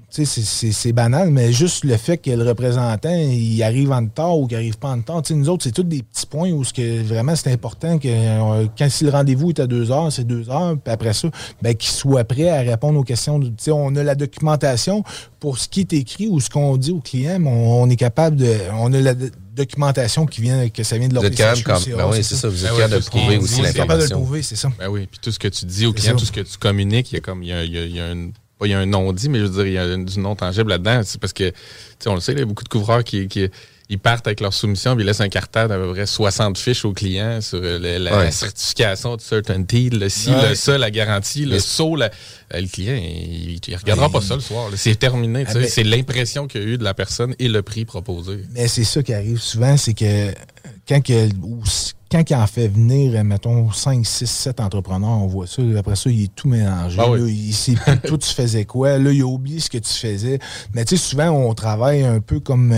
c'est 0.10 0.92
banal, 0.94 1.30
mais 1.30 1.52
juste 1.52 1.84
le 1.84 1.96
fait 1.98 2.18
que 2.18 2.32
le 2.32 2.44
représentant, 2.44 3.16
il 3.16 3.62
arrive 3.64 3.92
en 3.92 4.06
temps 4.08 4.36
ou 4.36 4.48
qu'il 4.48 4.58
arrive 4.58 4.78
pas 4.78 4.90
en 4.90 5.02
temps. 5.02 5.22
nous 5.30 5.50
autres, 5.50 5.64
c'est 5.64 5.72
tous 5.72 5.84
des 5.84 6.04
petits 6.04 6.26
points 6.26 6.52
où 6.52 6.64
que 6.64 7.04
vraiment 7.04 7.36
c'est 7.36 7.52
important 7.52 7.98
que 7.98 8.08
euh, 8.08 8.68
quand 8.78 8.90
si 8.90 9.04
le 9.04 9.12
rendez-vous 9.12 9.50
est 9.50 9.60
à 9.60 9.68
deux 9.68 9.92
heures, 9.92 10.12
c'est 10.12 10.26
deux 10.26 10.50
heures. 10.50 10.76
Puis 10.84 10.94
après 10.94 11.14
ça, 11.14 11.30
ben, 11.62 11.76
qu'il 11.76 11.92
soit 11.92 12.24
prêt 12.24 12.50
à 12.50 12.62
répondre 12.62 13.00
aux 13.00 13.04
questions. 13.04 13.40
on 13.68 13.96
a 13.96 14.04
la 14.04 14.16
documentation 14.16 15.04
pour 15.40 15.58
ce 15.58 15.68
qui 15.68 15.82
est 15.82 15.94
écrit 15.94 16.28
ou 16.28 16.40
ce 16.40 16.50
qu'on 16.50 16.78
dit 16.78 16.92
au 16.92 17.00
client, 17.00 17.40
mais 17.40 17.50
on, 17.50 17.90
est 17.90 17.96
capable 17.96 18.36
de. 18.36 18.56
On 18.74 18.92
a 18.94 19.00
la 19.00 19.14
documentation 19.56 20.26
qui 20.26 20.42
vient, 20.42 20.70
que 20.70 20.84
ça 20.84 20.98
vient 20.98 21.08
de 21.08 21.14
leur 21.14 21.24
Vous 21.24 21.30
êtes 21.30 21.64
comme, 21.64 21.84
ben 21.84 22.10
oui, 22.10 22.24
c'est 22.24 22.36
ça. 22.36 22.50
Vous 22.50 22.66
êtes 22.66 22.72
ben 22.72 22.78
capable 22.78 23.04
de 23.04 23.08
prouver 23.08 23.38
aussi 23.38 23.62
l'information. 23.62 23.84
capable 23.84 24.02
de 24.02 24.08
le 24.08 24.16
prouver, 24.16 24.42
c'est 24.42 24.56
ça. 24.56 24.72
Ben 24.80 24.88
oui, 24.90 25.08
puis 25.10 25.20
tout 25.22 25.32
ce 25.32 25.40
que 25.40 25.48
tu 25.48 25.66
dis 25.66 25.86
au 25.86 25.94
client, 25.94 26.16
tout 26.16 26.26
ce 26.26 26.32
que 26.32 26.42
tu 26.42 26.58
communiques, 26.58 27.12
il 27.12 27.16
y 27.16 27.18
a 27.18 27.22
comme, 27.22 27.44
il 27.44 27.50
y 27.50 27.54
a, 27.54 27.64
il 27.64 27.96
y 27.96 28.00
a 28.00 28.12
une 28.12 28.32
il 28.66 28.72
y 28.72 28.74
a 28.74 28.80
un 28.80 28.86
non-dit, 28.86 29.30
mais 29.30 29.40
je 29.40 29.46
veux 29.46 29.64
dire, 29.64 29.68
il 29.68 29.74
y 29.74 29.78
a 29.78 29.96
du 29.96 30.20
non 30.20 30.36
tangible 30.36 30.70
là-dedans. 30.70 31.02
C'est 31.04 31.20
parce 31.20 31.34
que, 31.34 31.50
tu 31.50 31.56
sais, 32.00 32.10
on 32.10 32.16
le 32.16 32.22
sait, 32.22 32.34
il 32.34 32.40
y 32.40 32.42
a 32.42 32.46
beaucoup 32.46 32.64
de 32.64 32.70
couvreurs 32.70 33.04
qui, 33.04 33.28
qui 33.28 33.50
ils 33.92 33.98
partent 33.98 34.28
avec 34.28 34.40
leur 34.40 34.54
soumission, 34.54 34.96
puis 34.96 35.04
ils 35.04 35.08
laissent 35.08 35.22
un 35.22 35.30
cartable 35.30 35.70
d'à 35.70 35.78
peu 35.78 35.92
près 35.92 36.06
60 36.06 36.60
fiches 36.60 36.86
au 36.86 36.94
client 36.94 37.42
sur 37.42 37.60
la, 37.60 38.32
certification 38.32 39.16
de 39.16 39.22
certainty, 39.22 39.90
le 39.90 40.10
ci, 40.10 40.30
le 40.30 40.54
ça, 40.54 40.78
la 40.78 40.92
garantie, 40.92 41.46
le 41.46 41.58
saut. 41.58 41.96
le 41.96 42.68
client, 42.68 42.94
il, 42.96 43.60
ne 43.68 43.78
regardera 43.78 44.10
pas 44.10 44.22
ça 44.22 44.36
le 44.36 44.42
soir. 44.42 44.70
C'est 44.76 44.98
terminé. 44.98 45.44
Ah, 45.48 45.54
c'est 45.68 45.84
l'impression 45.84 46.48
qu'il 46.48 46.62
y 46.62 46.64
a 46.66 46.68
eu 46.68 46.78
de 46.78 46.84
la 46.84 46.94
personne 46.94 47.34
et 47.40 47.48
le 47.48 47.64
prix 47.64 47.86
proposé. 47.86 48.46
Mais 48.52 48.68
c'est 48.68 48.84
ça 48.84 49.02
qui 49.02 49.14
arrive 49.14 49.40
souvent, 49.40 49.76
c'est 49.76 49.96
que 49.96 50.34
quand, 50.90 51.02
que, 51.02 51.30
quand 52.12 52.30
il 52.30 52.36
en 52.36 52.48
fait 52.48 52.68
venir, 52.68 53.24
mettons, 53.24 53.72
5, 53.72 54.04
6, 54.04 54.26
7 54.26 54.60
entrepreneurs, 54.60 55.10
on 55.10 55.28
voit 55.28 55.46
ça. 55.46 55.62
Après 55.78 55.96
ça, 55.96 56.10
il 56.10 56.24
est 56.24 56.36
tout 56.36 56.48
mélangé. 56.48 57.00
Ah 57.00 57.16
il 57.16 57.54
sait 57.54 57.74
plus 57.74 58.00
toi, 58.08 58.18
tu 58.18 58.34
faisais 58.34 58.66
quoi. 58.66 58.98
Là, 58.98 59.12
il 59.12 59.22
a 59.22 59.26
oublié 59.26 59.60
ce 59.60 59.70
que 59.70 59.78
tu 59.78 59.94
faisais. 59.94 60.40
Mais 60.74 60.84
tu 60.86 60.98
sais, 60.98 61.10
souvent, 61.10 61.30
on 61.30 61.54
travaille 61.54 62.04
un 62.04 62.20
peu 62.20 62.40
comme. 62.40 62.74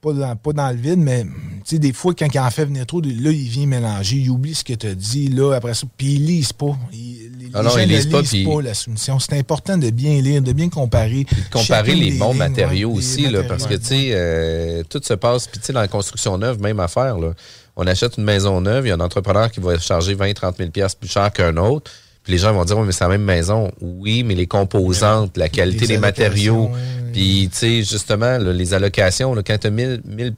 Pas 0.00 0.12
dans, 0.12 0.36
pas 0.36 0.52
dans, 0.52 0.70
le 0.70 0.76
vide, 0.76 0.98
mais 0.98 1.24
des 1.72 1.92
fois, 1.92 2.14
quand 2.16 2.28
il 2.32 2.38
en 2.38 2.50
fait 2.50 2.64
venir 2.64 2.86
trop, 2.86 3.00
là, 3.00 3.30
il 3.30 3.48
vient 3.48 3.66
mélanger, 3.66 4.16
il 4.16 4.30
oublie 4.30 4.54
ce 4.54 4.62
que 4.62 4.74
tu 4.74 4.86
as 4.86 4.94
dit, 4.94 5.28
là, 5.28 5.54
après 5.54 5.74
ça, 5.74 5.86
puis 5.96 6.14
il 6.14 6.24
lise 6.24 6.52
pas. 6.52 6.78
Il, 6.92 7.32
les 7.38 7.50
ah 7.52 7.62
non, 7.62 7.70
gens 7.70 7.78
il 7.78 7.88
lise 7.88 8.06
pas, 8.06 8.22
pas 8.22 8.62
la 8.62 8.74
soumission. 8.74 9.18
C'est 9.18 9.36
important 9.36 9.76
de 9.76 9.90
bien 9.90 10.20
lire, 10.20 10.40
de 10.40 10.52
bien 10.52 10.68
comparer. 10.68 11.24
de 11.24 11.52
comparer 11.52 11.94
les 11.94 12.12
bons 12.12 12.34
matériaux 12.34 12.92
aussi, 12.92 13.28
là, 13.28 13.42
parce 13.42 13.66
que, 13.66 13.74
tu 13.74 13.86
sais, 13.86 14.10
euh, 14.12 14.84
tout 14.88 15.00
se 15.02 15.14
passe, 15.14 15.48
puis 15.48 15.58
tu 15.58 15.66
sais, 15.66 15.72
dans 15.72 15.80
la 15.80 15.88
construction 15.88 16.38
neuve, 16.38 16.60
même 16.60 16.78
affaire, 16.78 17.18
là 17.18 17.34
on 17.78 17.86
achète 17.86 18.18
une 18.18 18.24
maison 18.24 18.60
neuve, 18.60 18.86
il 18.86 18.88
y 18.88 18.92
a 18.92 18.96
un 18.96 19.00
entrepreneur 19.00 19.50
qui 19.50 19.60
va 19.60 19.78
charger 19.78 20.12
20 20.12 20.34
30 20.34 20.56
000 20.58 20.70
plus 21.00 21.08
cher 21.08 21.32
qu'un 21.32 21.56
autre. 21.56 21.90
Puis 22.24 22.32
les 22.32 22.38
gens 22.38 22.52
vont 22.52 22.64
dire, 22.64 22.76
oui, 22.76 22.84
mais 22.84 22.92
c'est 22.92 23.04
la 23.04 23.10
même 23.10 23.22
maison. 23.22 23.70
Oui, 23.80 24.24
mais 24.24 24.34
les 24.34 24.48
composantes, 24.48 25.36
la 25.36 25.48
qualité 25.48 25.86
des 25.86 25.96
matériaux. 25.96 26.72
Puis, 27.18 27.48
tu 27.50 27.58
sais, 27.58 27.82
justement, 27.82 28.38
les 28.38 28.74
allocations, 28.74 29.34
là, 29.34 29.42
quand 29.42 29.58
tu 29.58 29.66
as 29.66 29.70
1000, 29.70 30.02
1000 30.04 30.34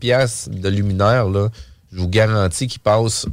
de 0.48 0.68
luminaire, 0.70 1.28
là, 1.28 1.50
je 1.92 1.98
vous 1.98 2.08
garantis 2.08 2.68
qu'ils 2.68 2.80
passent 2.80 3.26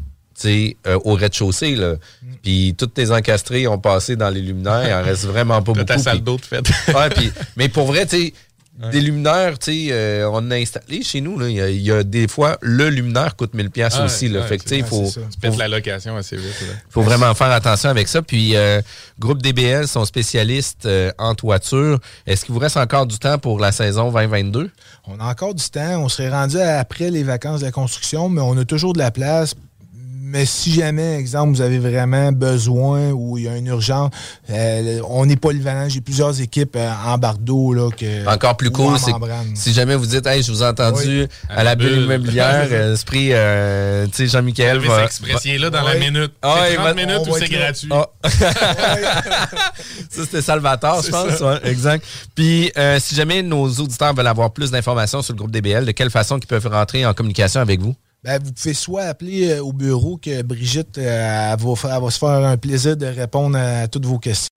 euh, 0.45 0.99
au 1.05 1.13
rez-de-chaussée. 1.13 1.75
Là. 1.75 1.93
Mm. 1.93 2.27
Puis 2.43 2.75
toutes 2.77 2.93
tes 2.93 3.11
encastrés 3.11 3.65
ont 3.67 3.79
passé 3.79 4.17
dans 4.17 4.29
les 4.29 4.41
luminaires. 4.41 4.85
Il 4.85 4.93
en 4.93 5.01
reste 5.01 5.25
vraiment 5.25 5.61
pas 5.61 5.71
beaucoup. 5.71 5.85
ta 5.85 5.97
salle 5.97 6.21
ouais, 6.51 7.31
mais 7.55 7.69
pour 7.69 7.85
vrai, 7.85 8.05
tu 8.05 8.17
sais, 8.17 8.33
des 8.77 9.01
luminaires, 9.01 9.57
tu 9.57 9.71
sais, 9.71 9.87
euh, 9.91 10.29
on 10.31 10.51
a 10.51 10.55
installé 10.55 11.01
chez 11.01 11.19
nous, 11.19 11.41
il 11.47 11.81
y, 11.81 11.91
a 11.91 12.03
des 12.03 12.27
fois, 12.27 12.59
le 12.61 12.89
luminaire 12.89 13.35
coûte 13.35 13.55
1000 13.55 13.71
pièces 13.71 13.95
ah 13.97 14.05
aussi. 14.05 14.29
Là, 14.29 14.43
fait 14.43 14.59
que, 14.59 14.75
il 14.75 14.83
faut... 14.83 15.09
Tu 15.41 15.49
la 15.57 15.67
location 15.67 16.15
assez 16.15 16.37
vite. 16.37 16.55
Il 16.61 16.91
faut 16.91 17.01
vraiment 17.01 17.33
faire 17.33 17.51
attention 17.51 17.89
avec 17.89 18.07
ça. 18.07 18.21
Puis, 18.21 18.55
euh, 18.55 18.81
Groupe 19.17 19.41
DBL 19.41 19.87
sont 19.87 20.05
spécialistes 20.05 20.85
euh, 20.85 21.11
en 21.17 21.33
toiture. 21.33 21.99
Est-ce 22.27 22.45
qu'il 22.45 22.53
vous 22.53 22.59
reste 22.59 22.77
encore 22.77 23.07
du 23.07 23.17
temps 23.17 23.39
pour 23.39 23.59
la 23.59 23.71
saison 23.71 24.11
2022? 24.11 24.69
On 25.07 25.19
a 25.19 25.25
encore 25.25 25.55
du 25.55 25.67
temps. 25.69 26.03
On 26.03 26.09
serait 26.09 26.29
rendu 26.29 26.59
après 26.59 27.09
les 27.09 27.23
vacances 27.23 27.61
de 27.61 27.65
la 27.65 27.71
construction, 27.71 28.29
mais 28.29 28.41
on 28.41 28.55
a 28.57 28.65
toujours 28.65 28.93
de 28.93 28.99
la 28.99 29.09
place 29.09 29.55
mais 30.29 30.45
si 30.45 30.73
jamais, 30.73 31.15
exemple, 31.17 31.53
vous 31.53 31.61
avez 31.61 31.79
vraiment 31.79 32.33
besoin 32.33 33.11
ou 33.11 33.37
il 33.37 33.45
y 33.45 33.47
a 33.47 33.55
une 33.55 33.67
urgence, 33.67 34.11
euh, 34.49 34.99
on 35.07 35.25
n'est 35.25 35.37
pas 35.37 35.47
polyvalent. 35.47 35.87
J'ai 35.87 36.01
plusieurs 36.01 36.41
équipes 36.41 36.75
euh, 36.75 36.91
en 37.05 37.17
bardeau. 37.17 37.71
Là, 37.71 37.89
que, 37.91 38.27
Encore 38.27 38.57
plus 38.57 38.69
cool, 38.69 38.99
c'est 38.99 39.13
si 39.55 39.71
jamais 39.73 39.95
vous 39.95 40.05
dites, 40.05 40.27
hey, 40.27 40.43
je 40.43 40.51
vous 40.51 40.63
ai 40.63 40.67
entendu 40.67 41.27
à, 41.49 41.63
la 41.63 41.75
bulle 41.75 42.03
immobilière, 42.03 42.67
euh, 42.71 42.93
esprit, 42.93 43.27
tu 44.11 44.17
sais, 44.17 44.27
Jean-Michel 44.27 44.79
va. 44.79 45.05
expressien 45.05 45.57
là 45.57 45.69
dans 45.69 45.83
la 45.83 45.95
minute. 45.95 46.33
Ah, 46.41 46.65
30 46.75 46.95
minutes 46.95 47.21
où 47.27 47.37
c'est 47.37 47.49
gratuit? 47.49 47.89
Ah. 47.91 48.09
ça, 50.09 50.23
c'était 50.23 50.41
Salvatore, 50.41 51.03
je 51.03 51.09
pense. 51.09 51.61
exact. 51.63 52.05
Puis, 52.35 52.71
si 52.99 53.15
jamais 53.15 53.43
nos 53.43 53.69
auditeurs 53.69 54.13
veulent 54.13 54.27
avoir 54.27 54.51
plus 54.51 54.71
d'informations 54.71 55.21
sur 55.21 55.33
le 55.33 55.37
groupe 55.37 55.51
DBL, 55.51 55.85
de 55.85 55.91
quelle 55.91 56.11
façon 56.11 56.37
ils 56.37 56.47
peuvent 56.47 56.67
rentrer 56.67 57.05
en 57.05 57.13
communication 57.13 57.61
avec 57.61 57.79
vous? 57.79 57.95
Ben, 58.27 58.43
vous 58.43 58.51
pouvez 58.51 58.73
soit 58.73 59.03
appeler 59.03 59.51
euh, 59.51 59.63
au 59.63 59.71
bureau 59.71 60.17
que 60.17 60.41
Brigitte 60.41 60.97
euh, 60.97 61.55
va, 61.57 61.99
va 61.99 62.11
se 62.11 62.19
faire 62.19 62.27
un 62.27 62.57
plaisir 62.57 62.97
de 62.97 63.05
répondre 63.05 63.57
à 63.57 63.87
toutes 63.87 64.05
vos 64.05 64.19
questions. 64.19 64.56